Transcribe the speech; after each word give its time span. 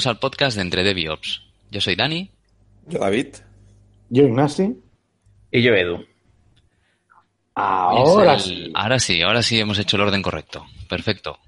Bienvenidos 0.00 0.16
al 0.16 0.18
podcast 0.30 0.56
de 0.56 0.62
Entre 0.62 0.82
DevOps. 0.82 1.42
Yo 1.70 1.78
soy 1.82 1.94
Dani. 1.94 2.30
Yo 2.86 2.98
David. 3.00 3.26
Yo 4.08 4.22
Ignasi. 4.22 4.74
Y 5.50 5.60
yo 5.62 5.74
Edu. 5.74 6.06
Ahora 7.54 8.32
el- 8.32 8.40
sí. 8.40 8.70
Ahora 8.74 8.98
sí, 8.98 9.20
ahora 9.20 9.42
sí 9.42 9.60
hemos 9.60 9.78
hecho 9.78 9.96
el 9.96 10.02
orden 10.04 10.22
correcto. 10.22 10.64
Perfecto. 10.88 11.38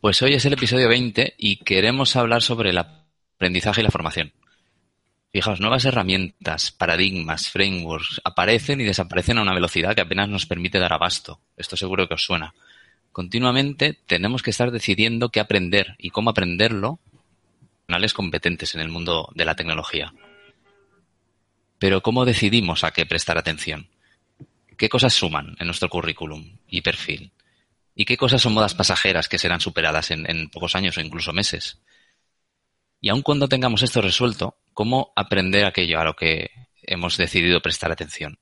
Pues 0.00 0.22
hoy 0.22 0.34
es 0.34 0.44
el 0.44 0.52
episodio 0.52 0.88
20 0.88 1.34
y 1.36 1.56
queremos 1.56 2.14
hablar 2.14 2.42
sobre 2.42 2.70
el 2.70 2.78
aprendizaje 2.78 3.80
y 3.80 3.84
la 3.84 3.90
formación. 3.90 4.32
Fijaos, 5.32 5.58
nuevas 5.60 5.84
herramientas, 5.84 6.70
paradigmas, 6.70 7.48
frameworks 7.48 8.20
aparecen 8.22 8.80
y 8.80 8.84
desaparecen 8.84 9.38
a 9.38 9.42
una 9.42 9.54
velocidad 9.54 9.96
que 9.96 10.02
apenas 10.02 10.28
nos 10.28 10.46
permite 10.46 10.78
dar 10.78 10.92
abasto. 10.92 11.40
Esto 11.56 11.76
seguro 11.76 12.06
que 12.06 12.14
os 12.14 12.22
suena. 12.22 12.54
Continuamente 13.10 13.98
tenemos 14.06 14.44
que 14.44 14.50
estar 14.50 14.70
decidiendo 14.70 15.30
qué 15.30 15.40
aprender 15.40 15.96
y 15.98 16.10
cómo 16.10 16.30
aprenderlo 16.30 17.00
competentes 18.14 18.74
en 18.74 18.80
el 18.80 18.88
mundo 18.88 19.30
de 19.34 19.44
la 19.44 19.54
tecnología. 19.54 20.12
Pero 21.78 22.02
¿cómo 22.02 22.24
decidimos 22.24 22.84
a 22.84 22.90
qué 22.90 23.06
prestar 23.06 23.38
atención? 23.38 23.88
¿Qué 24.76 24.88
cosas 24.88 25.14
suman 25.14 25.56
en 25.58 25.66
nuestro 25.66 25.88
currículum 25.88 26.58
y 26.68 26.82
perfil? 26.82 27.32
¿Y 27.94 28.04
qué 28.04 28.16
cosas 28.16 28.42
son 28.42 28.54
modas 28.54 28.74
pasajeras 28.74 29.28
que 29.28 29.38
serán 29.38 29.60
superadas 29.60 30.10
en, 30.10 30.48
pocos 30.50 30.74
años 30.74 30.96
o 30.96 31.00
incluso 31.00 31.32
meses? 31.32 31.80
Y 33.00 33.08
aun 33.08 33.22
cuando 33.22 33.48
tengamos 33.48 33.82
esto 33.82 34.00
resuelto, 34.00 34.56
¿cómo 34.72 35.12
aprender 35.16 35.64
aquello 35.64 36.00
a 36.00 36.04
lo 36.04 36.16
que 36.16 36.50
hemos 36.82 37.16
decidido 37.16 37.60
prestar 37.60 37.92
atención? 37.92 38.38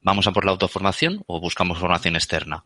¿Vamos 0.00 0.26
a 0.26 0.32
por 0.32 0.44
la 0.44 0.52
autoformación 0.52 1.24
o 1.26 1.40
buscamos 1.40 1.78
formación 1.78 2.14
externa? 2.14 2.64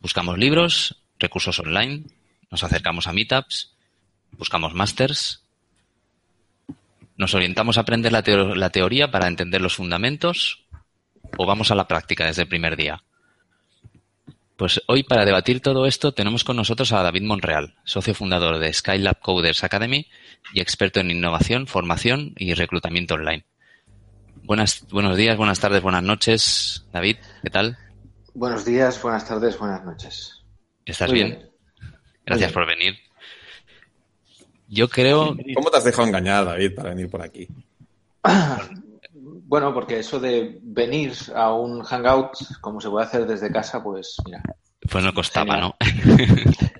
¿Buscamos 0.00 0.38
libros, 0.38 1.02
recursos 1.18 1.58
online? 1.60 2.04
¿Nos 2.50 2.64
acercamos 2.64 3.06
a 3.06 3.12
meetups? 3.12 3.77
¿Buscamos 4.32 4.74
másters? 4.74 5.44
¿Nos 7.16 7.34
orientamos 7.34 7.76
a 7.78 7.80
aprender 7.82 8.12
la, 8.12 8.22
teo- 8.22 8.54
la 8.54 8.70
teoría 8.70 9.10
para 9.10 9.26
entender 9.26 9.60
los 9.60 9.74
fundamentos? 9.74 10.64
¿O 11.36 11.46
vamos 11.46 11.70
a 11.70 11.74
la 11.74 11.88
práctica 11.88 12.26
desde 12.26 12.42
el 12.42 12.48
primer 12.48 12.76
día? 12.76 13.02
Pues 14.56 14.82
hoy 14.88 15.04
para 15.04 15.24
debatir 15.24 15.60
todo 15.60 15.86
esto 15.86 16.12
tenemos 16.12 16.42
con 16.42 16.56
nosotros 16.56 16.92
a 16.92 17.02
David 17.02 17.22
Monreal, 17.22 17.76
socio 17.84 18.14
fundador 18.14 18.58
de 18.58 18.72
Skylab 18.72 19.20
Coders 19.20 19.62
Academy 19.62 20.08
y 20.52 20.60
experto 20.60 20.98
en 21.00 21.10
innovación, 21.12 21.66
formación 21.68 22.34
y 22.36 22.54
reclutamiento 22.54 23.14
online. 23.14 23.44
Buenas, 24.42 24.86
buenos 24.90 25.16
días, 25.16 25.36
buenas 25.36 25.60
tardes, 25.60 25.82
buenas 25.82 26.02
noches. 26.02 26.86
David, 26.92 27.18
¿qué 27.42 27.50
tal? 27.50 27.78
Buenos 28.34 28.64
días, 28.64 29.00
buenas 29.02 29.28
tardes, 29.28 29.58
buenas 29.58 29.84
noches. 29.84 30.42
¿Estás 30.86 31.12
bien? 31.12 31.50
Gracias 32.26 32.50
por 32.52 32.66
venir. 32.66 32.98
Yo 34.68 34.88
creo, 34.88 35.34
¿Cómo 35.54 35.70
te 35.70 35.78
has 35.78 35.84
dejado 35.84 36.06
engañar, 36.08 36.44
David, 36.44 36.74
para 36.74 36.90
venir 36.90 37.10
por 37.10 37.22
aquí? 37.22 37.48
Bueno, 39.50 39.72
porque 39.72 39.98
eso 40.00 40.20
de 40.20 40.58
venir 40.62 41.14
a 41.34 41.54
un 41.54 41.82
hangout, 41.82 42.32
como 42.60 42.82
se 42.82 42.90
puede 42.90 43.06
hacer 43.06 43.26
desde 43.26 43.50
casa, 43.50 43.82
pues 43.82 44.16
mira. 44.26 44.42
pues 44.90 45.02
no 45.02 45.14
costaba, 45.14 45.54
Genial. 45.54 45.74
¿no? 45.80 46.68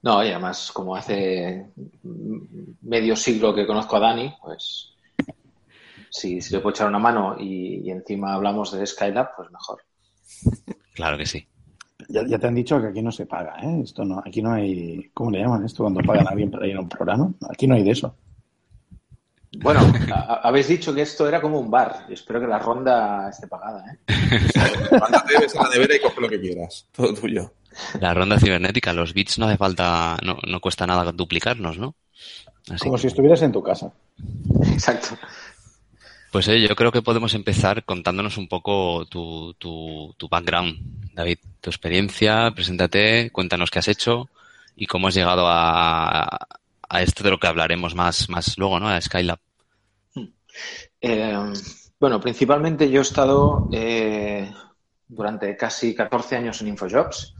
No, 0.00 0.24
y 0.24 0.28
además, 0.28 0.70
como 0.72 0.96
hace 0.96 1.66
medio 2.82 3.16
siglo 3.16 3.54
que 3.54 3.66
conozco 3.66 3.96
a 3.96 4.00
Dani, 4.00 4.32
pues 4.40 4.92
si, 6.08 6.40
si 6.40 6.54
le 6.54 6.60
puedo 6.60 6.74
echar 6.74 6.88
una 6.88 7.00
mano 7.00 7.36
y, 7.38 7.82
y 7.84 7.90
encima 7.90 8.32
hablamos 8.32 8.72
de 8.72 8.86
Skylab, 8.86 9.34
pues 9.36 9.50
mejor. 9.50 9.82
Claro 10.94 11.18
que 11.18 11.26
sí. 11.26 11.46
Ya, 12.08 12.24
ya 12.26 12.38
te 12.38 12.46
han 12.46 12.54
dicho 12.54 12.80
que 12.80 12.86
aquí 12.88 13.02
no 13.02 13.10
se 13.10 13.26
paga, 13.26 13.56
¿eh? 13.62 13.80
Esto 13.82 14.04
no, 14.04 14.22
aquí 14.24 14.40
no 14.40 14.52
hay, 14.52 15.10
¿cómo 15.12 15.30
le 15.32 15.40
llaman 15.40 15.64
esto 15.64 15.82
cuando 15.82 16.00
pagan 16.00 16.28
a 16.28 16.30
alguien 16.30 16.50
para 16.50 16.66
ir 16.66 16.76
a 16.76 16.80
un 16.80 16.88
programa? 16.88 17.32
Aquí 17.50 17.66
no 17.66 17.74
hay 17.74 17.82
de 17.82 17.90
eso. 17.90 18.14
Bueno, 19.60 19.80
a- 20.14 20.40
habéis 20.44 20.68
dicho 20.68 20.94
que 20.94 21.02
esto 21.02 21.26
era 21.26 21.40
como 21.40 21.58
un 21.58 21.70
bar. 21.70 22.06
y 22.08 22.12
Espero 22.12 22.40
que 22.40 22.46
la 22.46 22.58
ronda 22.60 23.28
esté 23.30 23.48
pagada, 23.48 23.84
¿eh? 23.92 23.98
Mándate, 24.92 25.36
a 25.58 25.62
la 25.64 25.68
nevera 25.70 25.96
y 25.96 26.00
coge 26.00 26.20
lo 26.20 26.28
que 26.28 26.40
quieras. 26.40 26.86
Todo 26.92 27.12
tuyo. 27.14 27.52
La 28.00 28.14
ronda 28.14 28.38
cibernética, 28.38 28.92
los 28.92 29.12
bits 29.14 29.38
no 29.38 29.46
hace 29.46 29.56
falta, 29.56 30.16
no, 30.24 30.36
no 30.46 30.60
cuesta 30.60 30.86
nada 30.86 31.10
duplicarnos, 31.12 31.78
¿no? 31.78 31.94
Así 32.70 32.84
Como 32.84 32.94
que- 32.94 33.00
si 33.02 33.06
estuvieras 33.08 33.42
en 33.42 33.52
tu 33.52 33.62
casa. 33.62 33.90
Exacto. 34.72 35.08
Pues 36.30 36.46
eh, 36.48 36.60
yo 36.60 36.76
creo 36.76 36.92
que 36.92 37.02
podemos 37.02 37.34
empezar 37.34 37.84
contándonos 37.84 38.36
un 38.36 38.48
poco 38.48 39.06
tu, 39.06 39.54
tu, 39.54 40.28
background, 40.30 40.78
David, 41.14 41.38
tu 41.60 41.70
experiencia, 41.70 42.50
preséntate, 42.54 43.30
cuéntanos 43.30 43.70
qué 43.70 43.78
has 43.78 43.88
hecho 43.88 44.28
y 44.76 44.86
cómo 44.86 45.08
has 45.08 45.14
llegado 45.14 45.46
a, 45.48 46.46
a 46.88 47.02
esto 47.02 47.24
de 47.24 47.30
lo 47.30 47.38
que 47.38 47.46
hablaremos 47.46 47.94
más, 47.94 48.28
más 48.28 48.58
luego, 48.58 48.78
¿no? 48.78 48.88
A 48.88 49.00
Skylab. 49.00 49.38
Eh, 51.00 51.52
bueno, 52.00 52.20
principalmente 52.20 52.90
yo 52.90 53.00
he 53.00 53.02
estado 53.02 53.68
eh, 53.72 54.50
durante 55.06 55.56
casi 55.56 55.94
14 55.94 56.36
años 56.36 56.60
en 56.60 56.68
Infojobs. 56.68 57.34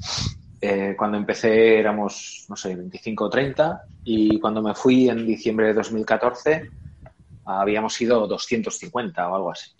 Eh, 0.61 0.95
cuando 0.99 1.17
empecé 1.17 1.79
éramos, 1.79 2.47
no 2.49 2.57
sé, 2.57 2.75
25 2.75 3.25
o 3.25 3.31
30 3.31 3.83
y 4.05 4.41
cuando 4.41 4.61
me 4.61 4.75
fui 4.75 5.09
en 5.09 5.25
diciembre 5.25 5.69
de 5.69 5.75
2014 5.75 6.71
habíamos 7.49 7.95
sido 7.95 8.27
250 8.27 9.29
o 9.29 9.35
algo 9.35 9.51
así. 9.51 9.71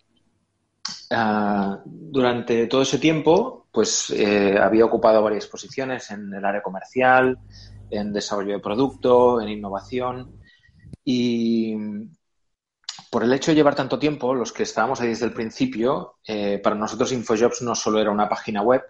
Ah, 1.11 1.83
durante 1.85 2.67
todo 2.67 2.83
ese 2.83 2.99
tiempo, 2.99 3.67
pues 3.71 4.11
eh, 4.11 4.59
había 4.59 4.85
ocupado 4.85 5.23
varias 5.23 5.47
posiciones 5.47 6.11
en 6.11 6.33
el 6.33 6.45
área 6.45 6.63
comercial, 6.63 7.39
en 7.91 8.13
desarrollo 8.13 8.55
de 8.55 8.61
producto, 8.61 9.41
en 9.41 9.49
innovación 9.49 10.39
y 11.05 11.75
por 13.11 13.25
el 13.25 13.33
hecho 13.33 13.51
de 13.51 13.57
llevar 13.57 13.75
tanto 13.75 13.99
tiempo, 13.99 14.35
los 14.35 14.53
que 14.53 14.65
estábamos 14.65 15.01
ahí 15.01 15.09
desde 15.09 15.27
el 15.27 15.33
principio, 15.33 16.17
eh, 16.27 16.61
para 16.63 16.77
nosotros 16.77 17.13
Infojobs 17.13 17.63
no 17.63 17.75
solo 17.75 18.01
era 18.01 18.11
una 18.11 18.29
página 18.29 18.61
web, 18.61 18.83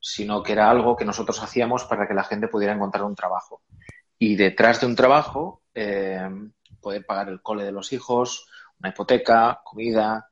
sino 0.00 0.42
que 0.42 0.52
era 0.52 0.68
algo 0.68 0.96
que 0.96 1.04
nosotros 1.04 1.40
hacíamos 1.42 1.84
para 1.84 2.08
que 2.08 2.14
la 2.14 2.24
gente 2.24 2.48
pudiera 2.48 2.74
encontrar 2.74 3.04
un 3.04 3.14
trabajo. 3.14 3.62
Y 4.18 4.36
detrás 4.36 4.80
de 4.80 4.86
un 4.86 4.96
trabajo, 4.96 5.62
eh, 5.74 6.28
poder 6.84 7.04
pagar 7.06 7.30
el 7.30 7.42
cole 7.42 7.64
de 7.64 7.72
los 7.72 7.92
hijos, 7.92 8.46
una 8.80 8.90
hipoteca, 8.90 9.60
comida, 9.64 10.30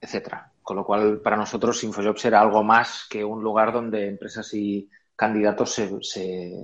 etcétera. 0.00 0.52
Con 0.62 0.76
lo 0.76 0.84
cual, 0.84 1.20
para 1.20 1.36
nosotros 1.36 1.82
Infojobs 1.84 2.24
era 2.24 2.40
algo 2.40 2.62
más 2.62 3.06
que 3.10 3.24
un 3.24 3.42
lugar 3.42 3.72
donde 3.72 4.08
empresas 4.08 4.52
y 4.54 4.88
candidatos 5.16 5.72
se, 5.72 5.90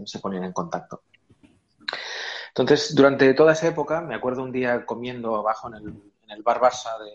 se, 0.07 0.19
ponían 0.21 0.45
en 0.45 0.53
contacto. 0.53 1.03
Entonces, 2.49 2.95
durante 2.95 3.35
toda 3.35 3.53
esa 3.53 3.69
época, 3.69 4.01
me 4.01 4.15
acuerdo 4.15 4.43
un 4.43 4.53
día 4.53 4.85
comiendo 4.87 5.37
abajo 5.37 5.69
en 5.69 5.75
el, 5.75 5.89
en 6.25 6.31
el 6.31 6.43
bar 6.43 6.61
Barça 6.61 6.91
de, 7.03 7.13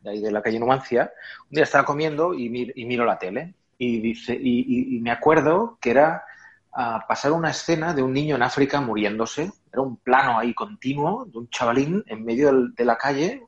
de 0.00 0.10
ahí 0.10 0.20
de 0.20 0.30
la 0.30 0.42
calle 0.42 0.58
Numancia, 0.60 1.12
un 1.50 1.54
día 1.56 1.64
estaba 1.64 1.84
comiendo 1.84 2.34
y, 2.34 2.48
mir- 2.50 2.72
y 2.76 2.84
miro 2.84 3.04
la 3.04 3.18
tele 3.18 3.54
y, 3.78 4.00
dice, 4.00 4.36
y 4.40 5.00
me 5.00 5.10
acuerdo 5.10 5.78
que 5.80 5.90
era 5.90 6.24
ah, 6.72 7.04
pasar 7.08 7.32
una 7.32 7.50
escena 7.50 7.94
de 7.94 8.02
un 8.02 8.12
niño 8.12 8.36
en 8.36 8.42
África 8.42 8.80
muriéndose, 8.80 9.52
un 9.80 9.96
plano 9.96 10.38
ahí 10.38 10.54
continuo 10.54 11.24
de 11.26 11.38
un 11.38 11.48
chavalín 11.48 12.02
en 12.06 12.24
medio 12.24 12.68
de 12.68 12.84
la 12.84 12.96
calle 12.96 13.42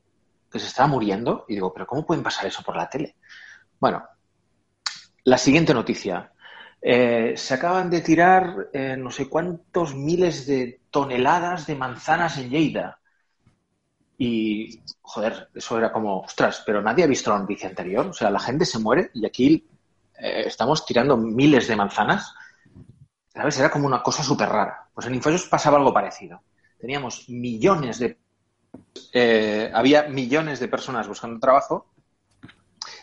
que 0.51 0.59
se 0.59 0.67
estaba 0.67 0.89
muriendo 0.89 1.45
y 1.49 1.55
digo, 1.55 1.73
pero 1.73 1.87
¿cómo 1.87 2.07
pueden 2.07 2.23
pasar 2.23 2.47
eso 2.47 2.63
por 2.63 2.77
la 2.77 2.89
tele? 2.89 3.17
Bueno, 3.79 4.03
la 5.25 5.39
siguiente 5.39 5.75
noticia. 5.75 6.33
Eh, 6.81 7.35
se 7.37 7.55
acaban 7.55 7.91
de 7.91 8.01
tirar 8.01 8.69
eh, 8.73 8.97
no 8.97 9.11
sé 9.11 9.29
cuántos 9.29 9.95
miles 9.95 10.47
de 10.47 10.81
toneladas 10.91 11.67
de 11.67 11.75
manzanas 11.75 12.39
en 12.39 12.51
Lleida. 12.51 12.99
Y, 14.17 14.81
joder, 15.01 15.49
eso 15.55 15.79
era 15.79 15.93
como, 15.93 16.21
ostras, 16.21 16.63
pero 16.65 16.83
nadie 16.83 17.05
ha 17.05 17.09
visto 17.09 17.31
la 17.31 17.41
noticia 17.41 17.69
anterior. 17.69 18.07
O 18.07 18.13
sea, 18.13 18.31
la 18.31 18.41
gente 18.41 18.65
se 18.65 18.79
muere 18.79 19.11
y 19.15 19.27
aquí 19.27 19.69
eh, 20.19 20.45
estamos 20.47 20.85
tirando 20.87 21.17
miles 21.17 21.69
de 21.69 21.77
manzanas. 21.77 22.35
¿Sabes? 23.39 23.57
Era 23.59 23.71
como 23.71 23.87
una 23.87 24.03
cosa 24.03 24.25
súper 24.25 24.49
rara. 24.49 24.89
Pues 24.93 25.07
en 25.07 25.15
Infojobs 25.15 25.45
pasaba 25.49 25.79
algo 25.79 25.95
parecido. 25.95 26.43
Teníamos 26.81 27.29
millones 27.29 27.99
de... 28.01 28.19
eh, 29.13 29.71
había 29.75 30.05
millones 30.09 30.61
de 30.61 30.69
personas 30.69 31.09
buscando 31.09 31.41
trabajo 31.41 31.93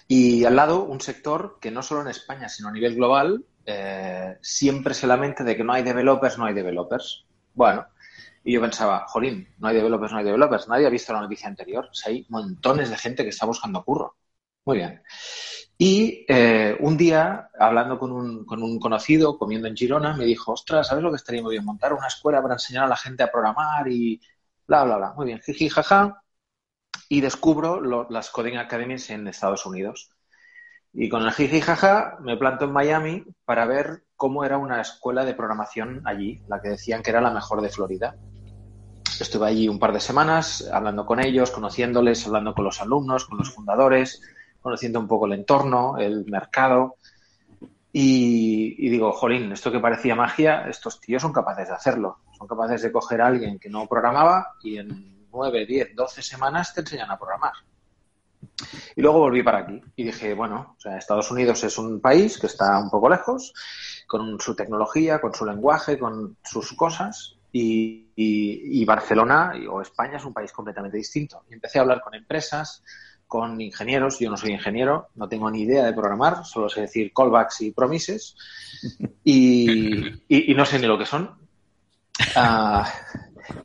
y 0.08 0.46
al 0.46 0.56
lado 0.56 0.84
un 0.84 1.02
sector 1.02 1.58
que 1.60 1.72
no 1.72 1.82
solo 1.82 2.02
en 2.02 2.08
España, 2.10 2.50
sino 2.50 2.70
a 2.70 2.72
nivel 2.72 2.96
global, 2.96 3.46
eh, 3.66 4.38
siempre 4.42 4.94
se 4.94 5.08
lamenta 5.08 5.44
de 5.44 5.56
que 5.58 5.64
no 5.64 5.74
hay 5.74 5.84
developers, 5.84 6.38
no 6.38 6.46
hay 6.46 6.54
developers. 6.54 7.26
Bueno, 7.54 7.88
y 8.44 8.54
yo 8.54 8.62
pensaba, 8.62 9.06
jolín, 9.08 9.48
no 9.60 9.68
hay 9.68 9.76
developers, 9.76 10.12
no 10.12 10.20
hay 10.20 10.26
developers. 10.26 10.68
Nadie 10.68 10.88
ha 10.88 10.90
visto 10.92 11.14
la 11.14 11.22
noticia 11.22 11.48
anterior. 11.48 11.86
O 11.86 12.10
hay 12.10 12.26
montones 12.30 12.90
de 12.90 12.98
gente 12.98 13.24
que 13.24 13.30
está 13.30 13.46
buscando 13.46 13.84
curro. 13.84 14.18
Muy 14.66 14.78
bien. 14.78 15.02
Y 15.78 16.26
eh, 16.30 16.78
un 16.80 16.96
día, 16.96 17.50
hablando 17.60 18.00
con 18.00 18.12
un, 18.12 18.46
con 18.46 18.64
un 18.64 18.80
conocido, 18.80 19.38
comiendo 19.38 19.68
en 19.68 19.76
Girona, 19.76 20.16
me 20.16 20.24
dijo, 20.24 20.54
ostras, 20.54 20.88
¿sabes 20.88 21.04
lo 21.04 21.10
que 21.10 21.18
estaría 21.18 21.42
muy 21.42 21.56
bien? 21.56 21.66
Montar 21.66 21.94
una 21.94 22.08
escuela 22.08 22.42
para 22.42 22.56
enseñar 22.56 22.86
a 22.86 22.88
la 22.88 22.96
gente 22.96 23.24
a 23.24 23.32
programar 23.32 23.88
y 23.90 24.22
bla, 24.68 24.86
bla, 24.86 24.98
bla. 24.98 25.14
Muy 25.18 25.26
bien, 25.28 25.42
jiji, 25.42 25.70
jaja. 25.70 26.22
Y 27.10 27.20
descubro 27.20 27.82
las 28.10 28.30
Coding 28.30 28.56
Academies 28.56 29.10
en 29.10 29.28
Estados 29.28 29.66
Unidos. 29.66 30.12
Y 30.94 31.10
con 31.10 31.24
el 31.24 31.34
jiji, 31.34 31.60
jaja, 31.60 32.18
me 32.22 32.38
planto 32.38 32.66
en 32.66 32.72
Miami 32.72 33.26
para 33.44 33.66
ver 33.66 34.06
cómo 34.16 34.46
era 34.46 34.58
una 34.58 34.80
escuela 34.80 35.26
de 35.26 35.34
programación 35.34 36.02
allí, 36.06 36.42
la 36.48 36.62
que 36.62 36.70
decían 36.70 37.04
que 37.04 37.10
era 37.10 37.20
la 37.20 37.32
mejor 37.32 37.62
de 37.62 37.70
Florida. 37.70 38.16
Estuve 39.20 39.48
allí 39.48 39.68
un 39.68 39.80
par 39.80 39.92
de 39.92 40.00
semanas 40.00 40.70
hablando 40.72 41.06
con 41.06 41.20
ellos, 41.20 41.52
conociéndoles, 41.52 42.26
hablando 42.26 42.54
con 42.54 42.64
los 42.64 42.82
alumnos, 42.82 43.26
con 43.26 43.38
los 43.38 43.54
fundadores, 43.54 44.22
conociendo 44.66 45.00
un 45.00 45.08
poco 45.08 45.28
el 45.28 45.34
entorno, 45.34 45.96
el 46.00 46.26
mercado. 46.26 46.96
Y, 47.92 48.90
digo, 48.90 49.12
jolín, 49.12 49.52
esto 49.52 49.72
que 49.72 49.80
parecía 49.80 50.16
magia, 50.16 50.68
estos 50.68 51.00
tíos 51.00 51.22
son 51.22 51.32
capaces 51.32 51.68
de 51.68 51.76
hacerlo. 51.76 52.18
Son 52.36 52.48
capaces 52.48 52.82
de 52.82 52.92
coger 52.92 53.22
a 53.22 53.28
alguien 53.28 53.60
que 53.60 53.70
no 53.70 53.86
programaba 53.86 54.56
y 54.64 54.80
en 54.80 55.28
9, 55.32 55.68
10, 55.68 55.96
12 55.96 56.22
semanas 56.24 56.74
te 56.74 56.82
enseñan 56.82 57.12
a 57.12 57.20
programar. 57.20 57.54
Y 58.96 59.04
luego 59.04 59.20
volví 59.20 59.44
para 59.44 59.60
aquí 59.60 59.80
y 59.98 60.04
dije, 60.04 60.34
bueno, 60.34 60.74
o 60.76 60.82
sea, 60.82 60.98
Estados 60.98 61.30
Unidos 61.30 61.64
es 61.64 61.78
un 61.78 62.02
país 62.02 62.40
que 62.40 62.48
está 62.48 62.80
un 62.80 62.90
poco 62.90 63.08
lejos, 63.08 63.54
con 64.08 64.40
su 64.40 64.56
tecnología, 64.56 65.22
con 65.22 65.36
su 65.36 65.46
lenguaje, 65.46 66.00
con 66.00 66.38
sus 66.44 66.74
cosas, 66.74 67.38
y 67.52 68.84
Barcelona 68.84 69.54
o 69.70 69.82
España 69.82 70.18
es 70.18 70.26
un 70.26 70.34
país 70.34 70.52
completamente 70.52 70.98
distinto. 70.98 71.44
Y 71.52 71.54
empecé 71.54 71.78
a 71.78 71.84
hablar 71.84 72.02
con 72.02 72.16
empresas, 72.16 72.84
con 73.28 73.60
ingenieros. 73.60 74.20
Yo 74.20 74.30
no 74.30 74.38
soy 74.38 74.52
ingeniero, 74.52 75.10
no 75.16 75.28
tengo 75.28 75.50
ni 75.52 75.62
idea 75.62 75.86
de 75.86 75.94
programar, 75.94 76.46
solo 76.46 76.70
sé 76.70 76.82
decir 76.82 77.12
callbacks 77.14 77.62
y 77.62 77.72
promises 77.72 78.36
y, 79.24 80.06
y, 80.28 80.52
y 80.52 80.56
no 80.56 80.66
sé 80.66 80.80
ni 80.80 80.88
lo 80.88 80.98
que 80.98 81.06
son. 81.06 81.38
Uh, 82.36 82.84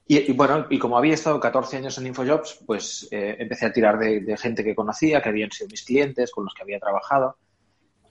y, 0.07 0.33
bueno, 0.33 0.67
y 0.69 0.79
como 0.79 0.99
había 0.99 1.15
estado 1.15 1.41
14 1.41 1.79
años 1.79 1.97
en 1.99 2.09
InfoJobs, 2.09 2.65
pues 2.67 3.09
eh, 3.11 3.37
empecé 3.39 3.67
a 3.67 3.73
tirar 3.73 3.99
de, 3.99 4.21
de, 4.21 4.37
gente 4.37 4.65
que 4.65 4.75
conocía, 4.75 5.23
que 5.23 5.29
habían 5.29 5.51
sido 5.51 5.69
mis 5.71 5.85
clientes, 5.85 6.31
con 6.33 6.45
los 6.45 6.55
que 6.55 6.63
había 6.63 6.81
trabajado, 6.81 7.37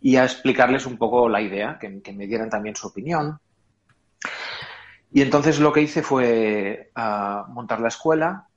y 0.02 0.16
a 0.16 0.24
explicarles 0.24 0.86
un 0.86 0.98
poco 0.98 1.30
la 1.30 1.42
idea, 1.42 1.78
que, 1.80 2.02
que 2.02 2.14
me 2.14 2.26
dieran 2.26 2.50
también 2.50 2.76
su 2.76 2.88
opinión. 2.88 3.40
Y 5.12 5.22
entonces 5.22 5.60
lo 5.60 5.74
que 5.74 5.82
hice 5.82 6.02
fue 6.02 6.92
uh, 6.96 7.52
montar 7.52 7.82
la 7.82 7.88
escuela, 7.90 8.48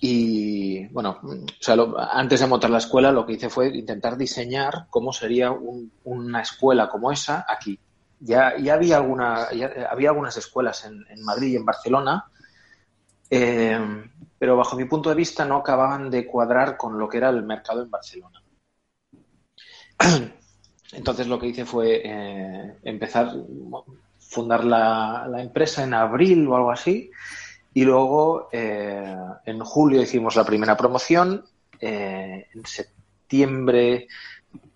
y 0.00 0.86
bueno, 0.88 1.18
o 1.22 1.46
sea, 1.60 1.76
antes 2.12 2.40
de 2.40 2.46
montar 2.46 2.70
la 2.70 2.78
escuela, 2.78 3.12
lo 3.12 3.26
que 3.26 3.34
hice 3.34 3.50
fue 3.50 3.68
intentar 3.68 4.16
diseñar 4.16 4.86
cómo 4.90 5.12
sería 5.12 5.50
un, 5.50 5.92
una 6.04 6.40
escuela 6.42 6.88
como 6.88 7.12
esa 7.12 7.44
aquí. 7.48 7.78
Ya, 8.20 8.56
ya, 8.56 8.74
había, 8.74 8.96
alguna, 8.96 9.52
ya 9.52 9.88
había 9.90 10.10
algunas 10.10 10.36
escuelas 10.36 10.84
en, 10.84 11.04
Madrid 11.24 11.52
y 11.52 11.56
en 11.56 11.64
Barcelona, 11.64 12.24
eh, 13.28 13.78
pero 14.38 14.56
bajo 14.56 14.76
mi 14.76 14.86
punto 14.86 15.10
de 15.10 15.16
vista 15.16 15.44
no 15.44 15.56
acababan 15.56 16.10
de 16.10 16.26
cuadrar 16.26 16.76
con 16.76 16.98
lo 16.98 17.08
que 17.08 17.18
era 17.18 17.28
el 17.28 17.42
mercado 17.42 17.82
en 17.82 17.90
Barcelona. 17.90 18.42
Entonces 20.92 21.26
lo 21.26 21.38
que 21.38 21.48
hice 21.48 21.64
fue 21.66 22.00
eh, 22.04 22.78
empezar, 22.84 23.34
fundar 24.18 24.64
la, 24.64 25.26
la 25.28 25.42
empresa 25.42 25.82
en 25.82 25.92
abril 25.92 26.46
o 26.48 26.56
algo 26.56 26.70
así, 26.70 27.10
y 27.74 27.84
luego, 27.84 28.48
eh, 28.52 29.16
en 29.44 29.60
julio 29.60 30.00
hicimos 30.00 30.36
la 30.36 30.44
primera 30.44 30.76
promoción, 30.76 31.44
eh, 31.80 32.46
en 32.54 32.64
septiembre, 32.64 34.06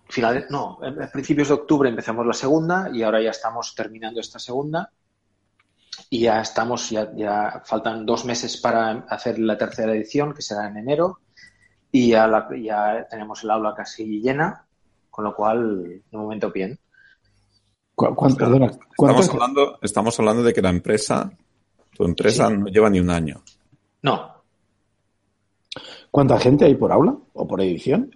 finales, 0.09 0.47
no, 0.49 0.79
a 0.83 1.07
principios 1.07 1.47
de 1.47 1.53
octubre 1.53 1.89
empezamos 1.89 2.25
la 2.25 2.33
segunda 2.33 2.89
y 2.91 3.01
ahora 3.01 3.21
ya 3.21 3.29
estamos 3.29 3.73
terminando 3.73 4.19
esta 4.19 4.37
segunda. 4.37 4.91
Y 6.09 6.21
ya 6.21 6.41
estamos, 6.41 6.89
ya, 6.89 7.11
ya 7.15 7.61
faltan 7.65 8.05
dos 8.05 8.25
meses 8.25 8.57
para 8.57 9.05
hacer 9.09 9.37
la 9.39 9.57
tercera 9.57 9.93
edición, 9.93 10.33
que 10.33 10.41
será 10.41 10.67
en 10.67 10.77
enero, 10.77 11.19
y 11.91 12.09
ya, 12.09 12.27
la, 12.27 12.49
ya 12.57 13.07
tenemos 13.09 13.43
el 13.43 13.51
aula 13.51 13.73
casi 13.75 14.19
llena, 14.19 14.65
con 15.09 15.23
lo 15.23 15.35
cual, 15.35 16.01
de 16.09 16.17
momento, 16.17 16.51
bien. 16.51 16.79
¿Cuánto, 17.95 18.45
estamos, 18.45 19.29
hablando, 19.29 19.79
estamos 19.81 20.19
hablando 20.19 20.43
de 20.43 20.53
que 20.53 20.61
la 20.61 20.69
empresa 20.69 21.31
tu 21.99 22.05
empresa 22.05 22.47
sí. 22.47 22.57
no 22.57 22.67
lleva 22.67 22.89
ni 22.89 23.01
un 23.01 23.09
año. 23.09 23.43
No. 24.03 24.33
¿Cuánta 26.09 26.39
gente 26.39 26.63
hay 26.63 26.75
por 26.75 26.93
aula 26.93 27.13
o 27.33 27.45
por 27.45 27.61
edición? 27.61 28.09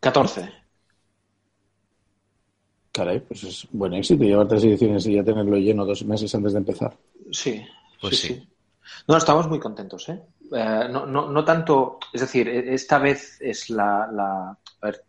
14. 0.00 0.50
Caray, 2.90 3.20
pues 3.20 3.44
es 3.44 3.68
buen 3.70 3.94
éxito 3.94 4.24
llevar 4.24 4.48
tres 4.48 4.64
ediciones 4.64 5.06
y 5.06 5.14
ya 5.14 5.22
tenerlo 5.22 5.56
lleno 5.56 5.84
dos 5.84 6.04
meses 6.04 6.34
antes 6.34 6.52
de 6.52 6.58
empezar. 6.58 6.96
Sí, 7.30 7.64
pues 8.00 8.18
sí. 8.18 8.26
sí. 8.26 8.48
No, 9.06 9.16
estamos 9.16 9.48
muy 9.48 9.60
contentos, 9.60 10.08
¿eh? 10.08 10.20
eh 10.52 10.88
no, 10.90 11.06
no, 11.06 11.30
no, 11.30 11.44
tanto, 11.44 12.00
es 12.12 12.22
decir, 12.22 12.48
esta 12.48 12.98
vez 12.98 13.40
es 13.40 13.70
la, 13.70 14.08
la 14.12 14.50
a 14.50 14.86
ver, 14.86 15.04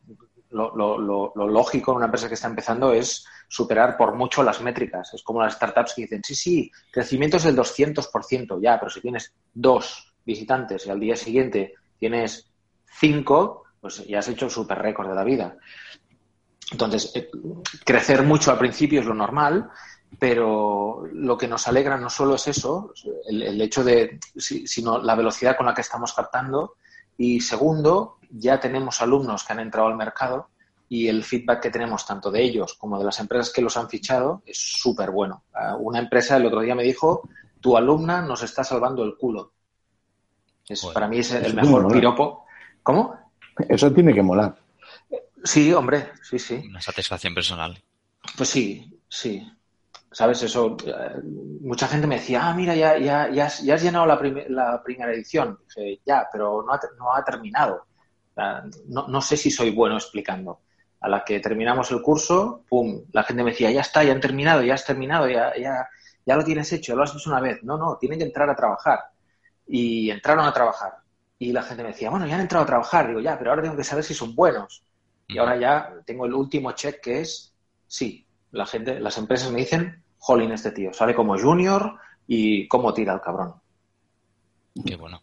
lo, 0.51 0.75
lo, 0.75 0.98
lo, 0.98 1.48
lógico 1.48 1.92
en 1.92 1.98
una 1.98 2.06
empresa 2.06 2.28
que 2.28 2.34
está 2.34 2.48
empezando 2.48 2.92
es 2.92 3.25
superar 3.48 3.98
por 3.98 4.16
mucho 4.16 4.44
las 4.44 4.62
métricas. 4.62 5.13
Es 5.13 5.24
como 5.24 5.42
las 5.42 5.54
startups 5.54 5.94
que 5.94 6.04
dicen, 6.04 6.22
sí, 6.24 6.36
sí, 6.36 6.72
crecimiento 6.92 7.38
es 7.38 7.44
del 7.44 7.56
200%, 7.56 8.62
ya, 8.62 8.80
pero 8.80 8.90
si 8.90 9.01
tienes 9.01 9.34
dos 9.54 10.13
visitantes 10.25 10.86
y 10.86 10.90
al 10.90 11.00
día 11.00 11.16
siguiente 11.16 11.75
tienes 11.98 12.51
cinco, 12.86 13.63
pues 13.80 14.06
ya 14.07 14.19
has 14.19 14.28
hecho 14.28 14.46
el 14.46 14.51
super 14.51 14.80
récord 14.80 15.10
de 15.10 15.16
la 15.16 15.24
vida. 15.24 15.56
Entonces, 16.72 17.12
eh, 17.16 17.30
crecer 17.86 18.24
mucho 18.24 18.52
al 18.52 18.57
principio 18.57 19.02
es 19.02 19.06
lo 19.06 19.13
normal, 19.13 19.69
pero 20.18 21.04
lo 21.12 21.38
que 21.38 21.48
nos 21.48 21.68
alegra 21.68 21.98
no 21.98 22.10
solo 22.10 22.36
es 22.36 22.48
eso, 22.48 22.94
el, 23.28 23.44
el 23.44 23.62
hecho 23.62 23.84
de, 23.84 24.19
sino 24.36 25.00
la 25.00 25.16
velocidad 25.16 25.56
con 25.56 25.68
la 25.68 25.74
que 25.74 25.81
estamos 25.81 26.13
captando. 26.13 26.75
Y 27.18 27.42
segundo, 27.42 28.19
ya 28.30 28.60
tenemos 28.60 29.02
alumnos 29.02 29.44
que 29.44 29.54
han 29.54 29.60
entrado 29.60 29.88
al 29.88 29.96
mercado 29.96 30.50
y 30.90 31.08
el 31.08 31.24
feedback 31.24 31.62
que 31.62 31.70
tenemos 31.70 32.06
tanto 32.06 32.31
de 32.31 32.42
ellos 32.42 32.74
como 32.74 32.98
de 32.98 33.06
las 33.06 33.20
empresas 33.20 33.54
que 33.54 33.62
los 33.62 33.78
han 33.78 33.90
fichado 33.90 34.42
es 34.46 34.58
súper 34.58 35.12
bueno. 35.12 35.44
Uh, 35.54 35.76
una 35.76 36.00
empresa 36.00 36.38
el 36.38 36.48
otro 36.48 36.62
día 36.62 36.76
me 36.76 36.84
dijo, 36.84 37.30
tu 37.62 37.78
alumna 37.78 38.22
nos 38.24 38.42
está 38.42 38.64
salvando 38.64 39.04
el 39.04 39.16
culo. 39.16 39.54
Es, 40.68 40.81
bueno, 40.81 40.94
para 40.94 41.08
mí 41.08 41.20
es 41.20 41.31
el 41.31 41.54
mejor 41.54 41.92
piropo. 41.92 42.46
¿Cómo? 42.81 43.16
Eso 43.68 43.92
tiene 43.92 44.14
que 44.14 44.24
molar. 44.24 44.56
Sí, 45.44 45.72
hombre, 45.74 46.12
sí, 46.22 46.40
sí. 46.40 46.64
Una 46.68 46.81
satisfacción 46.81 47.34
personal. 47.34 47.78
Pues 48.36 48.50
sí, 48.50 49.00
sí. 49.08 49.48
¿Sabes? 50.12 50.42
Eso, 50.42 50.76
uh, 50.76 51.21
mucha 51.62 51.88
gente 51.88 52.07
me 52.07 52.16
decía, 52.16 52.48
ah, 52.48 52.54
mira, 52.56 52.76
ya, 52.76 52.98
ya, 52.98 53.30
ya, 53.30 53.45
has, 53.45 53.62
ya 53.62 53.76
has 53.76 53.83
llenado 53.83 54.07
la, 54.07 54.18
prim 54.18 54.40
la, 54.50 54.81
primera 54.83 55.14
edición. 55.14 55.59
Dije, 55.68 56.02
ya, 56.04 56.28
pero 56.31 56.64
no 56.66 56.74
ha, 56.74 56.80
no 56.98 57.14
ha 57.14 57.24
terminado. 57.24 57.86
No, 58.88 59.08
no 59.08 59.22
sé 59.22 59.38
si 59.38 59.52
soy 59.52 59.72
bueno 59.72 59.96
explicando 59.96 60.62
a 61.02 61.08
la 61.08 61.24
que 61.24 61.40
terminamos 61.40 61.92
el 61.92 62.02
curso, 62.02 62.64
pum, 62.68 63.04
la 63.14 63.24
gente 63.24 63.44
me 63.44 63.52
decía, 63.52 63.72
ya 63.72 63.81
está, 63.81 64.04
ya 64.04 64.12
han 64.12 64.19
terminado, 64.19 64.62
ya 64.62 64.74
has 64.74 64.86
terminado, 64.86 65.30
ya, 65.30 65.54
ya, 65.58 65.88
ya 66.26 66.36
lo 66.36 66.44
tienes 66.44 66.72
hecho, 66.74 66.96
lo 66.96 67.04
has 67.04 67.16
hecho 67.16 67.30
una 67.30 67.40
vez. 67.40 67.64
No, 67.64 67.78
no, 67.78 67.98
tienen 67.98 68.19
que 68.19 68.26
entrar 68.26 68.50
a 68.50 68.56
trabajar. 68.56 69.00
Y 69.68 70.10
entraron 70.10 70.46
a 70.46 70.54
trabajar. 70.54 70.98
Y 71.38 71.54
la 71.54 71.64
gente 71.64 71.84
me 71.84 71.90
decía, 71.90 72.10
bueno, 72.10 72.28
ya 72.28 72.36
han 72.36 72.42
entrado 72.42 72.64
a 72.64 72.68
trabajar. 72.68 73.08
Digo, 73.08 73.22
ya, 73.22 73.38
pero 73.38 73.52
ahora 73.52 73.62
tengo 73.62 73.78
que 73.78 73.84
saber 73.84 74.04
si 74.04 74.14
son 74.14 74.36
buenos. 74.36 74.84
Y 75.28 75.38
ahora 75.38 75.58
ya 75.58 75.94
tengo 76.06 76.26
el 76.26 76.34
último 76.34 76.72
check 76.72 77.02
que 77.02 77.22
es, 77.22 77.54
sí, 77.88 78.26
la 78.52 78.66
gente, 78.66 79.00
las 79.00 79.18
empresas 79.18 79.52
me 79.52 79.60
dicen, 79.60 80.04
jolín, 80.18 80.52
este 80.52 80.72
tío, 80.72 80.92
sale 80.92 81.14
como 81.14 81.38
junior 81.38 81.98
y 82.28 82.68
cómo 82.68 82.94
tira 82.94 83.14
el 83.14 83.22
cabrón. 83.22 83.54
Qué 84.86 84.96
bueno. 84.96 85.22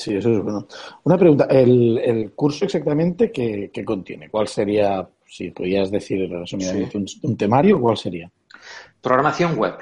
Sí, 0.00 0.16
eso 0.16 0.30
es 0.30 0.42
bueno. 0.42 0.66
Una 1.04 1.18
pregunta, 1.18 1.44
¿el, 1.44 1.98
el 1.98 2.32
curso 2.32 2.64
exactamente 2.64 3.30
qué, 3.30 3.70
qué, 3.70 3.84
contiene? 3.84 4.30
¿Cuál 4.30 4.48
sería, 4.48 5.06
si 5.26 5.50
podías 5.50 5.90
decir 5.90 6.26
resumidamente, 6.30 6.92
sí. 6.92 7.20
un, 7.22 7.30
un, 7.30 7.36
temario, 7.36 7.78
cuál 7.78 7.98
sería? 7.98 8.30
Programación 8.98 9.58
web, 9.58 9.74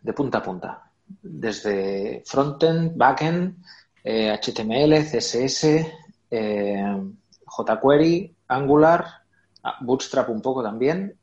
de 0.00 0.12
punta 0.12 0.38
a 0.38 0.42
punta. 0.44 0.90
Desde 1.20 2.22
frontend, 2.24 2.96
backend, 2.96 3.56
eh, 4.04 4.30
HTML, 4.30 5.02
CSS, 5.02 5.64
eh, 6.30 6.96
jQuery, 7.44 8.32
Angular, 8.46 9.04
ah, 9.64 9.76
Bootstrap 9.80 10.28
un 10.28 10.40
poco 10.40 10.62
también. 10.62 11.16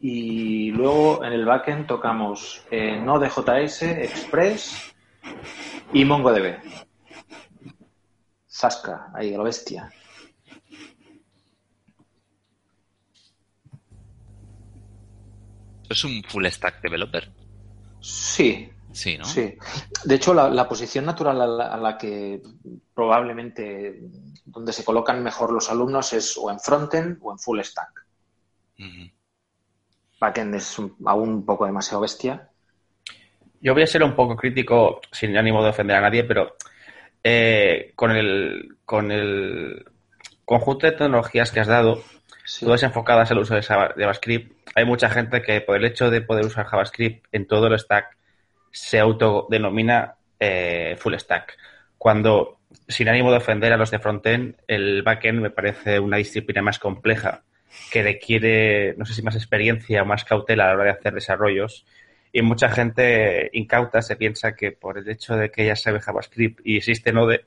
Y 0.00 0.70
luego 0.70 1.22
en 1.22 1.34
el 1.34 1.44
backend 1.44 1.86
tocamos 1.86 2.64
eh, 2.70 2.98
Node.js, 2.98 3.82
Express 3.82 4.94
y 5.92 6.06
MongoDB. 6.06 6.87
Zasca, 8.58 9.10
ahí, 9.14 9.34
a 9.34 9.38
la 9.38 9.44
bestia. 9.44 9.88
¿Es 15.88 16.04
un 16.04 16.22
full 16.24 16.44
stack 16.46 16.82
developer? 16.82 17.30
Sí. 18.00 18.70
Sí, 18.90 19.16
¿no? 19.16 19.24
Sí. 19.24 19.56
De 20.04 20.14
hecho, 20.14 20.34
la, 20.34 20.48
la 20.48 20.68
posición 20.68 21.04
natural 21.04 21.40
a 21.40 21.46
la, 21.46 21.66
a 21.68 21.76
la, 21.76 21.96
que 21.96 22.42
probablemente 22.92 24.00
donde 24.44 24.72
se 24.72 24.84
colocan 24.84 25.22
mejor 25.22 25.52
los 25.52 25.70
alumnos 25.70 26.12
es 26.12 26.36
o 26.36 26.50
en 26.50 26.58
frontend 26.58 27.18
o 27.22 27.30
en 27.30 27.38
full 27.38 27.60
stack. 27.60 28.06
Uh 28.78 28.82
-huh. 28.82 29.12
Backend 30.20 30.54
es 30.56 30.78
un, 30.78 30.96
aún 31.06 31.28
un 31.28 31.44
poco 31.46 31.64
demasiado 31.64 32.00
bestia. 32.00 32.50
Yo 33.60 33.72
voy 33.72 33.82
a 33.84 33.86
ser 33.86 34.02
un 34.02 34.16
poco 34.16 34.34
crítico, 34.34 35.00
sin 35.12 35.36
ánimo 35.36 35.62
de 35.62 35.70
ofender 35.70 35.96
a 35.96 36.00
nadie, 36.00 36.24
pero 36.24 36.56
eh, 37.30 37.92
con, 37.94 38.10
el, 38.12 38.76
con 38.86 39.12
el 39.12 39.84
conjunto 40.46 40.86
de 40.86 40.92
tecnologías 40.92 41.50
que 41.50 41.60
has 41.60 41.66
dado, 41.66 42.02
sí. 42.46 42.64
todas 42.64 42.82
enfocadas 42.82 43.30
al 43.30 43.38
uso 43.38 43.54
de 43.54 43.62
JavaScript, 43.62 44.50
hay 44.74 44.86
mucha 44.86 45.10
gente 45.10 45.42
que 45.42 45.60
por 45.60 45.76
el 45.76 45.84
hecho 45.84 46.10
de 46.10 46.22
poder 46.22 46.46
usar 46.46 46.64
JavaScript 46.64 47.26
en 47.32 47.46
todo 47.46 47.66
el 47.66 47.78
stack 47.78 48.16
se 48.70 48.98
autodenomina 48.98 50.14
eh, 50.40 50.96
full 50.98 51.14
stack. 51.16 51.58
Cuando, 51.98 52.60
sin 52.88 53.10
ánimo 53.10 53.30
de 53.30 53.36
ofender 53.36 53.74
a 53.74 53.76
los 53.76 53.90
de 53.90 53.98
frontend, 53.98 54.54
el 54.66 55.02
backend 55.02 55.42
me 55.42 55.50
parece 55.50 56.00
una 56.00 56.16
disciplina 56.16 56.62
más 56.62 56.78
compleja 56.78 57.42
que 57.92 58.02
requiere, 58.02 58.94
no 58.96 59.04
sé 59.04 59.12
si 59.12 59.20
más 59.20 59.36
experiencia 59.36 60.00
o 60.00 60.06
más 60.06 60.24
cautela 60.24 60.64
a 60.64 60.68
la 60.68 60.74
hora 60.74 60.84
de 60.84 60.90
hacer 60.98 61.12
desarrollos. 61.12 61.84
Y 62.32 62.42
mucha 62.42 62.68
gente 62.68 63.50
incauta 63.52 64.02
se 64.02 64.16
piensa 64.16 64.54
que 64.54 64.72
por 64.72 64.98
el 64.98 65.08
hecho 65.08 65.36
de 65.36 65.50
que 65.50 65.66
ya 65.66 65.76
sabe 65.76 66.00
JavaScript 66.00 66.60
y 66.64 66.76
existe 66.76 67.12
Node, 67.12 67.46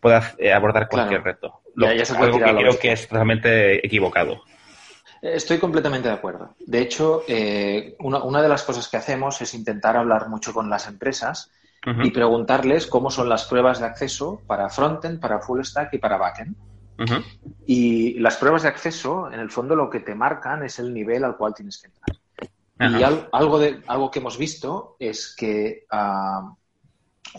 pueda 0.00 0.34
eh, 0.38 0.52
abordar 0.52 0.88
cualquier 0.88 1.22
reto. 1.22 1.60
Lo, 1.74 1.88
que 1.88 2.02
creo 2.02 2.78
que 2.78 2.92
es 2.92 3.08
realmente 3.08 3.86
equivocado. 3.86 4.42
Estoy 5.22 5.58
completamente 5.58 6.08
de 6.08 6.14
acuerdo. 6.14 6.56
De 6.58 6.80
hecho, 6.80 7.22
eh, 7.28 7.94
una, 8.00 8.42
de 8.42 8.48
las 8.48 8.64
cosas 8.64 8.88
que 8.88 8.96
hacemos 8.96 9.40
es 9.40 9.54
intentar 9.54 9.96
hablar 9.96 10.28
mucho 10.28 10.52
con 10.52 10.68
las 10.68 10.88
empresas 10.88 11.50
y 11.84 12.10
preguntarles 12.10 12.86
cómo 12.86 13.10
son 13.10 13.28
las 13.28 13.44
pruebas 13.46 13.80
de 13.80 13.86
acceso 13.86 14.40
para 14.46 14.68
frontend, 14.68 15.20
para 15.20 15.40
full 15.40 15.62
stack 15.62 15.94
y 15.94 15.98
para 15.98 16.16
backend. 16.16 16.56
Y 17.66 18.18
las 18.18 18.36
pruebas 18.36 18.62
de 18.62 18.68
acceso, 18.68 19.30
en 19.32 19.40
el 19.40 19.50
fondo, 19.50 19.76
lo 19.76 19.88
que 19.88 20.00
te 20.00 20.14
marcan 20.14 20.64
es 20.64 20.78
el 20.78 20.92
nivel 20.92 21.24
al 21.24 21.36
cual 21.36 21.54
tienes 21.54 21.80
que 21.80 21.88
entrar. 21.88 22.21
Y 22.82 23.02
algo, 23.02 23.58
de, 23.58 23.82
algo 23.86 24.10
que 24.10 24.18
hemos 24.18 24.36
visto 24.36 24.96
es 24.98 25.34
que 25.36 25.86
ah, 25.90 26.52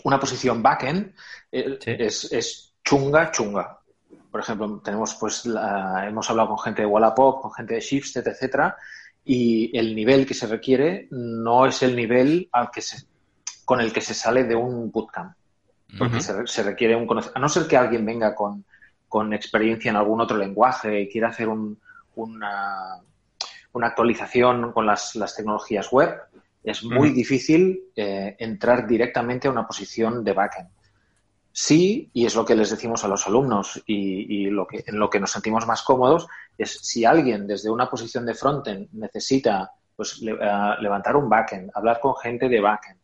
una 0.04 0.18
posición 0.18 0.62
backend 0.62 1.14
eh, 1.52 1.78
es, 1.84 2.32
es 2.32 2.74
chunga, 2.82 3.30
chunga 3.30 3.78
por 4.34 4.40
ejemplo, 4.40 4.80
tenemos 4.84 5.14
pues 5.14 5.46
hemos 5.46 6.28
hablado 6.28 6.48
con 6.48 6.58
gente 6.58 6.82
de 6.82 6.86
Wallapop, 6.86 7.40
con 7.40 7.52
gente 7.52 7.74
de 7.74 7.80
Shifted, 7.80 8.26
etcétera, 8.26 8.76
y 9.24 9.70
el 9.78 9.94
nivel 9.94 10.26
que 10.26 10.34
se 10.34 10.48
requiere 10.48 11.06
no 11.12 11.66
es 11.66 11.84
el 11.84 11.94
nivel 11.94 12.48
al 12.50 12.68
que 12.72 12.82
se, 12.82 13.06
con 13.64 13.80
el 13.80 13.92
que 13.92 14.00
se 14.00 14.12
sale 14.12 14.42
de 14.42 14.56
un 14.56 14.90
bootcamp. 14.90 15.36
Porque 15.96 16.20
se, 16.20 16.62
requiere 16.64 16.96
un 16.96 17.06
conocimiento. 17.06 17.38
A 17.38 17.40
no 17.40 17.48
ser 17.48 17.68
que 17.68 17.76
alguien 17.76 18.04
venga 18.04 18.34
con, 18.34 18.64
experiencia 19.32 19.92
en 19.92 19.96
algún 19.96 20.20
otro 20.20 20.36
lenguaje 20.36 21.02
y 21.02 21.08
quiera 21.08 21.28
hacer 21.28 21.48
una, 22.16 23.00
una, 23.74 23.88
actualización 23.88 24.72
con 24.72 24.86
las, 24.86 25.12
tecnologías 25.36 25.90
web, 25.92 26.16
es 26.62 26.82
muy 26.82 27.10
difícil 27.10 27.90
eh, 27.94 28.36
entrar 28.38 28.86
directamente 28.86 29.48
a 29.48 29.50
una 29.50 29.66
posición 29.66 30.24
de 30.24 30.32
backend. 30.32 30.68
Sí, 31.52 32.10
y 32.12 32.26
es 32.26 32.34
lo 32.34 32.44
que 32.44 32.56
les 32.56 32.70
decimos 32.70 33.04
a 33.04 33.08
los 33.08 33.26
alumnos 33.28 33.80
y, 33.86 34.46
lo 34.46 34.66
que, 34.66 34.82
en 34.84 34.98
lo 34.98 35.08
que 35.08 35.20
nos 35.20 35.30
sentimos 35.30 35.66
más 35.68 35.82
cómodos, 35.82 36.26
es 36.58 36.80
si 36.82 37.04
alguien 37.04 37.46
desde 37.46 37.70
una 37.70 37.88
posición 37.88 38.26
de 38.26 38.34
frontend 38.34 38.88
necesita 38.92 39.70
pues, 39.94 40.20
eh, 40.22 40.36
levantar 40.80 41.14
un 41.14 41.28
backend, 41.28 41.70
hablar 41.74 42.00
con 42.00 42.16
gente 42.16 42.48
de 42.48 42.60
backend. 42.60 42.98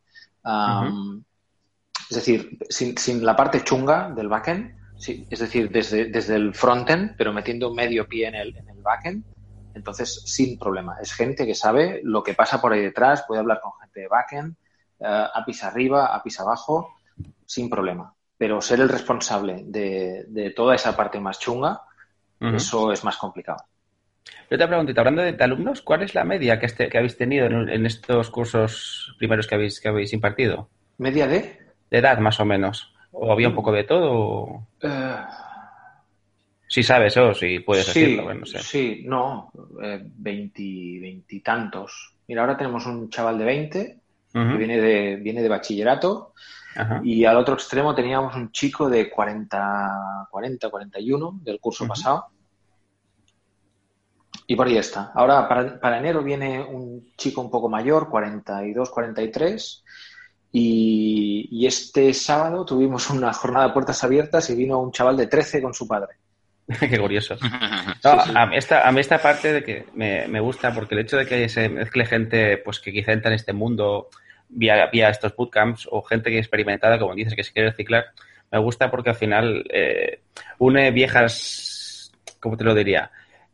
Es 2.10 2.16
decir, 2.16 2.58
sin, 2.68 3.24
la 3.24 3.36
parte 3.36 3.62
chunga 3.62 4.10
del 4.10 4.26
backend, 4.26 4.74
sí, 4.98 5.24
es 5.30 5.38
decir, 5.38 5.70
desde, 5.70 6.06
desde 6.06 6.34
el 6.34 6.52
frontend, 6.52 7.14
pero 7.16 7.32
metiendo 7.32 7.72
medio 7.72 8.08
pie 8.08 8.26
en 8.26 8.34
el, 8.34 8.56
en 8.56 8.68
el 8.68 8.82
backend, 8.82 9.24
entonces 9.74 10.22
sin 10.26 10.58
problema. 10.58 10.96
Es 11.00 11.12
gente 11.12 11.46
que 11.46 11.54
sabe 11.54 12.00
lo 12.02 12.22
que 12.22 12.34
pasa 12.34 12.60
por 12.60 12.72
ahí 12.72 12.82
detrás, 12.82 13.24
puede 13.26 13.40
hablar 13.40 13.60
con 13.60 13.72
gente 13.80 14.00
de 14.00 14.08
backend, 14.08 14.56
uh, 14.98 15.28
APIs 15.34 15.64
arriba, 15.64 16.14
APIs 16.14 16.40
abajo, 16.40 16.96
sin 17.46 17.68
problema 17.68 18.14
pero 18.40 18.62
ser 18.62 18.80
el 18.80 18.88
responsable 18.88 19.64
de, 19.66 20.54
toda 20.56 20.74
esa 20.74 20.96
parte 20.96 21.20
más 21.20 21.38
chunga, 21.38 21.82
eso 22.40 22.90
es 22.90 23.04
más 23.04 23.18
complicado. 23.18 23.58
Yo 24.50 24.56
te 24.56 24.66
pregunto, 24.66 24.94
hablando 24.96 25.20
de, 25.20 25.36
alumnos, 25.44 25.82
¿cuál 25.82 26.04
es 26.04 26.14
la 26.14 26.24
media 26.24 26.58
que, 26.58 26.64
este, 26.64 26.88
que 26.88 26.96
habéis 26.96 27.18
tenido 27.18 27.44
en, 27.44 27.84
estos 27.84 28.30
cursos 28.30 29.14
primeros 29.18 29.46
que 29.46 29.56
habéis, 29.56 29.78
que 29.78 29.90
habéis 29.90 30.14
impartido? 30.14 30.70
¿Media 30.96 31.26
de? 31.26 31.74
De 31.90 31.98
edad, 31.98 32.16
más 32.16 32.40
o 32.40 32.46
menos. 32.46 32.94
¿O 33.12 33.30
había 33.30 33.48
un 33.48 33.54
poco 33.54 33.72
de 33.72 33.84
todo? 33.84 34.66
Eh. 34.80 35.16
Si 36.70 36.84
sabes 36.84 37.16
o 37.16 37.34
si 37.34 37.58
puedes 37.58 37.84
decirlo, 37.84 38.32
no 38.32 38.46
sé. 38.46 38.60
Sí, 38.60 39.02
no, 39.04 39.50
eh, 39.82 40.00
veintitantos. 40.04 42.14
Mira, 42.28 42.42
ahora 42.42 42.56
tenemos 42.56 42.86
un 42.86 43.10
chaval 43.10 43.38
de 43.38 43.44
20 43.44 44.00
que 44.32 44.56
viene 44.56 44.80
de, 44.80 45.16
viene 45.16 45.42
de 45.42 45.48
bachillerato 45.48 46.32
y 47.02 47.24
al 47.24 47.38
otro 47.38 47.54
extremo 47.54 47.92
teníamos 47.92 48.36
un 48.36 48.52
chico 48.52 48.88
de 48.88 49.10
40, 49.10 50.28
40 50.30 50.70
41 50.70 51.40
del 51.42 51.58
curso 51.58 51.88
pasado. 51.88 52.26
Y 54.46 54.54
por 54.54 54.68
ahí 54.68 54.76
está. 54.76 55.10
Ahora, 55.12 55.48
para, 55.48 55.98
enero 55.98 56.22
viene 56.22 56.62
un 56.62 57.10
chico 57.16 57.40
un 57.40 57.50
poco 57.50 57.68
mayor, 57.68 58.08
42, 58.08 58.90
43. 58.90 59.84
Y, 60.52 61.48
y 61.50 61.66
este 61.66 62.14
sábado 62.14 62.64
tuvimos 62.64 63.10
una 63.10 63.32
jornada 63.32 63.66
de 63.66 63.72
puertas 63.72 64.04
abiertas 64.04 64.48
y 64.50 64.54
vino 64.54 64.80
un 64.80 64.92
chaval 64.92 65.16
de 65.16 65.26
13 65.26 65.60
con 65.60 65.74
su 65.74 65.88
padre. 65.88 66.20
Qué 66.80 66.98
curioso. 66.98 67.36
A, 68.02 68.46
mí 68.46 68.56
esta, 68.56 68.86
a, 68.86 68.92
mí 68.92 69.00
esta, 69.00 69.18
parte 69.18 69.52
de 69.52 69.64
que 69.64 69.86
me, 69.94 70.28
me, 70.28 70.40
gusta 70.40 70.72
porque 70.72 70.94
el 70.94 71.00
hecho 71.00 71.16
de 71.16 71.26
que 71.26 71.48
se 71.48 71.68
mezcle 71.68 72.06
gente 72.06 72.58
pues 72.58 72.78
que 72.78 72.92
quizá 72.92 73.12
entra 73.12 73.30
en 73.30 73.36
este 73.36 73.52
mundo 73.52 74.08
vía, 74.48 74.86
vía 74.92 75.08
estos 75.08 75.34
bootcamps 75.34 75.88
o 75.90 76.02
gente 76.02 76.30
que 76.30 76.38
experimentada, 76.38 76.98
como 76.98 77.14
dices, 77.14 77.34
que 77.34 77.44
se 77.44 77.52
quiere 77.52 77.70
reciclar, 77.70 78.06
me 78.50 78.58
gusta 78.58 78.90
porque 78.90 79.10
al 79.10 79.16
final 79.16 79.64
eh, 79.70 80.20
une 80.58 80.90
viejas, 80.90 82.12
¿cómo 82.40 82.56
te 82.56 82.64
lo 82.64 82.74
diría? 82.74 83.10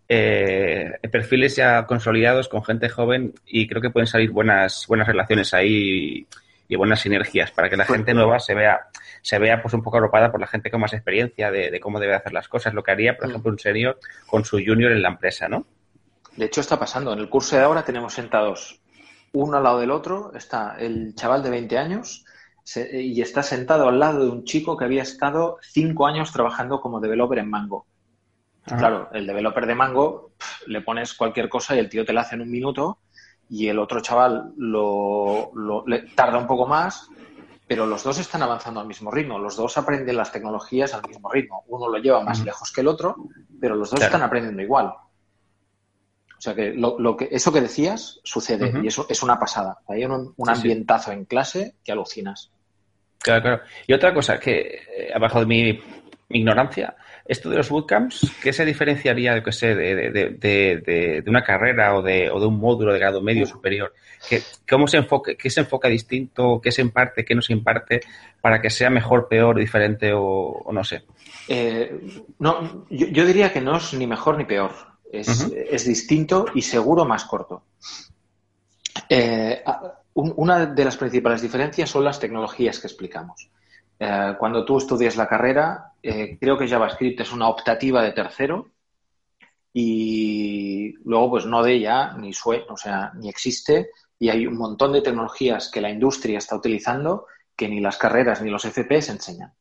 Eh, 0.08 0.92
perfiles 1.10 1.56
ya 1.56 1.84
consolidados 1.86 2.48
con 2.48 2.64
gente 2.64 2.88
joven 2.88 3.34
y 3.44 3.66
creo 3.66 3.82
que 3.82 3.90
pueden 3.90 4.06
salir 4.06 4.30
buenas, 4.30 4.86
buenas 4.86 5.08
relaciones 5.08 5.52
ahí 5.52 5.72
y, 5.72 6.26
buenas 6.74 7.00
sinergias 7.00 7.52
para 7.52 7.70
que 7.70 7.76
la 7.76 7.84
gente 7.84 8.12
nueva 8.12 8.40
se 8.40 8.54
vea 8.54 8.88
se 9.22 9.38
vea 9.38 9.62
pues 9.62 9.74
un 9.74 9.82
poco 9.82 9.98
arropada 9.98 10.32
por 10.32 10.40
la 10.40 10.48
gente 10.48 10.70
con 10.70 10.80
más 10.80 10.92
experiencia 10.92 11.52
de, 11.52 11.78
cómo 11.80 12.00
debe 12.00 12.14
hacer 12.14 12.32
las 12.32 12.48
cosas, 12.48 12.74
lo 12.74 12.82
que 12.82 12.90
haría, 12.90 13.16
por 13.16 13.26
mm. 13.26 13.30
ejemplo, 13.30 13.52
un 13.52 13.58
senior 13.58 13.98
con 14.26 14.44
su 14.44 14.56
junior 14.56 14.90
en 14.90 15.02
la 15.02 15.10
empresa, 15.10 15.48
¿no? 15.48 15.66
De 16.36 16.46
hecho, 16.46 16.60
está 16.60 16.78
pasando. 16.78 17.12
En 17.12 17.18
el 17.18 17.28
curso 17.28 17.56
de 17.56 17.62
ahora 17.62 17.84
tenemos 17.84 18.12
sentados 18.12 18.80
uno 19.32 19.58
al 19.58 19.64
lado 19.64 19.80
del 19.80 19.90
otro 19.90 20.32
está 20.34 20.76
el 20.78 21.14
chaval 21.14 21.42
de 21.42 21.50
20 21.50 21.78
años 21.78 22.24
y 22.74 23.20
está 23.20 23.42
sentado 23.42 23.88
al 23.88 23.98
lado 23.98 24.24
de 24.24 24.30
un 24.30 24.44
chico 24.44 24.76
que 24.76 24.84
había 24.84 25.02
estado 25.02 25.58
cinco 25.62 26.06
años 26.06 26.32
trabajando 26.32 26.80
como 26.80 27.00
developer 27.00 27.38
en 27.38 27.50
Mango. 27.50 27.86
Ah. 28.64 28.76
Claro, 28.76 29.08
el 29.12 29.26
developer 29.26 29.66
de 29.66 29.74
Mango 29.74 30.32
le 30.66 30.80
pones 30.80 31.14
cualquier 31.14 31.48
cosa 31.48 31.76
y 31.76 31.78
el 31.78 31.88
tío 31.88 32.04
te 32.04 32.12
la 32.12 32.22
hace 32.22 32.34
en 32.34 32.40
un 32.40 32.50
minuto 32.50 32.98
y 33.48 33.68
el 33.68 33.78
otro 33.78 34.00
chaval 34.00 34.52
lo, 34.56 35.52
tarda 36.14 36.38
un 36.38 36.46
poco 36.46 36.66
más, 36.66 37.08
pero 37.66 37.86
los 37.86 38.02
dos 38.02 38.18
están 38.18 38.42
avanzando 38.42 38.80
al 38.80 38.86
mismo 38.86 39.10
ritmo. 39.10 39.38
Los 39.38 39.56
dos 39.56 39.76
aprenden 39.78 40.16
las 40.16 40.32
tecnologías 40.32 40.94
al 40.94 41.06
mismo 41.06 41.30
ritmo. 41.30 41.64
Uno 41.68 41.88
lo 41.88 41.98
lleva 41.98 42.22
más 42.22 42.44
lejos 42.44 42.72
que 42.72 42.80
el 42.80 42.88
otro, 42.88 43.16
pero 43.60 43.74
los 43.74 43.90
dos 43.90 44.00
están 44.00 44.22
aprendiendo 44.22 44.62
igual. 44.62 44.86
O 44.86 46.40
sea 46.40 46.54
que, 46.54 46.72
lo, 46.74 47.16
que 47.16 47.28
eso 47.30 47.52
que 47.52 47.60
decías 47.60 48.20
sucede 48.22 48.72
y 48.82 48.86
eso 48.86 49.06
es 49.08 49.22
una 49.22 49.38
pasada. 49.38 49.78
Hay 49.88 50.04
un, 50.04 50.34
ambientazo 50.46 51.12
en 51.12 51.24
clase 51.24 51.76
que 51.82 51.92
alucinas. 51.92 52.50
Claro, 53.18 53.42
claro. 53.42 53.62
Y 53.86 53.94
otra 53.94 54.12
cosa 54.12 54.38
que, 54.38 54.82
eh, 54.96 55.10
abajo 55.14 55.40
de 55.40 55.46
mi, 55.46 55.80
ignorancia, 56.28 56.96
esto 57.28 57.50
de 57.50 57.56
los 57.56 57.68
bootcamps, 57.68 58.32
¿qué 58.42 58.52
se 58.52 58.64
diferenciaría, 58.64 59.34
de, 59.34 59.52
sé, 59.52 59.74
de, 59.74 61.24
una 61.26 61.42
carrera 61.42 61.96
o 61.96 62.02
de, 62.02 62.30
o 62.30 62.38
de 62.38 62.46
un 62.46 62.58
módulo 62.58 62.92
de 62.92 62.98
grado 62.98 63.20
medio 63.20 63.46
superior? 63.46 63.92
¿Qué, 64.28 64.42
¿Cómo 64.68 64.86
se 64.86 64.98
enfoca, 64.98 65.34
qué 65.34 65.50
se 65.50 65.60
enfoca 65.60 65.88
distinto, 65.88 66.60
qué 66.62 66.70
se 66.70 66.82
imparte, 66.82 67.24
qué 67.24 67.34
no 67.34 67.42
se 67.42 67.52
imparte 67.52 68.00
para 68.40 68.60
que 68.60 68.70
sea 68.70 68.90
mejor, 68.90 69.28
peor, 69.28 69.58
diferente 69.58 70.12
o, 70.14 70.64
no 70.72 70.84
sé? 70.84 71.04
Eh, 71.48 72.22
no, 72.38 72.86
yo, 72.90 73.26
diría 73.26 73.52
que 73.52 73.60
no 73.60 73.76
es 73.76 73.92
ni 73.94 74.06
mejor 74.06 74.38
ni 74.38 74.44
peor. 74.44 74.72
Es, 75.12 75.84
distinto 75.84 76.46
y 76.54 76.62
seguro 76.62 77.04
más 77.04 77.24
corto. 77.24 77.62
Eh, 79.08 79.62
una 80.14 80.66
de 80.66 80.84
las 80.84 80.96
principales 80.96 81.42
diferencias 81.42 81.90
son 81.90 82.04
las 82.04 82.18
tecnologías 82.18 82.78
que 82.78 82.86
explicamos. 82.86 83.48
Eh, 83.98 84.34
cuando 84.38 84.64
tú 84.64 84.78
estudias 84.78 85.16
la 85.16 85.28
carrera, 85.28 85.92
eh, 86.02 86.36
creo 86.38 86.58
que 86.58 86.68
JavaScript 86.68 87.20
es 87.20 87.32
una 87.32 87.48
optativa 87.48 88.02
de 88.02 88.12
tercero 88.12 88.70
y 89.72 90.94
luego 91.04 91.30
pues 91.30 91.46
no 91.46 91.62
de 91.62 91.80
ya 91.80 92.14
ni 92.14 92.32
sue, 92.32 92.64
o 92.68 92.76
sea, 92.76 93.12
ni 93.14 93.28
existe 93.28 93.90
y 94.18 94.28
hay 94.28 94.46
un 94.46 94.56
montón 94.56 94.92
de 94.92 95.02
tecnologías 95.02 95.70
que 95.70 95.80
la 95.80 95.90
industria 95.90 96.38
está 96.38 96.56
utilizando 96.56 97.26
que 97.54 97.68
ni 97.68 97.80
las 97.80 97.96
carreras 97.96 98.42
ni 98.42 98.50
los 98.50 98.64
FPs 98.64 99.08
enseñan. 99.10 99.52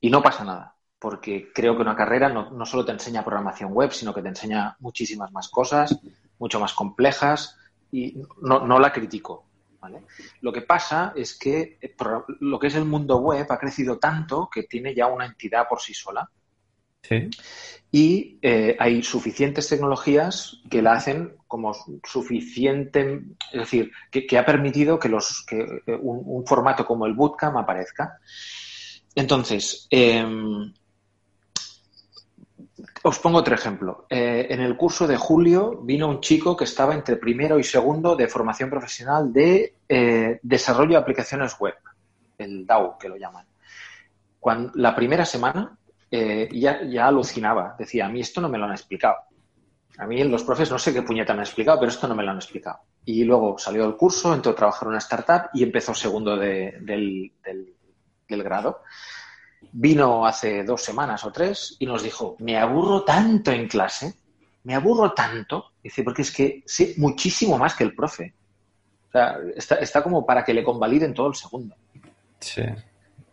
Y 0.00 0.10
no 0.10 0.22
pasa 0.22 0.44
nada 0.44 0.76
porque 0.98 1.52
creo 1.52 1.76
que 1.76 1.82
una 1.82 1.96
carrera 1.96 2.28
no, 2.28 2.66
solo 2.66 2.84
te 2.84 2.92
enseña 2.92 3.24
programación 3.24 3.72
web, 3.72 3.92
sino 3.92 4.14
que 4.14 4.22
te 4.22 4.28
enseña 4.28 4.76
muchísimas 4.80 5.30
más 5.30 5.48
cosas, 5.48 5.98
mucho 6.38 6.58
más 6.58 6.72
complejas, 6.74 7.56
y 7.92 8.22
no, 8.40 8.78
la 8.78 8.92
critico. 8.92 9.45
Lo 10.40 10.52
que 10.52 10.62
pasa 10.62 11.12
es 11.16 11.38
que 11.38 11.78
eh, 11.80 11.94
lo 12.40 12.58
que 12.58 12.66
es 12.66 12.74
el 12.74 12.84
mundo 12.84 13.18
web 13.18 13.46
ha 13.48 13.58
crecido 13.58 13.98
tanto 13.98 14.48
que 14.52 14.64
tiene 14.64 14.94
ya 14.94 15.06
una 15.06 15.26
entidad 15.26 15.66
por 15.68 15.80
sí 15.80 15.94
sola. 15.94 16.28
Sí. 17.02 17.30
Y 17.92 18.38
eh, 18.42 18.76
hay 18.78 19.02
suficientes 19.02 19.68
tecnologías 19.68 20.60
que 20.68 20.82
la 20.82 20.94
hacen 20.94 21.36
como 21.46 21.72
suficiente, 22.04 23.22
es 23.52 23.60
decir, 23.60 23.92
que, 24.10 24.38
ha 24.38 24.44
permitido 24.44 24.98
que, 24.98 25.08
los, 25.08 25.44
que 25.46 25.60
eh, 25.86 25.98
un, 26.00 26.44
formato 26.46 26.84
como 26.84 27.06
el 27.06 27.14
Bootcamp 27.14 27.56
aparezca. 27.56 28.18
Entonces, 29.14 29.86
em, 29.90 30.74
os 33.08 33.18
pongo 33.18 33.38
otro 33.38 33.54
ejemplo. 33.54 34.06
Eh, 34.10 34.46
en 34.50 34.60
el 34.60 34.76
curso 34.76 35.06
de 35.06 35.16
julio 35.16 35.80
vino 35.82 36.08
un 36.08 36.20
chico 36.20 36.56
que 36.56 36.64
estaba 36.64 36.94
entre 36.94 37.16
primero 37.16 37.58
y 37.58 37.64
segundo 37.64 38.16
de 38.16 38.28
formación 38.28 38.70
profesional 38.70 39.32
de 39.32 39.74
desarrollo 40.42 40.90
de 40.90 40.96
aplicaciones 40.96 41.56
web, 41.58 41.74
el 42.38 42.66
DAO 42.66 42.98
que 42.98 43.08
lo 43.08 43.16
llaman. 43.16 43.46
Cuando, 44.40 44.72
la 44.74 44.94
primera 44.94 45.24
semana 45.24 45.78
eh, 46.10 46.48
ya, 46.52 46.82
ya 46.84 47.08
alucinaba. 47.08 47.74
Decía, 47.78 48.06
a 48.06 48.08
mí 48.08 48.20
esto 48.20 48.40
no 48.40 48.48
me 48.48 48.58
lo 48.58 48.64
han 48.64 48.72
explicado. 48.72 49.16
A 49.98 50.06
mí 50.06 50.22
los 50.24 50.44
profes 50.44 50.70
no 50.70 50.78
sé 50.78 50.92
qué 50.92 51.02
puñeta 51.02 51.32
me 51.32 51.40
han 51.40 51.46
explicado, 51.46 51.80
pero 51.80 51.90
esto 51.90 52.06
no 52.06 52.14
me 52.14 52.22
lo 52.22 52.30
han 52.30 52.36
explicado. 52.36 52.80
Y 53.04 53.24
luego 53.24 53.58
salió 53.58 53.82
del 53.82 53.96
curso, 53.96 54.34
entró 54.34 54.52
a 54.52 54.54
trabajar 54.54 54.84
en 54.84 54.88
una 54.90 54.98
startup 54.98 55.50
y 55.54 55.62
empezó 55.62 55.94
segundo 55.94 56.36
del, 56.36 56.84
del, 56.84 58.42
grado. 58.42 58.82
Vino 59.72 60.26
hace 60.26 60.64
dos 60.64 60.82
semanas 60.82 61.24
o 61.24 61.32
tres 61.32 61.76
y 61.78 61.86
nos 61.86 62.02
dijo, 62.02 62.36
me 62.40 62.56
aburro 62.58 63.04
tanto 63.04 63.50
en 63.50 63.68
clase, 63.68 64.14
me 64.64 64.74
aburro 64.74 65.12
tanto, 65.12 65.72
dice, 65.82 66.02
porque 66.02 66.22
es 66.22 66.32
que 66.32 66.62
sé 66.66 66.94
muchísimo 66.96 67.58
más 67.58 67.74
que 67.74 67.84
el 67.84 67.94
profe. 67.94 68.34
O 69.08 69.12
sea, 69.12 69.36
está, 69.54 69.76
está 69.76 70.02
como 70.02 70.24
para 70.26 70.44
que 70.44 70.54
le 70.54 70.64
convaliden 70.64 71.14
todo 71.14 71.28
el 71.28 71.34
segundo. 71.34 71.74
Sí 72.40 72.62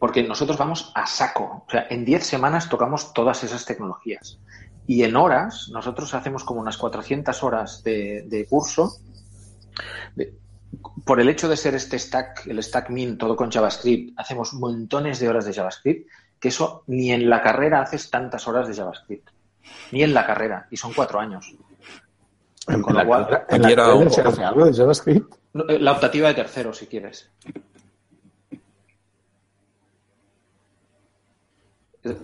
porque 0.04 0.22
nosotros 0.22 0.58
vamos 0.58 0.92
a 0.96 1.08
saco. 1.08 1.64
O 1.66 1.72
sea, 1.72 1.88
en 1.90 2.04
10 2.04 2.26
semanas 2.26 2.68
tocamos 2.68 3.14
todas 3.14 3.42
esas 3.46 3.64
tecnologías. 3.66 4.38
Y 4.86 5.04
en 5.04 5.16
horas, 5.16 5.70
nosotros 5.72 6.14
hacemos 6.14 6.44
como 6.44 6.60
unas 6.60 6.76
400 6.76 7.42
horas 7.42 7.86
de, 7.86 8.46
curso. 8.50 8.98
Por 11.06 11.20
el 11.20 11.30
hecho 11.30 11.48
de 11.50 11.58
ser 11.58 11.76
este 11.76 12.00
stack, 12.00 12.48
el 12.48 12.62
stack 12.64 12.90
min, 12.90 13.18
todo 13.18 13.36
con 13.36 13.52
JavaScript, 13.52 14.18
hacemos 14.20 14.54
montones 14.54 15.20
de 15.20 15.30
horas 15.30 15.46
de 15.46 15.54
JavaScript, 15.54 16.10
que 16.40 16.48
eso 16.48 16.84
ni 16.88 17.12
en 17.12 17.30
la 17.30 17.42
carrera 17.42 17.82
haces 17.82 18.10
tantas 18.10 18.48
horas 18.48 18.68
de 18.68 18.76
JavaScript. 18.76 19.30
Ni 19.92 20.04
en 20.04 20.14
la 20.14 20.26
carrera, 20.26 20.68
y 20.70 20.78
son 20.78 20.94
cuatro 20.94 21.20
años. 21.20 21.56
Con 22.66 22.96
lo 22.96 23.06
cual, 23.06 23.46
algo 23.50 24.66
de 24.66 24.74
JavaScript? 24.74 25.36
La 25.54 25.92
optativa 25.92 26.30
de 26.30 26.34
tercero, 26.34 26.74
si 26.74 26.88
quieres. 26.88 27.30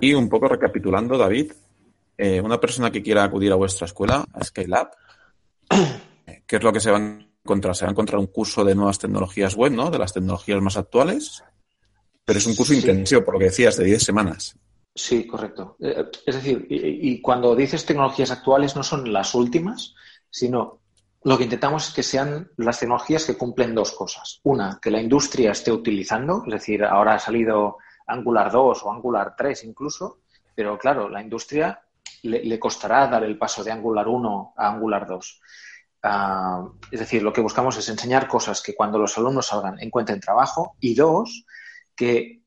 Y 0.01 0.13
un 0.13 0.27
poco 0.27 0.47
recapitulando, 0.47 1.17
David, 1.17 1.53
eh, 2.17 2.41
una 2.41 2.59
persona 2.59 2.91
que 2.91 3.01
quiera 3.01 3.23
acudir 3.23 3.51
a 3.51 3.55
vuestra 3.55 3.85
escuela, 3.85 4.25
a 4.33 4.43
Scale 4.43 4.75
¿qué 6.47 6.55
es 6.55 6.63
lo 6.63 6.73
que 6.73 6.79
se 6.81 6.91
va 6.91 6.99
a 7.39 7.47
encontrar? 7.47 7.75
Se 7.75 7.85
va 7.85 7.89
a 7.89 7.91
encontrar 7.91 8.19
un 8.19 8.27
curso 8.27 8.63
de 8.63 8.75
nuevas 8.75 8.99
tecnologías 8.99 9.55
web, 9.55 9.71
¿no? 9.71 9.89
De 9.89 9.97
las 9.97 10.13
tecnologías 10.13 10.61
más 10.61 10.77
actuales, 10.77 11.43
pero 12.25 12.39
es 12.39 12.45
un 12.45 12.55
curso 12.55 12.73
intensivo, 12.73 13.23
por 13.23 13.35
lo 13.35 13.39
que 13.39 13.45
decías, 13.45 13.77
de 13.77 13.85
10 13.85 14.03
semanas. 14.03 14.55
Sí, 14.93 15.25
correcto. 15.25 15.77
Eh, 15.79 16.05
es 16.25 16.35
decir, 16.35 16.67
y, 16.69 17.21
cuando 17.21 17.55
dices 17.55 17.85
tecnologías 17.85 18.31
actuales 18.31 18.75
no 18.75 18.83
son 18.83 19.11
las 19.11 19.33
últimas, 19.33 19.95
sino 20.29 20.81
lo 21.23 21.37
que 21.37 21.45
intentamos 21.45 21.87
es 21.87 21.93
que 21.93 22.03
sean 22.03 22.51
las 22.57 22.79
tecnologías 22.79 23.25
que 23.25 23.37
cumplen 23.37 23.75
dos 23.75 23.91
cosas. 23.91 24.39
Una, 24.43 24.79
que 24.81 24.91
la 24.91 25.01
industria 25.01 25.51
esté 25.51 25.71
utilizando, 25.71 26.43
es 26.45 26.53
decir, 26.53 26.83
ahora 26.83 27.15
ha 27.15 27.19
salido 27.19 27.77
Angular 28.07 28.51
2 28.51 28.83
o 28.83 28.91
Angular 28.91 29.35
3 29.37 29.63
incluso, 29.65 30.19
pero 30.55 30.77
claro, 30.77 31.09
la 31.09 31.21
industria 31.21 31.81
le, 32.23 32.59
costará 32.59 33.07
dar 33.07 33.23
el 33.23 33.37
paso 33.37 33.63
de 33.63 33.71
Angular 33.71 34.07
1 34.07 34.53
a 34.57 34.69
Angular 34.69 35.07
2. 35.07 35.41
Ah, 36.01 36.69
es 36.91 36.99
decir, 36.99 37.21
lo 37.21 37.33
que 37.33 37.41
buscamos 37.41 37.77
es 37.77 37.89
enseñar 37.89 38.27
cosas 38.27 38.61
que 38.61 38.75
cuando 38.75 38.97
los 38.97 39.17
alumnos 39.17 39.47
salgan 39.47 39.79
encuentren 39.79 40.19
trabajo 40.19 40.75
y 40.79 40.95
dos, 40.95 41.45
que 41.95 42.41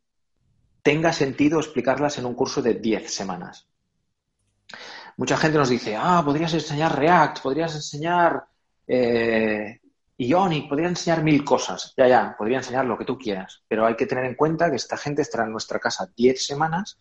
tenga 0.83 1.13
sentido 1.13 1.61
explicarlas 1.61 2.19
en 2.19 2.27
un 2.27 2.35
curso 2.35 2.63
de 2.63 2.75
10 2.75 3.13
semanas. 3.13 3.69
Mucha 5.17 5.37
gente 5.37 5.59
nos 5.59 5.69
dice, 5.69 5.97
ah, 5.97 6.23
podrías 6.25 6.55
enseñar 6.55 6.99
React, 6.99 7.41
podrías 7.41 7.75
enseñar 7.75 8.47
eh, 8.87 9.81
Ionic, 10.17 10.69
podría 10.69 10.89
enseñar 10.89 11.23
mil 11.23 11.45
cosas. 11.45 11.93
Ya, 11.97 12.09
ya, 12.09 12.35
podría 12.37 12.59
enseñar 12.59 12.87
lo 12.87 12.97
que 12.97 13.05
tú 13.05 13.19
quieras. 13.19 13.63
Pero 13.69 13.87
hay 13.87 13.95
que 13.97 14.07
tener 14.07 14.25
en 14.25 14.35
cuenta 14.35 14.71
que 14.71 14.77
esta 14.77 14.97
gente 14.97 15.23
estará 15.23 15.45
en 15.45 15.53
nuestra 15.53 15.79
casa 15.79 16.11
10 16.17 16.45
semanas 16.45 16.99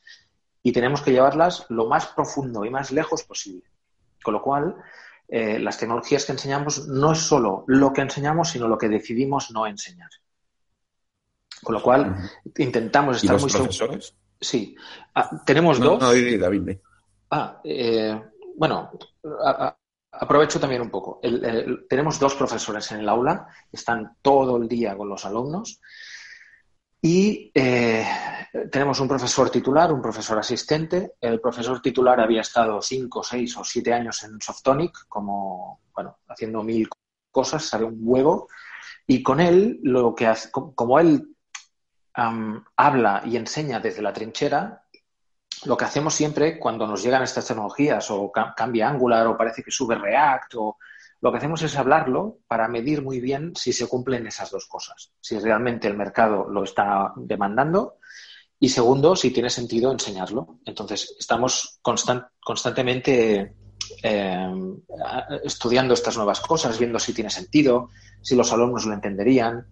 y 0.62 0.72
tenemos 0.72 1.02
que 1.02 1.12
llevarlas 1.12 1.66
lo 1.70 1.88
más 1.88 2.08
profundo 2.08 2.66
y 2.66 2.70
más 2.70 2.92
lejos 2.92 3.24
posible. 3.24 3.64
Con 4.22 4.34
lo 4.34 4.42
cual, 4.42 4.76
eh, 5.32 5.58
las 5.60 5.78
tecnologías 5.78 6.26
que 6.26 6.34
enseñamos 6.34 6.88
no 6.88 7.13
es 7.13 7.20
solo 7.20 7.63
lo 7.67 7.94
que 7.94 8.02
enseñamos, 8.02 8.50
sino 8.50 8.67
lo 8.67 8.78
que 8.78 8.89
decidimos 8.89 9.50
no 9.52 9.65
enseñar. 9.65 10.10
Con 11.63 11.76
lo 11.76 11.82
cual, 11.82 12.30
intentamos 12.58 13.17
estar 13.17 13.39
¿Y 13.39 13.41
los 13.41 13.52
profesores? 13.52 14.13
Sí. 14.39 14.76
Ah, 15.15 15.41
tenemos 15.46 15.80
dos. 15.80 16.02
No, 16.02 16.08
David. 16.08 16.78
Ah, 17.30 17.62
eh, 17.63 18.22
bueno, 18.58 18.91
Aprovecho 20.13 20.60
también 20.60 20.82
un 20.82 20.89
poco. 20.89 21.22
tenemos 21.88 22.20
dos 22.20 22.36
profesores 22.36 22.91
en 22.91 23.00
el 23.00 23.08
aula, 23.08 23.48
están 23.72 24.17
todo 24.22 24.58
el 24.58 24.67
día 24.67 24.98
con 24.98 25.08
los 25.08 25.24
alumnos 25.26 25.80
y 27.02 27.52
eh, 27.56 28.06
tenemos 28.72 29.00
un 29.00 29.08
profesor 29.08 29.50
titular, 29.50 29.92
un 29.92 30.02
profesor 30.02 30.38
asistente. 30.38 31.14
El 31.20 31.42
profesor 31.42 31.82
titular 31.82 32.20
había 32.20 32.42
estado 32.42 32.82
cinco, 32.82 33.24
seis 33.24 33.58
o 33.58 33.64
siete 33.64 33.94
años 33.94 34.24
en 34.24 34.40
Softonic, 34.40 35.08
como, 35.08 35.82
bueno, 35.94 36.20
haciendo 36.28 36.64
mil 36.64 36.88
cosas, 37.32 37.66
sabe 37.66 37.86
un 37.86 37.98
huevo. 38.02 38.48
Y 39.08 39.24
con 39.24 39.40
él, 39.40 39.80
lo 39.84 40.14
que 40.14 40.28
hace, 40.28 40.52
como 40.52 41.00
él 41.00 41.36
habla 42.14 43.24
y 43.26 43.38
enseña 43.38 43.80
desde 43.80 44.02
la 44.02 44.14
trinchera, 44.14 44.84
lo 45.66 45.78
que 45.78 45.86
hacemos 45.86 46.14
siempre 46.14 46.60
cuando 46.60 46.86
nos 46.86 47.04
llegan 47.04 47.24
estas 47.24 47.48
tecnologías 47.48 48.10
o 48.12 48.32
cambia 48.32 48.90
Angular 48.90 49.28
o 49.28 49.38
parece 49.38 49.64
que 49.64 49.72
sube 49.72 49.96
React 49.96 50.56
o 50.56 50.78
lo 51.21 51.31
que 51.31 51.38
hacemos 51.38 51.62
es 51.62 51.75
hablarlo 51.77 52.39
para 52.47 52.67
medir 52.67 53.03
muy 53.03 53.21
bien 53.21 53.53
si 53.55 53.71
se 53.73 53.88
cumplen 53.88 54.25
esas 54.25 54.49
dos 54.49 54.65
cosas, 54.65 55.12
si 55.21 55.38
realmente 55.38 55.88
el 55.88 55.95
mercado 55.95 56.49
lo 56.49 56.63
está 56.63 57.13
demandando 57.15 57.97
y 58.60 58.69
segundo, 58.69 59.15
si 59.15 59.31
tiene 59.31 59.49
sentido 59.49 59.91
enseñarlo. 59.91 60.60
Entonces, 60.65 61.15
estamos 61.19 61.79
constantemente 61.81 63.55
eh, 64.03 64.51
estudiando 65.43 65.93
estas 65.93 66.17
nuevas 66.17 66.39
cosas, 66.41 66.77
viendo 66.77 66.99
si 66.99 67.13
tiene 67.13 67.29
sentido, 67.29 67.89
si 68.21 68.36
los 68.36 68.51
alumnos 68.51 68.86
lo 68.86 68.93
entenderían, 68.93 69.65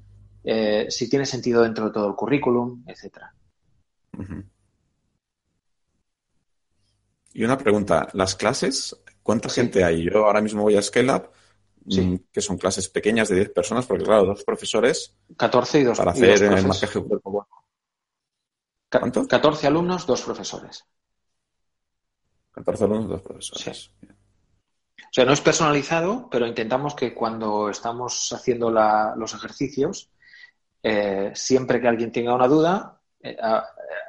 eh, 0.44 0.88
si 0.90 1.10
tiene 1.10 1.26
sentido 1.26 1.64
dentro 1.64 1.86
de 1.86 1.92
todo 1.92 2.08
el 2.08 2.16
currículum, 2.16 2.84
etcétera. 2.88 3.34
Y 7.34 7.44
una 7.44 7.58
pregunta, 7.58 8.08
¿las 8.14 8.36
clases? 8.36 8.96
¿Cuánta 9.22 9.50
gente 9.50 9.84
hay? 9.84 10.10
Yo 10.10 10.26
ahora 10.26 10.42
mismo 10.42 10.64
voy 10.64 10.76
a 10.76 10.82
Scale 10.82 11.30
mm, 11.86 12.16
que 12.32 12.42
son 12.42 12.58
clases 12.58 12.90
pequeñas 12.90 13.30
de 13.30 13.36
10 13.36 13.50
personas, 13.52 13.86
porque 13.86 14.04
claro, 14.04 14.26
dos 14.26 14.44
profesores. 14.44 15.16
14 15.38 15.80
y 15.80 15.84
dos 15.84 15.98
Para 15.98 16.12
hacer 16.12 16.44
el 16.44 16.68
marcaje 16.68 17.02
cuerpo 17.02 17.32
bueno. 17.32 17.48
¿Cuánto? 18.90 19.28
14 19.28 19.68
alumnos, 19.68 20.06
dos 20.06 20.22
profesores. 20.22 20.86
14 22.52 22.84
alumnos, 22.84 23.10
dos 23.10 23.22
profesores. 23.22 23.92
O 25.10 25.12
sea, 25.12 25.26
no 25.26 25.34
es 25.34 25.42
personalizado, 25.42 26.28
pero 26.30 26.46
intentamos 26.46 26.94
que 26.94 27.16
cuando 27.16 27.70
estamos 27.70 28.32
haciendo 28.32 28.70
los 28.70 29.34
ejercicios, 29.34 30.12
eh, 30.84 31.32
siempre 31.34 31.82
que 31.82 31.88
alguien 31.88 32.12
tenga 32.12 32.36
una 32.36 32.48
duda, 32.48 33.00
eh, 33.22 33.36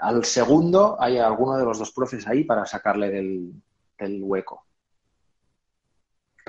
al 0.01 0.25
segundo 0.25 0.97
hay 1.01 1.19
alguno 1.19 1.57
de 1.57 1.65
los 1.65 1.79
dos 1.79 1.93
profes 1.93 2.27
ahí 2.27 2.45
para 2.45 2.67
sacarle 2.67 3.11
del, 3.11 4.23
hueco. 4.23 4.67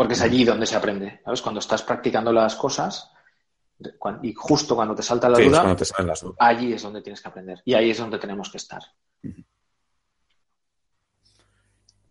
Porque 0.01 0.15
es 0.15 0.21
allí 0.21 0.43
donde 0.43 0.65
se 0.65 0.75
aprende, 0.75 1.21
¿sabes? 1.23 1.43
Cuando 1.43 1.59
estás 1.59 1.83
practicando 1.83 2.33
las 2.33 2.55
cosas 2.55 3.11
y 4.23 4.33
justo 4.33 4.75
cuando 4.75 4.95
te 4.95 5.03
salta 5.03 5.29
la 5.29 5.37
duda, 5.37 5.77
allí 6.39 6.73
es 6.73 6.81
donde 6.81 7.03
tienes 7.03 7.21
que 7.21 7.27
aprender 7.27 7.61
y 7.63 7.75
ahí 7.75 7.91
es 7.91 7.99
donde 7.99 8.17
tenemos 8.17 8.49
que 8.49 8.57
estar. 8.57 8.81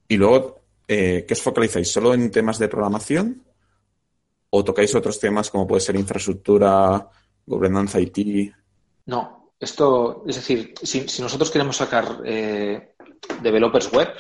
Y 0.07 0.17
luego, 0.17 0.61
eh, 0.87 1.25
¿qué 1.27 1.35
os 1.35 1.43
focalizáis? 1.43 1.91
¿Solo 1.91 2.15
en 2.15 2.31
temas 2.31 2.61
de 2.61 2.69
programación? 2.69 3.43
¿O 4.51 4.63
tocáis 4.63 4.95
otros 4.95 5.19
temas 5.19 5.51
como 5.51 5.67
puede 5.67 5.81
ser 5.81 5.97
infraestructura, 5.97 7.11
gobernanza 7.45 7.99
IT? 7.99 8.55
No, 9.07 9.51
esto, 9.59 10.23
es 10.29 10.37
decir, 10.37 10.75
si, 10.81 11.01
nosotros 11.21 11.51
queremos 11.51 11.77
sacar 11.77 12.21
eh, 12.25 12.95
developers 13.43 13.91
web, 13.91 14.11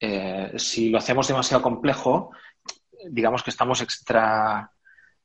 eh, 0.00 0.54
si 0.56 0.90
lo 0.90 0.98
hacemos 0.98 1.28
demasiado 1.28 1.62
complejo, 1.62 2.32
digamos 3.10 3.42
que 3.42 3.50
estamos 3.50 3.80
extra, 3.80 4.70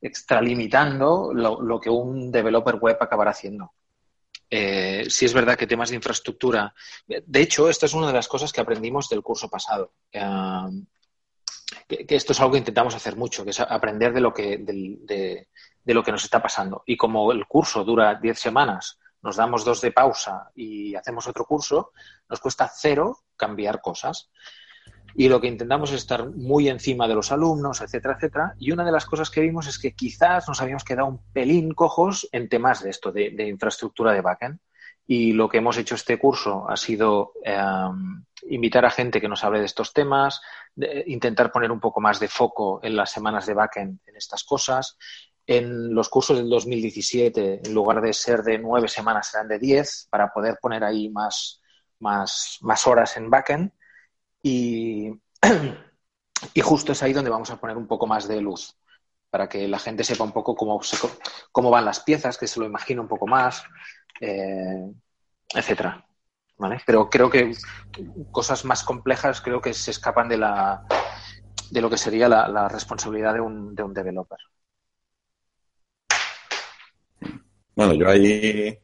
extralimitando 0.02 1.32
lo, 1.34 1.62
lo 1.62 1.80
que 1.80 1.90
un 1.90 2.32
developer 2.32 2.76
web 2.76 2.98
acabará 3.00 3.32
haciendo. 3.32 3.74
eh, 4.50 5.06
sí 5.10 5.26
es 5.26 5.34
verdad 5.34 5.58
que 5.58 5.68
temas 5.68 5.90
de 5.90 5.96
infraestructura. 5.96 6.74
De 7.08 7.42
hecho, 7.42 7.70
esto 7.70 7.86
es 7.86 7.94
una 7.94 8.08
de 8.08 8.14
las 8.14 8.28
cosas 8.28 8.52
que 8.52 8.62
aprendimos 8.62 9.08
del 9.10 9.22
curso 9.22 9.50
pasado. 9.50 9.94
Eh, 10.12 10.22
que, 11.88 12.16
esto 12.16 12.34
es 12.34 12.40
algo 12.40 12.54
que 12.54 12.60
intentamos 12.60 12.96
hacer 12.96 13.16
mucho, 13.16 13.44
que 13.44 13.52
es 13.52 13.60
aprender 13.60 14.14
de 14.14 14.22
lo 14.22 14.34
que, 14.34 14.58
de, 14.58 15.48
lo 15.94 16.04
que 16.04 16.12
nos 16.12 16.24
está 16.24 16.42
pasando. 16.42 16.84
Y 16.86 16.98
como 16.98 17.32
el 17.32 17.46
curso 17.48 17.84
dura 17.84 18.16
10 18.16 18.40
semanas, 18.40 19.00
nos 19.22 19.36
damos 19.36 19.66
dos 19.66 19.82
de 19.82 19.92
pausa 19.92 20.52
y 20.56 20.96
hacemos 20.96 21.28
otro 21.28 21.46
curso, 21.46 21.92
nos 22.30 22.40
cuesta 22.40 22.72
cero 22.74 23.20
cambiar 23.36 23.82
cosas. 23.82 24.30
Y 25.16 25.28
lo 25.28 25.42
que 25.42 25.48
intentamos 25.48 25.92
es 25.92 25.98
estar 25.98 26.30
muy 26.30 26.70
encima 26.70 27.08
de 27.08 27.16
los 27.16 27.32
alumnos, 27.32 27.82
etcétera, 27.82 28.16
etcétera. 28.16 28.56
Y 28.60 28.72
una 28.72 28.84
de 28.84 28.92
las 28.92 29.06
cosas 29.06 29.30
que 29.30 29.42
vimos 29.42 29.68
es 29.68 29.80
que 29.80 29.94
quizás 29.94 30.48
nos 30.48 30.62
habíamos 30.62 30.84
quedado 30.84 31.08
un 31.08 31.22
pelín 31.32 31.74
cojos 31.74 32.28
en 32.32 32.50
temas 32.50 32.84
de 32.84 32.90
esto, 32.90 33.12
de, 33.12 33.48
infraestructura 33.48 34.14
de 34.14 34.22
backend. 34.22 34.60
Y 35.08 35.34
lo 35.34 35.50
que 35.50 35.58
hemos 35.58 35.78
hecho 35.78 35.96
este 35.96 36.20
curso 36.20 36.70
ha 36.70 36.78
sido 36.78 37.34
em, 37.44 38.24
invitar 38.48 38.86
a 38.86 38.92
gente 38.92 39.20
que 39.20 39.28
nos 39.28 39.44
hable 39.44 39.60
de 39.60 39.66
estos 39.66 39.92
temas, 39.92 40.42
intentar 41.08 41.52
poner 41.52 41.72
un 41.72 41.80
poco 41.80 42.00
más 42.00 42.20
de 42.20 42.28
foco 42.28 42.80
en 42.84 42.96
las 42.96 43.12
semanas 43.12 43.46
de 43.46 43.56
backend 43.56 44.00
en 44.06 44.16
estas 44.16 44.44
cosas. 44.44 44.98
En 45.46 45.96
los 45.96 46.10
cursos 46.10 46.38
del 46.38 46.48
2017, 46.48 47.62
en 47.66 47.74
lugar 47.74 48.02
de 48.02 48.14
ser 48.14 48.44
de 48.44 48.60
nueve 48.60 48.88
semanas, 48.88 49.32
serán 49.32 49.48
de 49.48 49.58
diez, 49.58 50.08
para 50.12 50.32
poder 50.32 50.60
poner 50.62 50.84
ahí 50.84 51.10
más, 51.10 51.60
más, 52.00 52.60
más 52.62 52.86
horas 52.86 53.18
en 53.18 53.32
backend. 53.32 53.72
Y, 56.54 56.62
justo 56.62 56.94
es 56.94 57.04
ahí 57.04 57.12
donde 57.12 57.30
vamos 57.30 57.50
a 57.52 57.60
poner 57.60 57.76
un 57.76 57.88
poco 57.88 58.08
más 58.08 58.28
de 58.28 58.40
luz, 58.40 58.78
para 59.30 59.50
que 59.50 59.68
la 59.68 59.78
gente 59.78 60.04
sepa 60.04 60.24
un 60.24 60.32
poco 60.32 60.56
cómo, 60.56 60.80
cómo 61.52 61.70
van 61.70 61.86
las 61.86 62.00
piezas, 62.00 62.38
que 62.38 62.48
se 62.48 62.60
lo 62.60 62.66
imagine 62.66 63.02
un 63.02 63.08
poco 63.08 63.28
más, 63.28 63.64
eh, 64.22 64.90
etcétera. 65.54 66.06
¿Vale? 66.58 66.82
Pero 66.86 67.10
creo 67.10 67.30
que 67.30 67.54
cosas 68.32 68.66
más 68.66 68.84
complejas 68.84 69.40
creo 69.40 69.62
que 69.62 69.74
se 69.74 69.92
escapan 69.92 70.28
de 70.28 70.38
la 70.38 70.86
de 71.72 71.82
lo 71.82 71.90
que 71.90 71.98
sería 71.98 72.28
la, 72.28 72.68
responsabilidad 72.68 73.34
de 73.34 73.42
un, 73.42 73.76
de 73.76 73.84
un 73.84 73.94
developer. 73.94 74.40
Bueno, 77.76 77.94
yo 77.94 78.10
ahí 78.10 78.78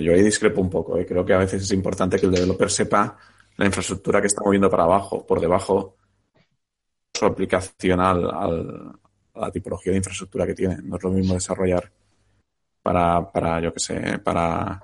yo 0.00 0.12
ahí 0.12 0.22
discrepo 0.22 0.60
un 0.60 0.70
poco. 0.70 0.98
¿eh? 0.98 1.06
Creo 1.06 1.24
que 1.24 1.34
a 1.34 1.38
veces 1.38 1.62
es 1.62 1.72
importante 1.72 2.18
que 2.18 2.26
el 2.26 2.32
developer 2.32 2.70
sepa 2.70 3.16
la 3.56 3.66
infraestructura 3.66 4.20
que 4.20 4.26
está 4.26 4.42
moviendo 4.44 4.70
para 4.70 4.84
abajo, 4.84 5.26
por 5.26 5.40
debajo, 5.40 5.96
su 7.12 7.26
aplicación 7.26 8.00
al, 8.00 8.28
a 8.30 9.40
la 9.40 9.50
tipología 9.50 9.92
de 9.92 9.98
infraestructura 9.98 10.46
que 10.46 10.54
tiene. 10.54 10.78
No 10.82 10.96
es 10.96 11.02
lo 11.02 11.10
mismo 11.10 11.34
desarrollar 11.34 11.90
para, 12.82 13.30
para 13.30 13.60
yo 13.60 13.72
qué 13.72 13.80
sé, 13.80 14.18
para, 14.18 14.82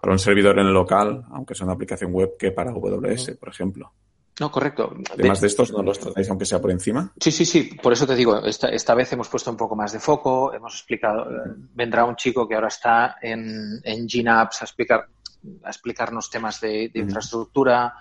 para 0.00 0.12
un 0.12 0.18
servidor 0.18 0.58
en 0.58 0.66
el 0.66 0.72
local, 0.72 1.24
aunque 1.30 1.54
sea 1.54 1.64
una 1.64 1.74
aplicación 1.74 2.12
web, 2.12 2.36
que 2.38 2.50
para 2.50 2.70
AWS, 2.70 3.36
por 3.38 3.48
ejemplo. 3.48 3.92
No, 4.40 4.52
correcto. 4.52 4.94
Además 5.12 5.40
de, 5.40 5.48
estos 5.48 5.72
no 5.72 5.82
los 5.82 5.98
tratáis 5.98 6.28
aunque 6.30 6.44
sea 6.44 6.60
por 6.60 6.70
encima. 6.70 7.12
Sí, 7.18 7.32
sí, 7.32 7.44
sí. 7.44 7.76
Por 7.82 7.92
eso 7.92 8.06
te 8.06 8.14
digo, 8.14 8.38
esta, 8.44 8.68
esta 8.68 8.94
vez 8.94 9.12
hemos 9.12 9.28
puesto 9.28 9.50
un 9.50 9.56
poco 9.56 9.74
más 9.74 9.92
de 9.92 9.98
foco, 9.98 10.52
hemos 10.52 10.74
explicado, 10.74 11.28
eh, 11.28 11.54
vendrá 11.74 12.04
un 12.04 12.14
chico 12.14 12.46
que 12.46 12.54
ahora 12.54 12.68
está 12.68 13.16
en, 13.20 13.80
en 13.82 14.06
GNAPS 14.06 14.62
a 14.62 14.64
explicar 14.64 15.08
a 15.64 15.70
explicarnos 15.70 16.30
temas 16.30 16.60
de, 16.60 16.90
infraestructura, 16.94 17.94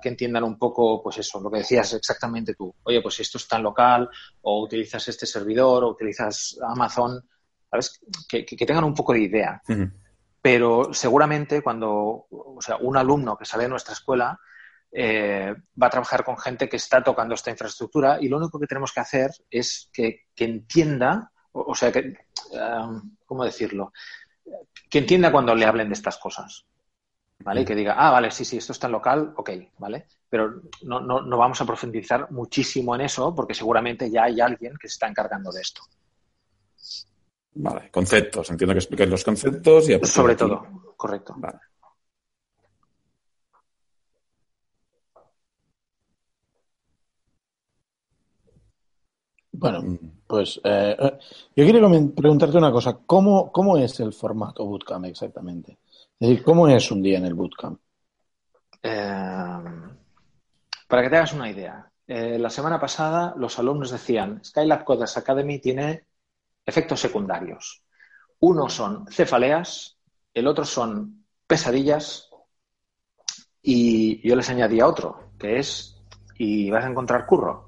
que 0.00 0.08
entiendan 0.08 0.44
un 0.44 0.58
poco, 0.58 1.02
pues 1.02 1.18
eso, 1.18 1.38
lo 1.40 1.50
que 1.50 1.58
decías 1.58 1.92
exactamente 1.92 2.54
tú. 2.54 2.74
Oye, 2.84 3.02
pues 3.02 3.20
esto 3.20 3.36
es 3.36 3.46
tan 3.46 3.62
local, 3.62 4.08
o 4.42 4.62
utilizas 4.62 5.06
este 5.08 5.26
servidor, 5.26 5.84
o 5.84 5.90
utilizas 5.90 6.58
Amazon, 6.66 7.22
¿sabes? 7.70 8.00
Que, 8.26 8.44
tengan 8.44 8.84
un 8.84 8.94
poco 8.94 9.12
de 9.12 9.20
idea. 9.20 9.62
Pero 10.40 10.94
seguramente 10.94 11.60
cuando, 11.62 12.26
o 12.30 12.58
sea, 12.60 12.76
un 12.76 12.96
alumno 12.96 13.36
que 13.36 13.44
sale 13.44 13.64
de 13.64 13.68
nuestra 13.68 13.92
escuela 13.92 14.38
eh, 14.92 15.54
va 15.80 15.88
a 15.88 15.90
trabajar 15.90 16.24
con 16.24 16.38
gente 16.38 16.68
que 16.68 16.76
está 16.76 17.02
tocando 17.02 17.34
esta 17.34 17.50
infraestructura 17.50 18.18
y 18.20 18.28
lo 18.28 18.38
único 18.38 18.58
que 18.58 18.66
tenemos 18.66 18.92
que 18.92 19.00
hacer 19.00 19.30
es 19.50 19.90
que, 19.92 20.26
entienda, 20.36 21.32
o, 21.52 21.74
sea, 21.74 21.90
que, 21.90 21.98
eh, 21.98 22.86
¿cómo 23.24 23.44
decirlo? 23.44 23.92
Que 24.88 24.98
entienda 24.98 25.32
cuando 25.32 25.54
le 25.54 25.64
hablen 25.64 25.88
de 25.88 25.94
estas 25.94 26.18
cosas. 26.18 26.64
¿Vale? 27.38 27.60
Y 27.60 27.64
que 27.66 27.74
diga, 27.74 27.94
ah, 27.98 28.10
vale, 28.10 28.30
sí, 28.30 28.46
sí, 28.46 28.56
esto 28.56 28.72
está 28.72 28.86
en 28.86 28.94
local, 28.94 29.34
ok, 29.36 29.50
¿vale? 29.78 30.06
Pero 30.28 30.62
no, 30.82 31.00
no, 31.00 31.20
no 31.20 31.36
vamos 31.36 31.60
a 31.60 31.66
profundizar 31.66 32.30
muchísimo 32.30 32.94
en 32.94 33.02
eso 33.02 33.34
porque 33.34 33.52
seguramente 33.52 34.10
ya 34.10 34.24
hay 34.24 34.40
alguien 34.40 34.74
que 34.80 34.88
se 34.88 34.94
está 34.94 35.06
encargando 35.06 35.52
de 35.52 35.60
esto. 35.60 35.82
Vale, 37.56 37.90
conceptos. 37.90 38.50
Entiendo 38.50 38.74
que 38.74 38.78
expliques 38.78 39.08
los 39.08 39.24
conceptos 39.24 39.88
y 39.88 39.98
Sobre 40.06 40.34
todo, 40.34 40.94
correcto. 40.96 41.34
Vale. 41.36 41.58
Bueno, 49.58 49.82
mm. 49.82 49.98
pues 50.26 50.60
eh, 50.62 50.96
eh, 50.98 51.18
yo 51.56 51.64
quiero 51.64 51.90
preguntarte 52.14 52.58
una 52.58 52.70
cosa. 52.70 52.98
¿Cómo, 53.06 53.50
¿Cómo 53.50 53.78
es 53.78 53.98
el 54.00 54.12
formato 54.12 54.64
bootcamp 54.64 55.06
exactamente? 55.06 55.78
Es 56.18 56.28
decir, 56.28 56.44
¿cómo 56.44 56.68
es 56.68 56.90
un 56.90 57.02
día 57.02 57.18
en 57.18 57.26
el 57.26 57.34
bootcamp? 57.34 57.80
Eh, 58.82 59.62
para 60.88 61.02
que 61.02 61.10
te 61.10 61.16
hagas 61.16 61.32
una 61.32 61.50
idea, 61.50 61.90
la 62.06 62.50
semana 62.50 62.78
pasada 62.78 63.34
los 63.36 63.58
alumnos 63.58 63.90
decían, 63.90 64.40
Skylab 64.44 64.84
Coders 64.84 65.16
Academy 65.16 65.58
tiene 65.58 66.04
efectos 66.64 67.00
secundarios. 67.00 67.82
Uno 68.40 68.68
son 68.68 69.06
cefaleas, 69.08 69.96
el 70.32 70.46
otro 70.46 70.64
son 70.64 71.24
pesadillas 71.46 72.28
y 73.62 74.26
yo 74.26 74.36
les 74.36 74.48
añadía 74.48 74.86
otro, 74.86 75.32
que 75.38 75.58
es, 75.58 75.96
y 76.38 76.70
vas 76.70 76.84
a 76.84 76.90
encontrar 76.90 77.26
curro. 77.26 77.65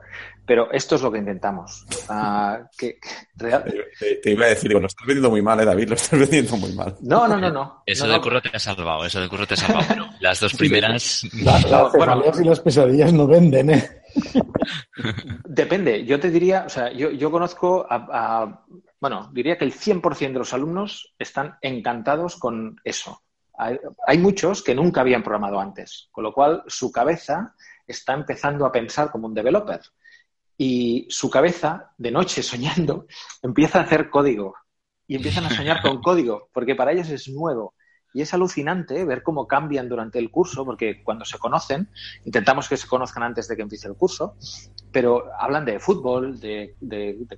Pero 0.48 0.72
esto 0.72 0.94
es 0.94 1.02
lo 1.02 1.12
que 1.12 1.18
intentamos. 1.18 1.84
Ah, 2.08 2.60
que, 2.76 2.98
te, 3.36 4.30
iba 4.30 4.46
a 4.46 4.48
decir, 4.48 4.70
digo, 4.70 4.80
lo 4.80 4.86
estás 4.86 5.06
vendiendo 5.06 5.28
muy 5.28 5.42
mal, 5.42 5.60
¿eh, 5.60 5.66
David? 5.66 5.90
Lo 5.90 5.94
estás 5.94 6.18
vendiendo 6.18 6.56
muy 6.56 6.72
mal. 6.72 6.96
No, 7.02 7.28
no, 7.28 7.36
no, 7.36 7.50
no. 7.50 7.82
Eso 7.84 8.08
de 8.08 8.18
curro 8.18 8.40
te 8.40 8.48
ha 8.54 8.58
salvado, 8.58 9.04
eso 9.04 9.20
de 9.20 9.28
curro 9.28 9.46
te 9.46 9.52
ha 9.52 9.56
salvado. 9.58 10.08
las 10.20 10.40
dos 10.40 10.54
primeras... 10.54 11.22
Las, 11.42 12.40
y 12.40 12.44
las 12.44 12.60
pesadillas 12.60 13.12
no 13.12 13.26
venden, 13.26 13.70
¿eh? 13.70 14.02
Depende. 15.44 16.06
Yo 16.06 16.18
te 16.18 16.30
diría, 16.30 16.64
o 16.66 16.70
sea, 16.70 16.90
yo, 16.92 17.10
yo 17.10 17.30
conozco 17.30 17.86
a, 17.88 18.64
Bueno, 18.98 19.28
diría 19.34 19.58
que 19.58 19.66
el 19.66 19.74
100% 19.74 20.32
de 20.32 20.38
los 20.38 20.54
alumnos 20.54 21.14
están 21.18 21.58
encantados 21.60 22.36
con 22.36 22.80
eso. 22.84 23.20
Hay, 23.58 23.78
hay 24.06 24.16
muchos 24.16 24.62
que 24.62 24.74
nunca 24.74 25.02
habían 25.02 25.22
programado 25.22 25.60
antes, 25.60 26.08
con 26.10 26.24
lo 26.24 26.32
cual 26.32 26.62
su 26.68 26.90
cabeza 26.90 27.54
está 27.86 28.14
empezando 28.14 28.64
a 28.64 28.72
pensar 28.72 29.10
como 29.10 29.26
un 29.26 29.34
developer 29.34 29.80
y 30.60 31.06
su 31.08 31.30
cabeza, 31.30 31.92
de 31.96 32.10
noche 32.10 32.42
soñando, 32.42 33.06
empieza 33.42 33.78
a 33.78 33.82
hacer 33.84 34.10
código 34.10 34.54
y 35.06 35.14
empiezan 35.14 35.46
a 35.46 35.50
soñar 35.50 35.80
con 35.80 36.02
código, 36.02 36.50
porque 36.52 36.74
para 36.74 36.92
ellos 36.92 37.08
es 37.08 37.28
nuevo. 37.28 37.74
Y 38.12 38.22
es 38.22 38.34
alucinante 38.34 39.04
ver 39.04 39.22
cómo 39.22 39.46
cambian 39.46 39.88
durante 39.88 40.18
el 40.18 40.30
curso, 40.30 40.64
porque 40.64 41.04
cuando 41.04 41.24
se 41.24 41.38
conocen, 41.38 41.88
intentamos 42.24 42.68
que 42.68 42.76
se 42.76 42.88
conozcan 42.88 43.22
antes 43.22 43.46
de 43.46 43.54
que 43.54 43.62
empiece 43.62 43.86
el 43.86 43.94
curso, 43.94 44.34
pero 44.90 45.26
hablan 45.38 45.64
de 45.64 45.78
fútbol, 45.78 46.40
de, 46.40 46.74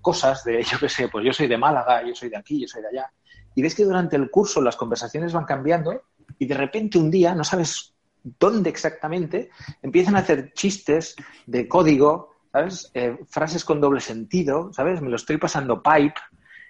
cosas, 0.01 0.43
de 0.45 0.63
yo 0.71 0.79
qué 0.79 0.89
sé, 0.89 1.09
pues 1.09 1.25
yo 1.27 1.33
soy 1.33 1.49
de 1.49 1.59
Málaga, 1.59 2.07
yo 2.07 2.15
soy 2.15 2.31
de 2.31 2.37
aquí, 2.37 2.61
yo 2.61 2.69
soy 2.69 2.83
de 2.83 2.89
allá. 2.89 3.13
Y 3.55 3.63
ves 3.63 3.75
que 3.75 3.85
durante 3.85 4.17
el 4.17 4.31
curso 4.31 4.63
las 4.63 4.77
conversaciones 4.77 5.33
van 5.33 5.45
cambiando 5.45 6.03
y 6.39 6.47
de 6.47 6.55
repente 6.55 6.99
un 6.99 7.11
día, 7.11 7.35
no 7.35 7.45
sabes 7.45 7.95
dónde 8.23 8.71
exactamente, 8.71 9.51
empiezan 9.83 10.17
a 10.17 10.21
hacer 10.21 10.53
chistes 10.55 11.17
de 11.47 11.67
código 11.69 12.30
¿sabes? 12.53 12.91
Eh, 12.95 13.19
frases 13.29 13.65
con 13.65 13.81
doble 13.81 14.01
sentido, 14.01 14.73
¿sabes? 14.73 15.01
Me 15.01 15.11
lo 15.11 15.17
estoy 15.17 15.37
pasando 15.37 15.83
pipe 15.83 16.21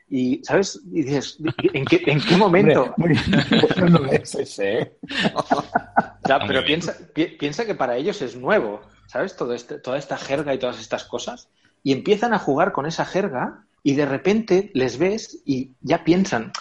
y, 0.09 0.43
¿sabes? 0.45 0.81
Y 0.93 1.03
dices, 1.03 1.39
¿en 1.73 1.85
qué, 1.85 2.03
en 2.07 2.21
qué 2.21 2.37
momento? 2.39 2.95
no 3.91 4.05
es 4.07 4.35
ese. 4.35 4.97
pero 6.47 6.65
piensa, 6.65 6.97
piensa 7.39 7.65
que 7.65 7.75
para 7.75 7.97
ellos 7.97 8.21
es 8.21 8.37
nuevo, 8.37 8.81
¿sabes? 9.07 9.37
Todo 9.37 9.55
este, 9.55 9.79
toda 9.79 9.99
esta 9.99 10.17
jerga 10.17 10.53
y 10.53 10.59
todas 10.59 10.81
estas 10.81 11.05
cosas. 11.05 11.49
Y 11.83 11.93
empiezan 11.93 12.35
a 12.35 12.39
jugar 12.39 12.73
con 12.73 12.87
esa 12.87 13.05
jerga 13.05 13.65
y 13.83 13.95
de 13.95 14.05
repente 14.05 14.71
les 14.75 14.99
ves 14.99 15.43
y 15.47 15.73
ya 15.81 16.05
piensan, 16.05 16.53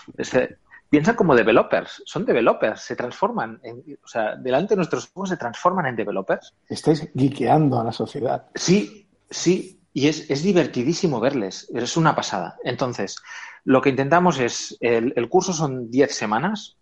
piensan 0.89 1.15
como 1.15 1.35
developers, 1.35 2.01
son 2.05 2.25
developers, 2.25 2.81
se 2.81 2.95
transforman, 2.95 3.59
en, 3.63 3.83
o 4.03 4.07
sea, 4.07 4.35
delante 4.35 4.69
de 4.69 4.77
nuestros 4.77 5.11
ojos 5.13 5.29
se 5.29 5.37
transforman 5.37 5.87
en 5.87 5.95
developers. 5.95 6.53
Estáis 6.69 7.09
guiqueando 7.13 7.79
a 7.79 7.83
la 7.83 7.91
sociedad. 7.91 8.45
Sí, 8.55 9.08
Sí, 9.29 9.79
y 9.93 10.07
es, 10.07 10.43
divertidísimo 10.43 11.19
verles, 11.19 11.69
es 11.73 11.97
una 11.97 12.15
pasada. 12.15 12.57
Entonces, 12.63 13.17
lo 13.65 13.81
que 13.81 13.89
intentamos 13.89 14.39
es, 14.39 14.77
el, 14.79 15.29
curso 15.29 15.53
son 15.53 15.89
10 15.89 16.13
semanas, 16.13 16.77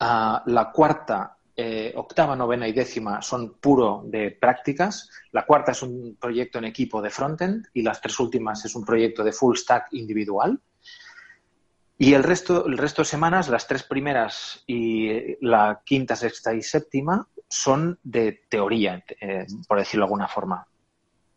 ah, 0.00 0.42
la 0.46 0.70
cuarta, 0.70 1.36
eh, 1.56 1.92
octava, 1.94 2.34
novena 2.34 2.66
y 2.66 2.72
décima 2.72 3.22
son 3.22 3.54
puro 3.60 4.02
de 4.06 4.32
prácticas, 4.32 5.08
la 5.30 5.46
cuarta 5.46 5.70
es 5.70 5.82
un 5.82 6.16
proyecto 6.20 6.58
en 6.58 6.64
equipo 6.64 7.00
de 7.00 7.10
frontend 7.10 7.66
y 7.72 7.82
las 7.82 8.00
tres 8.00 8.18
últimas 8.18 8.64
es 8.64 8.74
un 8.74 8.84
proyecto 8.84 9.22
de 9.22 9.32
full 9.32 9.56
stack 9.56 9.92
individual. 9.92 10.60
Y 11.96 12.14
el 12.14 12.24
resto, 12.24 12.66
el 12.66 12.76
resto 12.76 13.02
de 13.02 13.06
semanas, 13.06 13.48
las 13.48 13.68
tres 13.68 13.84
primeras 13.84 14.64
y 14.66 15.36
la 15.46 15.80
quinta, 15.84 16.16
sexta 16.16 16.52
y 16.52 16.60
séptima, 16.60 17.28
son 17.48 18.00
de 18.02 18.42
teoría, 18.48 19.04
eh, 19.20 19.46
por 19.68 19.78
decirlo 19.78 20.02
de 20.02 20.06
alguna 20.06 20.26
forma. 20.26 20.66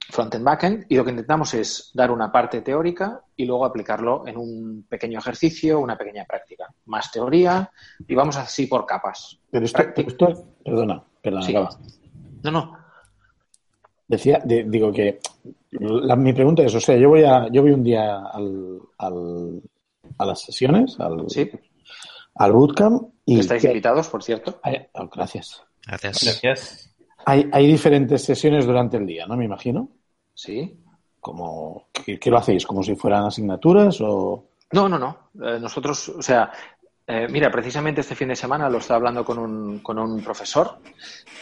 Front-end, 0.10 0.44
backend, 0.46 0.86
y 0.90 0.96
lo 0.96 1.04
que 1.04 1.12
intentamos 1.12 1.54
es 1.54 1.92
dar 1.94 2.12
una 2.12 2.32
parte 2.32 2.62
teórica 2.62 3.22
y 3.36 3.46
luego 3.46 3.66
aplicarlo 3.66 4.26
en 4.26 4.38
un 4.38 4.86
pequeño 4.88 5.20
ejercicio, 5.20 5.80
una 5.80 5.98
pequeña 5.98 6.24
práctica. 6.26 6.66
Más 6.86 7.12
teoría 7.12 7.70
y 8.08 8.16
vamos 8.16 8.38
así 8.38 8.68
por 8.68 8.86
capas. 8.86 9.38
Pero 9.52 9.66
esto, 9.66 9.84
esto 9.96 10.46
perdona, 10.64 11.04
perdona, 11.22 11.46
Sí. 11.46 11.52
acaba. 11.56 11.78
No, 12.44 12.52
no, 12.52 12.78
Decía, 14.10 14.40
de- 14.46 14.64
digo 14.64 14.90
que 14.94 15.20
la- 15.72 16.16
mi 16.16 16.32
pregunta 16.32 16.64
es, 16.64 16.74
o 16.74 16.80
sea, 16.80 16.96
yo 16.96 17.10
voy 17.10 17.26
a, 17.26 17.50
yo 17.52 17.62
voy 17.62 17.72
un 17.72 17.84
día 17.84 18.20
al, 18.32 18.80
al- 19.00 19.62
a 20.18 20.26
las 20.26 20.40
sesiones, 20.42 20.98
al, 21.02 21.30
sí. 21.30 21.52
al 22.36 22.54
bootcamp 22.54 23.10
y 23.26 23.40
Estáis 23.42 23.62
¿qué- 23.64 23.68
invitados, 23.68 24.08
por 24.08 24.24
cierto. 24.24 24.62
oh, 24.94 25.10
gracias. 25.14 25.62
Gracias. 25.86 26.24
Gracias. 26.24 26.96
Hay, 27.28 27.50
hay 27.52 27.68
diferentes 27.68 28.24
sesiones 28.24 28.66
durante 28.66 28.98
el 28.98 29.06
día, 29.06 29.26
¿no? 29.28 29.36
Me 29.36 29.46
imagino. 29.46 29.90
Sí. 30.34 30.80
Como, 31.20 31.88
¿qué, 31.92 32.18
qué 32.18 32.30
lo 32.32 32.38
hacéis? 32.38 32.66
¿Como 32.66 32.82
si 32.84 32.96
fueran 32.96 33.26
asignaturas 33.26 34.00
o...? 34.02 34.46
No, 34.72 34.88
no, 34.88 34.98
no. 34.98 35.30
Eh, 35.46 35.60
nosotros, 35.60 36.08
o 36.10 36.22
sea, 36.22 36.52
eh, 37.06 37.28
mira, 37.30 37.52
precisamente 37.52 38.02
este 38.02 38.16
fin 38.16 38.30
de 38.30 38.36
semana 38.36 38.70
lo 38.70 38.78
estaba 38.78 38.98
hablando 38.98 39.26
con 39.26 39.38
un, 39.40 39.80
con 39.80 39.98
un 40.00 40.22
profesor 40.22 40.80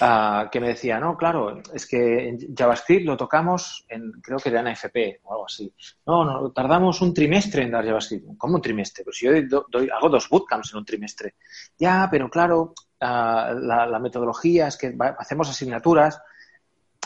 ah, 0.02 0.48
que 0.52 0.60
me 0.60 0.70
decía, 0.70 1.00
no, 1.00 1.16
claro, 1.18 1.62
es 1.74 1.86
que 1.88 2.30
en 2.30 2.56
JavaScript 2.56 3.06
lo 3.06 3.16
tocamos 3.18 3.86
en, 3.90 4.12
creo 4.24 4.38
que 4.40 4.50
era 4.50 4.62
en 4.62 4.68
AFP 4.68 5.20
o 5.24 5.34
algo 5.34 5.46
así. 5.46 5.72
No, 6.08 6.24
no, 6.26 6.52
tardamos 6.52 7.02
un 7.02 7.14
trimestre 7.14 7.64
en 7.64 7.72
dar 7.72 7.86
JavaScript. 7.86 8.38
¿Cómo 8.38 8.56
un 8.56 8.62
trimestre? 8.62 9.04
Pues 9.04 9.18
yo 9.20 9.32
do- 9.48 9.66
doy- 9.72 9.90
hago 9.90 10.10
dos 10.10 10.30
bootcamps 10.30 10.72
en 10.74 10.80
un 10.80 10.86
trimestre. 10.86 11.36
Ya, 11.78 12.08
pero 12.10 12.28
claro, 12.30 12.74
la, 13.00 13.86
la 13.86 14.00
metodología 14.00 14.68
es 14.68 14.78
que 14.78 14.96
hacemos 15.20 15.50
asignaturas 15.50 16.22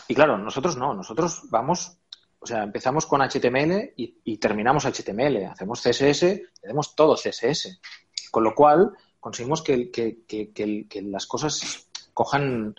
y 0.07 0.15
claro, 0.15 0.37
nosotros 0.37 0.77
no, 0.77 0.93
nosotros 0.93 1.43
vamos, 1.49 1.97
o 2.39 2.45
sea, 2.45 2.63
empezamos 2.63 3.05
con 3.05 3.21
HTML 3.21 3.93
y, 3.95 4.37
terminamos 4.37 4.85
HTML, 4.85 5.45
hacemos 5.45 5.81
CSS, 5.81 6.41
hacemos 6.63 6.95
todo 6.95 7.15
CSS. 7.15 7.79
Con 8.31 8.43
lo 8.43 8.55
cual, 8.55 8.91
conseguimos 9.19 9.61
que, 9.61 9.91
que- 9.91 10.23
que- 10.27 10.51
que 10.87 11.01
las 11.01 11.25
cosas 11.27 11.89
cojan, 12.13 12.75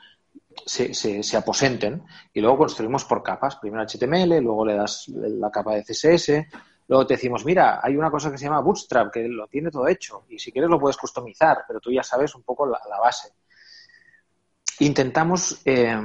se, 0.67 0.95
se- 0.95 1.23
se 1.23 1.37
aposenten 1.37 2.03
y 2.33 2.41
luego 2.41 2.59
construimos 2.59 3.05
por 3.05 3.23
capas. 3.23 3.57
Primero 3.57 3.85
HTML, 3.85 4.41
luego 4.41 4.65
le 4.65 4.75
das 4.75 5.07
la 5.09 5.51
capa 5.51 5.75
de 5.75 5.85
CSS, 5.85 6.47
luego 6.91 7.07
te 7.07 7.15
decimos, 7.15 7.45
mira, 7.45 7.79
hay 7.81 7.97
una 7.97 8.11
cosa 8.11 8.33
que 8.33 8.37
se 8.37 8.47
llama 8.47 8.61
Bootstrap, 8.61 9.13
que 9.13 9.29
lo 9.29 9.47
tiene 9.47 9.71
todo 9.71 9.87
hecho 9.87 10.25
y 10.29 10.41
si 10.41 10.51
quieres 10.51 10.69
lo 10.69 10.81
puedes 10.81 10.97
customizar, 10.97 11.63
pero 11.67 11.79
tú 11.79 11.93
ya 11.93 12.03
sabes 12.03 12.35
un 12.35 12.43
poco 12.43 12.67
la, 12.67 12.81
base. 13.01 13.29
Intentamos 14.81 15.63
eh, 15.65 15.97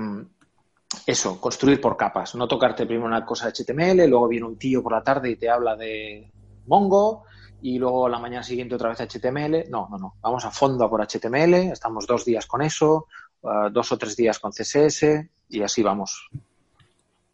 eso, 1.08 1.42
construir 1.42 1.82
por 1.82 1.98
capas, 1.98 2.36
no 2.36 2.48
tocarte 2.48 2.86
primero 2.86 3.08
una 3.08 3.26
cosa 3.26 3.48
de 3.48 3.54
HTML, 3.54 4.08
luego 4.08 4.28
viene 4.28 4.46
un 4.46 4.60
tío 4.60 4.84
por 4.84 4.92
la 4.92 5.02
tarde 5.02 5.32
y 5.32 5.38
te 5.38 5.50
habla 5.50 5.76
de 5.76 6.32
Mongo 6.68 7.24
y 7.64 7.80
luego 7.80 8.08
la 8.08 8.20
mañana 8.20 8.44
siguiente 8.44 8.76
otra 8.76 8.90
vez 8.90 9.00
HTML. 9.00 9.68
No, 9.72 9.88
no, 9.90 9.98
no. 9.98 10.14
Vamos 10.22 10.46
a 10.46 10.52
fondo 10.52 10.86
a 10.86 10.90
por 10.90 11.02
HTML, 11.02 11.72
estamos 11.72 12.06
dos 12.06 12.24
días 12.26 12.46
con 12.46 12.62
eso, 12.62 13.08
uh, 13.42 13.72
dos 13.72 13.92
o 13.92 13.98
tres 13.98 14.16
días 14.16 14.38
con 14.38 14.52
CSS 14.52 15.04
y 15.50 15.64
así 15.64 15.82
vamos. 15.82 16.30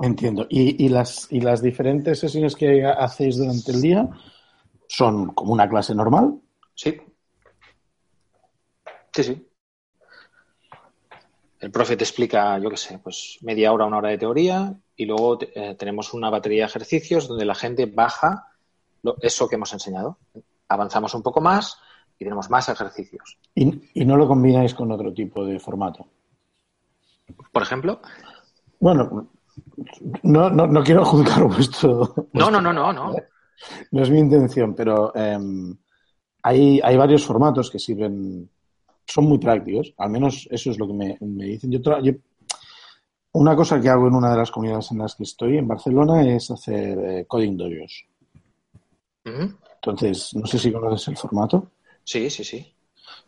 Entiendo. 0.02 0.48
¿Y, 0.50 0.86
y 0.86 0.90
las, 0.90 1.28
y 1.32 1.42
las 1.42 1.62
diferentes 1.62 2.20
sesiones 2.20 2.56
que 2.56 2.86
hacéis 2.86 3.38
durante 3.38 3.72
el 3.72 3.82
día 3.82 4.10
son 4.88 5.34
como 5.34 5.54
una 5.54 5.70
clase 5.70 5.94
normal? 5.96 6.40
Sí. 6.74 7.00
Sí, 9.14 9.24
sí. 9.24 9.48
El 11.60 11.72
profe 11.72 11.96
te 11.96 12.04
explica, 12.04 12.58
yo 12.58 12.70
qué 12.72 12.78
sé, 12.78 12.98
pues 12.98 13.38
media 13.42 13.72
hora, 13.72 13.86
una 13.86 13.98
hora 13.98 14.10
de 14.10 14.18
teoría 14.18 14.74
y 14.96 15.06
luego 15.06 15.38
eh, 15.42 15.76
tenemos 15.78 16.14
una 16.14 16.32
batería 16.32 16.64
de 16.64 16.70
ejercicios 16.70 17.28
donde 17.28 17.46
la 17.46 17.54
gente 17.54 17.86
baja 17.86 18.48
lo, 19.04 19.16
eso 19.22 19.48
que 19.48 19.56
hemos 19.56 19.72
enseñado. 19.72 20.18
Avanzamos 20.68 21.14
un 21.14 21.22
poco 21.22 21.40
más 21.40 21.78
y 22.18 22.24
tenemos 22.24 22.50
más 22.50 22.68
ejercicios. 22.70 23.38
¿Y, 23.54 24.02
y 24.02 24.06
no 24.06 24.18
lo 24.18 24.28
combináis 24.28 24.74
con 24.74 24.92
otro 24.92 25.14
tipo 25.14 25.46
de 25.46 25.60
formato? 25.60 26.08
Por 27.52 27.62
ejemplo. 27.62 28.02
Bueno, 28.80 29.30
no, 30.24 30.50
no, 30.50 30.68
no 30.68 30.84
quiero 30.84 31.06
juzgar 31.06 31.44
vuestro, 31.46 32.28
No, 32.34 32.50
no, 32.52 32.62
no, 32.62 32.74
no, 32.74 32.92
no. 32.94 33.16
No 33.92 34.02
es 34.02 34.10
mi 34.10 34.20
intención, 34.20 34.74
pero 34.74 35.12
eh, 35.16 35.38
hay, 36.44 36.80
hay 36.84 36.98
varios 36.98 37.24
formatos 37.26 37.70
que 37.70 37.78
sirven, 37.80 38.50
son 39.06 39.26
muy 39.26 39.38
prácticos, 39.38 39.94
al 39.98 40.10
menos 40.10 40.48
eso 40.50 40.72
es 40.72 40.80
lo 40.80 40.88
que 40.88 40.94
me, 40.94 41.18
me 41.22 41.46
dicen. 41.46 41.72
Yo, 41.72 41.80
yo- 42.02 42.14
una 43.34 43.56
cosa 43.56 43.80
que 43.80 43.88
hago 43.88 44.08
en 44.08 44.16
una 44.16 44.32
de 44.32 44.38
las 44.38 44.52
comunidades 44.52 44.92
en 44.92 44.98
las 44.98 45.16
que 45.16 45.24
estoy, 45.24 45.58
en 45.58 45.68
Barcelona, 45.68 46.22
es 46.28 46.52
hacer 46.52 47.00
eh, 47.00 47.26
coding 47.28 47.56
dojos. 47.56 48.06
Ujú. 49.26 49.54
Entonces, 49.76 50.36
no 50.36 50.46
sé 50.46 50.60
si 50.60 50.72
conoces 50.72 51.08
el 51.08 51.18
formato. 51.18 51.72
Sí, 52.04 52.30
sí, 52.30 52.44
sí. 52.44 52.74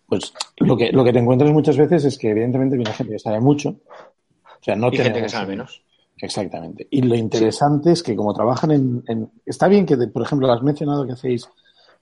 Pues 0.08 0.34
lo 0.58 0.76
que, 0.76 0.92
lo 0.92 1.04
que 1.04 1.14
te 1.14 1.20
encuentras 1.20 1.52
muchas 1.52 1.78
veces 1.78 2.04
es 2.06 2.18
que 2.18 2.32
evidentemente 2.32 2.76
viene 2.76 2.92
gente 2.94 3.14
que 3.14 3.20
sabe 3.20 3.40
mucho. 3.40 3.70
O 3.70 4.64
sea, 4.64 4.76
no 4.76 4.90
Y 4.92 4.98
gente 4.98 5.22
que 5.22 5.30
sabe 5.30 5.48
menos. 5.48 5.82
Exactamente. 6.18 6.88
Y 6.90 7.02
lo 7.02 7.16
interesante 7.16 7.92
es 7.92 8.04
que 8.04 8.16
como 8.16 8.34
trabajan 8.34 8.72
en, 8.72 9.04
en- 9.08 9.32
Está 9.46 9.68
bien 9.68 9.86
que, 9.86 9.98
por 10.08 10.22
ejemplo, 10.24 10.52
has 10.52 10.64
mencionado 10.64 11.06
que 11.06 11.14
hacéis 11.14 11.50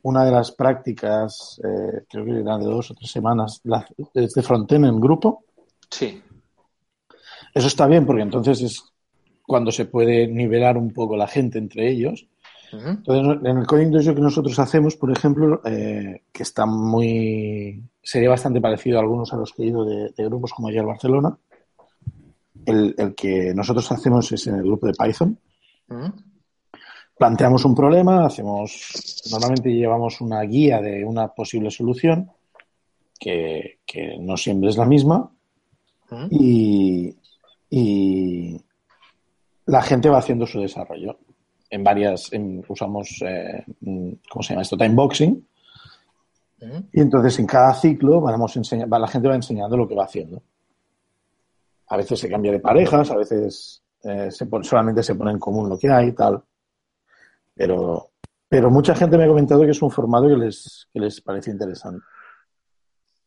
una 0.04 0.26
de 0.26 0.32
las 0.32 0.52
prácticas, 0.52 1.60
eh, 1.64 2.04
creo 2.10 2.26
que 2.26 2.40
eran 2.40 2.60
de 2.60 2.66
dos 2.66 2.92
o 2.92 2.94
tres 2.96 3.12
semanas, 3.12 3.62
la, 3.64 3.86
de 4.14 4.42
frontend 4.42 4.86
en 4.86 5.00
grupo. 5.00 5.44
Sí. 5.90 6.22
Eso 7.54 7.68
está 7.68 7.88
bien 7.88 8.06
porque 8.06 8.24
entonces 8.24 8.62
es 8.62 8.84
cuando 9.46 9.72
se 9.72 9.86
puede 9.86 10.28
nivelar 10.28 10.78
un 10.78 10.92
poco 10.94 11.16
la 11.18 11.28
gente 11.28 11.58
entre 11.58 11.90
ellos. 11.90 12.28
Entonces, 12.74 13.42
en 13.44 13.58
el 13.58 13.68
coding 13.68 13.92
dojo 13.92 14.16
que 14.16 14.22
nosotros 14.22 14.58
hacemos, 14.58 14.96
por 14.96 15.12
ejemplo, 15.12 15.62
eh, 15.66 16.22
que 16.32 16.44
está 16.44 16.66
muy... 16.66 17.84
sería 18.02 18.30
bastante 18.30 18.62
parecido 18.62 18.98
a 18.98 19.02
algunos 19.02 19.34
a 19.34 19.36
los 19.36 19.52
que 19.52 19.64
he 19.64 19.66
ido 19.68 19.84
de, 19.84 20.14
de 20.16 20.26
grupos 20.26 20.54
como 20.54 20.70
ayer 20.70 20.86
Barcelona, 20.86 21.38
el, 22.66 22.96
el 22.98 23.16
que 23.16 23.54
nosotros 23.54 23.92
hacemos 23.92 24.32
es 24.32 24.48
en 24.48 24.56
el 24.56 24.64
grupo 24.64 24.88
de 24.88 24.94
Python. 24.94 25.38
Ujú. 25.90 26.14
planteamos 27.18 27.64
un 27.66 27.76
problema, 27.76 28.26
hacemos, 28.26 29.28
normalmente 29.32 29.70
llevamos 29.70 30.22
una 30.22 30.42
guía 30.42 30.80
de 30.82 31.04
una 31.06 31.28
posible 31.28 31.70
solución, 31.70 32.32
que, 33.20 33.80
que 33.86 34.18
no 34.20 34.36
siempre 34.38 34.70
es 34.70 34.78
la 34.78 34.86
misma, 34.86 35.30
Ujú. 36.10 36.28
y, 36.32 37.16
y 37.70 38.60
la 39.68 39.82
gente 39.84 40.10
va 40.10 40.18
haciendo 40.18 40.48
su 40.48 40.60
desarrollo. 40.62 41.20
En 41.70 41.84
varias, 41.84 42.34
en- 42.34 42.64
usamos, 42.68 43.22
eh, 43.26 43.64
mm, 43.82 44.12
¿cómo 44.30 44.42
se 44.44 44.54
llama 44.54 44.64
esto? 44.64 44.78
Timeboxing. 44.78 45.48
Ujú. 46.62 46.84
Y 46.92 47.00
entonces 47.02 47.38
en 47.40 47.46
cada 47.46 47.74
ciclo 47.76 48.20
vamos 48.20 48.56
la 49.00 49.08
gente 49.08 49.28
va 49.28 49.36
enseñando 49.36 49.78
lo 49.78 49.88
que 49.88 49.96
va 49.96 50.06
haciendo. 50.06 50.42
A 51.92 51.98
veces 51.98 52.22
se 52.22 52.30
cambia 52.30 52.54
de 52.54 52.62
parejas, 52.62 53.12
a 53.12 53.18
veces 53.18 53.84
eh, 54.02 54.30
solamente 54.62 55.04
se 55.04 55.14
pone 55.14 55.32
en 55.32 55.40
común 55.40 55.68
lo 55.68 55.78
que 55.78 55.90
hay 55.90 56.08
y 56.08 56.12
tal. 56.14 56.42
Pero, 57.54 58.12
pero 58.48 58.70
mucha 58.70 58.96
gente 58.96 59.18
me 59.18 59.26
ha 59.26 59.28
comentado 59.28 59.66
que 59.66 59.72
es 59.72 59.82
un 59.82 59.92
formato 59.92 60.30
que 60.30 60.38
les, 60.38 61.22
parece 61.22 61.52
interesante. 61.52 62.02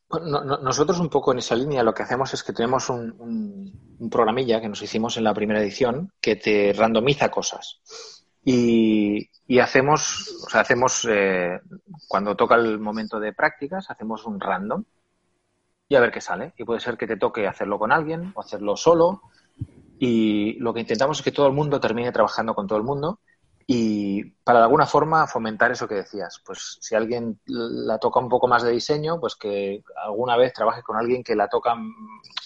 Nosotros 0.08 0.98
un 0.98 1.10
poco 1.10 1.32
en 1.32 1.38
esa 1.38 1.54
línea 1.54 1.82
lo 1.82 1.92
que 1.92 2.04
hacemos 2.04 2.32
es 2.32 2.42
que 2.42 2.54
tenemos 2.54 2.88
un, 2.88 4.08
programilla 4.10 4.62
que 4.62 4.68
nos 4.70 4.80
hicimos 4.80 5.18
en 5.18 5.24
la 5.24 5.34
primera 5.34 5.60
edición 5.60 6.10
que 6.18 6.36
te 6.36 6.72
randomiza 6.72 7.30
cosas. 7.30 7.80
Y, 8.46 9.28
y 9.46 9.58
hacemos, 9.58 10.42
o 10.46 10.48
sea, 10.48 10.62
hacemos, 10.62 11.06
eh, 11.10 11.60
cuando 12.08 12.34
toca 12.34 12.54
el 12.54 12.78
momento 12.78 13.20
de 13.20 13.34
prácticas, 13.34 13.90
hacemos 13.90 14.24
un 14.24 14.40
random 14.40 14.84
a 15.96 16.00
ver 16.00 16.10
qué 16.12 16.20
sale. 16.20 16.52
Y 16.56 16.64
puede 16.64 16.80
ser 16.80 16.96
que 16.96 17.06
te 17.06 17.16
toque 17.16 17.46
hacerlo 17.46 17.78
con 17.78 17.92
alguien 17.92 18.32
o 18.34 18.40
hacerlo 18.40 18.76
solo. 18.76 19.22
Y 19.98 20.54
lo 20.58 20.74
que 20.74 20.80
intentamos 20.80 21.18
es 21.18 21.24
que 21.24 21.32
todo 21.32 21.46
el 21.46 21.52
mundo 21.52 21.80
termine 21.80 22.12
trabajando 22.12 22.54
con 22.54 22.66
todo 22.66 22.78
el 22.78 22.84
mundo 22.84 23.20
y 23.66 24.22
para 24.44 24.58
de 24.58 24.64
alguna 24.64 24.86
forma 24.86 25.26
fomentar 25.26 25.70
eso 25.72 25.88
que 25.88 25.94
decías. 25.94 26.40
Pues 26.44 26.78
si 26.80 26.94
alguien 26.94 27.40
la 27.46 27.98
toca 27.98 28.20
un 28.20 28.28
poco 28.28 28.46
más 28.48 28.62
de 28.62 28.72
diseño, 28.72 29.18
pues 29.20 29.36
que 29.36 29.82
alguna 30.04 30.36
vez 30.36 30.52
trabaje 30.52 30.82
con 30.82 30.96
alguien 30.96 31.22
que 31.22 31.34
la 31.36 31.48
toca 31.48 31.74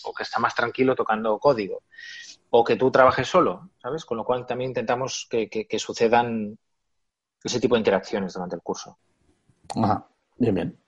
o 0.05 0.13
que 0.15 0.23
está 0.23 0.39
más 0.39 0.55
tranquilo 0.55 0.95
tocando 0.95 1.39
código. 1.39 1.83
O 2.51 2.65
que 2.65 2.77
tú 2.77 2.91
trabajes 2.91 3.29
solo, 3.29 3.71
¿sabes? 3.83 4.05
Con 4.05 4.17
lo 4.19 4.25
cual 4.25 4.47
también 4.47 4.71
intentamos 4.71 5.27
que, 5.31 5.49
que- 5.51 5.67
que 5.67 5.79
sucedan 5.79 6.59
ese 7.45 7.61
tipo 7.61 7.75
de 7.75 7.81
interacciones 7.81 8.35
durante 8.35 8.57
el 8.57 8.63
curso. 8.63 8.99
Ajá, 9.83 10.07
bien, 10.39 10.55
bien. 10.55 10.79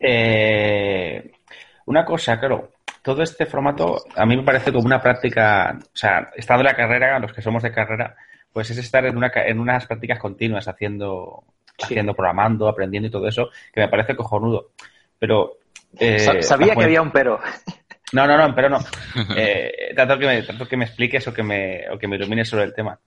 Eh, 0.00 1.30
una 1.86 2.04
cosa, 2.04 2.40
claro, 2.40 2.70
todo 3.02 3.22
este 3.22 3.46
formato 3.46 4.02
a 4.16 4.24
mí 4.24 4.36
me 4.36 4.42
parece 4.42 4.72
como 4.72 4.86
una 4.86 5.00
práctica, 5.00 5.78
o 5.78 5.96
sea, 5.96 6.30
estando 6.34 6.62
en 6.62 6.66
la 6.66 6.76
carrera, 6.76 7.18
los 7.18 7.32
que 7.32 7.42
somos 7.42 7.62
de 7.62 7.72
carrera, 7.72 8.16
pues 8.52 8.70
es 8.70 8.78
estar 8.78 9.04
en, 9.06 9.16
una, 9.16 9.30
en 9.34 9.60
unas 9.60 9.86
prácticas 9.86 10.18
continuas 10.18 10.66
haciendo, 10.66 11.44
haciendo, 11.80 12.14
programando, 12.14 12.68
aprendiendo 12.68 13.08
y 13.08 13.10
todo 13.10 13.28
eso, 13.28 13.50
que 13.72 13.80
me 13.80 13.88
parece 13.88 14.16
cojonudo. 14.16 14.70
Pero... 15.18 15.58
Eh, 15.98 16.42
Sabía 16.42 16.74
que 16.74 16.84
había 16.84 17.02
un 17.02 17.10
pero. 17.10 17.40
No, 18.12 18.26
no, 18.26 18.36
no, 18.36 18.54
pero 18.54 18.68
no. 18.68 18.78
Eh, 19.36 19.92
tanto, 19.96 20.18
que 20.18 20.26
me, 20.26 20.42
tanto 20.42 20.66
que 20.66 20.76
me 20.76 20.84
expliques 20.84 21.26
o 21.26 21.34
que 21.34 21.42
me, 21.42 21.88
o 21.90 21.98
que 21.98 22.08
me 22.08 22.16
ilumines 22.16 22.48
sobre 22.48 22.64
el 22.64 22.74
tema. 22.74 22.98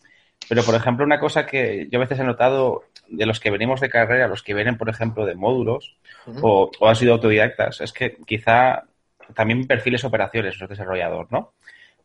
Pero, 0.50 0.64
por 0.64 0.76
ejemplo, 0.76 1.06
una 1.06 1.20
cosa 1.20 1.46
que 1.46 1.88
yo 1.92 2.00
a 2.00 2.02
veces 2.02 2.20
he 2.20 2.24
notado 2.24 2.84
de 3.08 3.26
los 3.26 3.40
que 3.40 3.52
venimos 3.52 3.80
de 3.80 3.90
carrera, 3.90 4.28
los 4.28 4.44
que 4.44 4.54
vienen, 4.54 4.78
por 4.78 4.90
ejemplo, 4.90 5.26
de 5.26 5.36
módulos 5.36 5.98
o, 6.42 6.70
o, 6.80 6.88
han 6.88 6.96
sido 6.96 7.14
autodidactas, 7.14 7.82
es 7.82 7.94
que 7.94 8.18
quizá 8.26 8.84
también 9.34 9.68
perfiles 9.68 10.04
operaciones, 10.04 10.60
los 10.60 10.70
desarrollador, 10.70 11.28
¿no? 11.32 11.54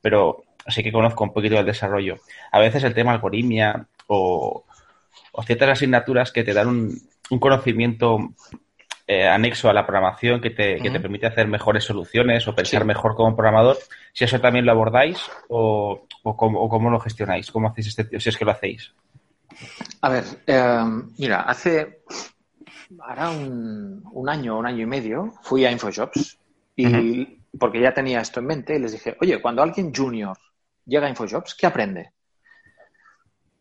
Pero 0.00 0.44
sí 0.68 0.82
que 0.82 0.92
conozco 0.92 1.24
un 1.24 1.32
poquito 1.32 1.56
del 1.56 1.66
desarrollo. 1.66 2.18
A 2.52 2.60
veces 2.60 2.84
el 2.84 2.94
tema 2.94 3.12
algoritmia 3.12 3.86
o, 4.06 4.64
ciertas 5.44 5.70
asignaturas 5.70 6.32
que 6.32 6.44
te 6.44 6.54
dan 6.54 6.68
un, 7.30 7.38
conocimiento 7.38 8.18
eh, 9.10 9.26
anexo 9.26 9.70
a 9.70 9.72
la 9.72 9.86
programación 9.86 10.38
que 10.38 10.50
te, 10.50 10.76
que 10.76 10.90
te, 10.90 11.00
permite 11.00 11.26
hacer 11.26 11.48
mejores 11.48 11.82
soluciones 11.82 12.46
o 12.46 12.54
pensar 12.54 12.84
mejor 12.84 13.14
como 13.14 13.34
programador, 13.34 13.78
si 14.12 14.24
eso 14.24 14.38
también 14.38 14.66
lo 14.66 14.72
abordáis 14.72 15.18
o, 15.48 16.06
o, 16.22 16.36
cómo, 16.36 16.90
lo 16.90 17.00
gestionáis, 17.00 17.50
cómo 17.50 17.68
hacéis 17.68 17.88
este, 17.88 18.20
si 18.20 18.28
es 18.28 18.36
que 18.36 18.44
lo 18.44 18.50
hacéis. 18.50 18.92
A 20.02 20.10
ver, 20.10 20.24
eh, 20.46 20.84
mira, 21.16 21.40
hace 21.40 22.02
ahora 23.00 23.30
un, 23.30 24.02
un, 24.12 24.28
año, 24.28 24.58
un 24.58 24.66
año 24.66 24.82
y 24.82 24.86
medio, 24.86 25.32
fui 25.40 25.64
a 25.64 25.72
InfoJobs 25.72 26.38
y 26.76 27.38
porque 27.58 27.80
ya 27.80 27.94
tenía 27.94 28.20
esto 28.20 28.40
en 28.40 28.46
mente 28.46 28.76
y 28.76 28.78
les 28.78 28.92
dije, 28.92 29.16
oye, 29.22 29.40
cuando 29.40 29.62
alguien 29.62 29.90
junior 29.94 30.36
llega 30.84 31.06
a 31.06 31.10
InfoJobs, 31.10 31.54
¿qué 31.54 31.66
aprende? 31.66 32.12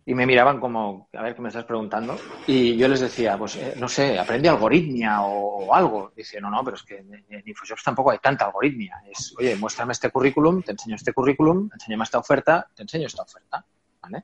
Y 0.10 0.16
me 0.16 0.26
miraban 0.26 0.62
como, 0.62 1.10
a 1.12 1.22
ver, 1.22 1.36
¿qué 1.36 1.42
me 1.42 1.50
estás 1.50 1.66
preguntando? 1.66 2.18
Y 2.48 2.78
yo 2.78 2.88
les 2.88 3.02
decía, 3.02 3.38
pues, 3.38 3.58
eh, 3.58 3.74
no 3.78 3.90
sé, 3.90 4.18
aprende 4.18 4.48
algoritmia 4.48 5.22
o, 5.22 5.74
algo. 5.74 6.14
Dice, 6.16 6.40
no, 6.40 6.50
no, 6.50 6.64
pero 6.64 6.78
es 6.78 6.84
que 6.84 7.00
en 7.00 7.44
InfoJobs 7.46 7.84
tampoco 7.84 8.12
hay 8.12 8.20
tanta 8.20 8.46
algoritmia. 8.46 9.04
Es, 9.12 9.36
oye, 9.38 9.58
muéstrame 9.58 9.92
este 9.92 10.10
currículum, 10.10 10.62
te 10.62 10.72
enseño 10.72 10.96
este 10.96 11.12
currículum, 11.12 11.70
enséñame 11.74 12.06
esta 12.06 12.20
oferta, 12.20 12.66
te 12.74 12.84
enseño 12.84 13.06
esta 13.06 13.24
oferta. 13.24 13.66
¿Vale? 14.02 14.24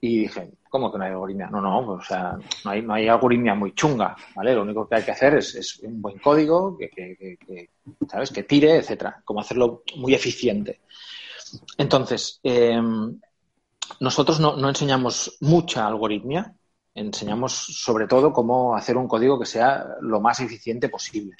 Y 0.00 0.20
dije, 0.20 0.50
¿cómo 0.70 0.90
que 0.90 0.96
no 0.96 1.04
hay 1.04 1.10
algoritmia? 1.10 1.50
No, 1.50 1.60
no, 1.60 1.80
o 1.80 2.02
sea, 2.02 2.38
no 2.64 2.70
hay, 2.70 2.80
no 2.80 2.94
hay 2.94 3.08
algoritmia 3.08 3.54
muy 3.54 3.74
chunga, 3.74 4.16
¿vale? 4.34 4.54
Lo 4.54 4.62
único 4.62 4.88
que 4.88 4.94
hay 4.94 5.02
que 5.02 5.10
hacer 5.10 5.34
es, 5.34 5.54
es 5.56 5.78
un 5.80 6.00
buen 6.00 6.18
código 6.20 6.78
que, 6.78 6.88
que, 6.88 7.36
que, 7.36 7.68
¿sabes? 8.10 8.30
Que 8.30 8.44
tire, 8.44 8.76
etcétera. 8.76 9.20
Cómo 9.26 9.40
hacerlo 9.40 9.82
muy 9.96 10.14
eficiente. 10.14 10.80
Entonces, 11.76 12.40
eh, 12.42 12.80
nosotros 14.00 14.40
no, 14.40 14.68
enseñamos 14.68 15.36
mucha 15.40 15.86
algoritmia, 15.86 16.54
enseñamos 16.94 17.52
sobre 17.52 18.06
todo 18.06 18.32
cómo 18.32 18.76
hacer 18.76 18.96
un 18.96 19.08
código 19.08 19.38
que 19.38 19.46
sea 19.46 19.86
lo 20.00 20.20
más 20.20 20.40
eficiente 20.40 20.88
posible, 20.88 21.34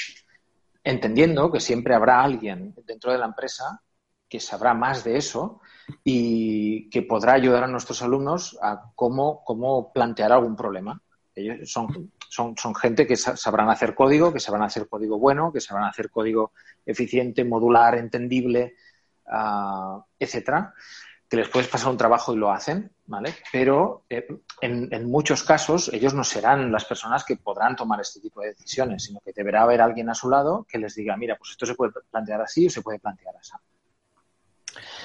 entendiendo 0.84 1.50
que 1.50 1.60
siempre 1.60 1.94
habrá 1.94 2.22
alguien 2.22 2.74
dentro 2.86 3.12
de 3.12 3.18
la 3.18 3.26
empresa 3.26 3.82
que 4.28 4.40
sabrá 4.40 4.74
más 4.74 5.04
de 5.04 5.16
eso 5.16 5.60
y 6.04 6.90
que 6.90 7.02
podrá 7.02 7.32
ayudar 7.32 7.64
a 7.64 7.68
nuestros 7.68 8.02
alumnos 8.02 8.58
a 8.62 8.92
cómo, 8.94 9.42
cómo 9.44 9.92
plantear 9.92 10.32
algún 10.32 10.54
problema. 10.54 11.00
Ellos 11.34 11.70
son, 11.70 12.12
son, 12.28 12.56
son 12.56 12.74
gente 12.74 13.06
que 13.06 13.16
sabrán 13.16 13.70
hacer 13.70 13.94
código, 13.94 14.32
que 14.32 14.40
sabrán 14.40 14.64
hacer 14.64 14.88
código 14.88 15.18
bueno, 15.18 15.52
que 15.52 15.60
sabrán 15.60 15.88
hacer 15.88 16.10
código 16.10 16.52
eficiente, 16.84 17.44
modular, 17.44 17.96
entendible, 17.96 18.74
uh, 19.26 20.02
etcétera, 20.18 20.74
que 21.28 21.36
les 21.36 21.48
puedes 21.48 21.68
pasar 21.68 21.90
un 21.90 21.96
trabajo 21.96 22.32
y 22.32 22.36
lo 22.36 22.50
hacen, 22.50 22.90
¿vale? 23.06 23.34
Pero 23.52 24.04
eh, 24.08 24.26
en, 24.60 24.88
en, 24.90 25.10
muchos 25.10 25.42
casos 25.42 25.90
ellos 25.92 26.14
no 26.14 26.24
serán 26.24 26.72
las 26.72 26.84
personas 26.84 27.24
que 27.24 27.36
podrán 27.36 27.76
tomar 27.76 28.00
este 28.00 28.20
tipo 28.20 28.40
de 28.40 28.48
decisiones, 28.48 29.04
sino 29.04 29.20
que 29.20 29.32
deberá 29.34 29.62
haber 29.62 29.80
alguien 29.82 30.08
a 30.08 30.14
su 30.14 30.30
lado 30.30 30.66
que 30.68 30.78
les 30.78 30.94
diga, 30.94 31.16
mira, 31.16 31.36
pues 31.36 31.50
esto 31.50 31.66
se 31.66 31.74
puede 31.74 31.92
plantear 32.10 32.40
así 32.40 32.66
o 32.66 32.70
se 32.70 32.82
puede 32.82 32.98
plantear 32.98 33.34
así. 33.36 33.52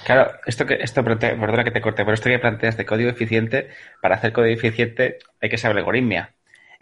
Claro, 0.06 0.32
esto 0.46 0.66
que, 0.66 0.76
esto, 0.76 1.04
perdona 1.04 1.64
que 1.64 1.72
te 1.72 1.82
corte, 1.82 2.04
pero 2.04 2.14
esto 2.14 2.30
que 2.30 2.40
planteas 2.40 2.78
de 2.78 2.86
código 2.86 3.10
eficiente, 3.10 3.70
para 4.02 4.16
hacer 4.16 4.34
código 4.34 4.54
eficiente 4.54 5.18
hay 5.42 5.50
que 5.50 5.58
saber 5.58 5.78
algoritmia 5.78 6.33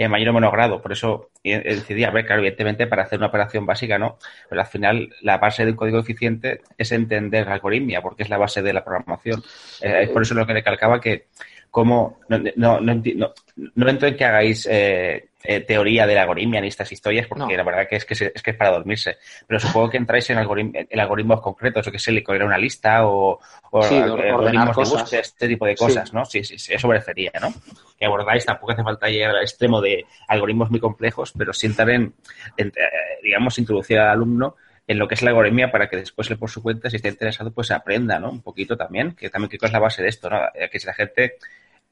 en 0.03 0.11
mayor 0.11 0.29
o 0.29 0.33
menor 0.33 0.51
grado. 0.51 0.81
Por 0.81 0.91
eso 0.91 1.31
decidí, 1.43 2.03
a 2.03 2.11
ver, 2.11 2.25
claro, 2.25 2.41
evidentemente 2.41 2.87
para 2.87 3.03
hacer 3.03 3.19
una 3.19 3.27
operación 3.27 3.65
básica 3.65 3.97
no, 3.97 4.17
pero 4.49 4.61
al 4.61 4.67
final 4.67 5.09
la 5.21 5.37
base 5.37 5.65
de 5.65 5.71
un 5.71 5.77
código 5.77 5.99
eficiente 5.99 6.61
es 6.77 6.91
entender 6.91 7.47
la 7.47 7.53
algoritmia, 7.53 8.01
porque 8.01 8.23
es 8.23 8.29
la 8.29 8.37
base 8.37 8.61
de 8.61 8.73
la 8.73 8.83
programación. 8.83 9.43
Eh, 9.81 10.03
es 10.03 10.09
por 10.09 10.21
eso 10.21 10.33
lo 10.33 10.45
que 10.45 10.53
le 10.53 10.63
calcaba 10.63 10.99
que 10.99 11.27
como 11.71 12.19
no, 12.27 12.37
no, 12.57 12.81
no, 12.81 13.01
no, 13.75 13.89
entro 13.89 14.07
en 14.09 14.17
que 14.17 14.25
hagáis 14.25 14.67
eh, 14.69 15.29
eh, 15.43 15.61
teoría 15.61 16.05
de 16.05 16.13
la 16.13 16.23
algoritmia 16.23 16.59
ni 16.59 16.67
estas 16.67 16.91
historias, 16.91 17.27
porque 17.27 17.55
la 17.55 17.63
verdad 17.63 17.87
que 17.89 17.95
es 17.95 18.05
que, 18.05 18.13
es 18.13 18.43
que 18.43 18.51
es 18.51 18.57
para 18.57 18.71
dormirse. 18.71 19.17
Pero 19.47 19.59
supongo 19.59 19.89
que 19.89 19.97
entráis 19.97 20.29
en, 20.29 20.37
algoritm 20.37 20.71
en 20.73 20.99
algoritmos 20.99 21.41
concretos, 21.41 21.87
o 21.87 21.91
que 21.91 21.97
se 21.97 22.11
le 22.11 22.23
era 22.27 22.45
una 22.45 22.57
lista 22.57 23.07
o, 23.07 23.39
o 23.71 23.83
sí, 23.83 23.95
algoritmos 23.95 24.75
de 24.75 24.83
búsqueda, 24.83 25.21
este 25.21 25.47
tipo 25.47 25.65
de 25.65 25.75
cosas, 25.75 26.09
sí. 26.09 26.15
¿no? 26.15 26.25
Sí, 26.25 26.43
sí, 26.43 26.59
sí, 26.59 26.73
eso 26.73 26.89
merecería, 26.89 27.31
¿no? 27.41 27.53
Que 27.97 28.05
abordáis, 28.05 28.45
tampoco 28.45 28.73
hace 28.73 28.83
falta 28.83 29.07
llegar 29.07 29.33
al 29.33 29.41
extremo 29.41 29.79
de 29.79 30.05
algoritmos 30.27 30.69
muy 30.69 30.81
complejos, 30.81 31.33
pero 31.37 31.53
sí 31.53 31.67
entrar 31.67 31.89
en, 31.89 32.13
en 32.57 32.67
eh, 32.67 33.19
digamos, 33.23 33.57
introducir 33.57 33.97
al 33.97 34.09
alumno 34.09 34.57
en 34.87 34.99
lo 34.99 35.07
que 35.07 35.15
es 35.15 35.21
la 35.21 35.29
algoritmia 35.29 35.71
para 35.71 35.87
que 35.87 35.95
después 35.95 36.29
él 36.29 36.37
por 36.37 36.49
su 36.49 36.61
cuenta, 36.61 36.89
si 36.89 36.97
está 36.97 37.07
interesado, 37.07 37.51
pues 37.51 37.71
aprenda, 37.71 38.19
¿no? 38.19 38.29
Un 38.29 38.41
poquito 38.41 38.75
también, 38.75 39.13
que 39.13 39.29
también 39.29 39.49
que 39.49 39.65
es 39.65 39.71
la 39.71 39.79
base 39.79 40.03
de 40.03 40.09
esto, 40.09 40.29
¿no? 40.29 40.39
Que 40.69 40.79
si 40.79 40.85
la 40.85 40.93
gente 40.93 41.37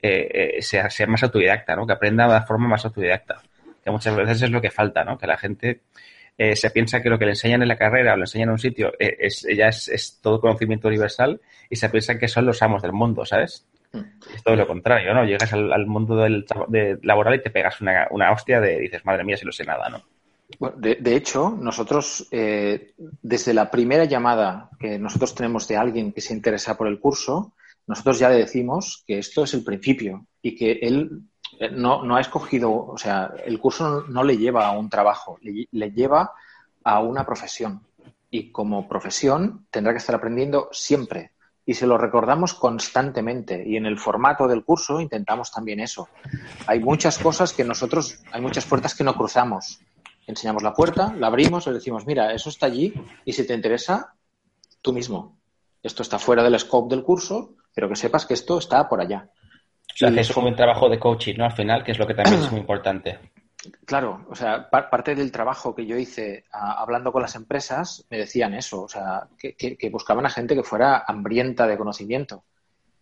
eh, 0.01 0.57
eh, 0.57 0.61
sea, 0.61 0.89
sea, 0.89 1.07
más 1.07 1.23
autodidacta, 1.23 1.75
¿no? 1.75 1.85
Que 1.85 1.93
aprenda 1.93 2.33
de 2.33 2.45
forma 2.45 2.67
más 2.67 2.85
autodidacta. 2.85 3.41
Que 3.83 3.91
muchas 3.91 4.15
veces 4.15 4.41
es 4.43 4.51
lo 4.51 4.61
que 4.61 4.71
falta, 4.71 5.03
¿no? 5.03 5.17
Que 5.17 5.27
la 5.27 5.37
gente 5.37 5.81
eh, 6.41 6.55
se 6.55 6.71
piensa 6.71 7.01
que 7.01 7.09
lo 7.09 7.19
que 7.19 7.25
le 7.25 7.31
enseñan 7.31 7.61
en 7.61 7.67
la 7.67 7.75
carrera 7.75 8.13
o 8.13 8.15
le 8.15 8.23
enseñan 8.23 8.47
en 8.47 8.53
un 8.53 8.59
sitio 8.59 8.93
eh, 8.97 9.17
es, 9.19 9.45
ya 9.53 9.67
es, 9.67 9.89
es, 9.89 10.21
todo 10.21 10.39
conocimiento 10.39 10.87
universal 10.87 11.41
y 11.69 11.75
se 11.75 11.89
piensa 11.89 12.17
que 12.17 12.29
son 12.29 12.45
los 12.45 12.61
amos 12.63 12.81
del 12.81 12.93
mundo, 12.93 13.25
¿sabes? 13.25 13.67
Mm. 13.91 13.99
Es 14.33 14.41
todo 14.41 14.55
lo 14.55 14.65
contrario, 14.65 15.13
¿no? 15.13 15.25
Llegas 15.25 15.51
al, 15.51 15.73
al 15.73 15.85
mundo 15.85 16.15
del 16.15 16.45
de 16.69 16.97
laboral 17.03 17.35
y 17.35 17.41
te 17.41 17.49
pegas 17.49 17.81
una, 17.81 18.07
una, 18.11 18.31
hostia 18.31 18.61
de 18.61 18.79
dices, 18.79 19.03
madre 19.03 19.25
mía, 19.25 19.35
si 19.35 19.45
lo 19.45 19.51
sé 19.51 19.65
nada, 19.65 19.89
¿no? 19.89 20.01
Bueno, 20.59 20.77
de, 20.77 20.95
de, 20.95 21.15
hecho, 21.17 21.49
nosotros, 21.59 22.25
eh, 22.31 22.93
desde 22.97 23.53
la 23.53 23.69
primera 23.69 24.05
llamada 24.05 24.69
que 24.79 24.97
nosotros 24.97 25.35
tenemos 25.35 25.67
de 25.67 25.75
alguien 25.75 26.13
que 26.13 26.21
se 26.21 26.33
interesa 26.33 26.77
por 26.77 26.87
el 26.87 26.99
curso, 26.99 27.51
nosotros 27.89 28.19
ya 28.19 28.29
le 28.29 28.35
decimos 28.35 29.03
que 29.07 29.17
esto 29.17 29.45
es 29.45 29.55
el 29.55 29.63
principio 29.63 30.27
y 30.43 30.55
que 30.55 30.73
él 30.73 31.23
eh, 31.59 31.71
no, 31.71 32.15
ha 32.15 32.21
escogido, 32.21 32.71
o 32.71 32.99
sea, 32.99 33.33
el 33.43 33.59
curso 33.59 33.89
no, 33.89 34.07
no 34.07 34.23
le 34.23 34.37
lleva 34.37 34.67
a 34.67 34.77
un 34.77 34.91
trabajo, 34.91 35.39
le, 35.41 35.67
le, 35.71 35.91
lleva 35.91 36.31
a 36.83 36.99
una 36.99 37.25
profesión. 37.25 37.81
Y 38.29 38.51
como 38.51 38.87
profesión 38.87 39.65
tendrá 39.71 39.91
que 39.91 39.97
estar 39.97 40.13
aprendiendo 40.13 40.69
siempre. 40.71 41.31
Y 41.65 41.73
se 41.73 41.87
lo 41.87 41.97
recordamos 41.97 42.53
constantemente. 42.53 43.67
Y 43.67 43.75
en 43.75 43.87
el 43.87 43.97
formato 43.97 44.47
del 44.47 44.63
curso 44.63 45.01
intentamos 45.01 45.51
también 45.51 45.79
eso. 45.79 46.09
Hay 46.67 46.79
muchas 46.79 47.17
cosas 47.17 47.53
que 47.53 47.63
nosotros, 47.63 48.19
hay 48.31 48.41
muchas 48.41 48.65
puertas 48.65 48.93
que 48.93 49.03
no 49.03 49.15
cruzamos. 49.15 49.79
Enseñamos 50.27 50.61
la 50.61 50.75
puerta, 50.75 51.11
la 51.17 51.25
abrimos, 51.25 51.65
le 51.65 51.73
decimos, 51.73 52.05
mira, 52.05 52.35
eso 52.35 52.49
está 52.49 52.67
allí 52.67 52.93
y 53.25 53.33
si 53.33 53.47
te 53.47 53.55
interesa, 53.55 54.13
tú 54.83 54.93
mismo. 54.93 55.39
Esto 55.81 56.03
está 56.03 56.19
fuera 56.19 56.43
del 56.43 56.59
scope 56.59 56.93
del 56.93 57.03
curso, 57.03 57.55
pero 57.79 57.87
que 57.87 57.95
sepas 57.95 58.25
que 58.25 58.33
esto 58.33 58.57
está 58.57 58.89
por 58.89 58.99
allá. 58.99 59.29
O 59.89 59.95
sea, 59.95 60.09
haces 60.09 60.33
como 60.33 60.49
un 60.49 60.55
trabajo 60.57 60.89
de 60.89 60.99
coaching, 60.99 61.35
¿no? 61.37 61.45
Al 61.45 61.53
final, 61.53 61.81
que 61.81 61.93
es 61.93 61.97
lo 61.97 62.05
que 62.05 62.13
también 62.13 62.41
es 62.41 62.51
muy 62.51 62.59
importante. 62.59 63.19
Claro, 63.85 64.25
o 64.29 64.35
sea, 64.35 64.69
par 64.69 64.89
parte 64.89 65.15
del 65.15 65.33
trabajo 65.33 65.75
que 65.75 65.85
yo 65.85 65.97
hice 65.97 66.45
a, 66.49 66.81
hablando 66.81 67.11
con 67.11 67.21
las 67.21 67.35
empresas 67.35 68.05
me 68.09 68.19
decían 68.19 68.53
eso, 68.53 68.83
o 68.83 68.87
sea, 68.87 69.27
que, 69.37 69.53
que, 69.57 69.75
que, 69.75 69.89
buscaban 69.89 70.25
a 70.25 70.29
gente 70.29 70.55
que 70.55 70.63
fuera 70.63 71.03
hambrienta 71.05 71.67
de 71.67 71.77
conocimiento. 71.77 72.45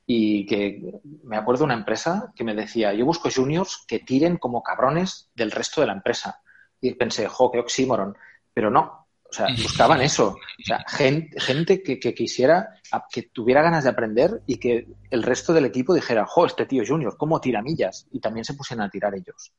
Y 0.07 0.47
que 0.47 0.99
me 1.23 1.37
acuerdo 1.37 1.59
de 1.59 1.65
una 1.65 1.73
empresa 1.75 2.33
que 2.35 2.43
me 2.43 2.55
decía, 2.55 2.91
yo 2.93 3.05
busco 3.05 3.29
juniors 3.29 3.85
que 3.87 3.99
tiren 3.99 4.37
como 4.37 4.63
cabrones 4.63 5.29
del 5.35 5.51
resto 5.51 5.81
de 5.81 5.87
la 5.87 5.93
empresa. 5.93 6.41
Y 6.81 6.95
pensé, 6.95 7.27
jo, 7.27 7.51
qué 7.51 7.59
oxímoron. 7.59 8.17
Pero 8.51 8.71
no, 8.71 9.06
o 9.29 9.33
sea, 9.33 9.47
buscaban 9.61 10.01
eso. 10.01 10.37
O 10.37 10.63
sea, 10.63 10.83
gente, 10.87 11.39
gente 11.39 11.83
que, 11.83 11.99
que, 11.99 12.13
quisiera, 12.13 12.69
que 13.11 13.23
tuviera 13.23 13.61
ganas 13.61 13.83
de 13.83 13.89
aprender 13.89 14.41
y 14.45 14.57
que 14.57 14.87
el 15.09 15.23
resto 15.23 15.53
del 15.53 15.65
equipo 15.65 15.93
dijera, 15.93 16.25
jo, 16.25 16.45
este 16.45 16.65
tío 16.65 16.83
Junior, 16.87 17.17
¿cómo 17.17 17.41
tira 17.41 17.61
millas? 17.61 18.07
Y 18.11 18.19
también 18.19 18.45
se 18.45 18.53
pusieran 18.53 18.87
a 18.87 18.89
tirar 18.89 19.13
ellos. 19.15 19.51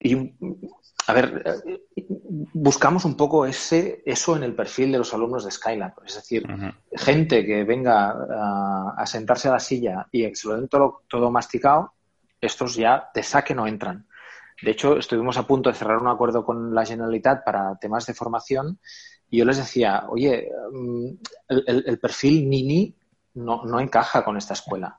Y, 0.00 0.34
a 1.06 1.12
ver, 1.14 1.44
buscamos 2.52 3.06
un 3.06 3.16
poco 3.16 3.46
ese, 3.46 4.02
eso 4.04 4.36
en 4.36 4.42
el 4.42 4.54
perfil 4.54 4.92
de 4.92 4.98
los 4.98 5.14
alumnos 5.14 5.44
de 5.44 5.50
Skylab. 5.50 5.94
Es 6.04 6.16
decir, 6.16 6.44
uh 6.44 6.54
-huh. 6.54 6.74
gente 6.94 7.46
que 7.46 7.64
venga 7.64 8.10
a, 8.10 8.94
a, 8.98 9.06
sentarse 9.06 9.48
a 9.48 9.52
la 9.52 9.60
silla 9.60 10.06
y 10.12 10.28
que 10.28 10.36
se 10.36 10.48
lo 10.48 10.56
den 10.56 10.68
todo, 10.68 11.02
todo 11.08 11.30
masticado, 11.30 11.94
estos 12.40 12.74
ya 12.74 13.08
de 13.14 13.22
saque 13.22 13.54
no 13.54 13.66
entran. 13.66 14.06
De 14.64 14.70
hecho, 14.70 14.96
estuvimos 14.96 15.36
a 15.36 15.46
punto 15.46 15.70
de 15.70 15.76
cerrar 15.76 15.98
un 15.98 16.08
acuerdo 16.08 16.44
con 16.44 16.74
la 16.74 16.86
Generalitat 16.86 17.44
para 17.44 17.76
temas 17.76 18.06
de 18.06 18.14
formación 18.14 18.78
y 19.30 19.38
yo 19.38 19.44
les 19.44 19.58
decía, 19.58 20.04
oye, 20.08 20.48
mm, 20.72 21.06
el, 21.48 21.64
el, 21.66 21.84
el 21.86 21.98
perfil 21.98 22.48
Nini 22.48 22.94
no, 23.34 23.64
no, 23.64 23.80
encaja 23.80 24.24
con 24.24 24.36
esta 24.36 24.54
escuela. 24.54 24.98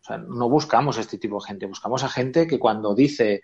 O 0.00 0.04
sea, 0.04 0.18
no 0.18 0.48
buscamos 0.48 0.96
este 0.98 1.18
tipo 1.18 1.40
de 1.40 1.46
gente, 1.46 1.66
buscamos 1.66 2.04
a 2.04 2.08
gente 2.08 2.46
que 2.46 2.58
cuando 2.58 2.94
dice 2.94 3.42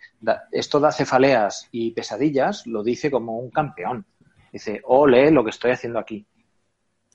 esto 0.52 0.80
da 0.80 0.92
cefaleas 0.92 1.68
y 1.70 1.90
pesadillas, 1.90 2.66
lo 2.66 2.82
dice 2.82 3.10
como 3.10 3.38
un 3.38 3.50
campeón. 3.50 4.06
Dice, 4.52 4.80
ole 4.84 5.30
lo 5.30 5.44
que 5.44 5.50
estoy 5.50 5.72
haciendo 5.72 5.98
aquí. 5.98 6.26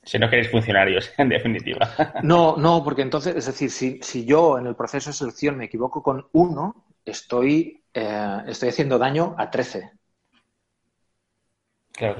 Si 0.04 0.18
no 0.18 0.28
queréis 0.28 0.50
funcionarios, 0.50 1.10
en 1.18 1.28
definitiva. 1.28 1.88
No, 2.22 2.56
no, 2.56 2.82
porque 2.84 3.02
entonces, 3.02 3.34
es 3.36 3.46
decir, 3.46 3.70
si, 3.70 3.98
si 4.02 4.24
yo 4.24 4.58
en 4.58 4.66
el 4.66 4.76
proceso 4.76 5.10
de 5.10 5.14
selección 5.14 5.56
me 5.56 5.66
equivoco 5.66 6.02
con 6.02 6.26
uno, 6.32 6.84
estoy, 7.04 7.84
eh, 7.92 8.42
estoy 8.46 8.68
haciendo 8.70 8.98
daño 8.98 9.34
a 9.38 9.50
13. 9.50 9.90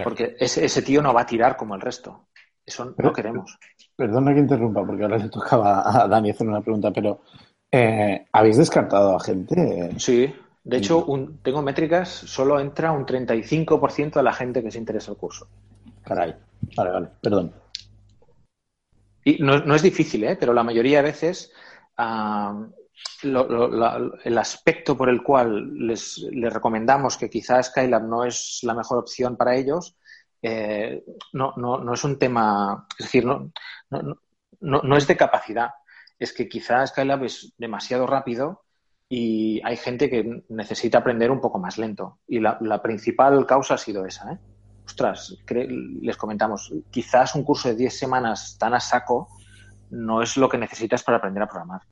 Porque 0.04 0.36
ese, 0.38 0.64
ese, 0.64 0.82
tío 0.82 1.02
no 1.02 1.14
va 1.14 1.22
a 1.22 1.26
tirar 1.26 1.56
como 1.56 1.74
el 1.74 1.80
resto. 1.80 2.28
Eso 2.64 2.94
no 2.96 3.12
queremos. 3.12 3.58
Perdona 3.96 4.32
que 4.32 4.40
interrumpa, 4.40 4.84
porque 4.84 5.02
ahora 5.02 5.18
le 5.18 5.28
tocaba 5.28 6.04
a 6.04 6.06
Dani 6.06 6.30
hacer 6.30 6.46
una 6.46 6.60
pregunta, 6.60 6.92
pero 6.92 7.22
eh, 7.70 8.26
¿habéis 8.32 8.58
descartado 8.58 9.16
a 9.16 9.20
gente? 9.20 9.90
Sí, 9.98 10.32
de 10.64 10.76
hecho, 10.76 11.04
tengo 11.42 11.62
métricas, 11.62 12.08
solo 12.08 12.60
entra 12.60 12.92
un 12.92 13.04
35% 13.04 14.12
de 14.14 14.22
la 14.22 14.32
gente 14.32 14.62
que 14.62 14.70
se 14.70 14.78
interesa 14.78 15.10
el 15.10 15.16
curso. 15.16 15.48
Caray, 16.04 16.34
vale, 16.76 16.90
vale, 16.90 17.08
perdón. 17.20 17.52
Y 19.24 19.42
no, 19.42 19.74
es 19.74 19.82
difícil, 19.82 20.24
¿eh? 20.24 20.36
pero 20.38 20.52
la 20.52 20.62
mayoría 20.62 20.98
de 20.98 21.10
veces 21.10 21.52
ah, 23.24 23.98
el 24.24 24.38
aspecto 24.38 24.96
por 24.96 25.08
el 25.08 25.22
cual 25.22 25.72
les, 25.86 26.26
recomendamos 26.32 27.16
que 27.16 27.30
quizás 27.30 27.66
Skylab 27.66 28.04
no 28.04 28.24
es 28.24 28.60
la 28.62 28.74
mejor 28.74 28.98
opción 28.98 29.36
para 29.36 29.56
ellos, 29.56 29.96
eh, 30.42 31.04
no, 31.32 31.54
no, 31.56 31.78
no, 31.78 31.94
es 31.94 32.04
un 32.04 32.18
tema, 32.18 32.86
es 32.98 33.06
decir, 33.06 33.24
no, 33.24 33.52
no, 34.60 34.96
es 34.96 35.06
de 35.06 35.16
capacidad, 35.16 35.70
es 36.18 36.32
que 36.32 36.48
quizás 36.48 36.90
Skylab 36.90 37.24
es 37.24 37.52
demasiado 37.58 38.06
rápido 38.06 38.62
y 39.08 39.60
hay 39.64 39.76
gente 39.76 40.08
que 40.08 40.42
necesita 40.48 40.98
aprender 40.98 41.30
un 41.30 41.40
poco 41.40 41.58
más 41.58 41.76
lento. 41.76 42.20
Y 42.26 42.40
la, 42.40 42.82
principal 42.82 43.44
causa 43.44 43.74
ha 43.74 43.78
sido 43.78 44.06
esa. 44.06 44.32
¿eh? 44.32 44.38
Ostras, 44.86 45.36
les 45.48 46.16
comentamos, 46.16 46.72
quizás 46.90 47.34
un 47.34 47.44
curso 47.44 47.68
de 47.68 47.76
10 47.76 47.98
semanas 47.98 48.56
tan 48.58 48.72
a 48.74 48.80
saco 48.80 49.28
no 49.90 50.22
es 50.22 50.36
lo 50.38 50.48
que 50.48 50.58
necesitas 50.58 51.02
para 51.02 51.18
aprender 51.18 51.42
a 51.42 51.46
programar. 51.46 51.82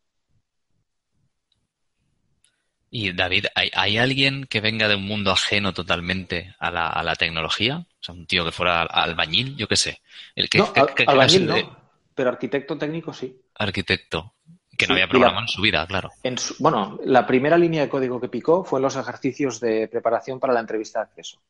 Y 2.92 3.12
David, 3.12 3.46
¿hay, 3.54 3.98
alguien 3.98 4.46
que 4.46 4.60
venga 4.60 4.88
de 4.88 4.96
un 4.96 5.06
mundo 5.06 5.30
ajeno 5.30 5.72
totalmente 5.72 6.56
a 6.58 6.72
la, 6.72 6.88
a 6.88 7.04
la, 7.04 7.14
tecnología? 7.14 7.78
O 7.78 8.02
sea, 8.02 8.16
un 8.16 8.26
tío 8.26 8.44
que 8.44 8.50
fuera 8.50 8.82
albañil, 8.82 9.56
yo 9.56 9.68
qué 9.68 9.76
sé. 9.76 10.00
El 10.34 10.48
que, 10.48 10.58
no, 10.58 10.72
albañil 11.06 11.46
no, 11.46 11.80
pero 12.14 12.30
arquitecto 12.30 12.76
técnico 12.76 13.12
sí. 13.12 13.40
Arquitecto, 13.54 14.34
que 14.76 14.88
no 14.88 14.94
había 14.94 15.08
programado 15.08 15.42
en 15.42 15.48
su 15.48 15.62
vida, 15.62 15.86
claro. 15.86 16.10
En 16.24 16.36
bueno, 16.58 16.98
la 17.04 17.26
primera 17.26 17.56
línea 17.56 17.82
de 17.82 17.88
código 17.88 18.20
que 18.20 18.28
picó 18.28 18.64
fue 18.64 18.80
en 18.80 18.82
los 18.82 18.96
ejercicios 18.96 19.60
de 19.60 19.86
preparación 19.86 20.40
para 20.40 20.52
la 20.52 20.60
entrevista 20.60 20.98
de 20.98 21.04
acceso. 21.04 21.40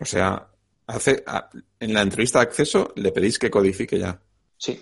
O 0.00 0.04
sea, 0.04 0.46
hace, 0.86 1.24
en 1.80 1.92
la 1.92 2.02
entrevista 2.02 2.38
de 2.38 2.44
acceso 2.44 2.92
le 2.94 3.10
pedís 3.10 3.38
que 3.38 3.50
codifique 3.50 3.98
ya. 3.98 4.20
Sí. 4.56 4.80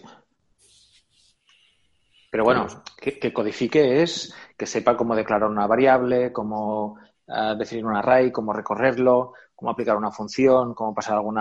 Pero 2.36 2.44
bueno, 2.44 2.66
que, 3.00 3.32
codifique 3.32 4.02
es 4.02 4.34
que 4.58 4.66
sepa 4.66 4.94
cómo 4.94 5.16
declarar 5.16 5.48
una 5.48 5.66
variable, 5.66 6.34
cómo 6.34 6.98
ah, 7.28 7.54
definir 7.54 7.86
un 7.86 7.96
array, 7.96 8.30
cómo 8.30 8.52
recorrerlo, 8.52 9.32
cómo 9.54 9.70
aplicar 9.70 9.96
una 9.96 10.10
función, 10.10 10.74
cómo 10.74 10.94
pasar 10.94 11.14
algún 11.14 11.38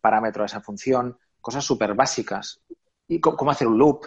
parámetro 0.00 0.42
a 0.42 0.46
esa 0.46 0.60
función, 0.60 1.16
cosas 1.40 1.64
súper 1.64 1.94
básicas. 1.94 2.60
Y 3.06 3.20
cómo 3.20 3.52
hacer 3.52 3.68
un 3.68 3.78
loop. 3.78 4.04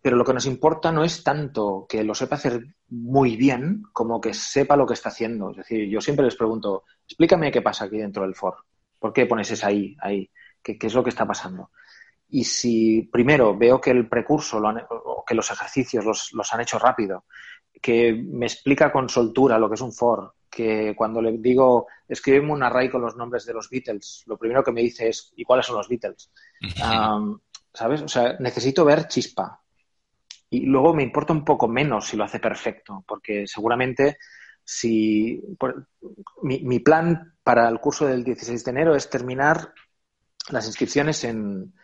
Pero 0.00 0.16
lo 0.16 0.24
que 0.24 0.34
nos 0.34 0.46
importa 0.46 0.90
no 0.90 1.04
es 1.04 1.22
tanto 1.22 1.86
que 1.88 2.02
lo 2.02 2.16
sepa 2.16 2.34
hacer 2.34 2.74
muy 2.88 3.36
bien 3.36 3.84
como 3.92 4.20
que 4.20 4.34
sepa 4.34 4.74
lo 4.74 4.84
que 4.84 4.94
está 4.94 5.10
haciendo. 5.10 5.52
Es 5.52 5.58
decir, 5.58 5.88
yo 5.88 6.00
siempre 6.00 6.24
les 6.24 6.34
pregunto, 6.34 6.82
explícame 7.06 7.52
qué 7.52 7.62
pasa 7.62 7.84
aquí 7.84 7.98
dentro 7.98 8.24
del 8.24 8.34
for. 8.34 8.56
¿Por 8.98 9.12
qué 9.12 9.26
pones 9.26 9.48
esa 9.52 9.68
ahí, 9.68 9.96
ahí? 10.00 10.28
¿Qué, 10.60 10.76
qué 10.76 10.88
es 10.88 10.94
lo 10.94 11.04
que 11.04 11.10
está 11.10 11.24
pasando? 11.24 11.70
Y 12.34 12.44
si 12.44 13.02
primero 13.12 13.54
veo 13.56 13.78
que 13.78 13.90
el 13.90 14.08
precurso 14.08 14.58
o 14.58 15.22
que 15.22 15.34
los 15.34 15.50
ejercicios 15.50 16.32
los, 16.32 16.54
han 16.54 16.62
hecho 16.62 16.78
rápido, 16.78 17.26
que 17.80 18.14
me 18.14 18.46
explica 18.46 18.90
con 18.90 19.10
soltura 19.10 19.58
lo 19.58 19.68
que 19.68 19.74
es 19.74 19.82
un 19.82 19.92
for, 19.92 20.32
que 20.48 20.94
cuando 20.96 21.20
le 21.20 21.32
digo 21.32 21.88
escríbeme 22.08 22.52
un 22.52 22.62
array 22.62 22.88
con 22.88 23.02
los 23.02 23.16
nombres 23.16 23.44
de 23.44 23.52
los 23.52 23.68
Beatles, 23.68 24.22
lo 24.26 24.38
primero 24.38 24.64
que 24.64 24.72
me 24.72 24.80
dice 24.80 25.10
es 25.10 25.34
¿y 25.36 25.44
cuáles 25.44 25.66
son 25.66 25.76
los 25.76 25.90
Beatles? 25.90 26.32
¿Sabes? 27.74 28.00
O 28.00 28.08
sea, 28.08 28.36
necesito 28.38 28.82
ver 28.86 29.08
chispa. 29.08 29.60
Y 30.48 30.60
luego 30.60 30.94
me 30.94 31.02
importa 31.02 31.34
un 31.34 31.44
poco 31.44 31.68
menos 31.68 32.08
si 32.08 32.16
lo 32.16 32.24
hace 32.24 32.40
perfecto, 32.40 33.04
porque 33.06 33.46
seguramente 33.46 34.16
si 34.64 35.38
mi, 36.42 36.60
mi 36.60 36.78
plan 36.78 37.34
para 37.44 37.68
el 37.68 37.78
curso 37.78 38.06
del 38.06 38.24
16 38.24 38.64
de 38.64 38.70
enero 38.70 38.94
es 38.94 39.10
terminar 39.10 39.74
las 40.50 40.66
inscripciones 40.66 41.24
en, 41.24 41.74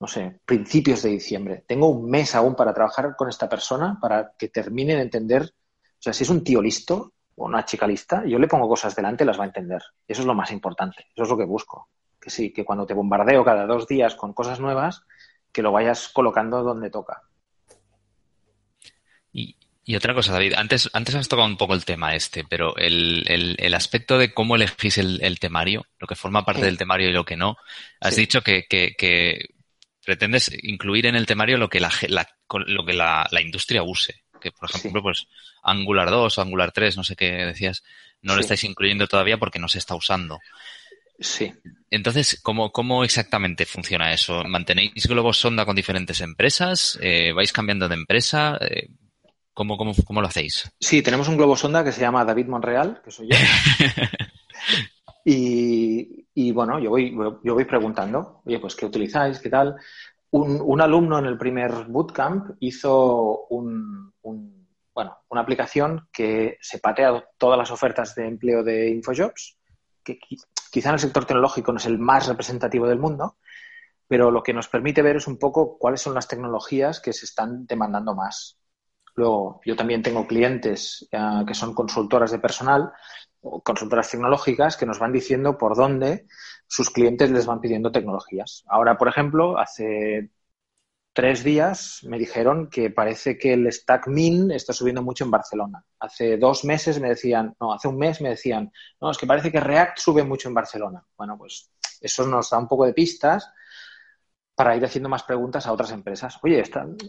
no 0.00 0.06
sé, 0.06 0.40
principios 0.46 1.02
de 1.02 1.10
diciembre. 1.10 1.62
Tengo 1.66 1.88
un 1.88 2.10
mes 2.10 2.34
aún 2.34 2.56
para 2.56 2.72
trabajar 2.72 3.14
con 3.16 3.28
esta 3.28 3.48
persona 3.48 3.98
para 4.00 4.32
que 4.38 4.48
termine 4.48 4.96
de 4.96 5.02
entender. 5.02 5.42
O 5.42 6.02
sea, 6.02 6.14
si 6.14 6.24
es 6.24 6.30
un 6.30 6.42
tío 6.42 6.62
listo 6.62 7.12
o 7.36 7.44
una 7.44 7.66
chica 7.66 7.86
lista, 7.86 8.24
yo 8.24 8.38
le 8.38 8.48
pongo 8.48 8.66
cosas 8.66 8.96
delante 8.96 9.24
y 9.24 9.26
las 9.26 9.38
va 9.38 9.44
a 9.44 9.48
entender. 9.48 9.82
Eso 10.08 10.22
es 10.22 10.26
lo 10.26 10.34
más 10.34 10.50
importante. 10.52 11.08
Eso 11.14 11.24
es 11.24 11.28
lo 11.28 11.36
que 11.36 11.44
busco. 11.44 11.90
Que 12.18 12.30
sí, 12.30 12.50
que 12.50 12.64
cuando 12.64 12.86
te 12.86 12.94
bombardeo 12.94 13.44
cada 13.44 13.66
dos 13.66 13.86
días 13.86 14.14
con 14.14 14.32
cosas 14.32 14.58
nuevas, 14.58 15.02
que 15.52 15.60
lo 15.60 15.70
vayas 15.70 16.08
colocando 16.08 16.62
donde 16.62 16.90
toca. 16.90 17.22
Y, 19.32 19.56
otra 19.96 20.14
cosa, 20.14 20.32
David, 20.32 20.54
antes, 20.56 20.88
antes 20.92 21.16
has 21.16 21.28
tocado 21.28 21.48
un 21.48 21.56
poco 21.56 21.74
el 21.74 21.84
tema 21.84 22.14
este, 22.14 22.44
pero 22.48 22.76
el, 22.76 23.24
el, 23.58 23.74
aspecto 23.74 24.18
de 24.18 24.32
cómo 24.32 24.54
elegís 24.54 24.98
el, 24.98 25.40
temario, 25.40 25.84
lo 25.98 26.06
que 26.06 26.14
forma 26.14 26.44
parte 26.44 26.64
del 26.64 26.78
temario 26.78 27.08
y 27.08 27.12
lo 27.12 27.24
que 27.24 27.36
no, 27.36 27.56
has 28.00 28.14
dicho 28.14 28.42
que, 28.42 28.66
que, 28.68 28.94
que 28.96 29.59
pretendes 30.04 30.50
incluir 30.62 31.06
en 31.06 31.16
el 31.16 31.26
temario 31.26 31.58
lo 31.58 31.68
que 31.68 31.80
la, 31.80 31.90
lo 32.66 32.84
que 32.84 32.92
la, 32.92 33.28
industria 33.40 33.82
use. 33.82 34.24
Que, 34.40 34.52
por 34.52 34.70
ejemplo, 34.70 35.02
pues 35.02 35.26
Angular 35.62 36.10
2 36.10 36.38
o 36.38 36.42
Angular 36.42 36.72
3, 36.72 36.96
no 36.96 37.04
sé 37.04 37.14
qué 37.14 37.30
decías, 37.44 37.82
no 38.22 38.34
lo 38.34 38.40
estáis 38.40 38.64
incluyendo 38.64 39.06
todavía 39.06 39.38
porque 39.38 39.58
no 39.58 39.68
se 39.68 39.78
está 39.78 39.94
usando. 39.94 40.38
Sí. 41.18 41.52
Entonces, 41.90 42.40
¿cómo, 42.42 42.72
cómo 42.72 43.04
exactamente 43.04 43.66
funciona 43.66 44.12
eso? 44.12 44.42
¿Mantenéis 44.44 45.06
globos 45.06 45.38
sonda 45.38 45.66
con 45.66 45.76
diferentes 45.76 46.22
empresas? 46.22 46.98
Eh, 47.02 47.32
¿Vais 47.32 47.52
cambiando 47.52 47.88
de 47.88 47.94
empresa? 47.94 48.58
Eh, 48.62 48.88
¿cómo, 49.52 49.76
cómo, 49.76 49.92
cómo, 50.06 50.22
lo 50.22 50.28
hacéis? 50.28 50.72
Sí, 50.80 51.02
tenemos 51.02 51.28
un 51.28 51.36
globo 51.36 51.56
sonda 51.56 51.84
que 51.84 51.92
se 51.92 52.00
llama 52.00 52.24
David 52.24 52.46
Monreal, 52.46 53.02
que 53.04 53.10
soy 53.10 53.28
yo. 53.30 53.36
Y, 55.24 56.19
bueno, 56.52 56.78
yo 56.78 56.90
voy, 56.90 57.16
yo 57.42 57.54
voy 57.54 57.64
preguntando, 57.64 58.42
oye, 58.44 58.58
pues, 58.58 58.74
¿qué 58.74 58.86
utilizáis? 58.86 59.38
¿Qué 59.40 59.50
tal? 59.50 59.76
Un, 60.30 60.80
alumno 60.80 61.18
en 61.18 61.26
el 61.26 61.36
primer 61.36 61.72
bootcamp 61.88 62.56
hizo 62.60 63.46
un, 63.50 64.12
bueno, 64.94 65.18
una 65.28 65.40
aplicación 65.40 66.08
que 66.12 66.56
se 66.60 66.78
patea 66.78 67.24
todas 67.36 67.58
las 67.58 67.70
ofertas 67.70 68.14
de 68.14 68.28
empleo 68.28 68.62
de 68.62 68.90
InfoJobs, 68.90 69.58
que 70.04 70.18
quizá 70.70 70.90
en 70.90 70.94
el 70.94 71.00
sector 71.00 71.24
tecnológico 71.24 71.72
no 71.72 71.78
es 71.78 71.86
el 71.86 71.98
más 71.98 72.28
representativo 72.28 72.86
del 72.86 73.00
mundo, 73.00 73.36
pero 74.06 74.30
lo 74.30 74.42
que 74.42 74.54
nos 74.54 74.68
permite 74.68 75.02
ver 75.02 75.16
es 75.16 75.26
un 75.26 75.38
poco 75.38 75.78
cuáles 75.78 76.00
son 76.00 76.14
las 76.14 76.28
tecnologías 76.28 77.00
que 77.00 77.12
se 77.12 77.26
están 77.26 77.66
demandando 77.66 78.14
más. 78.14 78.56
Luego, 79.16 79.60
yo 79.64 79.76
también 79.76 80.02
tengo 80.02 80.26
clientes 80.26 81.08
eh, 81.10 81.44
que 81.46 81.54
son 81.54 81.74
consultoras 81.74 82.30
de 82.30 82.38
personal 82.38 82.92
consultoras 83.62 84.10
tecnológicas 84.10 84.76
que 84.76 84.86
nos 84.86 84.98
van 84.98 85.12
diciendo 85.12 85.56
por 85.56 85.76
dónde 85.76 86.26
sus 86.66 86.90
clientes 86.90 87.30
les 87.30 87.46
van 87.46 87.60
pidiendo 87.60 87.90
tecnologías. 87.92 88.64
Ahora, 88.68 88.98
por 88.98 89.08
ejemplo, 89.08 89.58
hace 89.58 90.30
tres 91.12 91.42
días 91.42 92.00
me 92.04 92.18
dijeron 92.18 92.68
que 92.70 92.90
parece 92.90 93.36
que 93.36 93.54
el 93.54 93.70
stack 93.72 94.06
min 94.08 94.50
está 94.50 94.72
subiendo 94.72 95.02
mucho 95.02 95.24
en 95.24 95.30
Barcelona. 95.30 95.84
Hace 95.98 96.36
dos 96.36 96.64
meses 96.64 97.00
me 97.00 97.08
decían, 97.08 97.56
no, 97.60 97.72
hace 97.72 97.88
un 97.88 97.98
mes 97.98 98.20
me 98.20 98.30
decían, 98.30 98.72
no, 99.00 99.10
es 99.10 99.18
que 99.18 99.26
parece 99.26 99.50
que 99.50 99.60
React 99.60 99.98
sube 99.98 100.22
mucho 100.24 100.48
en 100.48 100.54
Barcelona. 100.54 101.04
Bueno, 101.16 101.36
pues 101.36 101.70
eso 102.00 102.26
nos 102.26 102.50
da 102.50 102.58
un 102.58 102.68
poco 102.68 102.86
de 102.86 102.94
pistas 102.94 103.50
para 104.54 104.76
ir 104.76 104.84
haciendo 104.84 105.08
más 105.08 105.22
preguntas 105.22 105.66
a 105.66 105.72
otras 105.72 105.90
empresas. 105.90 106.38
Oye, 106.42 106.62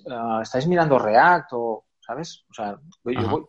ah, 0.09 0.39
¿estáis 0.41 0.67
mirando 0.67 0.97
React 0.97 1.49
o 1.53 1.86
¿sabes? 2.12 2.43
O 2.49 2.53
sea, 2.53 2.78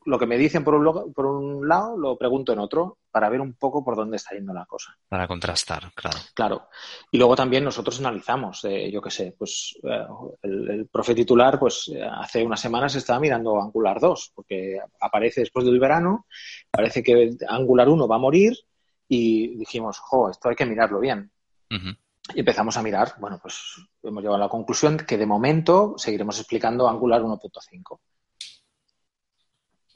lo 0.05 0.19
que 0.19 0.27
me 0.27 0.39
dicen 0.39 0.63
por 0.63 0.75
un, 0.75 1.13
por 1.13 1.27
un 1.27 1.67
lado 1.67 1.97
lo 1.97 2.17
pregunto 2.17 2.53
en 2.53 2.61
otro 2.61 2.99
para 3.11 3.29
ver 3.29 3.41
un 3.41 3.55
poco 3.55 3.85
por 3.85 3.97
dónde 3.97 4.17
está 4.17 4.35
yendo 4.37 4.55
la 4.55 4.67
cosa. 4.67 4.97
Para 5.09 5.27
contrastar, 5.27 5.93
claro. 5.95 6.19
Claro. 6.33 6.69
Y 7.11 7.19
luego 7.19 7.35
también 7.35 7.65
nosotros 7.65 7.99
analizamos, 7.99 8.65
eh, 8.65 8.91
yo 8.91 9.03
qué 9.03 9.11
sé, 9.11 9.35
pues 9.37 9.75
eh, 9.83 10.07
el, 10.43 10.89
profe 10.91 11.15
titular, 11.15 11.59
pues 11.59 11.91
hace 12.13 12.45
unas 12.45 12.61
semanas 12.61 12.95
estaba 12.95 13.19
mirando 13.19 13.61
Angular 13.61 13.99
2, 13.99 14.33
porque 14.35 14.79
aparece 15.01 15.41
después 15.41 15.67
del 15.67 15.81
verano, 15.81 16.27
parece 16.71 17.03
que 17.03 17.35
Angular 17.49 17.89
1 17.89 18.07
va 18.07 18.17
a 18.17 18.21
morir 18.21 18.57
y 19.09 19.57
dijimos, 19.57 19.99
jo, 19.99 20.31
esto 20.31 20.49
hay 20.49 20.55
que 20.55 20.67
mirarlo 20.67 21.01
bien. 21.01 21.31
Y 22.35 22.41
empezamos 22.41 22.77
a 22.77 22.83
mirar, 22.83 23.15
bueno, 23.19 23.41
pues 23.43 23.57
hemos 24.03 24.23
llegado 24.23 24.37
a 24.37 24.47
la 24.47 24.49
conclusión 24.49 24.99
que 24.99 25.19
de 25.19 25.27
momento 25.27 25.95
seguiremos 25.97 26.39
explicando 26.39 26.89
Angular 26.89 27.23
1.5. 27.23 27.99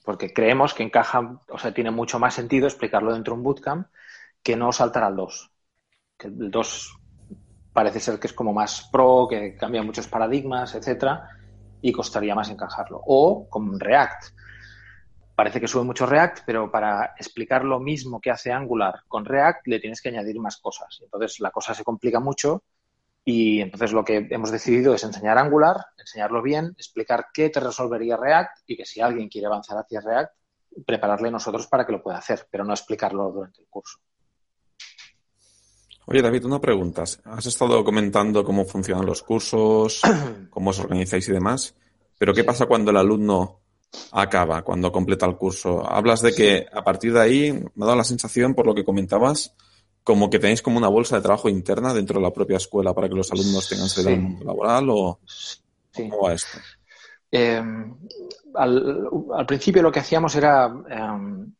Porque 0.06 0.32
creemos 0.32 0.72
que 0.72 0.84
encaja, 0.84 1.40
o 1.50 1.58
sea, 1.58 1.74
tiene 1.74 1.90
mucho 1.90 2.20
más 2.20 2.32
sentido 2.32 2.68
explicarlo 2.68 3.12
dentro 3.12 3.34
de 3.34 3.38
un 3.38 3.42
bootcamp 3.42 3.88
que 4.40 4.54
no 4.54 4.70
saltar 4.70 5.02
al 5.02 5.16
2. 5.16 5.50
Que 6.16 6.28
el 6.28 6.48
2 6.48 6.98
parece 7.72 7.98
ser 7.98 8.20
que 8.20 8.28
es 8.28 8.32
como 8.32 8.52
más 8.52 8.88
pro, 8.92 9.26
que 9.28 9.56
cambia 9.56 9.82
muchos 9.82 10.06
paradigmas, 10.06 10.76
etcétera, 10.76 11.28
y 11.82 11.90
costaría 11.90 12.36
más 12.36 12.48
encajarlo. 12.50 13.02
O 13.04 13.48
con 13.50 13.80
React 13.80 14.26
parece 15.34 15.60
que 15.60 15.66
sube 15.66 15.82
mucho 15.82 16.06
React, 16.06 16.44
pero 16.46 16.70
para 16.70 17.14
explicar 17.18 17.64
lo 17.64 17.80
mismo 17.80 18.20
que 18.20 18.30
hace 18.30 18.52
Angular 18.52 19.00
con 19.08 19.24
React 19.24 19.66
le 19.66 19.80
tienes 19.80 20.00
que 20.00 20.10
añadir 20.10 20.38
más 20.38 20.56
cosas. 20.58 21.00
Entonces 21.02 21.40
la 21.40 21.50
cosa 21.50 21.74
se 21.74 21.82
complica 21.82 22.20
mucho 22.20 22.62
y 23.28 23.60
entonces 23.60 23.92
lo 23.92 24.04
que 24.04 24.28
hemos 24.30 24.52
decidido 24.52 24.94
es 24.94 25.02
enseñar 25.02 25.36
Angular, 25.36 25.76
enseñarlo 25.98 26.40
bien, 26.42 26.76
explicar 26.78 27.26
qué 27.34 27.50
te 27.50 27.58
resolvería 27.58 28.16
React 28.16 28.60
y 28.68 28.76
que 28.76 28.86
si 28.86 29.00
alguien 29.00 29.28
quiere 29.28 29.48
avanzar 29.48 29.76
hacia 29.78 30.00
React, 30.00 30.32
prepararle 30.86 31.32
nosotros 31.32 31.66
para 31.66 31.84
que 31.84 31.90
lo 31.90 32.00
pueda 32.00 32.18
hacer, 32.18 32.46
pero 32.48 32.64
no 32.64 32.72
explicarlo 32.72 33.28
durante 33.32 33.62
el 33.62 33.66
curso. 33.68 33.98
Oye, 36.06 36.22
David, 36.22 36.44
una 36.44 36.60
pregunta. 36.60 37.02
Has 37.02 37.46
estado 37.46 37.82
comentando 37.82 38.44
cómo 38.44 38.64
funcionan 38.64 39.04
los 39.04 39.24
cursos, 39.24 40.02
cómo 40.50 40.70
os 40.70 40.78
organizáis 40.78 41.28
y 41.28 41.32
demás, 41.32 41.74
pero 42.16 42.32
¿qué 42.32 42.44
pasa 42.44 42.66
cuando 42.66 42.92
el 42.92 42.96
alumno 42.96 43.62
acaba 44.12 44.62
cuando 44.62 44.92
completa 44.92 45.26
el 45.26 45.36
curso. 45.36 45.84
Hablas 45.88 46.20
de 46.20 46.32
que 46.32 46.66
a 46.72 46.84
partir 46.84 47.12
de 47.12 47.20
ahí 47.20 47.52
me 47.52 47.84
ha 47.84 47.86
dado 47.86 47.96
la 47.96 48.04
sensación, 48.04 48.54
por 48.54 48.66
lo 48.66 48.74
que 48.74 48.84
comentabas, 48.84 49.54
como 50.06 50.30
que 50.30 50.38
tenéis 50.38 50.62
como 50.62 50.78
una 50.78 50.86
bolsa 50.86 51.16
de 51.16 51.22
trabajo 51.22 51.48
interna 51.48 51.92
dentro 51.92 52.20
de 52.20 52.22
la 52.22 52.32
propia 52.32 52.58
escuela 52.58 52.94
para 52.94 53.08
que 53.08 53.16
los 53.16 53.32
alumnos 53.32 53.68
tengan 53.68 53.88
salida 53.88 54.12
al 54.12 54.20
mundo 54.20 54.44
laboral 54.44 54.88
o 54.88 55.18
cómo 55.92 56.22
va 56.22 56.32
esto. 56.32 56.58
Eh, 57.32 57.60
al, 58.54 59.46
principio 59.48 59.82
lo 59.82 59.90
que 59.90 59.98
hacíamos 59.98 60.36
era 60.36 60.72
em, 60.88 61.52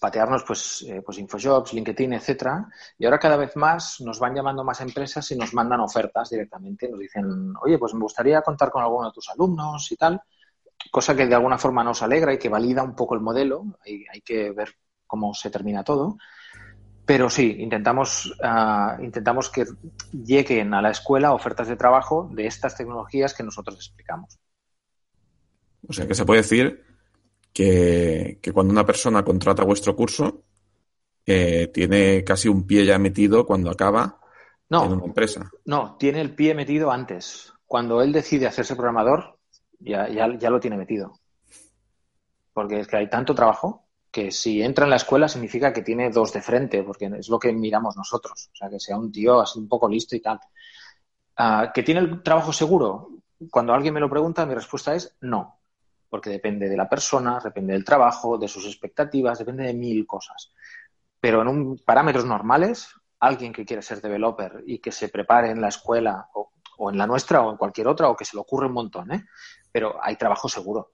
patearnos 0.00 0.44
pues, 0.44 0.86
eh, 0.88 1.02
pues 1.04 1.18
Infojobs, 1.18 1.74
LinkedIn, 1.74 2.14
etcétera, 2.14 2.66
y 2.98 3.04
ahora 3.04 3.18
cada 3.18 3.36
vez 3.36 3.54
más 3.56 4.00
nos 4.00 4.18
van 4.18 4.34
llamando 4.34 4.64
más 4.64 4.80
empresas 4.80 5.30
y 5.32 5.36
nos 5.36 5.52
mandan 5.52 5.80
ofertas 5.80 6.30
directamente. 6.30 6.88
Nos 6.88 7.00
dicen, 7.00 7.52
oye, 7.62 7.76
pues 7.76 7.92
me 7.92 8.00
gustaría 8.00 8.40
contar 8.40 8.70
con 8.70 8.82
alguno 8.82 9.08
de 9.08 9.12
tus 9.12 9.28
alumnos 9.28 9.92
y 9.92 9.96
tal 9.96 10.22
cosa 10.90 11.14
que 11.14 11.26
de 11.26 11.34
alguna 11.34 11.58
forma 11.58 11.84
nos 11.84 12.00
alegra 12.00 12.32
y 12.32 12.38
que 12.38 12.48
valida 12.48 12.82
un 12.82 12.96
poco 12.96 13.14
el 13.14 13.20
modelo. 13.20 13.62
Hay, 13.84 14.06
hay 14.10 14.22
que 14.22 14.52
ver 14.52 14.74
cómo 15.06 15.34
se 15.34 15.50
termina 15.50 15.84
todo. 15.84 16.16
Pero 17.08 17.30
sí, 17.30 17.56
intentamos, 17.60 18.26
uh, 18.44 19.02
intentamos 19.02 19.48
que 19.48 19.64
lleguen 20.12 20.74
a 20.74 20.82
la 20.82 20.90
escuela 20.90 21.32
ofertas 21.32 21.66
de 21.66 21.74
trabajo 21.74 22.28
de 22.34 22.46
estas 22.46 22.76
tecnologías 22.76 23.32
que 23.32 23.42
nosotros 23.42 23.76
explicamos. 23.76 24.38
O 25.88 25.92
sea 25.94 26.06
que 26.06 26.14
se 26.14 26.26
puede 26.26 26.42
decir 26.42 26.84
que, 27.50 28.38
que 28.42 28.52
cuando 28.52 28.74
una 28.74 28.84
persona 28.84 29.24
contrata 29.24 29.64
vuestro 29.64 29.96
curso, 29.96 30.44
eh, 31.24 31.68
tiene 31.72 32.22
casi 32.24 32.50
un 32.50 32.66
pie 32.66 32.84
ya 32.84 32.98
metido 32.98 33.46
cuando 33.46 33.70
acaba 33.70 34.20
no, 34.68 34.84
en 34.84 34.92
una 34.92 35.06
empresa. 35.06 35.50
No, 35.64 35.96
tiene 35.98 36.20
el 36.20 36.34
pie 36.34 36.54
metido 36.54 36.90
antes. 36.90 37.54
Cuando 37.64 38.02
él 38.02 38.12
decide 38.12 38.46
hacerse 38.46 38.76
programador, 38.76 39.38
ya, 39.78 40.10
ya, 40.10 40.28
ya 40.38 40.50
lo 40.50 40.60
tiene 40.60 40.76
metido. 40.76 41.18
Porque 42.52 42.80
es 42.80 42.86
que 42.86 42.98
hay 42.98 43.08
tanto 43.08 43.34
trabajo 43.34 43.87
que 44.10 44.30
si 44.30 44.62
entra 44.62 44.84
en 44.84 44.90
la 44.90 44.96
escuela 44.96 45.28
significa 45.28 45.72
que 45.72 45.82
tiene 45.82 46.10
dos 46.10 46.32
de 46.32 46.42
frente, 46.42 46.82
porque 46.82 47.10
es 47.18 47.28
lo 47.28 47.38
que 47.38 47.52
miramos 47.52 47.96
nosotros. 47.96 48.50
O 48.52 48.56
sea, 48.56 48.70
que 48.70 48.80
sea 48.80 48.96
un 48.96 49.12
tío 49.12 49.40
así 49.40 49.58
un 49.58 49.68
poco 49.68 49.88
listo 49.88 50.16
y 50.16 50.20
tal. 50.20 50.40
Uh, 51.38 51.70
¿Que 51.72 51.82
tiene 51.82 52.00
el 52.00 52.22
trabajo 52.22 52.52
seguro? 52.52 53.10
Cuando 53.50 53.72
alguien 53.72 53.94
me 53.94 54.00
lo 54.00 54.10
pregunta, 54.10 54.46
mi 54.46 54.54
respuesta 54.54 54.94
es 54.94 55.16
no. 55.20 55.60
Porque 56.08 56.30
depende 56.30 56.68
de 56.68 56.76
la 56.76 56.88
persona, 56.88 57.38
depende 57.42 57.74
del 57.74 57.84
trabajo, 57.84 58.38
de 58.38 58.48
sus 58.48 58.66
expectativas, 58.66 59.38
depende 59.38 59.64
de 59.64 59.74
mil 59.74 60.06
cosas. 60.06 60.52
Pero 61.20 61.42
en 61.42 61.48
un, 61.48 61.78
parámetros 61.84 62.24
normales, 62.24 62.88
alguien 63.20 63.52
que 63.52 63.66
quiere 63.66 63.82
ser 63.82 64.00
developer 64.00 64.64
y 64.66 64.78
que 64.78 64.90
se 64.90 65.10
prepare 65.10 65.50
en 65.50 65.60
la 65.60 65.68
escuela 65.68 66.28
o, 66.32 66.52
o, 66.78 66.90
en 66.90 66.96
la 66.96 67.06
nuestra 67.06 67.42
o 67.42 67.50
en 67.50 67.56
cualquier 67.58 67.88
otra 67.88 68.08
o 68.08 68.16
que 68.16 68.24
se 68.24 68.36
le 68.36 68.40
ocurre 68.40 68.66
un 68.66 68.72
montón, 68.72 69.12
¿eh? 69.12 69.24
pero 69.70 69.98
hay 70.02 70.16
trabajo 70.16 70.48
seguro. 70.48 70.92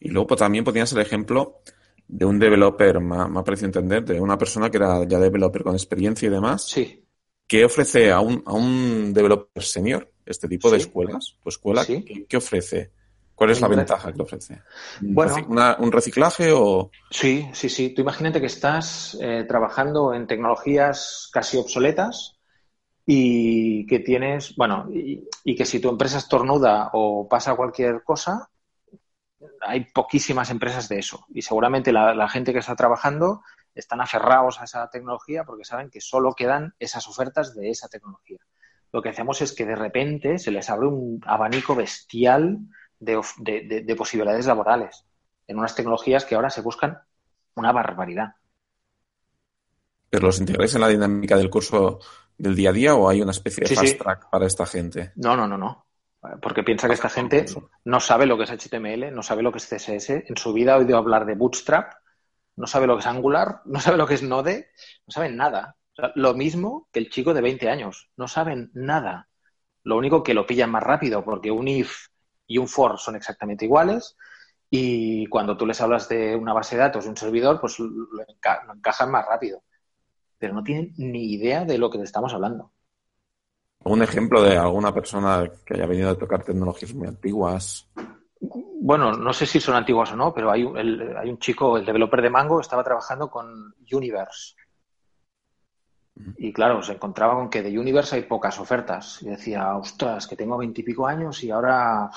Y 0.00 0.08
luego 0.08 0.26
pues, 0.28 0.40
también 0.40 0.64
podría 0.64 0.86
ser 0.86 0.98
el 0.98 1.06
ejemplo 1.06 1.60
de 2.08 2.24
un 2.24 2.38
developer, 2.38 3.00
me 3.00 3.16
ha, 3.16 3.44
parecido 3.44 3.66
entender, 3.66 4.04
de 4.04 4.20
una 4.20 4.36
persona 4.36 4.70
que 4.70 4.78
era 4.78 5.04
ya 5.04 5.18
developer 5.20 5.62
con 5.62 5.74
experiencia 5.74 6.26
y 6.26 6.30
demás. 6.30 6.64
Sí. 6.68 7.04
¿Qué 7.46 7.64
ofrece 7.64 8.10
a 8.10 8.20
un, 8.20 8.42
a 8.46 8.52
un 8.52 9.12
developer 9.12 9.62
senior 9.62 10.10
este 10.24 10.48
tipo 10.48 10.70
de 10.70 10.78
escuelas? 10.78 11.36
¿Tu 11.42 11.48
escuela 11.48 11.84
Sí. 11.84 12.02
¿qué, 12.04 12.24
qué 12.26 12.36
ofrece? 12.36 12.92
¿Cuál 13.34 13.50
es 13.50 13.60
la 13.60 13.68
ventaja 13.68 14.12
que 14.12 14.22
ofrece? 14.22 14.60
Bueno. 15.00 15.34
Una- 15.48 15.76
¿Un 15.78 15.90
reciclaje 15.90 16.52
o...? 16.52 16.90
Sí, 17.10 17.48
sí, 17.52 17.68
sí. 17.68 17.94
Tú 17.94 18.02
imagínate 18.02 18.40
que 18.40 18.46
estás 18.46 19.16
eh, 19.20 19.44
trabajando 19.48 20.12
en 20.12 20.26
tecnologías 20.26 21.30
casi 21.32 21.56
obsoletas 21.56 22.38
y 23.06 23.86
que 23.86 24.00
tienes, 24.00 24.54
bueno, 24.56 24.88
y, 24.92 25.24
y 25.42 25.56
que 25.56 25.64
si 25.64 25.80
tu 25.80 25.88
empresa 25.88 26.18
estornuda 26.18 26.90
o 26.92 27.26
pasa 27.28 27.56
cualquier 27.56 28.02
cosa, 28.02 28.50
hay 29.60 29.84
poquísimas 29.92 30.50
empresas 30.50 30.88
de 30.88 30.98
eso. 30.98 31.24
Y 31.28 31.42
seguramente 31.42 31.92
la, 31.92 32.14
la 32.14 32.28
gente 32.28 32.52
que 32.52 32.58
está 32.60 32.76
trabajando 32.76 33.42
están 33.74 34.00
aferrados 34.00 34.60
a 34.60 34.64
esa 34.64 34.88
tecnología 34.90 35.44
porque 35.44 35.64
saben 35.64 35.90
que 35.90 36.00
solo 36.00 36.34
quedan 36.34 36.74
esas 36.78 37.06
ofertas 37.08 37.54
de 37.54 37.70
esa 37.70 37.88
tecnología. 37.88 38.38
Lo 38.92 39.02
que 39.02 39.10
hacemos 39.10 39.40
es 39.42 39.52
que 39.54 39.64
de 39.66 39.76
repente 39.76 40.38
se 40.38 40.50
les 40.50 40.68
abre 40.70 40.88
un 40.88 41.20
abanico 41.26 41.74
bestial 41.74 42.58
de, 42.98 43.16
of- 43.16 43.36
de- 43.38 43.62
de- 43.66 43.82
de 43.82 43.96
posibilidades 43.96 44.46
laborales 44.46 45.04
en 45.46 45.58
unas 45.58 45.74
tecnologías 45.74 46.24
que 46.24 46.34
ahora 46.34 46.50
se 46.50 46.60
buscan 46.62 46.98
una 47.54 47.72
barbaridad. 47.72 48.34
¿Pero 50.08 50.26
los 50.26 50.38
integráis 50.38 50.74
en 50.74 50.82
la 50.82 50.88
dinámica 50.88 51.36
del 51.36 51.50
curso 51.50 51.98
del 52.38 52.54
día 52.54 52.70
a 52.70 52.72
día 52.72 52.94
o 52.94 53.08
hay 53.08 53.22
una 53.22 53.32
especie 53.32 53.64
de 53.64 53.68
Sí, 53.68 53.74
fast 53.74 53.98
sí. 53.98 53.98
track 53.98 54.30
para 54.30 54.46
esta 54.46 54.64
gente? 54.66 55.12
No, 55.14 55.36
no, 55.36 55.46
no, 55.46 55.56
no. 55.58 55.86
Porque 56.42 56.62
piensa 56.62 56.86
que 56.86 56.94
esta 56.94 57.08
gente 57.08 57.46
no 57.84 58.00
sabe 58.00 58.26
lo 58.26 58.36
que 58.36 58.44
es 58.44 58.50
HTML, 58.50 59.10
no 59.10 59.22
sabe 59.22 59.42
lo 59.42 59.52
que 59.52 59.58
es 59.58 59.68
CSS, 59.68 60.24
en 60.28 60.36
su 60.36 60.52
vida 60.52 60.74
ha 60.74 60.78
oído 60.78 60.96
hablar 60.98 61.24
de 61.24 61.34
Bootstrap, 61.34 61.94
no 62.56 62.66
sabe 62.66 62.86
lo 62.86 62.94
que 62.96 63.00
es 63.00 63.06
Angular, 63.06 63.62
no 63.64 63.80
sabe 63.80 63.96
lo 63.96 64.06
que 64.06 64.14
es 64.14 64.22
Node, 64.22 64.70
no 65.06 65.12
saben 65.12 65.36
nada. 65.36 65.76
O 65.92 65.96
sea, 65.96 66.12
lo 66.16 66.34
mismo 66.34 66.88
que 66.92 67.00
el 67.00 67.10
chico 67.10 67.34
de 67.34 67.40
20 67.40 67.70
años, 67.70 68.10
no 68.16 68.28
saben 68.28 68.70
nada. 68.74 69.28
Lo 69.84 69.96
único 69.96 70.22
que 70.22 70.34
lo 70.34 70.46
pillan 70.46 70.70
más 70.70 70.82
rápido, 70.82 71.24
porque 71.24 71.50
un 71.50 71.68
if 71.68 72.08
y 72.46 72.58
un 72.58 72.68
for 72.68 72.98
son 72.98 73.16
exactamente 73.16 73.64
iguales, 73.66 74.16
y 74.70 75.26
cuando 75.28 75.56
tú 75.56 75.66
les 75.66 75.80
hablas 75.80 76.08
de 76.08 76.36
una 76.36 76.52
base 76.54 76.76
de 76.76 76.82
datos, 76.82 77.04
de 77.04 77.10
un 77.10 77.16
servidor, 77.16 77.60
pues 77.60 77.78
lo, 77.80 77.88
enca- 78.26 78.64
lo 78.66 78.74
encajan 78.74 79.10
más 79.10 79.26
rápido. 79.26 79.62
Pero 80.38 80.54
no 80.54 80.64
tienen 80.64 80.94
ni 80.98 81.32
idea 81.34 81.64
de 81.64 81.78
lo 81.78 81.90
que 81.90 81.98
le 81.98 82.04
estamos 82.04 82.34
hablando. 82.34 82.72
¿Un 83.84 84.02
ejemplo 84.02 84.42
de 84.42 84.56
alguna 84.58 84.92
persona 84.92 85.50
que 85.64 85.74
haya 85.74 85.86
venido 85.86 86.10
a 86.10 86.18
tocar 86.18 86.44
tecnologías 86.44 86.92
muy 86.94 87.08
antiguas? 87.08 87.88
Bueno, 88.82 89.12
no 89.12 89.32
sé 89.32 89.46
si 89.46 89.60
son 89.60 89.74
antiguas 89.74 90.12
o 90.12 90.16
no, 90.16 90.32
pero 90.34 90.50
hay 90.50 90.64
un, 90.64 90.76
el- 90.78 91.16
hay 91.16 91.30
un 91.30 91.38
chico, 91.38 91.76
el 91.76 91.84
developer 91.84 92.20
de 92.22 92.30
Mango, 92.30 92.60
estaba 92.60 92.84
trabajando 92.84 93.30
con 93.30 93.74
Universe. 93.90 94.54
Y 96.36 96.52
claro, 96.52 96.82
se 96.82 96.92
encontraba 96.92 97.34
con 97.34 97.48
que 97.48 97.62
de 97.62 97.78
Universe 97.78 98.16
hay 98.16 98.22
pocas 98.22 98.58
ofertas. 98.58 99.22
Y 99.22 99.26
decía, 99.26 99.74
ostras, 99.76 100.26
que 100.26 100.36
tengo 100.36 100.58
veintipico 100.58 101.06
años 101.06 101.42
y 101.42 101.50
ahora, 101.50 102.10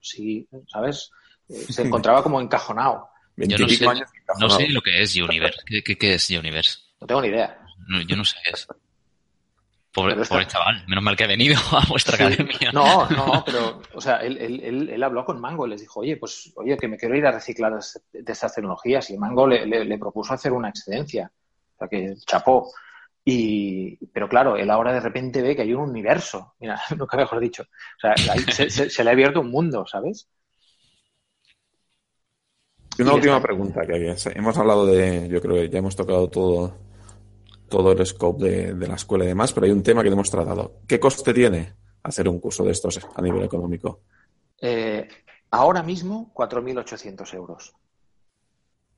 sí, 0.00 0.48
¿sabes? 0.68 1.10
Eh, 1.48 1.54
Se 1.68 1.82
encontraba 1.82 2.22
como 2.22 2.40
encajonado. 2.40 3.08
Yo 3.36 3.58
no 3.58 3.66
Veintipico 3.66 3.84
sé, 3.84 3.90
años 3.90 4.08
no 4.14 4.20
encajonado. 4.20 4.60
sé 4.60 4.68
lo 4.68 4.80
que 4.80 5.02
es 5.02 5.16
Universe. 5.16 5.60
¿Qué, 5.66 5.82
qué, 5.82 5.98
qué 5.98 6.14
es 6.14 6.30
Universe? 6.30 6.78
No 7.00 7.06
tengo 7.06 7.22
ni 7.22 7.28
idea. 7.28 7.58
No, 7.88 8.00
yo 8.02 8.16
no 8.16 8.24
sé 8.24 8.36
qué 8.44 8.50
es. 8.52 8.68
Pobre, 9.92 10.14
pobre 10.24 10.46
chaval, 10.46 10.84
menos 10.86 11.02
mal 11.02 11.16
que 11.16 11.24
ha 11.24 11.26
venido 11.26 11.58
a 11.72 11.84
vuestra 11.88 12.16
Sí. 12.16 12.22
academia. 12.22 12.70
No, 12.72 13.08
no, 13.10 13.42
pero, 13.44 13.80
o 13.94 14.00
sea, 14.00 14.18
él, 14.18 14.38
él, 14.38 14.60
él, 14.62 14.88
él 14.90 15.02
habló 15.02 15.24
con 15.24 15.40
Mango 15.40 15.66
y 15.66 15.70
les 15.70 15.80
dijo, 15.80 16.00
oye, 16.00 16.16
pues, 16.16 16.52
oye, 16.56 16.76
que 16.76 16.86
me 16.86 16.96
quiero 16.96 17.16
ir 17.16 17.26
a 17.26 17.32
reciclar 17.32 17.72
de, 18.12 18.32
estas 18.32 18.54
tecnologías. 18.54 19.10
Y 19.10 19.18
Mango 19.18 19.46
le, 19.48 19.66
le- 19.66 19.84
le 19.84 19.98
propuso 19.98 20.32
hacer 20.32 20.52
una 20.52 20.68
excedencia. 20.68 21.32
O 21.74 21.78
sea, 21.78 21.88
que 21.88 22.14
chapó. 22.24 22.70
Y, 23.24 23.96
pero 24.06 24.28
claro, 24.28 24.56
él 24.56 24.70
ahora 24.70 24.92
de 24.92 25.00
repente 25.00 25.42
ve 25.42 25.56
que 25.56 25.62
hay 25.62 25.74
un 25.74 25.90
universo. 25.90 26.54
Mira, 26.60 26.80
nunca 26.96 27.16
mejor 27.16 27.40
dicho. 27.40 27.62
O 27.64 28.00
sea, 28.00 28.14
ahí 28.32 28.40
se, 28.48 28.70
se- 28.70 28.90
se 28.90 29.02
le 29.04 29.10
ha 29.10 29.12
abierto 29.12 29.40
un 29.40 29.50
mundo, 29.50 29.84
¿sabes? 29.86 30.28
Y 32.98 33.02
una 33.02 33.12
Y 33.12 33.14
última 33.16 33.36
está. 33.36 33.46
pregunta 33.46 33.86
que 33.86 33.94
había. 33.94 34.14
hemos 34.34 34.58
hablado 34.58 34.86
de, 34.86 35.28
yo 35.28 35.40
creo 35.40 35.54
que 35.56 35.68
ya 35.70 35.78
hemos 35.78 35.96
tocado 35.96 36.28
todo, 36.28 36.76
todo 37.70 37.92
el 37.92 38.04
scope 38.04 38.44
de, 38.44 38.74
de 38.74 38.86
la 38.86 38.96
escuela 38.96 39.24
y 39.24 39.28
demás, 39.28 39.54
pero 39.54 39.64
hay 39.64 39.72
un 39.72 39.82
tema 39.82 40.02
que 40.02 40.10
no 40.10 40.14
hemos 40.14 40.30
tratado. 40.30 40.80
¿Qué 40.86 41.00
coste 41.00 41.32
tiene 41.32 41.74
hacer 42.02 42.28
un 42.28 42.40
curso 42.40 42.64
de 42.64 42.72
estos 42.72 43.00
a 43.14 43.22
nivel 43.22 43.42
económico? 43.42 44.00
Eh, 44.60 45.08
ahora 45.50 45.82
mismo, 45.82 46.32
4.800 46.34 47.34
euros. 47.34 47.74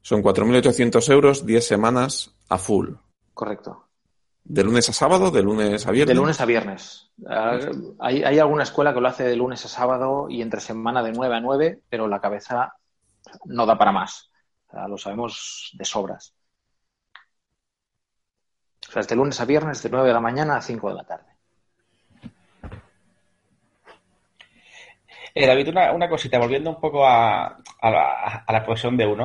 Son 0.00 0.22
4.800 0.22 1.12
euros, 1.12 1.46
10 1.46 1.64
semanas 1.64 2.34
a 2.48 2.58
full. 2.58 2.94
Correcto. 3.34 3.86
¿De 4.44 4.64
lunes 4.64 4.88
a 4.88 4.92
sábado? 4.92 5.30
¿De 5.30 5.42
lunes 5.42 5.86
a 5.86 5.92
viernes? 5.92 6.16
De 6.16 6.20
lunes 6.20 6.40
a 6.40 6.44
viernes. 6.44 7.10
Ah, 7.28 7.58
hay, 8.00 8.24
hay, 8.24 8.38
alguna 8.40 8.64
escuela 8.64 8.92
que 8.92 9.00
lo 9.00 9.06
hace 9.06 9.22
de 9.22 9.36
lunes 9.36 9.64
a 9.64 9.68
sábado 9.68 10.26
y 10.28 10.42
entre 10.42 10.60
semana 10.60 11.02
de 11.02 11.12
9 11.12 11.36
a 11.36 11.40
9, 11.40 11.82
pero 11.88 12.08
la 12.08 12.20
cabeza 12.20 12.74
no 13.44 13.66
da 13.66 13.78
para 13.78 13.92
más. 13.92 14.30
O 14.66 14.72
sea, 14.72 14.88
lo 14.88 14.98
sabemos 14.98 15.70
de 15.74 15.84
sobras. 15.84 16.34
O 18.93 18.95
sea, 18.95 19.01
es 19.01 19.09
de 19.09 19.16
lunes 19.16 19.40
a 19.40 19.47
viernes, 19.47 19.82
de 19.82 19.88
9 19.88 20.07
de 20.07 20.12
la 20.12 20.20
mañana 20.20 20.57
a 20.57 20.61
5 20.61 20.90
de 20.90 20.95
la 20.95 21.05
tarde. 21.05 21.32
Eh, 25.34 25.47
David, 25.47 25.68
una, 25.70 25.93
una, 25.93 26.11
cosita, 26.11 26.38
volviendo 26.38 26.68
un 26.68 26.78
poco 26.78 27.07
a, 27.07 27.57
a, 27.80 27.90
la, 27.90 28.45
a 28.47 28.53
la, 28.53 28.62
profesión 28.62 28.99
de 28.99 29.07
uno. 29.07 29.24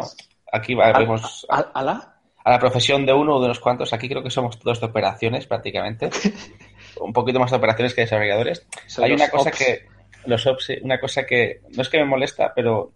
Aquí 0.53 0.73
vemos. 0.73 1.45
¿A, 1.49 1.57
a 1.73 1.83
la? 1.83 2.15
A 2.45 2.49
la 2.49 2.59
profesión 2.59 3.05
de 3.05 3.11
uno 3.11 3.35
o 3.35 3.39
de 3.41 3.47
unos 3.47 3.59
cuantos. 3.59 3.91
Aquí 3.91 4.07
creo 4.07 4.23
que 4.23 4.29
somos 4.29 4.57
todos 4.57 4.79
de 4.79 4.85
operaciones 4.85 5.45
prácticamente. 5.47 6.11
un 7.01 7.11
poquito 7.11 7.37
más 7.37 7.51
de 7.51 7.57
operaciones 7.57 7.93
que 7.93 8.01
desarrolladores. 8.01 8.65
Hay 9.03 9.11
una 9.11 9.29
cosa 9.29 9.49
ops. 9.49 9.57
que. 9.57 9.85
Los 10.27 10.47
ops, 10.47 10.71
una 10.81 10.97
cosa 10.97 11.25
que. 11.25 11.59
No 11.75 11.81
es 11.81 11.89
que 11.89 11.97
me 11.97 12.05
molesta, 12.05 12.53
pero 12.55 12.93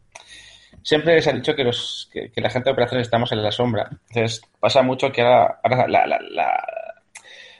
siempre 0.84 1.16
les 1.16 1.28
han 1.28 1.38
dicho 1.38 1.56
que, 1.56 1.64
los, 1.64 2.10
que, 2.12 2.32
que, 2.32 2.42
la 2.42 2.50
gente 2.50 2.70
de 2.70 2.74
operaciones 2.74 3.08
estamos 3.08 3.32
en 3.32 3.44
la 3.44 3.52
sombra. 3.52 3.90
Entonces, 3.92 4.42
pasa 4.60 4.82
mucho 4.82 5.12
que 5.12 5.22
ahora, 5.22 5.60
ahora 5.64 5.88
la, 5.88 6.06
la, 6.06 6.20
la, 6.22 6.66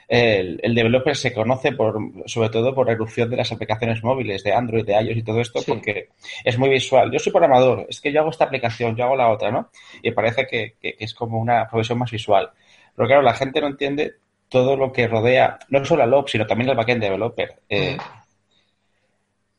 el, 0.08 0.60
el, 0.62 0.76
developer 0.76 1.16
se 1.16 1.34
conoce 1.34 1.72
por, 1.72 1.98
sobre 2.26 2.50
todo 2.50 2.74
por 2.76 2.88
la 2.88 2.94
erupción 2.94 3.30
de 3.30 3.38
las 3.38 3.52
aplicaciones 3.52 4.04
móviles, 4.04 4.44
de 4.44 4.54
Android, 4.54 4.86
de 4.86 5.02
iOS 5.02 5.18
y 5.18 5.24
todo 5.24 5.42
esto, 5.42 5.60
sí. 5.60 5.72
porque 5.72 6.10
es 6.44 6.58
muy 6.58 6.70
visual. 6.70 7.12
Yo 7.12 7.20
soy 7.20 7.32
programador, 7.32 7.88
es 7.90 8.02
que 8.02 8.12
yo 8.12 8.22
hago 8.22 8.30
esta 8.30 8.46
aplicación, 8.46 8.96
yo 8.96 9.06
hago 9.06 9.16
la 9.16 9.30
otra, 9.30 9.52
¿no? 9.52 9.70
Y 10.02 10.12
parece 10.12 10.48
que, 10.48 10.76
que, 10.82 10.96
que 10.96 11.06
es 11.06 11.14
como 11.14 11.40
una 11.40 11.68
profesión 11.68 12.00
más 12.00 12.12
visual. 12.12 12.52
Pero 12.96 13.08
claro, 13.08 13.22
la 13.22 13.34
gente 13.34 13.62
no 13.62 13.68
entiende 13.68 14.16
todo 14.52 14.76
lo 14.76 14.92
que 14.92 15.08
rodea, 15.08 15.60
no 15.70 15.84
solo 15.86 16.04
al 16.04 16.14
OP, 16.14 16.28
sino 16.28 16.46
también 16.46 16.70
al 16.70 16.76
backend 16.76 17.02
developer. 17.02 17.56
Eh, 17.70 17.98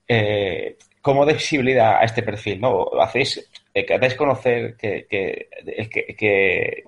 eh, 0.07 0.77
¿Cómo 1.03 1.27
de 1.27 1.35
visibilidad 1.35 1.97
a 1.97 2.05
este 2.05 2.23
perfil? 2.23 2.61
¿no? 2.61 2.87
¿Hacéis, 3.01 3.51
eh, 3.75 3.99
dais 3.99 4.15
conocer 4.15 4.77
que, 4.77 5.07
que, 5.11 6.85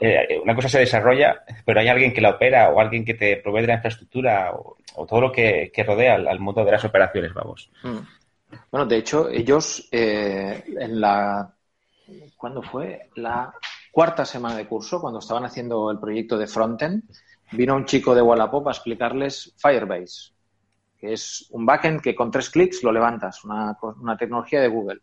eh, 0.00 0.40
una 0.42 0.54
cosa 0.54 0.68
se 0.68 0.80
desarrolla, 0.80 1.42
pero 1.64 1.80
hay 1.80 1.88
alguien 1.88 2.12
que 2.12 2.20
la 2.20 2.30
opera 2.30 2.68
o 2.70 2.78
alguien 2.78 3.04
que 3.04 3.14
te 3.14 3.38
provee 3.38 3.62
de 3.62 3.68
la 3.68 3.74
infraestructura 3.74 4.52
o, 4.52 5.06
todo 5.06 5.20
lo 5.20 5.32
que, 5.32 5.72
rodea 5.86 6.14
al, 6.14 6.28
al, 6.28 6.40
mundo 6.40 6.64
de 6.64 6.72
las 6.72 6.84
operaciones, 6.84 7.32
vamos. 7.32 7.70
Mm. 7.82 7.98
Bueno, 8.70 8.86
de 8.86 8.96
hecho, 8.98 9.28
ellos 9.28 9.88
eh, 9.90 10.62
en 10.66 11.00
la... 11.00 11.50
¿Cuándo 12.36 12.62
fue? 12.62 13.08
La 13.16 13.54
cuarta 13.90 14.26
semana 14.26 14.56
de 14.56 14.66
curso, 14.66 15.00
cuando 15.00 15.20
estaban 15.20 15.44
haciendo 15.44 15.90
el 15.90 15.98
proyecto 15.98 16.36
de 16.36 16.46
Frontend, 16.46 17.02
vino 17.52 17.74
un 17.74 17.86
chico 17.86 18.14
de 18.14 18.20
Wallapop 18.20 18.68
a 18.68 18.72
explicarles 18.72 19.54
Firebase, 19.56 20.33
que 21.04 21.12
es 21.12 21.46
un 21.50 21.66
backend 21.66 22.00
que 22.00 22.14
con 22.14 22.30
tres 22.30 22.48
clics 22.48 22.82
lo 22.82 22.90
levantas, 22.90 23.44
una, 23.44 23.76
una 24.00 24.16
tecnología 24.16 24.60
de 24.60 24.68
Google. 24.68 25.00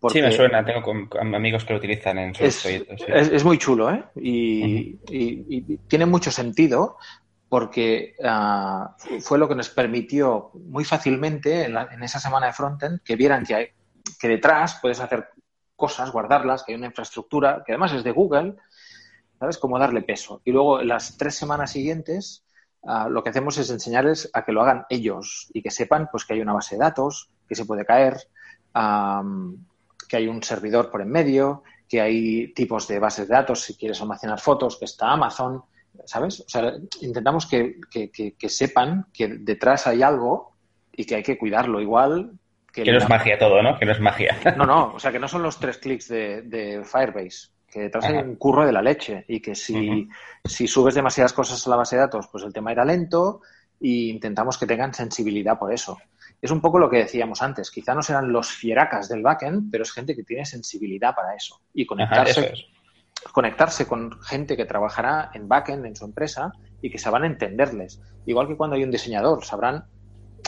Porque 0.00 0.18
sí, 0.18 0.22
me 0.22 0.32
suena, 0.32 0.64
tengo 0.64 0.82
con, 0.82 1.06
con 1.06 1.34
amigos 1.34 1.64
que 1.64 1.72
lo 1.72 1.78
utilizan 1.78 2.18
en 2.18 2.34
sus 2.34 2.46
es, 2.46 2.62
proyectos. 2.62 3.00
Sí. 3.00 3.06
Es, 3.08 3.28
es, 3.28 3.44
muy 3.44 3.56
chulo, 3.56 3.90
¿eh? 3.90 4.04
Y, 4.16 4.62
uh 4.62 4.66
-huh. 4.66 5.08
y, 5.10 5.72
y, 5.72 5.78
tiene 5.88 6.04
mucho 6.04 6.30
sentido 6.30 6.98
porque 7.48 8.14
uh, 8.18 9.20
fue 9.20 9.38
lo 9.38 9.48
que 9.48 9.54
nos 9.54 9.70
permitió 9.70 10.50
muy 10.54 10.84
fácilmente 10.84 11.64
en, 11.64 11.74
la, 11.74 11.88
en, 11.92 12.02
esa 12.02 12.18
semana 12.18 12.48
de 12.48 12.52
frontend 12.52 13.00
que 13.02 13.16
vieran 13.16 13.44
que, 13.44 13.54
hay, 13.54 13.68
que 14.20 14.28
detrás 14.28 14.78
puedes 14.82 15.00
hacer 15.00 15.28
cosas, 15.76 16.10
guardarlas, 16.10 16.64
que 16.64 16.72
hay 16.72 16.78
una 16.78 16.88
infraestructura 16.88 17.62
que 17.64 17.72
además 17.72 17.92
es 17.92 18.02
de 18.02 18.10
Google, 18.10 18.56
¿sabes? 19.38 19.58
Cómo 19.58 19.78
darle 19.78 20.02
peso. 20.02 20.42
Y 20.44 20.50
luego 20.50 20.82
las 20.82 21.16
tres 21.16 21.36
semanas 21.36 21.70
siguientes 21.70 22.45
uh, 22.86 23.08
lo 23.08 23.22
que 23.22 23.30
hacemos 23.30 23.58
es 23.58 23.70
enseñarles 23.70 24.30
a 24.32 24.44
que 24.44 24.52
lo 24.52 24.62
hagan 24.62 24.86
ellos 24.88 25.50
y 25.52 25.62
que 25.62 25.70
sepan 25.70 26.08
pues 26.10 26.24
que 26.24 26.34
hay 26.34 26.40
una 26.40 26.52
base 26.52 26.76
de 26.76 26.82
datos, 26.82 27.30
que 27.48 27.54
se 27.54 27.64
puede 27.64 27.84
caer, 27.84 28.16
um, 28.74 29.56
que 30.08 30.16
hay 30.16 30.28
un 30.28 30.42
servidor 30.42 30.90
por 30.90 31.02
en 31.02 31.10
medio, 31.10 31.62
que 31.88 32.00
hay 32.00 32.52
tipos 32.54 32.88
de 32.88 32.98
bases 32.98 33.28
de 33.28 33.34
datos, 33.34 33.62
si 33.62 33.76
quieres 33.76 34.00
almacenar 34.00 34.40
fotos, 34.40 34.76
que 34.78 34.84
está 34.84 35.10
Amazon, 35.10 35.62
¿sabes? 36.04 36.40
O 36.40 36.48
sea, 36.48 36.74
intentamos 37.00 37.46
que, 37.46 37.80
que, 37.90 38.10
que, 38.10 38.34
que 38.34 38.48
sepan 38.48 39.06
que 39.12 39.28
detrás 39.28 39.86
hay 39.86 40.02
algo 40.02 40.56
y 40.92 41.04
que 41.04 41.16
hay 41.16 41.22
que 41.22 41.38
cuidarlo 41.38 41.80
igual. 41.80 42.32
Que, 42.72 42.82
que 42.82 42.92
no 42.92 42.98
es 42.98 43.08
magia 43.08 43.38
todo, 43.38 43.62
¿no? 43.62 43.78
Que 43.78 43.86
no 43.86 43.92
es 43.92 44.00
magia. 44.00 44.36
No, 44.56 44.66
no, 44.66 44.92
o 44.94 44.98
sea, 44.98 45.12
que 45.12 45.18
no 45.18 45.28
son 45.28 45.42
los 45.42 45.58
tres 45.58 45.78
clics 45.78 46.08
de, 46.08 46.42
de 46.42 46.84
Firebase, 46.84 47.50
que 47.70 47.80
detrás 47.80 48.04
Ajá. 48.04 48.14
hay 48.14 48.24
un 48.24 48.36
curro 48.36 48.64
de 48.66 48.72
la 48.72 48.82
leche 48.82 49.24
y 49.28 49.40
que 49.40 49.54
si, 49.54 49.74
uh 49.74 49.92
-huh. 49.92 50.08
si 50.44 50.66
subes 50.66 50.94
demasiadas 50.94 51.32
cosas 51.32 51.66
a 51.66 51.70
la 51.70 51.76
base 51.76 51.96
de 51.96 52.02
datos, 52.02 52.28
pues 52.30 52.44
el 52.44 52.52
tema 52.52 52.72
irá 52.72 52.84
lento 52.84 53.40
e 53.80 54.08
intentamos 54.08 54.56
que 54.58 54.66
tengan 54.66 54.94
sensibilidad 54.94 55.58
por 55.58 55.72
eso 55.72 55.98
es 56.40 56.50
un 56.50 56.60
poco 56.60 56.78
lo 56.78 56.90
que 56.90 56.98
decíamos 56.98 57.42
antes. 57.42 57.70
Quizá 57.70 57.94
no 57.94 58.02
serán 58.02 58.32
los 58.32 58.48
fieracas 58.48 59.08
del 59.08 59.22
backend, 59.22 59.70
pero 59.70 59.82
es 59.82 59.92
gente 59.92 60.14
que 60.14 60.22
tiene 60.22 60.44
sensibilidad 60.44 61.14
para 61.14 61.34
eso. 61.34 61.60
Y 61.72 61.86
conectarse, 61.86 62.40
Ajá, 62.40 62.52
eso 62.52 62.54
es. 62.54 63.32
conectarse 63.32 63.86
con 63.86 64.20
gente 64.22 64.56
que 64.56 64.64
trabajará 64.64 65.30
en 65.34 65.48
backend 65.48 65.86
en 65.86 65.96
su 65.96 66.04
empresa 66.04 66.52
y 66.82 66.90
que 66.90 66.98
sabrán 66.98 67.24
entenderles. 67.24 68.00
Igual 68.26 68.48
que 68.48 68.56
cuando 68.56 68.76
hay 68.76 68.84
un 68.84 68.90
diseñador, 68.90 69.44
sabrán, 69.44 69.86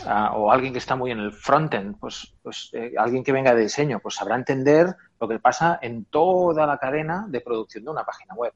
uh, 0.05 0.35
o 0.37 0.53
alguien 0.53 0.73
que 0.73 0.79
está 0.79 0.95
muy 0.95 1.11
en 1.11 1.21
el 1.21 1.33
frontend, 1.33 1.99
pues, 1.99 2.35
pues 2.43 2.71
eh, 2.75 2.93
alguien 2.99 3.25
que 3.25 3.33
venga 3.33 3.55
de 3.55 3.63
diseño, 3.63 3.99
pues 4.01 4.17
sabrá 4.17 4.37
entender 4.37 4.95
lo 5.21 5.29
que 5.29 5.39
pasa 5.39 5.79
en 5.83 6.05
toda 6.07 6.67
la 6.67 6.79
cadena 6.79 7.27
de 7.29 7.41
producción 7.41 7.85
de 7.85 7.91
una 7.91 8.05
página 8.05 8.35
web 8.35 8.53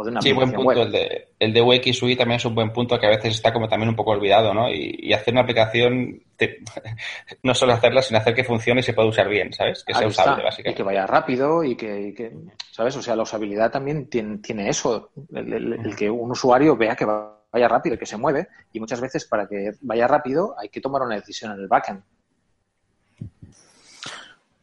o 0.00 0.04
de 0.04 0.10
una 0.12 0.22
sí, 0.22 0.32
buen 0.32 0.52
punto. 0.52 0.80
El 0.80 0.92
de, 0.92 1.28
el 1.40 1.52
de 1.52 2.16
también 2.16 2.36
es 2.36 2.44
un 2.44 2.54
buen 2.54 2.72
punto 2.72 3.00
que 3.00 3.06
a 3.06 3.10
veces 3.10 3.34
está 3.34 3.52
como 3.52 3.68
también 3.68 3.88
un 3.88 3.96
poco 3.96 4.12
olvidado, 4.12 4.54
¿no? 4.54 4.70
Y, 4.70 4.96
y 4.96 5.12
hacer 5.12 5.34
una 5.34 5.40
aplicación, 5.40 6.22
te, 6.36 6.58
no 7.42 7.52
solo 7.52 7.72
hacerla, 7.72 8.00
sino 8.00 8.18
hacer 8.18 8.32
que 8.32 8.44
funcione 8.44 8.78
y 8.78 8.84
se 8.84 8.92
pueda 8.92 9.08
usar 9.08 9.28
bien, 9.28 9.52
¿sabes? 9.52 9.82
Que 9.84 9.92
Ahí 9.92 9.98
sea 9.98 10.08
usable, 10.08 10.32
está. 10.34 10.44
básicamente. 10.44 10.70
Y 10.70 10.74
que 10.76 10.82
vaya 10.84 11.04
rápido 11.04 11.64
y 11.64 11.74
que, 11.74 12.00
y 12.00 12.14
que, 12.14 12.32
¿sabes? 12.70 12.94
O 12.96 13.02
sea, 13.02 13.16
la 13.16 13.24
usabilidad 13.24 13.72
también 13.72 14.08
tiene, 14.08 14.38
tiene 14.38 14.68
eso, 14.68 15.10
el, 15.34 15.52
el, 15.52 15.72
el, 15.72 15.96
que 15.96 16.08
un 16.08 16.30
usuario 16.30 16.76
vea 16.76 16.94
que 16.94 17.04
vaya 17.04 17.66
rápido, 17.66 17.98
que 17.98 18.06
se 18.06 18.16
mueve, 18.16 18.46
y 18.72 18.78
muchas 18.78 19.00
veces 19.00 19.24
para 19.24 19.48
que 19.48 19.72
vaya 19.80 20.06
rápido 20.06 20.54
hay 20.60 20.68
que 20.68 20.80
tomar 20.80 21.02
una 21.02 21.16
decisión 21.16 21.50
en 21.50 21.58
el 21.58 21.66
backend. 21.66 22.04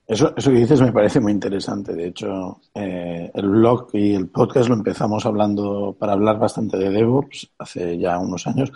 Eso, 0.08 0.34
eso 0.38 0.51
que 0.51 0.58
dices 0.58 0.82
me 0.82 0.91
parece 0.91 1.20
muy 1.20 1.32
interesante. 1.32 1.93
De 1.93 2.08
hecho, 2.08 2.60
eh, 2.74 3.32
el 3.34 3.49
blog 3.49 3.89
y 3.93 4.14
el 4.14 4.28
podcast 4.28 4.70
lo 4.70 4.76
empezamos 4.76 5.26
hablando 5.26 5.95
para 5.97 6.14
hablar 6.14 6.38
bastante 6.38 6.78
de 6.78 6.91
DevOps 6.91 7.49
hace 7.58 7.97
ya 7.97 8.20
unos 8.20 8.45
años. 8.45 8.72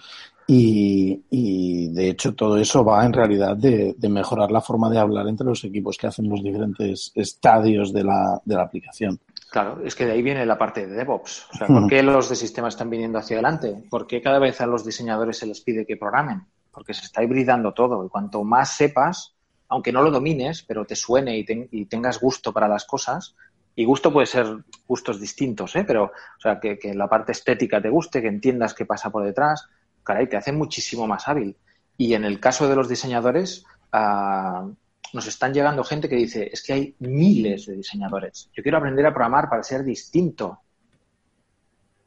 Y, 0.47 1.21
y 1.29 1.89
de 1.89 2.09
hecho, 2.09 2.33
todo 2.33 2.57
eso 2.57 2.83
va 2.83 3.05
en 3.05 3.13
realidad 3.13 3.55
de, 3.55 3.93
de, 3.95 4.09
mejorar 4.09 4.49
la 4.49 4.61
forma 4.61 4.89
de 4.89 4.97
hablar 4.97 5.27
entre 5.27 5.45
los 5.45 5.63
equipos 5.63 5.95
que 5.95 6.07
hacen 6.07 6.27
los 6.27 6.41
diferentes 6.41 7.11
estadios 7.13 7.93
de 7.93 8.03
la, 8.03 8.41
de 8.43 8.55
la 8.55 8.63
aplicación. 8.63 9.19
Claro, 9.51 9.79
es 9.83 9.93
que 9.93 10.07
de 10.07 10.13
ahí 10.13 10.23
viene 10.23 10.47
la 10.47 10.57
parte 10.57 10.87
de 10.87 10.95
DevOps. 10.95 11.47
O 11.53 11.57
sea, 11.57 11.67
¿por 11.67 11.87
qué 11.87 12.01
los 12.01 12.29
de 12.29 12.35
sistemas 12.35 12.73
están 12.73 12.89
viniendo 12.89 13.19
hacia 13.19 13.35
adelante? 13.35 13.83
¿Por 13.91 14.07
qué 14.07 14.23
cada 14.23 14.39
vez 14.39 14.59
a 14.61 14.65
los 14.65 14.83
diseñadores 14.83 15.37
se 15.37 15.45
les 15.45 15.61
pide 15.61 15.85
que 15.85 15.97
programen? 15.97 16.41
Porque 16.71 16.95
se 16.95 17.05
está 17.05 17.21
hibridando 17.21 17.71
todo. 17.71 18.03
Y 18.03 18.09
cuanto 18.09 18.43
más 18.43 18.75
sepas, 18.75 19.35
aunque 19.69 19.91
no 19.91 20.01
lo 20.01 20.11
domines, 20.11 20.63
pero 20.63 20.85
te 20.85 20.95
suene 20.95 21.37
y, 21.37 21.45
te, 21.45 21.69
y, 21.71 21.85
tengas 21.85 22.19
gusto 22.19 22.51
para 22.51 22.67
las 22.67 22.85
cosas, 22.85 23.35
y 23.75 23.85
gusto 23.85 24.11
puede 24.11 24.25
ser 24.25 24.45
gustos 24.87 25.21
distintos, 25.21 25.75
¿eh? 25.75 25.85
pero 25.85 26.05
o 26.05 26.41
sea, 26.41 26.59
que, 26.59 26.77
la 26.93 27.07
parte 27.07 27.31
estética 27.31 27.81
te 27.81 27.89
guste, 27.89 28.21
que 28.21 28.27
entiendas 28.27 28.73
qué 28.73 28.85
pasa 28.85 29.09
por 29.09 29.23
detrás, 29.23 29.67
caray, 30.03 30.27
te 30.27 30.35
hace 30.35 30.51
muchísimo 30.51 31.07
más 31.07 31.27
hábil. 31.27 31.55
Y 31.97 32.13
en 32.13 32.25
el 32.25 32.39
caso 32.39 32.67
de 32.67 32.75
los 32.75 32.89
diseñadores, 32.89 33.63
uh, 33.93 34.69
nos 35.13 35.27
están 35.27 35.53
llegando 35.53 35.83
gente 35.83 36.09
que 36.09 36.15
dice, 36.15 36.49
es 36.51 36.63
que 36.63 36.73
hay 36.73 36.95
miles 36.99 37.67
de 37.67 37.75
diseñadores. 37.75 38.49
Yo 38.53 38.63
quiero 38.63 38.79
aprender 38.79 39.05
a 39.05 39.13
programar 39.13 39.49
para 39.49 39.63
ser 39.63 39.83
distinto, 39.83 40.59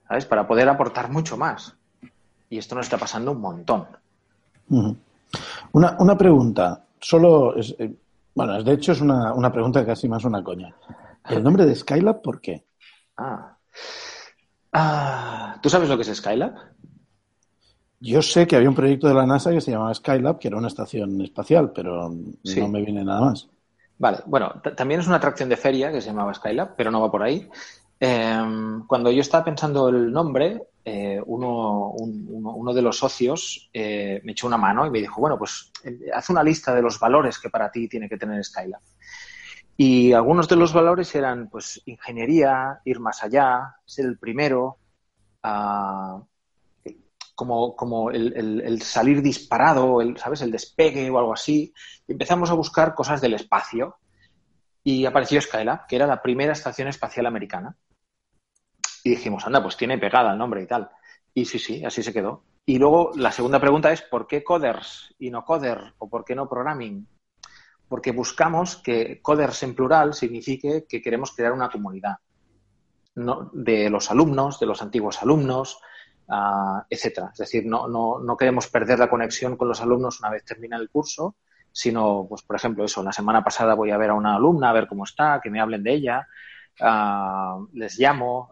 ¿sabes? 0.08 0.26
Para 0.26 0.46
poder 0.46 0.68
aportar 0.68 1.10
mucho 1.10 1.36
más. 1.36 1.74
Y 2.50 2.58
esto 2.58 2.74
nos 2.74 2.86
está 2.86 2.98
pasando 2.98 3.32
un 3.32 3.40
montón. 3.40 3.86
Una 5.72 6.18
pregunta 6.18 6.84
solo 7.02 7.56
es, 7.56 7.74
eh, 7.78 7.94
bueno, 8.34 8.62
de 8.62 8.72
hecho 8.72 8.92
es 8.92 9.00
una, 9.00 9.34
una, 9.34 9.52
pregunta 9.52 9.84
casi 9.84 10.08
más 10.08 10.24
una 10.24 10.42
coña. 10.42 10.74
¿El 11.28 11.42
nombre 11.42 11.66
de 11.66 11.74
Skylab 11.74 12.22
por 12.22 12.40
qué? 12.40 12.64
Ah. 13.16 13.56
ah. 14.72 15.58
¿Tú 15.62 15.68
sabes 15.68 15.88
lo 15.88 15.96
que 15.96 16.02
es 16.02 16.16
Skylab? 16.16 16.54
Yo 18.00 18.22
sé 18.22 18.46
que 18.46 18.56
había 18.56 18.68
un 18.68 18.74
proyecto 18.74 19.06
de 19.06 19.14
la 19.14 19.26
NASA 19.26 19.52
que 19.52 19.60
se 19.60 19.70
llamaba 19.70 19.94
Skylab, 19.94 20.38
que 20.38 20.48
era 20.48 20.56
una 20.56 20.68
estación 20.68 21.20
espacial, 21.20 21.72
pero 21.72 22.12
sí. 22.42 22.60
no 22.60 22.68
me 22.68 22.82
viene 22.82 23.04
nada 23.04 23.20
más. 23.20 23.48
Vale, 23.98 24.18
bueno, 24.26 24.60
también 24.76 25.00
es 25.00 25.06
una 25.06 25.16
atracción 25.16 25.48
de 25.48 25.56
feria 25.56 25.92
que 25.92 26.00
se 26.00 26.08
llamaba 26.08 26.34
Skylab, 26.34 26.74
pero 26.74 26.90
no 26.90 27.00
va 27.00 27.10
por 27.10 27.22
ahí. 27.22 27.48
Eh, 28.00 28.42
cuando 28.88 29.12
yo 29.12 29.20
estaba 29.20 29.44
pensando 29.44 29.88
el 29.88 30.10
nombre, 30.10 30.60
eh, 30.84 31.20
uno, 31.26 31.90
un, 31.90 32.26
uno, 32.28 32.54
uno, 32.54 32.74
de 32.74 32.82
los 32.82 32.98
socios 32.98 33.70
eh, 33.72 34.20
me 34.24 34.32
echó 34.32 34.48
una 34.48 34.56
mano 34.56 34.84
y 34.84 34.90
me 34.90 35.00
dijo, 35.00 35.20
bueno, 35.20 35.38
pues 35.38 35.70
eh, 35.84 36.10
haz 36.12 36.28
una 36.30 36.42
lista 36.42 36.74
de 36.74 36.82
los 36.82 36.98
valores 36.98 37.38
que 37.38 37.50
para 37.50 37.70
ti 37.70 37.88
tiene 37.88 38.08
que 38.08 38.18
tener 38.18 38.42
Skylab. 38.44 38.80
Y 39.76 40.12
algunos 40.12 40.48
de 40.48 40.56
los 40.56 40.72
valores 40.72 41.14
eran, 41.14 41.48
pues, 41.48 41.80
ingeniería, 41.86 42.80
ir 42.84 43.00
más 43.00 43.22
allá, 43.22 43.76
ser 43.86 44.06
el 44.06 44.18
primero, 44.18 44.78
uh, 45.44 46.22
como, 47.34 47.74
como 47.74 48.10
el, 48.10 48.82
salir 48.82 49.22
disparado, 49.22 50.00
el, 50.00 50.16
¿sabes? 50.18 50.42
El 50.42 50.50
despegue 50.50 51.08
o 51.10 51.18
algo 51.18 51.32
así. 51.32 51.72
Y 52.06 52.12
empezamos 52.12 52.50
a 52.50 52.54
buscar 52.54 52.94
cosas 52.94 53.20
del 53.20 53.34
espacio. 53.34 53.96
Y 54.84 55.06
apareció 55.06 55.40
Skylab, 55.40 55.86
que 55.86 55.96
era 55.96 56.06
la 56.06 56.22
primera 56.22 56.52
estación 56.52 56.88
espacial 56.88 57.26
americana. 57.26 57.76
Y 59.04 59.10
dijimos, 59.10 59.46
anda, 59.46 59.62
pues 59.62 59.76
tiene 59.76 59.98
pegada 59.98 60.32
el 60.32 60.38
nombre 60.38 60.62
y 60.62 60.66
tal. 60.66 60.90
Y 61.34 61.44
sí, 61.44 61.58
sí, 61.58 61.84
así 61.84 62.02
se 62.02 62.12
quedó. 62.12 62.44
Y 62.64 62.78
luego 62.78 63.10
la 63.16 63.32
segunda 63.32 63.60
pregunta 63.60 63.92
es, 63.92 64.02
¿por 64.02 64.26
qué 64.26 64.44
coders 64.44 65.14
y 65.18 65.30
no 65.30 65.44
coder? 65.44 65.94
¿O 65.98 66.08
por 66.08 66.24
qué 66.24 66.34
no 66.34 66.48
programming? 66.48 67.06
Porque 67.88 68.12
buscamos 68.12 68.76
que 68.76 69.20
coders 69.20 69.62
en 69.64 69.74
plural 69.74 70.14
signifique 70.14 70.86
que 70.88 71.02
queremos 71.02 71.32
crear 71.34 71.52
una 71.52 71.70
comunidad 71.70 72.16
de 73.14 73.90
los 73.90 74.10
alumnos, 74.10 74.58
de 74.60 74.66
los 74.66 74.80
antiguos 74.80 75.22
alumnos, 75.22 75.78
uh, 76.28 76.80
etcétera. 76.88 77.30
Es 77.32 77.38
decir, 77.38 77.66
no, 77.66 77.88
no, 77.88 78.20
no 78.20 78.36
queremos 78.36 78.68
perder 78.68 78.98
la 78.98 79.10
conexión 79.10 79.56
con 79.56 79.68
los 79.68 79.82
alumnos 79.82 80.20
una 80.20 80.30
vez 80.30 80.44
termina 80.44 80.76
el 80.76 80.88
curso, 80.88 81.36
sino, 81.70 82.26
pues, 82.28 82.42
por 82.42 82.56
ejemplo, 82.56 82.84
eso, 82.84 83.02
la 83.02 83.12
semana 83.12 83.42
pasada 83.42 83.74
voy 83.74 83.90
a 83.90 83.98
ver 83.98 84.10
a 84.10 84.14
una 84.14 84.36
alumna, 84.36 84.70
a 84.70 84.74
ver 84.74 84.86
cómo 84.86 85.04
está, 85.04 85.40
que 85.42 85.50
me 85.50 85.60
hablen 85.60 85.82
de 85.82 85.92
ella, 85.92 86.28
uh, 86.80 87.66
les 87.72 87.98
llamo, 87.98 88.48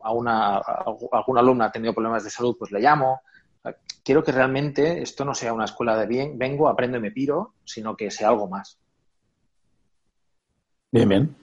a, 0.00 0.12
una, 0.12 0.56
a 0.56 0.84
alguna 1.12 1.40
alumna 1.40 1.66
ha 1.66 1.72
tenido 1.72 1.94
problemas 1.94 2.24
de 2.24 2.30
salud, 2.30 2.56
pues 2.58 2.70
le 2.70 2.80
llamo. 2.80 3.20
Quiero 4.04 4.22
que 4.22 4.32
realmente 4.32 5.02
esto 5.02 5.24
no 5.24 5.34
sea 5.34 5.52
una 5.52 5.64
escuela 5.64 5.96
de 5.96 6.06
bien, 6.06 6.38
vengo, 6.38 6.68
aprendo 6.68 6.96
y 6.96 7.00
me 7.00 7.10
piro, 7.10 7.54
sino 7.64 7.96
que 7.96 8.10
sea 8.10 8.28
algo 8.28 8.48
más. 8.48 8.78
Bien, 10.90 11.08
bien. 11.08 11.36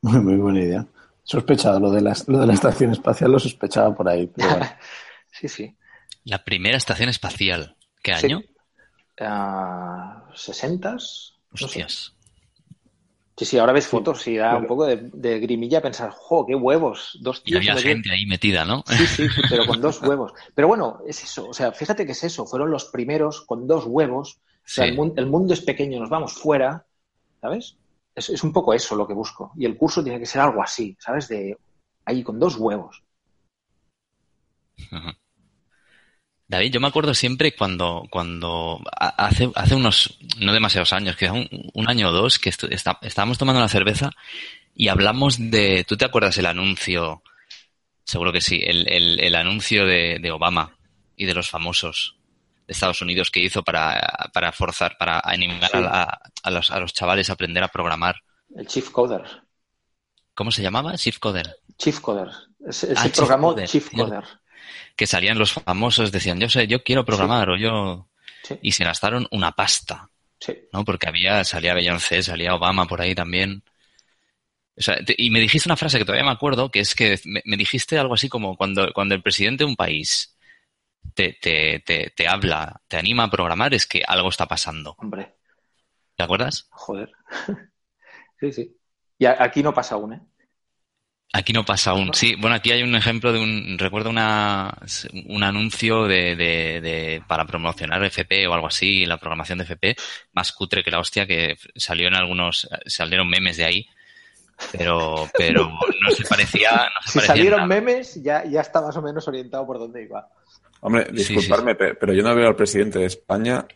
Muy, 0.00 0.20
muy 0.20 0.36
buena 0.36 0.60
idea. 0.60 0.86
Sospechado, 1.22 1.78
lo 1.80 1.90
de, 1.90 2.00
la, 2.00 2.16
lo 2.26 2.38
de 2.38 2.46
la 2.46 2.54
estación 2.54 2.92
espacial 2.92 3.30
lo 3.30 3.38
sospechaba 3.38 3.94
por 3.94 4.08
ahí. 4.08 4.32
sí, 5.30 5.48
sí. 5.48 5.76
La 6.24 6.42
primera 6.44 6.76
estación 6.76 7.10
espacial. 7.10 7.76
¿Qué 8.02 8.12
año? 8.12 8.40
Uh, 9.20 10.32
¿60s? 10.32 11.34
Hostias. 11.52 12.14
Sí, 13.38 13.44
sí, 13.44 13.58
ahora 13.58 13.72
ves 13.72 13.86
fotos 13.86 14.26
y 14.26 14.36
da 14.36 14.56
un 14.56 14.66
poco 14.66 14.84
de, 14.84 15.38
grimilla 15.38 15.80
pensar, 15.80 16.10
¡jo, 16.10 16.44
qué 16.44 16.56
huevos! 16.56 17.16
Dos 17.20 17.44
tíos. 17.44 17.64
Y 17.64 17.68
había 17.68 17.80
gente 17.80 18.10
ahí 18.10 18.26
metida, 18.26 18.64
¿no? 18.64 18.82
Sí, 18.88 19.06
sí, 19.06 19.26
pero 19.48 19.64
con 19.64 19.80
dos 19.80 20.02
huevos. 20.02 20.32
Pero 20.56 20.66
bueno, 20.66 20.98
es 21.06 21.22
eso. 21.22 21.48
O 21.48 21.54
sea, 21.54 21.70
fíjate 21.70 22.04
que 22.04 22.12
es 22.12 22.24
eso. 22.24 22.46
Fueron 22.46 22.72
los 22.72 22.86
primeros 22.86 23.42
con 23.42 23.68
dos 23.68 23.84
huevos. 23.86 24.40
O 24.40 24.60
sea, 24.64 24.86
el, 24.86 24.96
mundo, 24.96 25.54
es 25.54 25.60
pequeño, 25.60 26.00
nos 26.00 26.10
vamos 26.10 26.32
fuera, 26.32 26.84
¿sabes? 27.40 27.76
Es, 28.12 28.28
es, 28.28 28.42
un 28.42 28.52
poco 28.52 28.74
eso 28.74 28.96
lo 28.96 29.06
que 29.06 29.14
busco. 29.14 29.52
Y 29.56 29.66
el 29.66 29.76
curso 29.76 30.02
tiene 30.02 30.18
que 30.18 30.26
ser 30.26 30.40
algo 30.40 30.60
así, 30.60 30.96
¿sabes? 30.98 31.28
De 31.28 31.56
ahí 32.06 32.24
con 32.24 32.40
dos 32.40 32.56
huevos. 32.56 33.04
David, 36.48 36.72
yo 36.72 36.80
me 36.80 36.88
acuerdo 36.88 37.12
siempre 37.12 37.54
cuando, 37.54 38.04
cuando 38.10 38.80
hace, 38.96 39.50
hace 39.54 39.74
unos, 39.74 40.18
no 40.38 40.54
demasiados 40.54 40.94
años, 40.94 41.14
quizá 41.14 41.32
un, 41.32 41.46
un 41.74 41.90
año 41.90 42.08
o 42.08 42.12
dos, 42.12 42.38
que 42.38 42.48
estábamos 42.48 43.36
tomando 43.36 43.60
una 43.60 43.68
cerveza 43.68 44.12
y 44.74 44.88
hablamos 44.88 45.36
de, 45.38 45.84
¿tú 45.86 45.98
te 45.98 46.06
acuerdas 46.06 46.38
el 46.38 46.46
anuncio? 46.46 47.22
Seguro 48.02 48.32
que 48.32 48.40
sí, 48.40 48.62
el, 48.64 48.90
el, 48.90 49.20
el 49.20 49.34
anuncio 49.34 49.84
de, 49.84 50.18
de, 50.22 50.30
Obama 50.30 50.74
y 51.16 51.26
de 51.26 51.34
los 51.34 51.50
famosos 51.50 52.16
de 52.66 52.72
Estados 52.72 53.02
Unidos 53.02 53.30
que 53.30 53.40
hizo 53.40 53.62
para, 53.62 54.30
para 54.32 54.50
forzar, 54.50 54.96
para 54.96 55.20
animar 55.22 55.70
a, 55.74 56.18
a, 56.42 56.50
los, 56.50 56.70
a 56.70 56.80
los 56.80 56.94
chavales 56.94 57.28
a 57.28 57.34
aprender 57.34 57.62
a 57.62 57.68
programar. 57.68 58.22
El 58.56 58.66
Chief 58.66 58.88
Coder. 58.88 59.22
¿Cómo 60.34 60.50
se 60.50 60.62
llamaba? 60.62 60.96
Chief 60.96 61.18
Coder. 61.18 61.56
Chief 61.76 62.00
Coder. 62.00 62.30
Ese 62.66 62.94
ah, 62.96 63.06
programó 63.14 63.54
Chief 63.66 63.90
Coder 63.90 64.24
que 64.96 65.06
salían 65.06 65.38
los 65.38 65.52
famosos, 65.52 66.12
decían, 66.12 66.40
yo 66.40 66.48
sé, 66.48 66.66
yo 66.66 66.82
quiero 66.82 67.04
programar 67.04 67.50
o 67.50 67.56
yo... 67.56 68.08
Y 68.62 68.72
se 68.72 68.84
gastaron 68.84 69.28
una 69.30 69.52
pasta. 69.52 70.08
¿no? 70.72 70.84
Porque 70.84 71.08
había, 71.08 71.44
salía 71.44 71.74
Beyoncé, 71.74 72.22
salía 72.22 72.54
Obama 72.54 72.86
por 72.86 73.00
ahí 73.00 73.14
también. 73.14 73.62
O 74.76 74.80
sea, 74.80 74.98
y 75.16 75.30
me 75.30 75.40
dijiste 75.40 75.68
una 75.68 75.76
frase 75.76 75.98
que 75.98 76.04
todavía 76.04 76.24
me 76.24 76.32
acuerdo, 76.32 76.70
que 76.70 76.80
es 76.80 76.94
que 76.94 77.18
me, 77.24 77.56
dijiste 77.56 77.98
algo 77.98 78.14
así 78.14 78.28
como 78.28 78.56
cuando, 78.56 78.92
cuando 78.94 79.14
el 79.14 79.22
presidente 79.22 79.64
de 79.64 79.70
un 79.70 79.76
país 79.76 80.36
te, 81.14 81.36
te, 81.40 81.80
te, 81.80 82.12
te, 82.14 82.28
habla, 82.28 82.80
te 82.86 82.96
anima 82.96 83.24
a 83.24 83.30
programar, 83.30 83.74
es 83.74 83.86
que 83.86 84.02
algo 84.06 84.28
está 84.28 84.46
pasando. 84.46 84.94
Hombre. 84.98 85.34
¿Te 86.16 86.22
acuerdas? 86.22 86.68
Joder. 86.70 87.10
sí, 88.40 88.52
sí. 88.52 88.76
Y 89.18 89.26
aquí 89.26 89.62
no 89.62 89.74
pasa 89.74 89.96
aún, 89.96 90.12
¿eh? 90.12 90.20
Aquí 91.32 91.52
no 91.52 91.64
pasa 91.64 91.90
aún. 91.90 92.14
Sí, 92.14 92.36
bueno, 92.36 92.56
aquí 92.56 92.72
hay 92.72 92.82
un 92.82 92.94
ejemplo 92.94 93.32
de 93.32 93.38
un, 93.38 93.76
recuerdo 93.78 94.08
una, 94.08 94.74
un 95.26 95.42
anuncio 95.42 96.04
de, 96.04 96.34
de, 96.34 96.80
de, 96.80 97.22
para 97.28 97.44
promocionar 97.44 98.02
FP 98.02 98.46
o 98.46 98.54
algo 98.54 98.68
así, 98.68 99.04
la 99.04 99.18
programación 99.18 99.58
de 99.58 99.64
FP, 99.64 99.96
más 100.32 100.52
cutre 100.52 100.82
que 100.82 100.90
la 100.90 101.00
hostia, 101.00 101.26
que 101.26 101.56
salió 101.76 102.08
en 102.08 102.14
algunos, 102.14 102.66
salieron 102.86 103.28
memes 103.28 103.58
de 103.58 103.64
ahí, 103.66 103.88
pero, 104.72 105.28
pero 105.36 105.68
no 105.68 106.10
se 106.10 106.24
parecía. 106.24 106.70
No 106.70 107.12
se 107.12 107.20
si 107.20 107.26
salieron 107.26 107.68
memes, 107.68 108.22
ya, 108.22 108.44
ya 108.44 108.62
está 108.62 108.80
más 108.80 108.96
o 108.96 109.02
menos 109.02 109.28
orientado 109.28 109.66
por 109.66 109.78
dónde 109.78 110.04
iba. 110.04 110.28
Hombre, 110.80 111.08
disculparme, 111.12 111.74
pero 111.74 112.14
yo 112.14 112.22
no 112.22 112.34
veo 112.34 112.48
al 112.48 112.56
presidente 112.56 113.00
de 113.00 113.06
España 113.06 113.66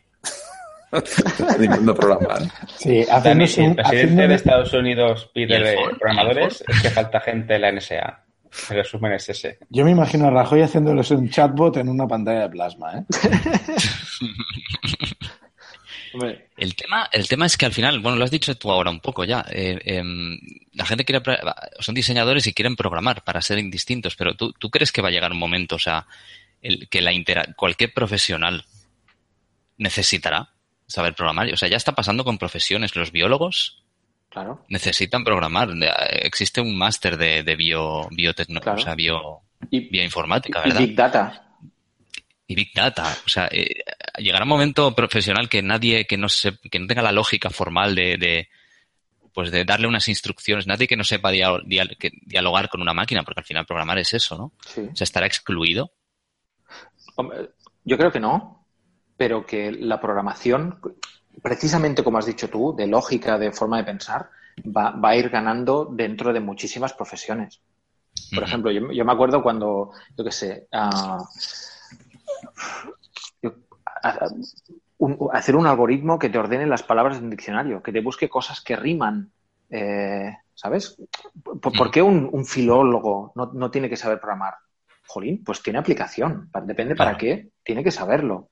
animando 1.49 1.95
programar. 1.95 2.43
Sí, 2.77 3.05
Dani, 3.05 3.47
si 3.47 3.63
el 3.63 3.75
presidente 3.75 4.29
de 4.29 4.35
Estados 4.35 4.73
Unidos 4.73 5.31
pide 5.33 5.77
programadores, 5.99 6.65
es 6.67 6.83
que 6.83 6.91
falta 6.91 7.21
gente 7.21 7.55
en 7.55 7.63
la 7.63 7.73
NSA. 7.73 8.25
El 8.71 8.77
resumen 8.77 9.13
es 9.13 9.29
ese. 9.31 9.59
Yo 9.71 9.85
me 9.85 9.93
imagino 9.93 10.27
a 10.27 10.31
Rajoy 10.31 10.61
haciéndoles 10.61 11.11
un 11.11 11.31
chatbot 11.31 11.79
en 11.79 11.89
una 11.89 12.07
pantalla 12.07 12.43
de 12.43 12.51
plasma, 12.51 12.99
¿eh? 12.99 13.05
el 16.59 16.77
tema, 16.77 17.09
el 17.11 17.27
tema 17.27 17.47
es 17.47 17.57
que 17.57 17.65
al 17.65 17.73
final, 17.73 18.01
bueno, 18.01 18.19
lo 18.19 18.25
has 18.25 18.31
dicho 18.31 18.55
tú 18.57 18.71
ahora 18.71 18.91
un 18.91 19.01
poco 19.01 19.25
ya. 19.25 19.47
Eh, 19.51 19.81
eh, 19.83 20.03
la 20.75 20.85
gente 20.85 21.07
quiere, 21.07 21.23
son 21.79 21.95
diseñadores 21.95 22.47
y 22.47 22.53
quieren 22.53 22.77
programar 22.77 23.25
para 23.25 23.41
ser 23.41 23.59
indistintos, 23.59 24.17
pero 24.17 24.35
¿tú, 24.35 24.53
tú 24.53 24.71
crees 24.71 24.93
que 24.93 25.01
va 25.01 25.09
a 25.09 25.13
llegar 25.13 25.33
un 25.33 25.39
momento, 25.39 25.77
o 25.77 25.79
sea, 25.79 26.07
el, 26.61 26.91
que 26.91 27.01
la 27.01 27.13
cualquier 27.57 27.95
profesional 27.95 28.67
necesitará 29.79 30.52
saber 30.93 31.15
programar. 31.15 31.53
O 31.53 31.57
sea, 31.57 31.69
ya 31.69 31.77
está 31.77 31.93
pasando 31.93 32.25
con 32.25 32.39
profesiones. 32.39 32.95
Los 32.95 33.13
biólogos 33.13 33.83
claro. 34.29 34.65
necesitan 34.69 35.25
programar. 35.25 35.71
Existe 36.11 36.61
un 36.61 36.77
máster 36.77 37.17
de, 37.17 37.43
de 37.43 37.57
bio, 37.57 38.09
biotecnología, 38.11 38.75
o 38.75 38.79
sea, 38.79 38.95
bio, 38.95 39.41
bioinformática, 39.71 40.61
¿verdad? 40.61 40.81
Y 40.81 40.87
Big 40.87 40.97
Data. 40.97 41.57
Y 42.47 42.55
Big 42.55 42.75
Data. 42.75 43.17
O 43.25 43.29
sea, 43.29 43.49
eh, 43.51 43.83
llegará 44.19 44.45
un 44.45 44.51
momento 44.51 44.95
profesional 44.95 45.49
que 45.49 45.63
nadie, 45.63 46.07
que 46.07 46.17
no 46.17 46.29
se, 46.29 46.59
que 46.59 46.79
no 46.79 46.87
tenga 46.87 47.03
la 47.03 47.13
lógica 47.13 47.51
formal 47.51 47.95
de, 47.95 48.17
de 48.19 48.49
pues 49.33 49.51
de 49.51 49.65
darle 49.65 49.87
unas 49.87 50.09
instrucciones, 50.09 50.67
nadie 50.67 50.87
que 50.87 50.97
no 50.97 51.05
sepa 51.05 51.31
dialogar 51.31 52.69
con 52.69 52.83
una 52.83 52.93
máquina, 52.93 53.23
porque 53.23 53.41
al 53.41 53.47
final 53.47 53.65
programar 53.65 53.99
es 53.99 54.13
eso, 54.13 54.37
¿no? 54.37 54.53
Sí. 54.67 54.83
O 54.93 54.95
sea, 54.95 55.05
estará 55.05 55.27
excluido. 55.27 55.91
Yo 57.85 57.97
creo 57.97 58.13
que 58.13 58.21
no 58.21 58.62
pero 59.23 59.47
que 59.47 59.71
la 59.71 60.01
programación, 60.01 60.81
precisamente 61.43 62.03
como 62.03 62.19
has 62.19 62.27
dicho 62.27 62.51
tú, 62.51 62.75
de 62.77 62.89
lógica, 62.89 63.39
de 63.39 63.53
forma 63.53 63.77
de 63.77 63.85
pensar, 63.85 64.31
va, 64.67 64.99
a 65.01 65.15
ir 65.15 65.29
ganando 65.29 65.85
dentro 65.85 66.33
de 66.33 66.41
muchísimas 66.41 66.93
profesiones. 66.93 67.63
Por 68.35 68.43
ejemplo, 68.43 68.73
yo, 68.73 69.05
me 69.05 69.13
acuerdo 69.13 69.41
cuando, 69.41 69.93
yo 70.19 70.25
qué 70.25 70.33
sé, 70.33 70.67
hacer 75.33 75.55
un 75.55 75.67
algoritmo 75.69 76.19
que 76.19 76.29
te 76.29 76.39
ordene 76.39 76.67
las 76.67 76.83
palabras 76.83 77.19
en 77.19 77.25
un 77.27 77.31
diccionario, 77.31 77.81
que 77.81 77.93
te 77.93 78.01
busque 78.01 78.29
cosas 78.29 78.61
que 78.61 78.75
riman. 78.75 79.31
Eh, 79.71 80.37
¿Sabes? 80.53 80.97
¿Por, 81.45 81.93
qué 81.93 82.03
un, 82.03 82.45
filólogo 82.45 83.31
no, 83.37 83.53
no, 83.55 83.71
tiene 83.71 83.89
que 83.89 83.97
saber 83.97 84.19
programar? 84.19 84.55
Jolín, 85.07 85.45
pues 85.45 85.63
tiene 85.63 85.79
aplicación. 85.79 86.51
Depende 86.65 86.97
para 86.97 87.17
qué, 87.17 87.51
tiene 87.63 87.85
que 87.85 87.93
saberlo. 87.93 88.49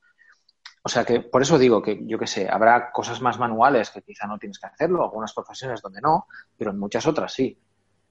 O 0.82 0.88
sea 0.88 1.04
que 1.04 1.20
por 1.20 1.42
eso 1.42 1.58
digo 1.58 1.82
que, 1.82 2.00
yo 2.06 2.18
qué 2.18 2.26
sé, 2.26 2.48
habrá 2.48 2.90
cosas 2.90 3.20
más 3.20 3.38
manuales 3.38 3.90
que 3.90 4.02
quizá 4.02 4.26
no 4.26 4.38
tienes 4.38 4.58
que 4.58 4.66
hacerlo, 4.66 5.04
algunas 5.04 5.32
profesiones 5.34 5.82
donde 5.82 6.00
no, 6.00 6.26
pero 6.56 6.70
en 6.70 6.78
muchas 6.78 7.06
otras 7.06 7.32
sí. 7.32 7.58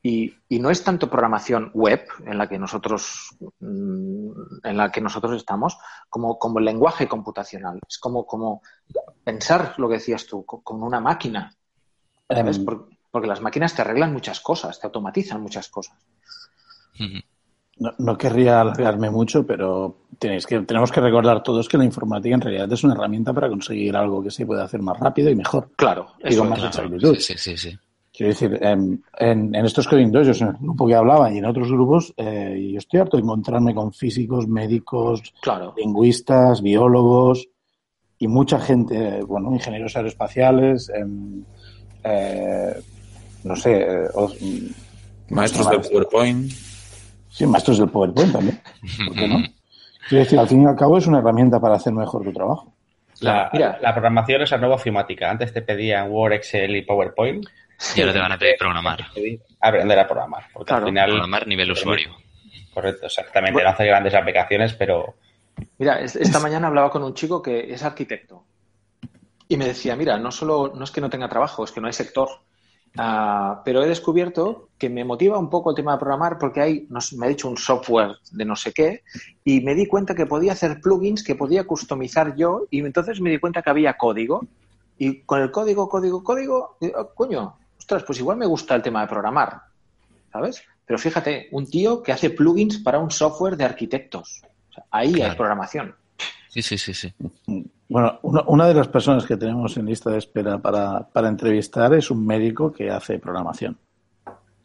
Y, 0.02 0.34
y 0.48 0.60
no 0.60 0.70
es 0.70 0.82
tanto 0.84 1.10
programación 1.10 1.72
web 1.74 2.08
en 2.26 2.38
la 2.38 2.48
que 2.48 2.58
nosotros 2.58 3.36
mm, 3.60 4.32
en 4.64 4.78
la 4.78 4.92
que 4.92 5.02
nosotros 5.02 5.36
estamos 5.36 5.78
como, 6.08 6.40
como 6.40 6.60
el 6.60 6.66
lenguaje 6.66 7.08
computacional. 7.08 7.80
Es 7.88 7.98
como, 7.98 8.26
como 8.26 8.62
pensar 9.24 9.74
lo 9.78 9.90
que 9.90 9.96
decías 9.96 10.26
tú, 10.26 10.46
con 10.46 10.84
una 10.84 11.02
máquina. 11.02 11.54
¿sabes? 12.30 12.58
Em. 12.58 12.66
Porque, 12.66 12.98
porque, 13.12 13.28
las 13.28 13.42
máquinas 13.42 13.76
te 13.76 13.82
arreglan 13.82 14.14
muchas 14.14 14.40
cosas, 14.40 14.80
te 14.80 14.88
automatizan 14.88 15.42
muchas 15.42 15.68
cosas. 15.68 15.98
No, 17.80 17.94
no, 17.98 18.18
querría 18.18 18.60
alargarme 18.60 19.10
mucho, 19.10 19.46
pero 19.46 19.96
tenéis 20.18 20.46
que, 20.46 20.60
tenemos 20.62 20.92
que 20.92 21.00
recordar 21.00 21.42
todos 21.42 21.68
que 21.70 21.78
la 21.78 21.86
informática 21.86 22.36
en 22.36 22.42
realidad 22.42 22.72
es 22.72 22.84
una 22.84 22.94
herramienta 22.94 23.34
para 23.34 23.48
conseguir 23.48 23.96
algo 23.96 24.22
que 24.22 24.32
se 24.32 24.46
puede 24.46 24.62
hacer 24.62 24.82
más 24.82 25.00
rápido 25.00 25.30
y 25.30 25.36
mejor. 25.36 25.70
Claro, 25.76 26.08
y 26.24 26.36
con 26.36 26.50
más 26.50 26.64
exactitud. 26.64 27.16
Sí, 27.16 27.36
sí, 27.38 27.58
sí. 27.58 27.78
Quiero 28.20 28.34
decir, 28.34 28.60
en, 28.62 29.02
en, 29.18 29.56
estos 29.56 29.88
Coding 29.88 30.12
Dojos, 30.12 30.42
en 30.42 30.50
el 30.50 30.54
grupo 30.56 30.86
que 30.86 30.96
hablaba 30.96 31.32
y 31.32 31.38
en 31.38 31.46
otros 31.46 31.72
grupos, 31.72 32.14
eh, 32.18 32.70
yo 32.74 32.78
estoy 32.78 33.00
harto 33.00 33.16
de 33.16 33.24
encontrarme 33.24 33.74
con 33.74 33.94
físicos, 33.94 34.46
médicos, 34.46 35.34
claro. 35.42 35.74
lingüistas, 35.78 36.62
biólogos 36.62 37.48
y 38.18 38.28
mucha 38.28 38.60
gente, 38.60 39.24
bueno, 39.24 39.54
ingenieros 39.54 39.96
aeroespaciales, 39.96 40.92
eh, 42.04 42.84
no 43.46 43.56
sé, 43.56 43.88
eh, 43.88 44.10
maestros 45.30 45.70
del 45.70 45.80
PowerPoint. 45.80 46.52
Sí, 47.40 47.48
maestros 47.48 47.78
del 47.78 47.88
PowerPoint 47.88 48.34
también. 48.34 48.62
¿Por 49.08 49.16
qué 49.16 49.28
no? 49.30 49.38
Quiero 50.10 50.24
decir, 50.26 50.38
al 50.38 50.48
fin 50.50 50.64
y 50.64 50.66
al 50.66 50.76
cabo 50.76 50.98
es 50.98 51.08
una 51.08 51.20
herramienta 51.20 51.58
para 51.58 51.76
hacer 51.76 51.94
mejor 51.94 52.22
tu 52.22 52.34
trabajo. 52.34 52.74
La, 53.22 53.50
Mira, 53.54 53.80
la 53.82 53.94
programación 53.94 54.42
es 54.42 54.52
la 54.52 54.58
nueva 54.58 54.76
ofimática. 54.76 55.32
Antes 55.32 55.54
te 55.54 55.62
pedían 55.62 56.12
Word, 56.12 56.34
Excel 56.34 56.76
y 56.76 56.82
PowerPoint. 56.82 57.46
Y 57.96 58.02
ahora 58.02 58.12
te 58.12 58.20
van 58.20 58.32
a 58.34 58.38
pedir 58.38 58.56
programar. 58.60 59.06
Aprender 59.62 60.00
a 60.00 60.06
programar. 60.06 60.48
Porque 60.52 60.74
al 60.74 60.84
final. 60.84 61.12
Programar 61.12 61.48
nivel 61.48 61.72
usuario. 61.72 62.10
Correcto, 62.74 63.06
exactamente. 63.06 63.64
No 63.64 63.70
hace 63.70 63.86
grandes 63.86 64.14
aplicaciones, 64.16 64.74
pero. 64.74 65.16
Mira, 65.78 66.02
esta 66.02 66.42
mañana 66.42 66.68
hablaba 66.68 66.90
con 66.90 67.04
un 67.04 67.14
chico 67.14 67.42
que 67.42 67.72
es 67.72 67.82
arquitecto. 67.84 68.44
Y 69.48 69.56
me 69.56 69.66
decía, 69.66 69.96
mira, 69.96 70.18
no 70.18 70.30
solo 70.30 70.74
no 70.76 70.84
es 70.84 70.92
que 70.92 71.00
no 71.00 71.10
tenga 71.10 71.30
trabajo, 71.30 71.64
es 71.64 71.72
que 71.72 71.80
no 71.80 71.88
hay 71.88 71.94
sector. 71.94 72.28
Ah, 72.98 73.62
pero 73.64 73.84
he 73.84 73.88
descubierto 73.88 74.70
que 74.78 74.90
me 74.90 75.06
motiva 75.06 75.38
un 75.38 75.50
poco 75.50 75.70
el 75.70 75.76
tema 75.76 75.94
de 75.94 76.00
programar 76.00 76.38
porque 76.40 76.62
hay, 76.62 76.88
me 77.16 77.26
ha 77.26 77.30
dicho 77.30 77.48
un 77.48 77.58
software 77.58 78.16
de 78.32 78.46
no 78.46 78.56
sé 78.56 78.74
qué 78.74 79.04
y 79.44 79.62
me 79.62 79.76
di 79.76 79.86
cuenta 79.86 80.16
que 80.16 80.26
podía 80.26 80.54
hacer 80.54 80.82
plugins 80.82 81.24
que 81.24 81.36
podía 81.36 81.66
customizar 81.66 82.36
yo 82.36 82.66
y 82.72 82.80
entonces 82.80 83.22
me 83.22 83.30
di 83.30 83.40
cuenta 83.40 83.62
que 83.62 83.70
había 83.70 83.98
código 83.98 84.46
y 84.98 85.22
con 85.22 85.42
el 85.42 85.52
código, 85.52 85.88
código, 85.88 86.24
código, 86.24 86.78
oh, 86.82 87.10
coño, 87.14 87.56
ostras, 87.78 88.04
pues 88.04 88.20
igual 88.20 88.38
me 88.38 88.46
gusta 88.46 88.76
el 88.76 88.82
tema 88.82 89.02
de 89.02 89.08
programar, 89.08 89.62
¿sabes? 90.32 90.64
Pero 90.86 90.98
fíjate, 90.98 91.48
un 91.52 91.70
tío 91.70 92.02
que 92.02 92.12
hace 92.12 92.32
plugins 92.32 92.80
para 92.80 93.00
un 93.00 93.12
software 93.12 93.56
de 93.56 93.66
arquitectos. 93.66 94.42
ahí 94.92 95.22
hay 95.22 95.36
programación. 95.36 95.96
Sí, 96.50 96.62
sí, 96.62 96.78
sí, 96.78 96.94
sí. 96.94 97.14
Bueno, 97.90 98.20
una, 98.22 98.68
de 98.68 98.76
las 98.76 98.88
personas 98.88 99.26
que 99.26 99.36
tenemos 99.36 99.76
en 99.76 99.88
lista 99.88 100.12
de 100.12 100.20
espera 100.20 100.60
para, 100.60 101.10
entrevistar 101.28 101.92
es 101.96 102.12
un 102.12 102.24
médico 102.24 102.72
que 102.72 102.92
hace 102.92 103.18
programación. 103.18 103.80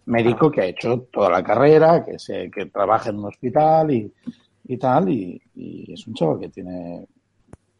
Médico 0.05 0.51
que 0.51 0.61
ha 0.61 0.67
hecho 0.67 1.09
toda 1.11 1.31
la 1.31 1.43
carrera, 1.43 2.05
que, 2.05 2.19
se, 2.19 2.51
que 2.51 2.67
trabaja 2.67 3.09
en 3.09 3.21
un 3.21 3.25
hospital 3.25 3.91
y, 3.93 4.13
y 4.65 4.77
tal, 4.77 5.09
y, 5.09 5.41
es 5.89 6.07
un 6.07 6.13
chaval 6.13 6.39
que 6.39 6.51
tiene 6.51 7.09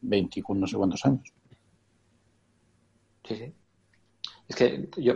20 0.01 0.43
no 0.49 0.67
sé 0.67 0.77
cuántos 0.79 1.05
años. 1.05 1.31
Sí, 3.25 3.37
sí. 3.37 3.53
Es 4.49 4.57
que 4.57 4.89
yo, 4.97 5.15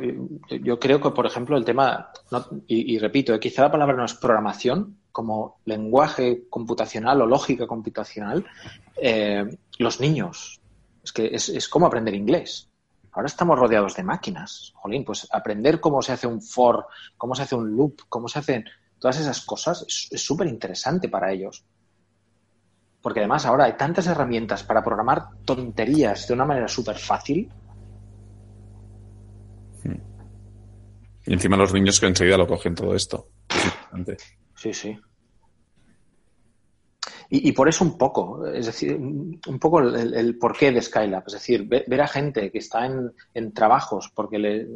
yo, 0.62 0.78
creo 0.78 1.00
que, 1.00 1.10
por 1.10 1.24
ejemplo, 1.24 1.56
el 1.56 1.64
tema, 1.64 2.10
y, 2.66 2.98
repito, 2.98 3.34
eh, 3.34 3.40
quizá 3.40 3.62
la 3.62 3.70
palabra 3.70 3.96
no 3.96 4.04
es 4.04 4.14
programación, 4.14 4.98
como 5.10 5.60
lenguaje 5.64 6.44
computacional 6.48 7.20
o 7.22 7.26
lógica 7.26 7.66
computacional, 7.66 8.46
eh, 8.96 9.46
los 9.78 10.00
niños. 10.00 10.60
Es 11.02 11.12
que 11.12 11.30
es, 11.32 11.68
como 11.68 11.86
aprender 11.86 12.14
inglés. 12.14 12.68
Ahora 13.12 13.26
estamos 13.26 13.58
rodeados 13.58 13.96
de 13.96 14.02
máquinas. 14.02 14.72
Jolín, 14.76 15.04
pues 15.04 15.26
aprender 15.32 15.80
cómo 15.80 16.02
se 16.02 16.12
hace 16.12 16.26
un 16.26 16.42
for, 16.42 16.86
cómo 17.16 17.34
se 17.34 17.42
hace 17.42 17.54
un 17.54 17.74
loop, 17.74 18.02
cómo 18.08 18.28
se 18.28 18.38
hacen 18.38 18.64
todas 18.98 19.20
esas 19.20 19.40
cosas 19.42 19.84
es 20.10 20.24
súper 20.24 20.48
interesante 20.48 21.08
para 21.08 21.32
ellos. 21.32 21.64
Porque 23.00 23.20
además 23.20 23.46
ahora 23.46 23.64
hay 23.64 23.76
tantas 23.76 24.06
herramientas 24.08 24.64
para 24.64 24.82
programar 24.82 25.28
tonterías 25.44 26.26
de 26.26 26.34
una 26.34 26.44
manera 26.44 26.68
súper 26.68 26.98
fácil. 26.98 27.50
Y 31.26 31.32
encima 31.32 31.56
los 31.56 31.72
niños 31.72 32.00
que 32.00 32.06
enseguida 32.06 32.36
lo 32.36 32.46
cogen 32.46 32.74
todo 32.74 32.94
esto. 32.94 33.28
Sí, 34.56 34.72
sí. 34.72 34.98
Y, 37.30 37.52
por 37.52 37.68
eso 37.68 37.84
un 37.84 37.98
poco, 37.98 38.46
es 38.46 38.64
decir, 38.64 38.96
un 38.96 39.58
poco 39.60 39.80
el, 39.80 40.38
porqué 40.38 40.72
de 40.72 40.80
Skylab. 40.80 41.24
Es 41.26 41.34
decir, 41.34 41.66
ver, 41.66 42.00
a 42.00 42.08
gente 42.08 42.50
que 42.50 42.58
está 42.58 42.86
en, 42.86 43.52
trabajos 43.52 44.10
porque 44.14 44.38
le, 44.38 44.66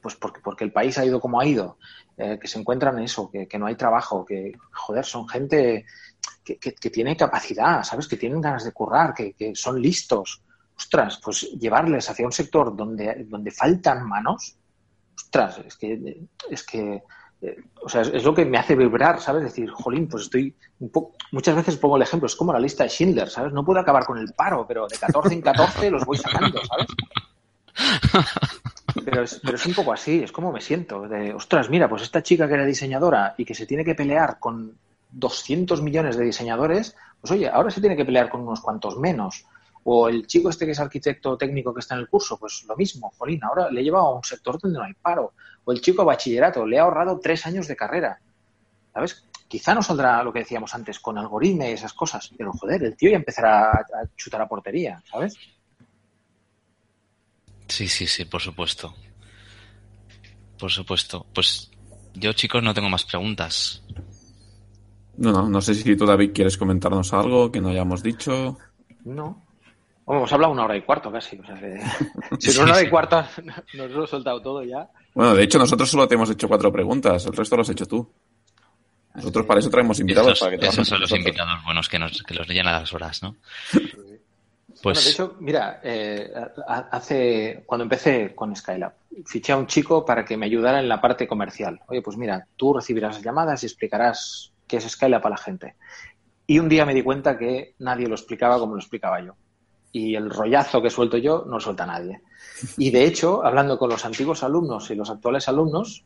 pues 0.00 0.14
porque, 0.14 0.40
porque 0.40 0.64
el 0.64 0.72
país 0.72 0.96
ha 0.96 1.04
ido 1.04 1.20
como 1.20 1.40
ha 1.40 1.46
ido, 1.46 1.76
eh, 2.16 2.38
que 2.40 2.48
se 2.48 2.58
encuentran 2.58 2.96
en 2.96 3.04
eso, 3.04 3.30
que, 3.30 3.58
no 3.58 3.66
hay 3.66 3.74
trabajo, 3.74 4.24
que, 4.24 4.52
joder, 4.72 5.04
son 5.04 5.28
gente 5.28 5.84
que, 6.42 6.90
tiene 6.90 7.18
capacidad, 7.18 7.82
¿sabes? 7.82 8.08
Que 8.08 8.16
tienen 8.16 8.40
ganas 8.40 8.64
de 8.64 8.72
currar, 8.72 9.12
que, 9.12 9.52
son 9.54 9.80
listos. 9.80 10.42
Ostras, 10.76 11.20
pues 11.22 11.42
llevarles 11.52 12.08
hacia 12.08 12.24
un 12.24 12.32
sector 12.32 12.74
donde, 12.74 13.26
donde 13.28 13.50
faltan 13.50 14.08
manos, 14.08 14.56
ostras, 15.14 15.58
es 15.66 15.76
que, 15.76 16.22
es 16.48 16.64
que 16.64 17.02
o 17.82 17.88
sea, 17.88 18.02
es, 18.02 18.24
lo 18.24 18.34
que 18.34 18.44
me 18.44 18.58
hace 18.58 18.74
vibrar, 18.74 19.20
¿sabes? 19.20 19.44
Decir, 19.44 19.70
jolín, 19.70 20.08
pues 20.08 20.24
estoy 20.24 20.54
un 20.80 20.90
poco... 20.90 21.14
Muchas 21.32 21.56
veces 21.56 21.76
pongo 21.76 21.96
el 21.96 22.02
ejemplo, 22.02 22.26
es 22.26 22.36
como 22.36 22.52
la 22.52 22.58
lista 22.58 22.84
de 22.84 22.90
Schindler, 22.90 23.28
¿sabes? 23.28 23.52
No 23.52 23.64
puedo 23.64 23.80
acabar 23.80 24.04
con 24.04 24.18
el 24.18 24.32
paro, 24.32 24.66
pero 24.66 24.86
de 24.86 24.96
14 24.96 25.34
en 25.34 25.42
14 25.42 25.90
los 25.90 26.04
voy 26.04 26.16
sacando, 26.16 26.60
¿sabes? 26.64 26.86
Pero 29.04 29.22
es, 29.22 29.40
pero 29.42 29.56
es 29.56 29.66
un 29.66 29.74
poco 29.74 29.92
así, 29.92 30.22
es 30.22 30.30
como 30.30 30.52
me 30.52 30.60
siento. 30.60 31.08
De, 31.08 31.34
ostras, 31.34 31.68
mira, 31.68 31.88
pues 31.88 32.02
esta 32.02 32.22
chica 32.22 32.46
que 32.46 32.54
era 32.54 32.64
diseñadora 32.64 33.34
y 33.36 33.44
que 33.44 33.54
se 33.54 33.66
tiene 33.66 33.84
que 33.84 33.96
pelear 33.96 34.38
con 34.38 34.78
200 35.10 35.82
millones 35.82 36.16
de 36.16 36.24
diseñadores, 36.24 36.96
pues 37.20 37.32
oye, 37.32 37.48
ahora 37.48 37.70
se 37.70 37.80
tiene 37.80 37.96
que 37.96 38.04
pelear 38.04 38.28
con 38.28 38.42
unos 38.42 38.60
cuantos 38.60 38.96
menos. 38.98 39.46
O 39.84 40.08
el 40.08 40.26
chico 40.26 40.48
este 40.48 40.64
que 40.64 40.72
es 40.72 40.80
arquitecto 40.80 41.36
técnico 41.36 41.72
que 41.72 41.80
está 41.80 41.94
en 41.94 42.00
el 42.00 42.08
curso, 42.08 42.38
pues 42.38 42.64
lo 42.66 42.76
mismo, 42.76 43.12
jolín, 43.18 43.44
ahora 43.44 43.70
le 43.70 43.82
lleva 43.82 44.00
a 44.00 44.14
un 44.14 44.24
sector 44.24 44.58
donde 44.58 44.78
no 44.78 44.84
hay 44.84 44.94
paro 44.94 45.34
o 45.64 45.72
el 45.72 45.80
chico 45.80 46.04
bachillerato, 46.04 46.66
le 46.66 46.78
ha 46.78 46.82
ahorrado 46.82 47.18
tres 47.20 47.46
años 47.46 47.66
de 47.68 47.76
carrera. 47.76 48.20
¿Sabes? 48.92 49.24
Quizá 49.48 49.74
no 49.74 49.82
saldrá 49.82 50.22
lo 50.22 50.32
que 50.32 50.40
decíamos 50.40 50.74
antes 50.74 51.00
con 51.00 51.18
algoritmos 51.18 51.66
y 51.66 51.72
esas 51.72 51.92
cosas, 51.92 52.30
pero 52.36 52.52
joder, 52.52 52.82
el 52.82 52.96
tío 52.96 53.10
ya 53.10 53.16
empezará 53.16 53.70
a, 53.72 53.84
chutar 54.16 54.40
a 54.40 54.48
portería, 54.48 55.02
¿sabes? 55.10 55.36
Sí, 57.68 57.88
sí, 57.88 58.06
sí, 58.06 58.24
por 58.24 58.40
supuesto. 58.40 58.94
Por 60.58 60.70
supuesto. 60.70 61.26
Pues 61.34 61.70
yo, 62.14 62.32
chicos, 62.32 62.62
no 62.62 62.74
tengo 62.74 62.88
más 62.88 63.04
preguntas. 63.04 63.82
No, 65.16 65.32
no, 65.32 65.48
no 65.48 65.60
sé 65.60 65.74
si 65.74 65.96
tú, 65.96 66.06
David, 66.06 66.32
quieres 66.34 66.56
comentarnos 66.56 67.12
algo 67.12 67.50
que 67.50 67.60
no 67.60 67.68
hayamos 67.68 68.02
dicho. 68.02 68.58
No. 69.04 69.43
Hemos 70.06 70.32
hablado 70.32 70.52
una 70.52 70.64
hora 70.64 70.76
y 70.76 70.82
cuarto 70.82 71.10
casi. 71.10 71.38
O 71.38 71.44
sea 71.44 71.56
si 72.38 72.50
en 72.50 72.62
una 72.62 72.72
hora 72.72 72.82
y 72.82 72.90
cuarto 72.90 73.24
nos 73.74 73.90
lo 73.90 74.04
he 74.04 74.06
soltado 74.06 74.40
todo 74.42 74.62
ya. 74.62 74.88
Bueno, 75.14 75.34
de 75.34 75.44
hecho, 75.44 75.58
nosotros 75.58 75.90
solo 75.90 76.08
te 76.08 76.14
hemos 76.14 76.30
hecho 76.30 76.48
cuatro 76.48 76.72
preguntas, 76.72 77.24
el 77.26 77.32
resto 77.32 77.56
lo 77.56 77.62
has 77.62 77.70
hecho 77.70 77.86
tú. 77.86 78.10
Nosotros 79.14 79.46
para 79.46 79.60
eso 79.60 79.70
traemos 79.70 80.00
invitados. 80.00 80.32
Esos, 80.32 80.48
para 80.48 80.58
que 80.58 80.66
esos 80.66 80.88
son 80.88 81.00
los 81.00 81.10
invitados 81.12 81.64
buenos 81.64 81.88
que, 81.88 81.98
nos, 81.98 82.22
que 82.22 82.34
los 82.34 82.48
llenan 82.48 82.74
a 82.74 82.80
las 82.80 82.92
horas, 82.92 83.22
¿no? 83.22 83.36
Pues... 83.72 83.94
Bueno, 84.82 85.00
de 85.00 85.10
hecho, 85.10 85.36
mira, 85.40 85.80
eh, 85.82 86.30
hace 86.66 87.62
cuando 87.64 87.84
empecé 87.84 88.34
con 88.34 88.54
Skylab, 88.54 88.92
fiché 89.24 89.52
a 89.52 89.56
un 89.56 89.66
chico 89.66 90.04
para 90.04 90.26
que 90.26 90.36
me 90.36 90.44
ayudara 90.44 90.78
en 90.78 90.90
la 90.90 91.00
parte 91.00 91.26
comercial. 91.26 91.80
Oye, 91.86 92.02
pues 92.02 92.18
mira, 92.18 92.46
tú 92.56 92.74
recibirás 92.74 93.22
llamadas 93.22 93.62
y 93.62 93.66
explicarás 93.66 94.52
qué 94.66 94.76
es 94.76 94.84
Skylab 94.90 95.26
a 95.26 95.30
la 95.30 95.36
gente. 95.38 95.76
Y 96.46 96.58
un 96.58 96.68
día 96.68 96.84
me 96.84 96.92
di 96.92 97.02
cuenta 97.02 97.38
que 97.38 97.76
nadie 97.78 98.08
lo 98.08 98.14
explicaba 98.14 98.58
como 98.58 98.74
lo 98.74 98.80
explicaba 98.80 99.24
yo. 99.24 99.36
Y 99.94 100.16
el 100.16 100.28
rollazo 100.28 100.82
que 100.82 100.90
suelto 100.90 101.16
yo 101.16 101.44
no 101.46 101.52
lo 101.52 101.60
suelta 101.60 101.86
nadie. 101.86 102.20
Y 102.76 102.90
de 102.90 103.04
hecho, 103.04 103.46
hablando 103.46 103.78
con 103.78 103.88
los 103.88 104.04
antiguos 104.04 104.42
alumnos 104.42 104.90
y 104.90 104.96
los 104.96 105.08
actuales 105.08 105.48
alumnos, 105.48 106.04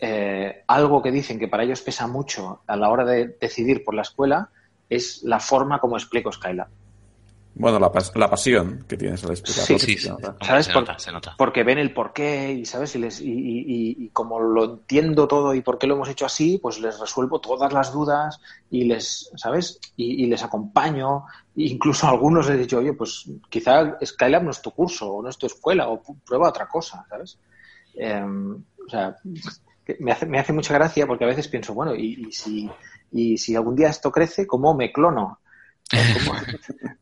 eh, 0.00 0.62
algo 0.66 1.02
que 1.02 1.10
dicen 1.10 1.38
que 1.38 1.48
para 1.48 1.64
ellos 1.64 1.80
pesa 1.80 2.06
mucho 2.06 2.60
a 2.66 2.76
la 2.76 2.90
hora 2.90 3.06
de 3.06 3.36
decidir 3.40 3.82
por 3.82 3.94
la 3.94 4.02
escuela 4.02 4.50
es 4.90 5.22
la 5.22 5.40
forma 5.40 5.80
como 5.80 5.96
explico 5.96 6.30
Skylab. 6.30 6.68
Bueno, 7.58 7.78
la, 7.78 7.90
la, 8.14 8.28
pasión 8.28 8.84
que 8.86 8.98
tienes 8.98 9.24
al 9.24 9.30
explicarlo. 9.30 9.78
Sí, 9.78 9.78
sí, 9.78 9.96
sí. 9.96 10.10
¿Sabes? 10.42 10.70
Se 10.98 11.10
nota, 11.10 11.34
Porque 11.38 11.64
ven 11.64 11.78
el 11.78 11.94
porqué 11.94 12.52
y, 12.52 12.66
¿sabes? 12.66 12.94
Y, 12.96 12.98
les, 12.98 13.18
y, 13.22 13.32
y, 13.96 14.08
como 14.10 14.38
lo 14.38 14.64
entiendo 14.64 15.26
todo 15.26 15.54
y 15.54 15.62
por 15.62 15.78
qué 15.78 15.86
lo 15.86 15.94
hemos 15.94 16.10
hecho 16.10 16.26
así, 16.26 16.58
pues 16.58 16.78
les 16.80 17.00
resuelvo 17.00 17.40
todas 17.40 17.72
las 17.72 17.94
dudas 17.94 18.42
y 18.70 18.84
les, 18.84 19.30
¿sabes? 19.36 19.80
Y, 19.96 20.26
les 20.26 20.42
acompaño. 20.42 21.24
Incluso 21.54 22.06
a 22.06 22.10
algunos 22.10 22.46
les 22.46 22.56
he 22.56 22.60
dicho, 22.60 22.78
oye, 22.78 22.92
pues 22.92 23.24
quizá 23.48 23.96
Skylab 24.04 24.42
no 24.42 24.50
es 24.50 24.60
tu 24.60 24.72
curso 24.72 25.10
o 25.10 25.22
no 25.22 25.30
es 25.30 25.38
tu 25.38 25.46
escuela 25.46 25.88
o 25.88 26.02
prueba 26.26 26.50
otra 26.50 26.68
cosa, 26.68 27.06
¿sabes? 27.08 27.38
Em, 27.94 28.52
o 28.54 28.90
sea, 28.90 29.16
me 29.98 30.12
hace, 30.12 30.26
me 30.26 30.38
hace 30.38 30.52
mucha 30.52 30.74
gracia 30.74 31.06
porque 31.06 31.24
a 31.24 31.28
veces 31.28 31.48
pienso, 31.48 31.72
bueno, 31.72 31.94
y, 31.94 32.30
si, 32.32 32.70
y 33.12 33.38
si 33.38 33.56
algún 33.56 33.76
día 33.76 33.88
esto 33.88 34.12
crece, 34.12 34.46
¿cómo 34.46 34.74
me 34.74 34.92
clono? 34.92 35.38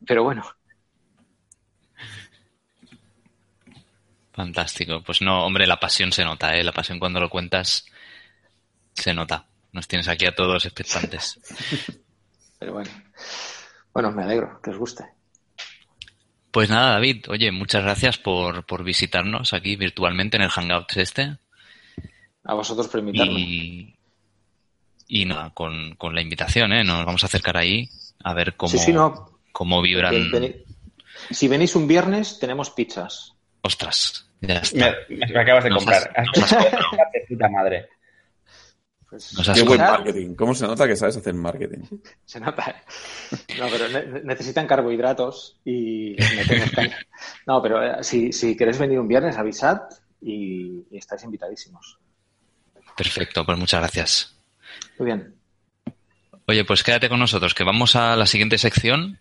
Pero 0.05 0.23
bueno. 0.23 0.43
Fantástico. 4.33 5.01
Pues 5.01 5.21
no, 5.21 5.45
hombre, 5.45 5.65
la 5.65 5.79
pasión 5.79 6.11
se 6.11 6.25
nota, 6.25 6.55
¿eh? 6.55 6.63
La 6.63 6.73
pasión 6.73 6.99
cuando 6.99 7.19
lo 7.19 7.29
cuentas 7.29 7.85
se 8.93 9.13
nota. 9.13 9.47
Nos 9.71 9.87
tienes 9.87 10.07
aquí 10.07 10.25
a 10.25 10.35
todos 10.35 10.65
expectantes. 10.65 11.39
Pero 12.59 12.73
bueno. 12.73 12.89
Bueno, 13.93 14.11
me 14.11 14.23
alegro 14.23 14.59
que 14.61 14.71
os 14.71 14.77
guste. 14.77 15.05
Pues 16.51 16.69
nada, 16.69 16.91
David, 16.91 17.25
oye, 17.29 17.51
muchas 17.51 17.83
gracias 17.83 18.17
por, 18.17 18.65
por 18.65 18.83
visitarnos 18.83 19.53
aquí 19.53 19.75
virtualmente 19.75 20.37
en 20.37 20.43
el 20.43 20.49
Hangouts 20.49 20.97
este. 20.97 21.37
A 22.43 22.53
vosotros 22.53 22.87
por 22.87 22.99
invitarme. 23.01 23.39
Y, 23.39 23.95
y 25.07 25.25
nada, 25.25 25.51
con, 25.53 25.95
con 25.95 26.15
la 26.15 26.21
invitación, 26.21 26.71
¿eh? 26.73 26.83
Nos 26.83 27.05
vamos 27.05 27.23
a 27.23 27.27
acercar 27.27 27.57
ahí 27.57 27.89
a 28.23 28.33
ver 28.33 28.55
cómo, 28.55 28.69
Sí, 28.71 28.77
sí, 28.79 28.93
no. 28.93 29.39
cómo 29.51 29.81
vibran. 29.81 30.13
Si 31.31 31.47
venís 31.47 31.75
un 31.75 31.87
viernes, 31.87 32.39
tenemos 32.39 32.69
pizzas. 32.71 33.33
Ostras, 33.61 34.29
ya 34.41 34.55
está. 34.55 34.95
Me, 35.09 35.25
me 35.27 35.39
acabas 35.39 35.63
de 35.63 35.69
Nos 35.71 35.79
comprar. 35.83 36.13
has- 36.15 36.27
nos 36.35 36.53
has 36.53 36.63
comprado. 36.71 36.85
de 37.13 37.25
puta 37.27 37.49
madre. 37.49 37.89
Pues, 39.09 39.33
Nos 39.33 39.47
has 39.49 39.57
Qué 39.57 39.63
buen 39.63 39.79
marketing. 39.79 40.35
¿Cómo 40.35 40.53
se 40.55 40.65
nota 40.67 40.87
que 40.87 40.95
sabes 40.95 41.15
hacer 41.17 41.33
marketing? 41.35 41.83
Se 42.25 42.39
nota. 42.39 42.83
No, 43.57 43.67
pero 43.71 43.87
ne- 43.89 44.21
necesitan 44.23 44.67
carbohidratos 44.67 45.59
y. 45.63 46.15
No, 47.47 47.61
pero 47.61 47.81
eh, 47.83 48.03
si, 48.03 48.31
si 48.33 48.57
queréis 48.57 48.77
venir 48.79 48.99
un 48.99 49.07
viernes, 49.07 49.37
avisad 49.37 49.81
y, 50.21 50.85
y 50.91 50.97
estáis 50.97 51.23
invitadísimos. 51.23 51.97
Perfecto, 52.97 53.45
pues 53.45 53.57
muchas 53.57 53.79
gracias. 53.81 54.37
Muy 54.99 55.05
bien. 55.07 55.35
Oye, 56.47 56.63
pues 56.65 56.83
quédate 56.83 57.09
con 57.09 57.19
nosotros, 57.19 57.53
que 57.53 57.63
vamos 57.63 57.95
a 57.95 58.15
la 58.15 58.25
siguiente 58.25 58.57
sección, 58.57 59.19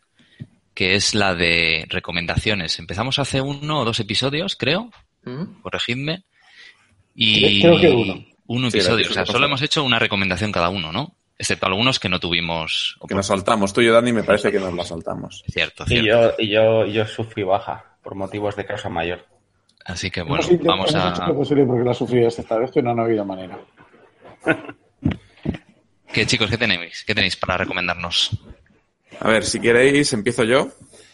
que 0.75 0.95
es 0.95 1.15
la 1.15 1.35
de 1.35 1.87
recomendaciones. 1.89 2.79
Empezamos 2.79 3.19
hace 3.19 3.41
uno 3.41 3.81
o 3.81 3.85
dos 3.85 4.01
episodios, 4.01 4.57
creo, 4.57 4.91
¿Mm? 5.25 5.61
corregidme. 5.63 6.25
Y 7.15 7.63
Creo 7.63 7.81
que 7.81 7.91
uno. 7.91 8.25
Un 8.47 8.71
Sí, 8.71 8.77
episodio, 8.79 9.09
o 9.09 9.13
sea, 9.13 9.25
solo 9.25 9.47
hemos 9.47 9.63
hecho 9.63 9.83
una 9.85 9.99
recomendación 9.99 10.53
cada 10.53 10.69
uno, 10.69 10.93
¿no? 10.93 11.15
Excepto 11.39 11.67
algunos 11.67 11.99
que 11.99 12.09
no 12.11 12.21
tuvimos. 12.21 12.99
Que 13.09 13.15
nos 13.15 13.27
saltamos. 13.27 13.73
Tú 13.73 13.81
y 13.81 13.87
yo, 13.87 13.95
Dani, 13.95 14.13
me 14.13 14.23
parece 14.23 14.53
que 14.53 14.61
nos 14.61 14.75
la 14.75 14.85
saltamos. 14.85 15.43
Cierto, 15.49 15.85
Y 15.85 15.89
cierto. 16.01 16.07
yo, 16.07 16.33
y 16.39 16.49
yo, 16.51 16.85
y 16.87 16.93
yo 16.93 17.07
sufrí 17.07 17.43
baja 17.43 17.97
por 18.03 18.15
motivos 18.15 18.55
de 18.55 18.67
causa 18.67 18.89
mayor. 18.91 19.27
Así 19.87 20.11
que 20.11 20.23
bueno, 20.23 20.45
vamos 20.63 20.95
a. 20.95 21.27
lo 21.27 21.35
posible 21.35 21.65
porque 21.65 21.85
la 21.85 21.95
sufrido 21.95 22.29
esta 22.29 22.59
vez, 22.59 22.71
pero 22.75 22.95
no 22.95 23.03
ha 23.03 23.05
habido 23.07 23.25
manera. 23.25 23.59
¿Qué 26.15 26.27
chicos, 26.27 26.49
qué 26.49 26.57
tenéis? 26.57 27.03
¿Qué 27.05 27.13
tenéis 27.13 27.35
para 27.35 27.59
recomendarnos? 27.59 28.31
A 29.19 29.29
ver, 29.29 29.45
si 29.45 29.59
queréis, 29.61 30.13
empiezo 30.13 30.45
yo. 30.45 30.69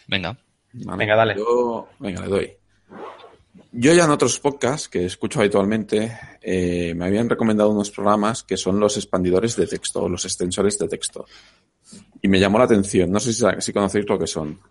Venga. 0.07 0.37
Vale. 0.73 0.97
Venga, 0.99 1.15
dale. 1.15 1.35
Yo, 1.35 1.89
venga, 1.97 2.21
le 2.21 2.27
doy. 2.27 2.51
Yo 3.71 3.93
ya 3.93 4.03
en 4.05 4.11
otros 4.11 4.39
podcasts 4.39 4.87
que 4.87 5.05
escucho 5.05 5.39
habitualmente 5.39 6.19
eh, 6.41 6.93
me 6.95 7.05
habían 7.05 7.27
recomendado 7.27 7.71
unos 7.71 7.89
programas 7.89 8.43
que 8.43 8.57
son 8.57 8.79
los 8.79 8.95
expandidores 8.97 9.55
de 9.55 9.65
texto 9.65 10.03
o 10.03 10.09
los 10.09 10.23
extensores 10.25 10.77
de 10.77 10.87
texto. 10.87 11.25
Y 12.21 12.27
me 12.27 12.39
llamó 12.39 12.59
la 12.59 12.65
atención. 12.65 13.11
No 13.11 13.19
sé 13.19 13.33
si, 13.33 13.43
si 13.59 13.73
conocéis 13.73 14.05
lo 14.07 14.19
que 14.19 14.27
son. 14.27 14.61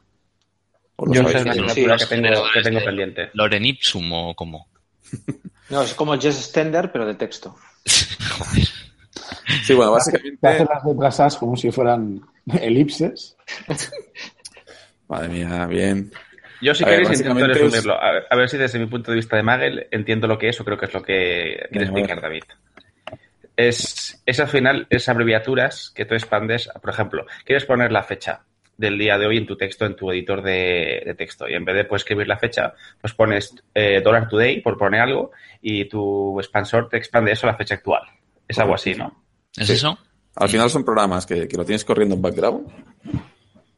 ¿O 0.95 1.07
lo 1.07 1.13
Yo 1.13 1.23
sabéis? 1.23 1.57
es 1.57 1.59
una 1.59 1.75
Sí, 1.75 1.85
que 1.85 2.07
tengo, 2.07 2.43
que 2.55 2.63
tengo 2.63 2.85
pendiente. 2.85 3.31
¿Loren 3.35 3.67
Ipsum 3.67 4.13
o 4.13 4.35
cómo? 4.37 4.69
No, 5.71 5.83
es 5.83 5.95
como 5.95 6.15
Jazz 6.15 6.37
Extender, 6.39 6.93
pero 6.93 7.05
de 7.05 7.15
texto. 7.15 7.57
Joder. 8.39 8.80
Sí, 9.71 9.77
bueno, 9.77 9.91
Te 9.93 9.95
básicamente... 9.97 10.49
hacen 10.49 10.67
las 10.73 10.85
letras 10.85 11.21
As 11.21 11.37
como 11.37 11.57
si 11.57 11.71
fueran 11.71 12.21
elipses. 12.61 13.37
Madre 15.09 15.29
mía, 15.29 15.67
bien. 15.67 16.11
Yo 16.63 16.75
si 16.75 16.85
A 16.85 16.89
ver, 16.89 17.01
queréis 17.03 17.21
intento 17.21 17.47
es- 17.53 17.59
resumirlo. 17.59 18.03
A 18.03 18.13
ver, 18.13 18.27
a 18.31 18.37
ver 18.37 18.49
si 18.49 18.59
desde 18.59 18.79
mi 18.79 18.87
punto 18.87 19.11
de 19.11 19.17
vista 19.17 19.37
de 19.37 19.43
Magel 19.43 19.87
entiendo 19.91 20.27
lo 20.27 20.39
que 20.39 20.49
es 20.49 20.61
o 20.61 20.65
creo 20.65 20.77
que 20.79 20.87
es 20.87 20.95
lo 20.95 21.03
que 21.03 21.67
quiere 21.71 21.87
explicar 21.87 22.21
David. 22.21 22.43
Es, 23.57 24.23
es 24.25 24.41
al 24.41 24.49
final, 24.49 24.87
es 24.91 25.09
abreviaturas 25.09 25.91
que 25.95 26.05
tú 26.05 26.15
expandes. 26.15 26.69
Por 26.81 26.91
ejemplo, 26.91 27.27
quieres 27.45 27.65
poner 27.65 27.93
la 27.93 28.03
fecha 28.03 28.43
del 28.77 28.97
día 28.99 29.19
de 29.19 29.27
hoy 29.27 29.37
en 29.37 29.47
tu 29.47 29.57
texto, 29.57 29.85
en 29.85 29.95
tu 29.97 30.11
editor 30.11 30.43
de, 30.43 31.03
de 31.05 31.15
texto. 31.15 31.49
Y 31.49 31.55
en 31.55 31.65
vez 31.65 31.77
de 31.77 31.85
pues, 31.85 32.01
escribir 32.03 32.27
la 32.29 32.39
fecha, 32.39 32.73
pues 33.01 33.13
pones 33.15 33.55
eh, 33.75 34.01
dollar 34.03 34.29
today 34.29 34.61
por 34.63 34.79
poner 34.79 35.01
algo 35.03 35.33
y 35.61 35.85
tu 35.87 36.39
expansor 36.41 36.89
te 36.89 36.97
expande 36.97 37.33
eso 37.33 37.47
a 37.47 37.53
la 37.53 37.57
fecha 37.59 37.75
actual. 37.75 38.03
Es 38.49 38.59
algo 38.59 38.75
así, 38.75 38.95
¿no? 38.95 39.23
¿Es 39.61 39.67
Sí. 39.69 39.73
eso? 39.75 39.97
Al 40.37 40.49
final 40.49 40.69
son 40.71 40.85
programas 40.85 41.27
que, 41.27 41.47
que 41.47 41.57
lo 41.57 41.65
tienes 41.65 41.85
corriendo 41.85 42.15
en 42.17 42.23
background. 42.23 42.67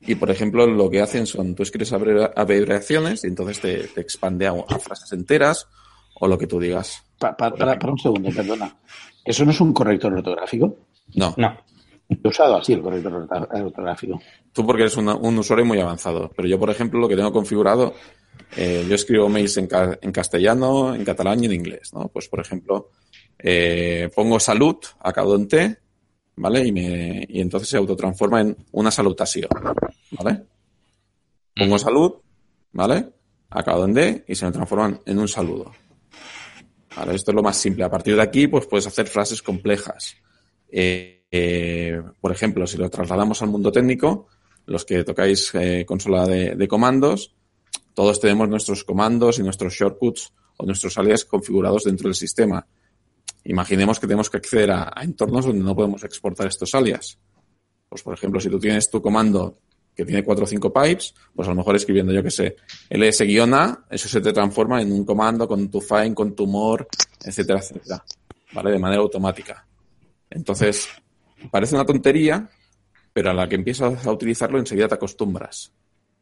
Y, 0.01 0.15
por 0.17 0.31
ejemplo, 0.31 0.67
lo 0.67 0.91
que 0.91 1.01
hacen 1.01 1.27
son, 1.27 1.55
tú 1.55 1.63
escribes 1.63 1.93
abre- 1.93 2.31
abreviaciones 2.35 3.23
y 3.25 3.29
entonces 3.29 3.61
te, 3.61 3.89
te 3.89 4.01
expande 4.01 4.47
a, 4.47 4.53
a 4.53 4.79
frases 4.79 5.13
enteras 5.13 5.69
o 6.21 6.27
lo 6.27 6.37
que 6.37 6.47
tú 6.47 6.59
digas. 6.59 7.05
Pa- 7.19 7.37
pa- 7.37 7.53
para, 7.55 7.79
para 7.79 7.93
un 7.93 7.99
segundo, 7.99 8.31
perdona. 8.35 8.77
¿Eso 9.25 9.45
no 9.45 9.53
es 9.53 9.61
un 9.61 9.73
corrector 9.73 10.13
ortográfico? 10.13 10.77
No, 11.15 11.35
No. 11.37 11.57
Yo 12.09 12.19
he 12.25 12.29
usado 12.29 12.57
así 12.57 12.75
el 12.75 12.83
corrector 12.83 13.15
ortográfico. 13.15 14.21
tú 14.53 14.67
porque 14.67 14.83
eres 14.83 14.97
una- 14.99 15.15
un 15.15 15.39
usuario 15.39 15.65
muy 15.65 15.81
avanzado. 15.81 16.31
Pero 16.37 16.47
yo, 16.49 16.59
por 16.59 16.69
ejemplo, 16.69 16.99
lo 17.01 17.09
que 17.09 17.17
tengo 17.17 17.33
configurado, 17.33 17.95
eh, 18.57 18.85
yo 18.87 18.95
escribo 18.97 19.29
mails 19.31 19.57
en, 19.57 19.67
ca- 19.69 19.99
en 20.03 20.13
castellano, 20.13 20.95
en 20.95 21.05
catalán 21.05 21.43
y 21.43 21.47
en 21.47 21.53
inglés. 21.53 21.91
¿no? 21.95 22.09
Pues, 22.09 22.29
por 22.29 22.41
ejemplo, 22.41 22.91
eh, 23.39 24.11
pongo 24.15 24.39
salud 24.39 24.77
acabado 25.01 25.37
en 25.37 25.49
T, 25.49 25.79
¿vale? 26.37 26.67
Y, 26.67 26.73
me, 26.73 27.27
y 27.29 27.41
entonces 27.41 27.69
se 27.69 27.77
autotransforma 27.77 28.41
en 28.41 28.57
una 28.73 28.91
salutación, 28.91 29.49
¿vale? 30.13 30.45
Pongo 31.55 31.79
salud, 31.79 32.15
¿vale? 32.73 33.09
Acabado 33.51 33.85
en 33.85 33.95
D 33.95 34.25
y 34.27 34.35
se 34.35 34.47
me 34.47 34.53
transforman 34.53 35.01
en 35.05 35.19
un 35.19 35.29
saludo. 35.29 35.73
¿Vale? 36.97 37.15
Esto 37.15 37.31
es 37.31 37.35
lo 37.35 37.43
más 37.43 37.57
simple. 37.57 37.85
A 37.85 37.91
partir 37.91 38.17
de 38.17 38.23
aquí, 38.23 38.47
pues 38.47 38.67
puedes 38.67 38.87
hacer 38.87 39.07
frases 39.07 39.43
complejas. 39.43 40.17
Eh, 40.71 41.25
eh, 41.31 42.01
por 42.21 42.33
ejemplo, 42.33 42.67
si 42.67 42.77
lo 42.77 42.89
trasladamos 42.91 43.43
al 43.43 43.49
mundo 43.49 43.73
técnico, 43.73 44.29
los 44.67 44.85
que 44.85 45.05
tocáis 45.05 45.55
eh, 45.55 45.85
consola 45.87 46.27
de, 46.27 46.55
de 46.55 46.69
comandos, 46.69 47.35
todos 47.95 48.21
tenemos 48.21 48.49
nuestros 48.49 48.85
comandos 48.85 49.39
y 49.39 49.43
nuestros 49.43 49.75
shortcuts 49.75 50.33
o 50.57 50.65
nuestros 50.65 50.97
alias 50.99 51.25
configurados 51.25 51.85
dentro 51.85 52.09
del 52.09 52.15
sistema. 52.15 52.67
Imaginemos 53.45 53.99
que 53.99 54.07
tenemos 54.07 54.31
que 54.31 54.37
acceder 54.37 54.71
a, 54.71 54.93
entornos 55.03 55.47
donde 55.47 55.65
no 55.65 55.75
podemos 55.75 56.05
exportar 56.05 56.47
estos 56.47 56.75
alias. 56.75 57.19
Pues, 57.89 58.03
por 58.03 58.15
ejemplo, 58.15 58.41
si 58.41 58.49
tú 58.49 58.59
tienes 58.59 58.89
tu 58.89 59.03
comando 59.03 59.59
que 59.95 60.05
tiene 60.05 60.25
cuatro 60.25 60.45
o 60.45 60.47
cinco 60.47 60.73
pipes, 60.73 61.15
pues 61.35 61.47
a 61.47 61.51
lo 61.51 61.57
mejor 61.57 61.77
escribiendo, 61.77 62.13
yo 62.13 62.23
que 62.23 62.31
sé, 62.31 62.57
ls-a, 62.89 63.85
eso 63.91 64.09
se 64.09 64.21
te 64.21 64.33
transforma 64.33 64.81
en 64.81 64.91
un 64.91 65.05
comando 65.05 65.47
con 65.47 65.71
tu 65.71 65.81
fine, 65.81 66.15
con 66.15 66.35
tu 66.35 66.47
more, 66.47 66.87
etcétera, 67.23 67.59
etcétera. 67.59 68.03
¿Vale? 68.53 68.71
De 68.71 68.79
manera 68.79 69.03
automática. 69.03 69.67
Entonces, 70.31 70.89
parece 71.51 71.75
una 71.75 71.85
tontería, 71.85 72.49
pero 73.13 73.31
a 73.31 73.35
la 73.35 73.49
que 73.49 73.57
empiezas 73.57 74.07
a 74.07 74.13
utilizarlo 74.13 74.59
enseguida 74.59 74.89
te 74.89 74.95
acostumbras. 74.95 75.73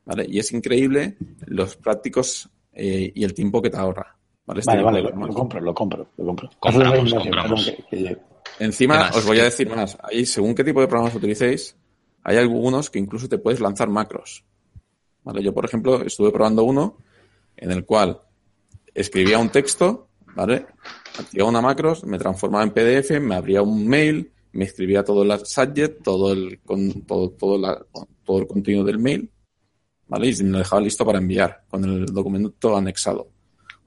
¿Vale? 0.05 0.27
Y 0.29 0.39
es 0.39 0.51
increíble 0.53 1.17
los 1.47 1.77
prácticos 1.77 2.49
eh, 2.73 3.13
y 3.15 3.23
el 3.23 3.35
tiempo 3.35 3.63
que 3.63 3.71
te 3.71 3.77
ahorra. 3.77 4.17
¿Vale? 4.51 4.61
Este 4.61 4.83
Vale, 4.83 5.03
lo, 5.03 5.11
compro, 5.33 5.61
lo 5.61 5.73
compro, 5.75 6.07
lo 6.17 6.25
compro. 6.27 6.51
Compramos, 6.59 7.15
compramos. 7.15 7.65
que- 7.65 7.85
que 7.89 7.97
llego. 7.97 8.21
¿Qué 8.59 8.65
Encima, 8.65 9.11
os 9.15 9.25
voy 9.25 9.39
a 9.39 9.45
decir 9.45 9.69
más. 9.71 9.97
Ahí, 10.03 10.27
según 10.27 10.55
qué 10.57 10.65
tipo 10.65 10.81
de 10.81 10.89
programas 10.89 11.15
utilicéis, 11.15 11.77
hay 12.25 12.37
algunos 12.37 12.91
que 12.91 12.99
incluso 12.99 13.29
te 13.29 13.39
puedes 13.39 13.61
lanzar 13.61 13.89
macros. 13.89 14.45
¿Vale? 15.23 15.41
Yo, 15.43 15.55
por 15.55 15.65
ejemplo, 15.65 16.03
estuve 16.03 16.33
probando 16.33 16.65
uno 16.65 16.97
en 17.57 17.71
el 17.71 17.85
cual 17.85 18.21
escribía 18.93 19.39
un 19.39 19.51
texto, 19.51 20.09
¿vale? 20.35 20.67
Activaba 21.19 21.51
una 21.51 21.61
macros, 21.61 22.03
me 22.05 22.19
transformaba 22.19 22.65
en 22.65 22.71
PDF, 22.71 23.21
me 23.21 23.37
abría 23.37 23.63
un 23.63 23.87
mail, 23.87 24.33
me 24.53 24.65
escribía 24.65 25.05
todo 25.05 25.23
el 25.23 25.47
subject, 25.47 26.03
todo 26.03 26.33
el, 26.33 26.59
con, 26.65 27.03
todo, 27.03 27.31
todo, 27.31 27.57
la- 27.57 27.81
todo 28.25 28.39
el 28.41 28.47
contenido 28.49 28.83
del 28.85 28.99
mail, 28.99 29.31
¿vale? 30.09 30.27
Y 30.29 30.43
me 30.43 30.51
lo 30.51 30.59
dejaba 30.59 30.83
listo 30.83 31.05
para 31.07 31.19
enviar 31.19 31.63
con 31.69 31.85
el 31.85 32.07
documento 32.07 32.77
anexado. 32.77 33.29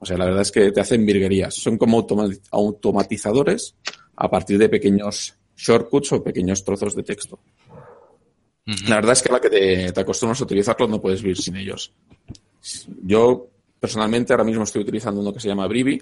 O 0.03 0.05
sea, 0.05 0.17
la 0.17 0.25
verdad 0.25 0.41
es 0.41 0.51
que 0.51 0.71
te 0.71 0.81
hacen 0.81 1.05
virguerías. 1.05 1.55
Son 1.55 1.77
como 1.77 1.97
automa- 1.97 2.29
automatizadores 2.51 3.75
a 4.15 4.29
partir 4.29 4.57
de 4.57 4.69
pequeños 4.69 5.33
shortcuts 5.57 6.11
o 6.13 6.23
pequeños 6.23 6.63
trozos 6.63 6.95
de 6.95 7.03
texto. 7.03 7.39
La 8.87 8.95
verdad 8.95 9.13
es 9.13 9.21
que 9.23 9.29
a 9.29 9.33
la 9.33 9.41
que 9.41 9.49
te, 9.49 9.91
te 9.91 9.99
acostumbras 10.01 10.39
a 10.39 10.43
utilizarlos 10.45 10.89
no 10.89 11.01
puedes 11.01 11.21
vivir 11.21 11.37
sin 11.37 11.55
ellos. 11.57 11.93
Yo, 13.01 13.49
personalmente, 13.79 14.31
ahora 14.33 14.43
mismo 14.45 14.63
estoy 14.63 14.81
utilizando 14.83 15.19
uno 15.21 15.33
que 15.33 15.39
se 15.39 15.47
llama 15.49 15.67
Brivi, 15.67 16.01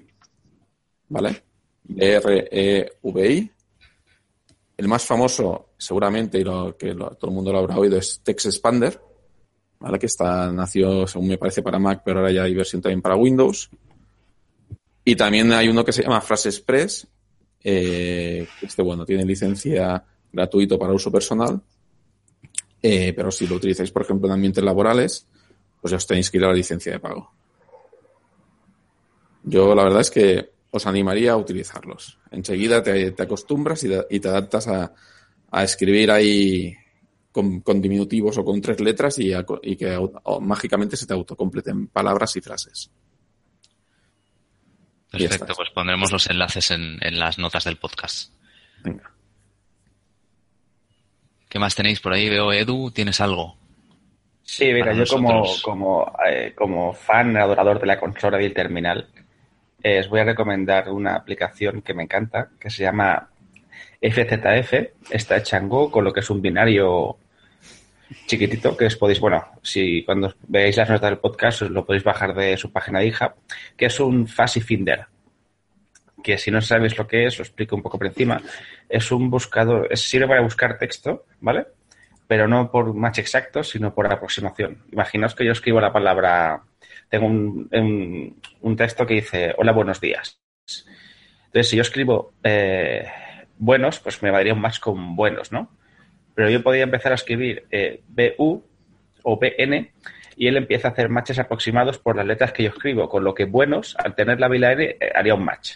¿vale? 1.09 1.43
B-R-E-V-I. 1.83 3.51
El 4.77 4.87
más 4.87 5.05
famoso, 5.05 5.69
seguramente, 5.77 6.39
y 6.39 6.43
lo 6.43 6.75
que 6.77 6.93
lo- 6.93 7.11
todo 7.15 7.29
el 7.29 7.35
mundo 7.35 7.51
lo 7.51 7.59
habrá 7.59 7.77
oído, 7.77 7.97
es 7.97 8.21
Text 8.23 8.47
Expander, 8.47 8.99
¿vale? 9.79 9.99
Que 9.99 10.05
está, 10.07 10.51
nació, 10.51 11.05
según 11.07 11.27
me 11.27 11.37
parece, 11.37 11.61
para 11.61 11.79
Mac, 11.79 12.01
pero 12.05 12.19
ahora 12.19 12.31
ya 12.31 12.43
hay 12.43 12.53
versión 12.55 12.81
también 12.81 13.01
para 13.01 13.15
Windows. 13.15 13.69
Y 15.03 15.15
también 15.15 15.51
hay 15.51 15.67
uno 15.67 15.83
que 15.83 15.91
se 15.91 16.03
llama 16.03 16.21
Phrase 16.21 16.49
Express, 16.49 17.07
eh, 17.63 18.47
este, 18.61 18.81
bueno, 18.81 19.05
tiene 19.05 19.25
licencia 19.25 20.03
gratuito 20.31 20.77
para 20.77 20.93
uso 20.93 21.11
personal, 21.11 21.61
eh, 22.81 23.13
pero 23.13 23.31
si 23.31 23.47
lo 23.47 23.55
utilizáis, 23.55 23.91
por 23.91 24.03
ejemplo, 24.03 24.27
en 24.27 24.33
ambientes 24.33 24.63
laborales, 24.63 25.27
pues 25.79 25.91
ya 25.91 25.97
os 25.97 26.07
tenéis 26.07 26.29
que 26.29 26.37
ir 26.37 26.43
a 26.45 26.47
la 26.47 26.53
licencia 26.53 26.91
de 26.91 26.99
pago. 26.99 27.31
Yo 29.43 29.73
la 29.73 29.83
verdad 29.83 30.01
es 30.01 30.11
que 30.11 30.51
os 30.69 30.85
animaría 30.85 31.33
a 31.33 31.37
utilizarlos. 31.37 32.19
Enseguida 32.29 32.81
te, 32.83 33.13
acostumbras 33.17 33.83
y, 33.83 33.89
y 34.09 34.19
te 34.19 34.27
adaptas 34.27 34.67
a, 34.67 34.93
a 35.51 35.63
escribir 35.63 36.11
ahí 36.11 36.75
con, 37.31 37.81
diminutivos 37.81 38.37
o 38.37 38.45
con 38.45 38.61
tres 38.61 38.79
letras 38.79 39.19
y, 39.19 39.31
que 39.75 40.09
mágicamente 40.41 40.97
se 40.97 41.05
te 41.05 41.13
autocompleten 41.13 41.87
palabras 41.87 42.35
y 42.35 42.41
frases. 42.41 42.89
Perfecto, 45.11 45.53
pues 45.55 45.69
pondremos 45.71 46.11
los 46.11 46.29
enlaces 46.29 46.71
en, 46.71 47.19
las 47.19 47.37
notas 47.37 47.65
del 47.65 47.75
podcast. 47.75 48.33
Venga. 48.81 49.11
¿Qué 51.49 51.59
más 51.59 51.75
tenéis 51.75 51.99
por 51.99 52.13
ahí? 52.13 52.29
Veo, 52.29 52.53
Edu, 52.53 52.91
¿tienes 52.91 53.19
algo? 53.19 53.57
Sí, 54.41 54.71
mira, 54.71 54.93
yo 54.93 55.03
como, 55.05 55.43
como, 55.61 56.13
eh, 56.25 56.53
como 56.55 56.93
fan, 56.93 57.35
adorador 57.35 57.79
de 57.79 57.87
la 57.87 57.99
consola 57.99 58.41
y 58.41 58.45
el 58.45 58.53
terminal, 58.53 59.09
eh, 59.83 59.99
os 59.99 60.07
voy 60.07 60.21
a 60.21 60.25
recomendar 60.25 60.89
una 60.89 61.15
aplicación 61.15 61.81
que 61.81 61.93
me 61.93 62.03
encanta, 62.03 62.49
que 62.57 62.69
se 62.69 62.83
llama 62.83 63.29
FZF. 64.01 64.73
Está 65.09 65.37
hecha 65.37 65.57
en 65.57 65.67
Go, 65.67 65.91
con 65.91 66.05
lo 66.05 66.13
que 66.13 66.21
es 66.21 66.29
un 66.29 66.41
binario 66.41 67.17
chiquitito 68.27 68.75
que 68.75 68.85
os 68.85 68.95
podéis, 68.95 69.19
bueno, 69.19 69.45
si 69.61 70.03
cuando 70.03 70.33
veáis 70.47 70.77
las 70.77 70.89
notas 70.89 71.09
del 71.09 71.19
podcast 71.19 71.63
os 71.63 71.71
lo 71.71 71.85
podéis 71.85 72.03
bajar 72.03 72.33
de 72.33 72.57
su 72.57 72.71
página 72.71 72.99
de 72.99 73.07
hija, 73.07 73.35
que 73.77 73.85
es 73.85 73.99
un 73.99 74.27
Fuzzy 74.27 74.61
Finder. 74.61 75.05
Que 76.23 76.37
si 76.37 76.51
no 76.51 76.61
sabéis 76.61 76.97
lo 76.97 77.07
que 77.07 77.25
es, 77.25 77.39
os 77.39 77.47
explico 77.47 77.75
un 77.75 77.81
poco 77.81 77.97
por 77.97 78.07
encima. 78.07 78.41
Es 78.87 79.11
un 79.11 79.29
buscador, 79.29 79.95
sirve 79.97 80.27
para 80.27 80.41
buscar 80.41 80.77
texto, 80.77 81.25
¿vale? 81.39 81.67
Pero 82.27 82.47
no 82.47 82.69
por 82.69 82.93
match 82.93 83.19
exacto, 83.19 83.63
sino 83.63 83.93
por 83.93 84.11
aproximación. 84.11 84.83
Imaginaos 84.91 85.33
que 85.33 85.45
yo 85.45 85.51
escribo 85.51 85.81
la 85.81 85.91
palabra, 85.91 86.61
tengo 87.09 87.25
un, 87.25 88.39
un, 88.61 88.75
texto 88.75 89.05
que 89.05 89.15
dice, 89.15 89.53
hola, 89.57 89.71
buenos 89.71 89.99
días. 89.99 90.39
Entonces, 91.45 91.69
si 91.69 91.75
yo 91.75 91.81
escribo 91.81 92.33
eh, 92.43 93.07
buenos, 93.57 93.99
pues 93.99 94.21
me 94.21 94.31
valdría 94.31 94.53
un 94.53 94.61
match 94.61 94.79
con 94.79 95.15
buenos, 95.15 95.51
¿no? 95.51 95.69
Pero 96.35 96.49
yo 96.49 96.63
podía 96.63 96.83
empezar 96.83 97.11
a 97.11 97.15
escribir 97.15 97.65
eh, 97.71 98.01
BU 98.07 98.63
o 99.23 99.39
BN 99.39 99.91
y 100.35 100.47
él 100.47 100.57
empieza 100.57 100.87
a 100.87 100.91
hacer 100.91 101.09
matches 101.09 101.39
aproximados 101.39 101.99
por 101.99 102.15
las 102.15 102.25
letras 102.25 102.51
que 102.53 102.63
yo 102.63 102.69
escribo, 102.69 103.09
con 103.09 103.23
lo 103.23 103.33
que 103.33 103.45
buenos, 103.45 103.95
al 103.97 104.15
tener 104.15 104.39
la 104.39 104.47
vila 104.47 104.71
N, 104.71 104.83
eh, 104.83 104.97
haría 105.13 105.35
un 105.35 105.45
match. 105.45 105.75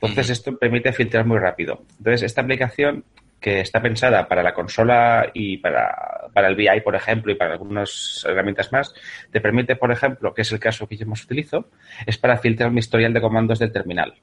Entonces, 0.00 0.30
esto 0.30 0.56
permite 0.56 0.92
filtrar 0.92 1.26
muy 1.26 1.38
rápido. 1.38 1.84
Entonces, 1.98 2.22
esta 2.22 2.40
aplicación 2.40 3.04
que 3.40 3.60
está 3.60 3.80
pensada 3.82 4.28
para 4.28 4.42
la 4.42 4.54
consola 4.54 5.30
y 5.34 5.56
para, 5.58 6.28
para 6.32 6.48
el 6.48 6.56
VI, 6.56 6.82
por 6.82 6.94
ejemplo, 6.94 7.32
y 7.32 7.34
para 7.34 7.52
algunas 7.52 8.24
herramientas 8.28 8.70
más, 8.72 8.94
te 9.30 9.40
permite, 9.40 9.76
por 9.76 9.90
ejemplo, 9.90 10.34
que 10.34 10.42
es 10.42 10.52
el 10.52 10.60
caso 10.60 10.86
que 10.86 10.96
yo 10.96 11.06
más 11.06 11.24
utilizo, 11.24 11.68
es 12.06 12.18
para 12.18 12.38
filtrar 12.38 12.70
mi 12.70 12.80
historial 12.80 13.12
de 13.12 13.20
comandos 13.20 13.58
del 13.58 13.72
terminal 13.72 14.14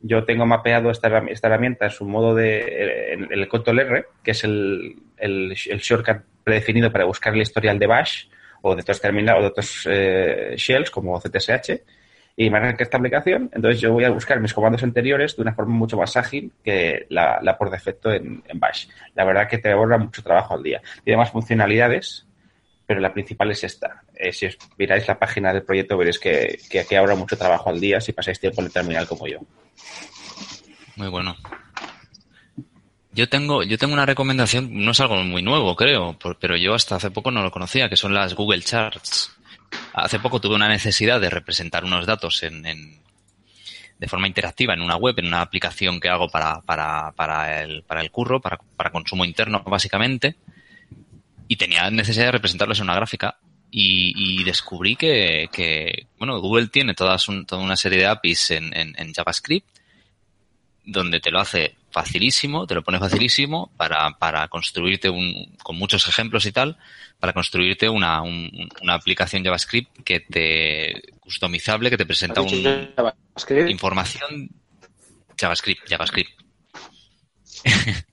yo 0.00 0.24
tengo 0.24 0.46
mapeado 0.46 0.90
esta, 0.90 1.08
herramienta 1.08 1.86
en 1.86 1.90
su 1.90 2.06
modo 2.06 2.34
de 2.34 3.12
en 3.12 3.28
el 3.30 3.48
control 3.48 3.80
R, 3.80 4.06
que 4.22 4.30
es 4.30 4.44
el, 4.44 4.96
shortcut 5.54 6.22
predefinido 6.42 6.90
para 6.90 7.04
buscar 7.04 7.34
el 7.34 7.42
historial 7.42 7.78
de 7.78 7.86
bash 7.86 8.24
o 8.62 8.74
de 8.74 8.82
otros 8.82 9.00
terminales 9.00 9.38
o 9.38 9.42
de 9.42 9.48
otros 9.48 9.88
eh, 9.90 10.54
shells 10.56 10.90
como 10.90 11.20
CTSH 11.20 11.72
y 12.36 12.48
me 12.48 12.56
arranca 12.56 12.84
esta 12.84 12.96
aplicación. 12.96 13.50
Entonces 13.52 13.80
yo 13.80 13.92
voy 13.92 14.04
a 14.04 14.10
buscar 14.10 14.40
mis 14.40 14.54
comandos 14.54 14.82
anteriores 14.82 15.36
de 15.36 15.42
una 15.42 15.52
forma 15.52 15.74
mucho 15.74 15.98
más 15.98 16.16
ágil 16.16 16.52
que 16.64 17.06
la, 17.10 17.56
por 17.58 17.70
defecto 17.70 18.10
en, 18.10 18.42
bash. 18.54 18.86
La 19.14 19.24
verdad 19.24 19.48
que 19.48 19.58
te 19.58 19.70
ahorra 19.70 19.98
mucho 19.98 20.22
trabajo 20.22 20.54
al 20.54 20.62
día. 20.62 20.80
Tiene 21.04 21.18
más 21.18 21.30
funcionalidades, 21.30 22.26
pero 22.86 23.00
la 23.00 23.12
principal 23.12 23.50
es 23.50 23.64
esta. 23.64 24.02
Eh, 24.14 24.32
si 24.32 24.46
os 24.46 24.56
miráis 24.78 25.06
la 25.06 25.18
página 25.18 25.52
del 25.52 25.64
proyecto 25.64 25.98
veréis 25.98 26.18
que, 26.18 26.58
que, 26.70 26.86
que 26.86 26.96
ahorra 26.96 27.14
mucho 27.14 27.36
trabajo 27.36 27.68
al 27.68 27.78
día 27.78 28.00
si 28.00 28.12
pasáis 28.12 28.40
tiempo 28.40 28.62
en 28.62 28.68
el 28.68 28.72
terminal 28.72 29.06
como 29.06 29.26
yo. 29.26 29.40
Muy 30.96 31.08
bueno. 31.08 31.36
Yo 33.12 33.28
tengo, 33.28 33.62
yo 33.64 33.76
tengo 33.76 33.92
una 33.92 34.06
recomendación, 34.06 34.68
no 34.84 34.92
es 34.92 35.00
algo 35.00 35.16
muy 35.24 35.42
nuevo, 35.42 35.74
creo, 35.74 36.16
pero 36.38 36.56
yo 36.56 36.74
hasta 36.74 36.96
hace 36.96 37.10
poco 37.10 37.30
no 37.30 37.42
lo 37.42 37.50
conocía, 37.50 37.88
que 37.88 37.96
son 37.96 38.14
las 38.14 38.34
Google 38.34 38.62
Charts. 38.62 39.36
Hace 39.94 40.20
poco 40.20 40.40
tuve 40.40 40.54
una 40.54 40.68
necesidad 40.68 41.20
de 41.20 41.30
representar 41.30 41.84
unos 41.84 42.06
datos 42.06 42.42
en, 42.44 42.62
de 42.62 44.08
forma 44.08 44.28
interactiva 44.28 44.74
en 44.74 44.80
una 44.80 44.96
web, 44.96 45.14
en 45.18 45.26
una 45.26 45.42
aplicación 45.42 46.00
que 46.00 46.08
hago 46.08 46.28
para, 46.28 46.60
para, 46.60 47.12
para, 47.12 47.62
el, 47.62 47.82
para 47.82 48.00
el 48.00 48.10
curro, 48.10 48.40
para, 48.40 48.58
para 48.76 48.90
consumo 48.90 49.24
interno, 49.24 49.62
básicamente. 49.66 50.36
Y 51.48 51.56
tenía 51.56 51.90
necesidad 51.90 52.26
de 52.26 52.32
representarlos 52.32 52.78
en 52.78 52.84
una 52.84 52.94
gráfica. 52.94 53.38
Y, 53.72 54.42
descubrí 54.42 54.96
que, 54.96 55.48
que, 55.52 56.06
bueno, 56.18 56.40
Google 56.40 56.68
tiene 56.68 56.94
todas 56.94 57.24
toda 57.46 57.62
una 57.62 57.76
serie 57.76 57.98
de 57.98 58.06
APIs 58.06 58.50
en, 58.50 58.72
en 58.74 59.14
JavaScript 59.14 59.66
donde 60.84 61.20
te 61.20 61.30
lo 61.30 61.40
hace 61.40 61.76
facilísimo, 61.90 62.66
te 62.66 62.74
lo 62.74 62.82
pone 62.82 62.98
facilísimo 62.98 63.70
para, 63.76 64.10
para 64.18 64.48
construirte 64.48 65.08
un, 65.08 65.56
con 65.62 65.76
muchos 65.76 66.06
ejemplos 66.08 66.46
y 66.46 66.52
tal, 66.52 66.78
para 67.18 67.32
construirte 67.32 67.88
una, 67.88 68.22
una 68.22 68.94
aplicación 68.94 69.44
JavaScript 69.44 70.02
que 70.04 70.20
te 70.20 71.02
customizable, 71.20 71.90
que 71.90 71.96
te 71.96 72.06
presenta 72.06 72.40
un 72.40 72.48
información 73.68 74.50
JavaScript, 75.38 75.88
JavaScript. 75.88 76.30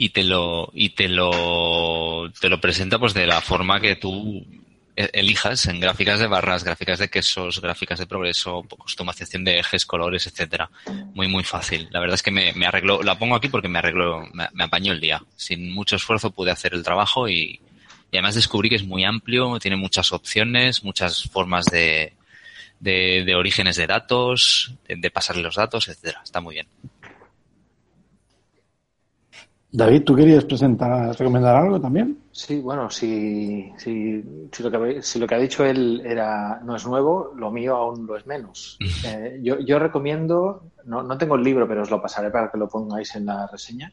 y 0.00 0.10
te 0.10 0.22
lo, 0.22 0.70
y 0.74 0.90
te 0.90 1.08
lo, 1.08 2.30
te 2.40 2.48
lo 2.48 2.60
presenta 2.60 3.00
pues 3.00 3.14
de 3.14 3.26
la 3.26 3.40
forma 3.40 3.80
que 3.80 3.96
tú 3.96 4.46
e-, 4.94 5.10
elijas 5.12 5.66
en 5.66 5.80
gráficas 5.80 6.20
de 6.20 6.28
barras, 6.28 6.62
gráficas 6.62 7.00
de 7.00 7.10
quesos, 7.10 7.60
gráficas 7.60 7.98
de 7.98 8.06
progreso, 8.06 8.62
customización 8.62 9.42
de 9.42 9.58
ejes, 9.58 9.84
colores, 9.84 10.28
etcétera. 10.28 10.70
Muy, 11.14 11.26
muy 11.26 11.42
fácil. 11.42 11.88
La 11.90 11.98
verdad 11.98 12.14
es 12.14 12.22
que 12.22 12.30
me, 12.30 12.52
me 12.52 12.66
arregló, 12.66 13.02
la 13.02 13.18
pongo 13.18 13.34
aquí 13.34 13.48
porque 13.48 13.66
me 13.66 13.80
arregló, 13.80 14.22
me, 14.32 14.62
apañó 14.62 14.92
el 14.92 15.00
día. 15.00 15.20
Sin 15.34 15.72
mucho 15.72 15.96
esfuerzo 15.96 16.30
pude 16.30 16.52
hacer 16.52 16.74
el 16.74 16.84
trabajo 16.84 17.28
y, 17.28 17.60
además 18.12 18.36
descubrí 18.36 18.68
que 18.68 18.76
es 18.76 18.86
muy 18.86 19.04
amplio, 19.04 19.58
tiene 19.58 19.76
muchas 19.76 20.12
opciones, 20.12 20.84
muchas 20.84 21.24
formas 21.24 21.64
de, 21.66 22.12
de, 22.78 23.34
orígenes 23.34 23.74
de 23.74 23.88
datos, 23.88 24.74
de, 24.86 24.94
de 24.94 25.10
pasarle 25.10 25.42
los 25.42 25.56
datos, 25.56 25.88
etcétera. 25.88 26.20
Está 26.22 26.40
muy 26.40 26.54
bien. 26.54 26.68
David, 29.70 30.04
¿tú 30.04 30.16
querías 30.16 30.46
presentar, 30.46 31.14
recomendar 31.14 31.54
algo 31.56 31.78
también? 31.78 32.18
Sí, 32.32 32.58
bueno, 32.58 32.88
si, 32.88 33.70
si, 33.76 34.24
si, 34.50 34.62
lo 34.62 34.70
que, 34.70 35.02
si 35.02 35.18
lo 35.18 35.26
que 35.26 35.34
ha 35.34 35.38
dicho 35.38 35.62
él 35.62 36.00
era, 36.06 36.58
no 36.64 36.74
es 36.74 36.86
nuevo, 36.86 37.32
lo 37.36 37.50
mío 37.50 37.76
aún 37.76 38.06
lo 38.06 38.16
es 38.16 38.26
menos. 38.26 38.78
Eh, 39.04 39.38
yo, 39.42 39.60
yo, 39.60 39.78
recomiendo, 39.78 40.62
no, 40.84 41.02
no, 41.02 41.16
tengo 41.16 41.36
el 41.36 41.42
libro, 41.44 41.68
pero 41.68 41.82
os 41.82 41.90
lo 41.90 42.02
pasaré 42.02 42.30
para 42.30 42.50
que 42.50 42.58
lo 42.58 42.68
pongáis 42.68 43.14
en 43.14 43.26
la 43.26 43.46
reseña, 43.46 43.92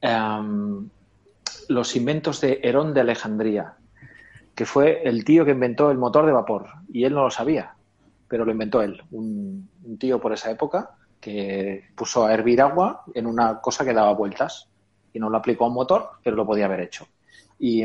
em, 0.00 0.88
Los 1.68 1.94
inventos 1.96 2.40
de 2.40 2.60
Herón 2.62 2.94
de 2.94 3.00
Alejandría, 3.00 3.74
que 4.54 4.64
fue 4.64 5.02
el 5.04 5.24
tío 5.24 5.44
que 5.44 5.50
inventó 5.50 5.90
el 5.90 5.98
motor 5.98 6.26
de 6.26 6.32
vapor, 6.32 6.66
y 6.90 7.04
él 7.04 7.12
no 7.12 7.24
lo 7.24 7.30
sabía, 7.30 7.74
pero 8.26 8.44
lo 8.44 8.52
inventó 8.52 8.80
él, 8.82 9.02
un, 9.10 9.68
un 9.84 9.98
tío 9.98 10.20
por 10.20 10.32
esa 10.32 10.50
época 10.50 10.90
que 11.20 11.84
puso 11.94 12.24
a 12.24 12.32
hervir 12.32 12.62
agua 12.62 13.02
en 13.14 13.26
una 13.26 13.60
cosa 13.60 13.84
que 13.84 13.92
daba 13.92 14.14
vueltas 14.14 14.68
y 15.12 15.18
no 15.18 15.30
lo 15.30 15.38
aplicó 15.38 15.64
a 15.64 15.68
un 15.68 15.74
motor, 15.74 16.10
pero 16.22 16.36
lo 16.36 16.46
podía 16.46 16.66
haber 16.66 16.80
hecho. 16.80 17.06
Y, 17.58 17.82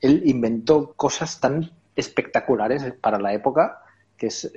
él 0.00 0.22
inventó 0.24 0.92
cosas 0.94 1.40
tan 1.40 1.70
espectaculares 1.94 2.92
para 3.00 3.18
la 3.18 3.32
época 3.32 3.82
que 4.16 4.26
es, 4.26 4.50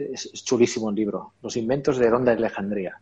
chulísimo 0.43 0.89
el 0.89 0.95
libro. 0.95 1.33
Los 1.41 1.57
inventos 1.57 1.97
de 1.97 2.09
Ronda 2.09 2.31
de 2.31 2.37
Alejandría. 2.37 2.99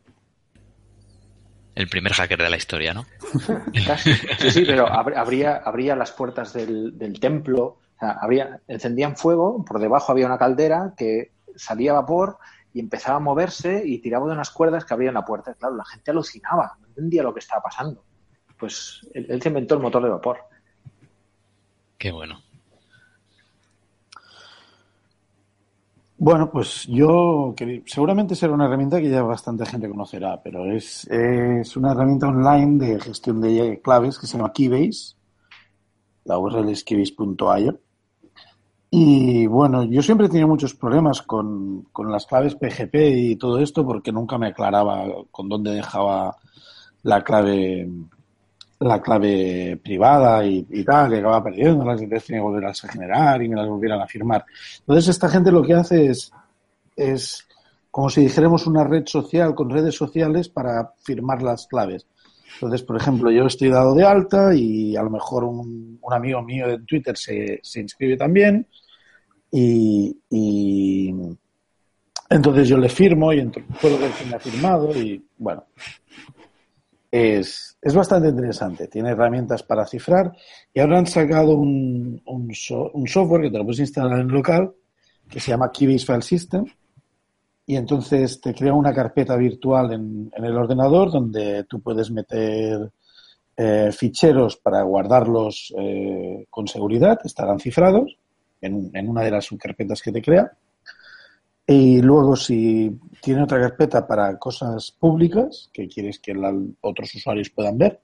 El 1.75 1.87
primer 1.87 2.13
hacker 2.13 2.41
de 2.41 2.49
la 2.49 2.57
historia, 2.57 2.93
¿no? 2.93 3.05
Sí, 4.39 4.51
sí, 4.51 4.63
pero 4.65 4.87
abría, 4.87 5.57
abría 5.57 5.95
las 5.95 6.11
puertas 6.11 6.53
del, 6.53 7.19
templo, 7.19 7.79
había, 7.99 8.59
encendían 8.67 9.15
fuego, 9.15 9.63
por 9.63 9.79
debajo 9.79 10.11
había 10.11 10.25
una 10.25 10.39
caldera 10.39 10.93
que 10.97 11.33
salía 11.55 11.93
vapor 11.93 12.39
y 12.73 12.79
empezaba 12.79 13.17
a 13.17 13.21
moverse 13.21 13.83
y 13.85 13.99
tiraba 13.99 14.25
de 14.27 14.33
unas 14.33 14.49
cuerdas 14.49 14.85
que 14.85 14.93
abrían 14.95 15.13
la 15.13 15.25
puerta. 15.25 15.53
Claro, 15.53 15.75
la 15.75 15.85
gente 15.85 16.09
alucinaba, 16.09 16.77
no 16.79 16.87
entendía 16.87 17.21
lo 17.21 17.33
que 17.33 17.39
estaba 17.39 17.61
pasando 17.61 18.06
pues 18.57 19.07
él, 19.13 19.41
se 19.41 19.49
inventó 19.49 19.75
el 19.75 19.81
motor 19.81 20.03
de 20.03 20.09
vapor. 20.09 20.37
Qué 21.97 22.11
bueno. 22.11 22.41
Bueno, 26.19 26.49
pues 26.51 26.87
yo 26.87 27.53
seguramente 27.85 28.35
será 28.35 28.53
una 28.53 28.65
herramienta 28.65 28.99
que 28.99 29.09
ya 29.09 29.21
bastante 29.21 29.67
gente 29.67 29.87
conocerá, 29.87 30.41
pero 30.41 30.65
es, 30.71 31.05
es 31.07 31.77
una 31.77 31.91
herramienta 31.91 32.27
online 32.27 32.85
de 32.85 32.99
gestión 32.99 33.39
de 33.39 33.79
claves 33.83 34.17
que 34.17 34.25
se 34.25 34.37
llama 34.37 34.51
Keybase. 34.51 35.15
La 36.25 36.39
URL 36.39 36.69
es 36.69 36.83
keybase.io. 36.83 37.79
Y 38.89 39.45
bueno, 39.47 39.83
yo 39.83 40.01
siempre 40.01 40.27
he 40.27 40.29
tenido 40.29 40.47
muchos 40.47 40.73
problemas 40.73 41.21
con, 41.21 41.83
con 41.91 42.11
las 42.11 42.25
claves 42.25 42.55
PGP 42.55 42.95
y 42.95 43.35
todo 43.35 43.59
esto 43.59 43.85
porque 43.85 44.11
nunca 44.11 44.37
me 44.37 44.47
aclaraba 44.47 45.05
con 45.29 45.49
dónde 45.49 45.71
dejaba 45.71 46.37
la 47.03 47.23
clave 47.23 47.89
la 48.79 49.01
clave 49.01 49.79
privada 49.83 50.45
y, 50.45 50.83
tal, 50.83 51.09
que 51.09 51.17
acaba 51.17 51.43
perdiendo, 51.43 51.83
las 51.83 51.99
tenía 51.99 52.19
que 52.19 52.39
volver 52.39 52.65
a 52.65 52.73
generar 52.73 53.41
y 53.41 53.49
me 53.49 53.55
las 53.55 53.67
volvieran 53.67 54.01
a 54.01 54.07
firmar. 54.07 54.45
Entonces, 54.79 55.07
esta 55.09 55.29
gente 55.29 55.51
lo 55.51 55.63
que 55.63 55.73
hace 55.73 56.07
es, 56.07 56.31
es 56.95 57.47
como 57.89 58.09
si 58.09 58.21
dijéramos 58.21 58.67
una 58.67 58.83
red 58.83 59.05
social 59.07 59.55
con 59.55 59.69
redes 59.69 59.95
sociales 59.95 60.49
para 60.49 60.93
firmar 61.01 61.41
las 61.41 61.65
claves. 61.65 62.05
Entonces, 62.53 62.83
por 62.83 62.97
ejemplo, 62.97 63.31
yo 63.31 63.45
estoy 63.45 63.69
dado 63.69 63.93
de 63.95 64.03
alta 64.03 64.53
y 64.53 64.95
a 64.95 65.03
lo 65.03 65.09
mejor 65.09 65.43
un, 65.43 65.99
un 66.01 66.13
amigo 66.13 66.41
mío 66.41 66.67
de 66.67 66.79
Twitter 66.79 67.17
se, 67.17 67.59
se 67.63 67.81
inscribe 67.81 68.17
también 68.17 68.65
y, 69.51 70.15
y 70.29 71.13
entonces 72.29 72.67
yo 72.67 72.77
le 72.77 72.89
firmo 72.89 73.31
y 73.31 73.37
ent- 73.39 73.63
puedo 73.79 73.97
ver 73.97 74.11
quién 74.11 74.33
ha 74.33 74.39
firmado 74.39 74.91
y 74.95 75.23
bueno, 75.37 75.65
es, 77.11 77.66
es 77.81 77.93
bastante 77.93 78.29
interesante. 78.29 78.87
Tiene 78.87 79.11
herramientas 79.11 79.63
para 79.63 79.85
cifrar 79.85 80.31
y 80.73 80.79
ahora 80.79 80.99
han 80.99 81.07
sacado 81.07 81.55
un, 81.55 82.21
un, 82.25 82.53
so- 82.53 82.91
un 82.93 83.07
software 83.07 83.43
que 83.43 83.51
te 83.51 83.57
lo 83.57 83.63
puedes 83.63 83.79
instalar 83.79 84.19
en 84.19 84.27
local 84.29 84.71
que 85.29 85.39
se 85.39 85.51
llama 85.51 85.71
Keybase 85.71 86.05
File 86.05 86.21
System 86.21 86.65
y 87.65 87.75
entonces 87.75 88.39
te 88.39 88.53
crea 88.53 88.73
una 88.73 88.93
carpeta 88.93 89.35
virtual 89.35 89.91
en, 89.93 90.31
en 90.35 90.45
el 90.45 90.57
ordenador 90.57 91.11
donde 91.11 91.65
tú 91.65 91.81
puedes 91.81 92.09
meter 92.11 92.89
eh, 93.57 93.91
ficheros 93.91 94.55
para 94.57 94.81
guardarlos 94.83 95.73
eh, 95.77 96.45
con 96.49 96.67
seguridad, 96.67 97.19
estarán 97.25 97.59
cifrados 97.59 98.15
en, 98.61 98.89
en 98.93 99.09
una 99.09 99.21
de 99.23 99.31
las 99.31 99.45
subcarpetas 99.45 100.01
que 100.01 100.11
te 100.11 100.21
crea. 100.21 100.51
Y 101.67 102.01
luego, 102.01 102.35
si 102.35 102.97
tiene 103.21 103.43
otra 103.43 103.59
carpeta 103.59 104.07
para 104.07 104.37
cosas 104.39 104.91
públicas 104.91 105.69
que 105.73 105.87
quieres 105.87 106.19
que 106.19 106.33
la- 106.33 106.55
otros 106.81 107.13
usuarios 107.15 107.49
puedan 107.49 107.77
ver, 107.77 107.99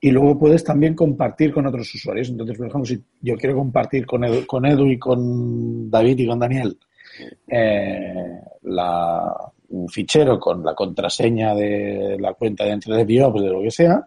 y 0.00 0.10
luego 0.10 0.38
puedes 0.38 0.64
también 0.64 0.94
compartir 0.94 1.52
con 1.52 1.66
otros 1.66 1.94
usuarios. 1.94 2.30
Entonces, 2.30 2.56
por 2.58 2.66
ejemplo, 2.68 2.86
si 2.86 3.02
yo 3.22 3.36
quiero 3.36 3.56
compartir 3.56 4.06
con 4.06 4.24
Edu, 4.24 4.46
con 4.46 4.66
Edu 4.66 4.86
y 4.88 4.98
con 4.98 5.90
David 5.90 6.18
y 6.20 6.26
con 6.26 6.38
Daniel 6.38 6.78
eh, 7.48 8.40
la, 8.62 9.34
un 9.70 9.88
fichero 9.88 10.38
con 10.40 10.64
la 10.64 10.74
contraseña 10.74 11.54
de 11.54 12.16
la 12.20 12.34
cuenta 12.34 12.64
dentro 12.64 12.94
de 12.96 13.04
Biops, 13.04 13.42
de 13.42 13.50
lo 13.50 13.62
que 13.62 13.70
sea, 13.70 14.06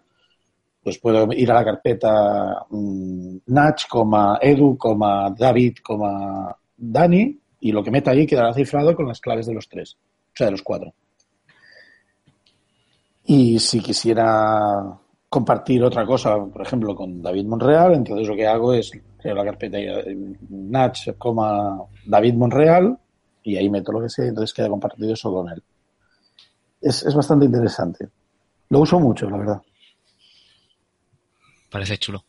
pues 0.82 0.98
puedo 0.98 1.28
ir 1.32 1.50
a 1.50 1.54
la 1.54 1.64
carpeta 1.64 2.66
mm, 2.70 3.36
Nach, 3.46 3.82
Edu, 4.42 4.78
David, 5.36 5.74
Dani, 6.76 7.38
y 7.64 7.72
lo 7.72 7.82
que 7.82 7.90
meta 7.90 8.10
ahí 8.10 8.26
quedará 8.26 8.52
cifrado 8.52 8.94
con 8.94 9.08
las 9.08 9.22
claves 9.22 9.46
de 9.46 9.54
los 9.54 9.70
tres, 9.70 9.96
o 9.96 10.36
sea, 10.36 10.48
de 10.48 10.50
los 10.50 10.60
cuatro. 10.60 10.92
Y 13.24 13.58
si 13.58 13.80
quisiera 13.80 14.98
compartir 15.30 15.82
otra 15.82 16.04
cosa, 16.04 16.36
por 16.44 16.60
ejemplo, 16.60 16.94
con 16.94 17.22
David 17.22 17.46
Monreal, 17.46 17.94
entonces 17.94 18.28
lo 18.28 18.36
que 18.36 18.46
hago 18.46 18.74
es 18.74 18.92
creo 19.18 19.34
la 19.34 19.46
carpeta 19.46 19.78
eh, 19.78 21.16
coma 21.16 21.78
David 22.04 22.34
Monreal, 22.34 22.98
y 23.42 23.56
ahí 23.56 23.70
meto 23.70 23.92
lo 23.92 24.02
que 24.02 24.10
sea, 24.10 24.26
entonces 24.26 24.52
queda 24.52 24.68
compartido 24.68 25.14
eso 25.14 25.32
con 25.32 25.48
él. 25.48 25.62
Es, 26.82 27.02
es 27.02 27.14
bastante 27.14 27.46
interesante. 27.46 28.10
Lo 28.68 28.80
uso 28.80 29.00
mucho, 29.00 29.30
la 29.30 29.38
verdad. 29.38 29.62
Parece 31.70 31.96
chulo. 31.96 32.22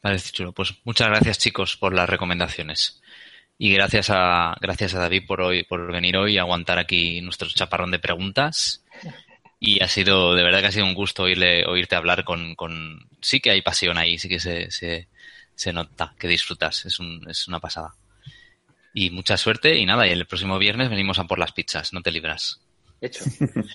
Parece 0.00 0.32
chulo. 0.32 0.52
Pues 0.52 0.72
muchas 0.84 1.08
gracias, 1.08 1.36
chicos, 1.36 1.76
por 1.76 1.92
las 1.92 2.08
recomendaciones. 2.08 3.02
Y 3.58 3.72
gracias 3.72 4.10
a, 4.10 4.54
gracias 4.60 4.94
a 4.94 4.98
David 5.00 5.24
por 5.26 5.40
hoy, 5.40 5.62
por 5.64 5.90
venir 5.90 6.16
hoy 6.16 6.34
y 6.34 6.38
aguantar 6.38 6.78
aquí 6.78 7.20
nuestro 7.22 7.48
chaparrón 7.48 7.90
de 7.90 7.98
preguntas. 7.98 8.84
Y 9.58 9.82
ha 9.82 9.88
sido, 9.88 10.34
de 10.34 10.42
verdad 10.42 10.60
que 10.60 10.66
ha 10.66 10.72
sido 10.72 10.84
un 10.84 10.94
gusto 10.94 11.22
oírle, 11.22 11.64
oírte 11.64 11.96
hablar 11.96 12.24
con, 12.24 12.54
con, 12.54 13.08
sí 13.22 13.40
que 13.40 13.50
hay 13.50 13.62
pasión 13.62 13.96
ahí, 13.96 14.18
sí 14.18 14.28
que 14.28 14.38
se, 14.38 14.70
se, 14.70 15.08
se 15.54 15.72
nota 15.72 16.14
que 16.18 16.28
disfrutas, 16.28 16.84
es 16.84 16.98
un, 17.00 17.24
es 17.28 17.48
una 17.48 17.58
pasada. 17.58 17.94
Y 18.92 19.10
mucha 19.10 19.38
suerte 19.38 19.76
y 19.78 19.86
nada, 19.86 20.06
y 20.06 20.10
el 20.10 20.26
próximo 20.26 20.58
viernes 20.58 20.90
venimos 20.90 21.18
a 21.18 21.24
por 21.24 21.38
las 21.38 21.52
pizzas, 21.52 21.94
no 21.94 22.02
te 22.02 22.10
libras. 22.10 22.60
Hecho. 23.00 23.24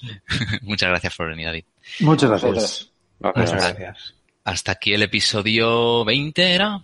Muchas 0.61 0.89
gracias 0.89 1.15
por 1.15 1.29
venir, 1.29 1.47
David. 1.47 1.65
Muchas 1.99 2.29
gracias. 2.29 2.91
Muchas 3.19 3.51
Gracias. 3.51 3.77
gracias. 3.77 4.13
Hasta 4.43 4.71
aquí 4.73 4.93
el 4.93 5.03
episodio 5.03 6.03
20, 6.05 6.53
¿era? 6.53 6.81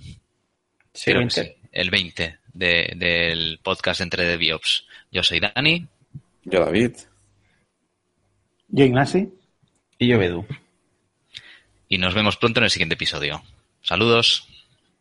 Sí, 0.93 1.11
Creo 1.11 1.15
que 1.27 1.41
20. 1.41 1.43
sí, 1.43 1.67
el 1.71 1.89
20 1.89 2.37
de- 2.57 2.93
del 2.95 3.59
podcast 3.63 4.01
entre 4.01 4.25
The 4.25 4.37
Biops. 4.37 4.85
Yo 5.11 5.23
soy 5.23 5.39
Dani. 5.39 5.85
Yo, 6.43 6.65
David. 6.65 6.95
Yo, 8.69 8.85
Ignasi. 8.85 9.29
Y 9.99 10.07
yo, 10.07 10.19
Bedu. 10.19 10.45
Y 11.89 11.97
nos 11.97 12.13
vemos 12.13 12.37
pronto 12.37 12.59
en 12.59 12.65
el 12.65 12.69
siguiente 12.69 12.95
episodio. 12.95 13.41
Saludos. 13.81 14.47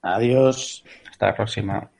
Adiós. 0.02 0.84
Hasta 1.10 1.26
la 1.26 1.34
próxima. 1.34 1.90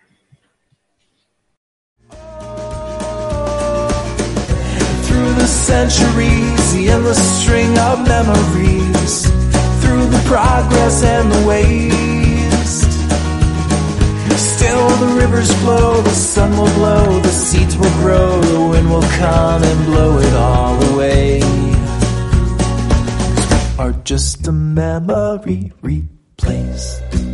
Through 5.06 5.34
the 5.34 5.46
centuries, 5.46 6.72
the 6.74 6.88
endless 6.90 7.42
string 7.42 7.76
of 7.78 8.06
memories. 8.06 9.30
Through 9.82 10.06
the 10.10 10.22
progress 10.26 11.02
and 11.02 11.30
the 11.32 11.46
waste. 11.46 12.15
Still 14.34 14.88
the 14.88 15.14
rivers 15.20 15.52
flow, 15.60 16.00
the 16.02 16.10
sun 16.10 16.50
will 16.58 16.72
blow, 16.74 17.20
the 17.20 17.28
seeds 17.28 17.76
will 17.76 17.90
grow, 18.00 18.40
the 18.40 18.68
wind 18.70 18.90
will 18.90 19.02
come 19.02 19.62
and 19.62 19.86
blow 19.86 20.18
it 20.18 20.34
all 20.34 20.92
away. 20.92 21.40
Are 23.78 23.92
just 24.04 24.46
a 24.48 24.52
memory 24.52 25.72
replaced. 25.82 27.25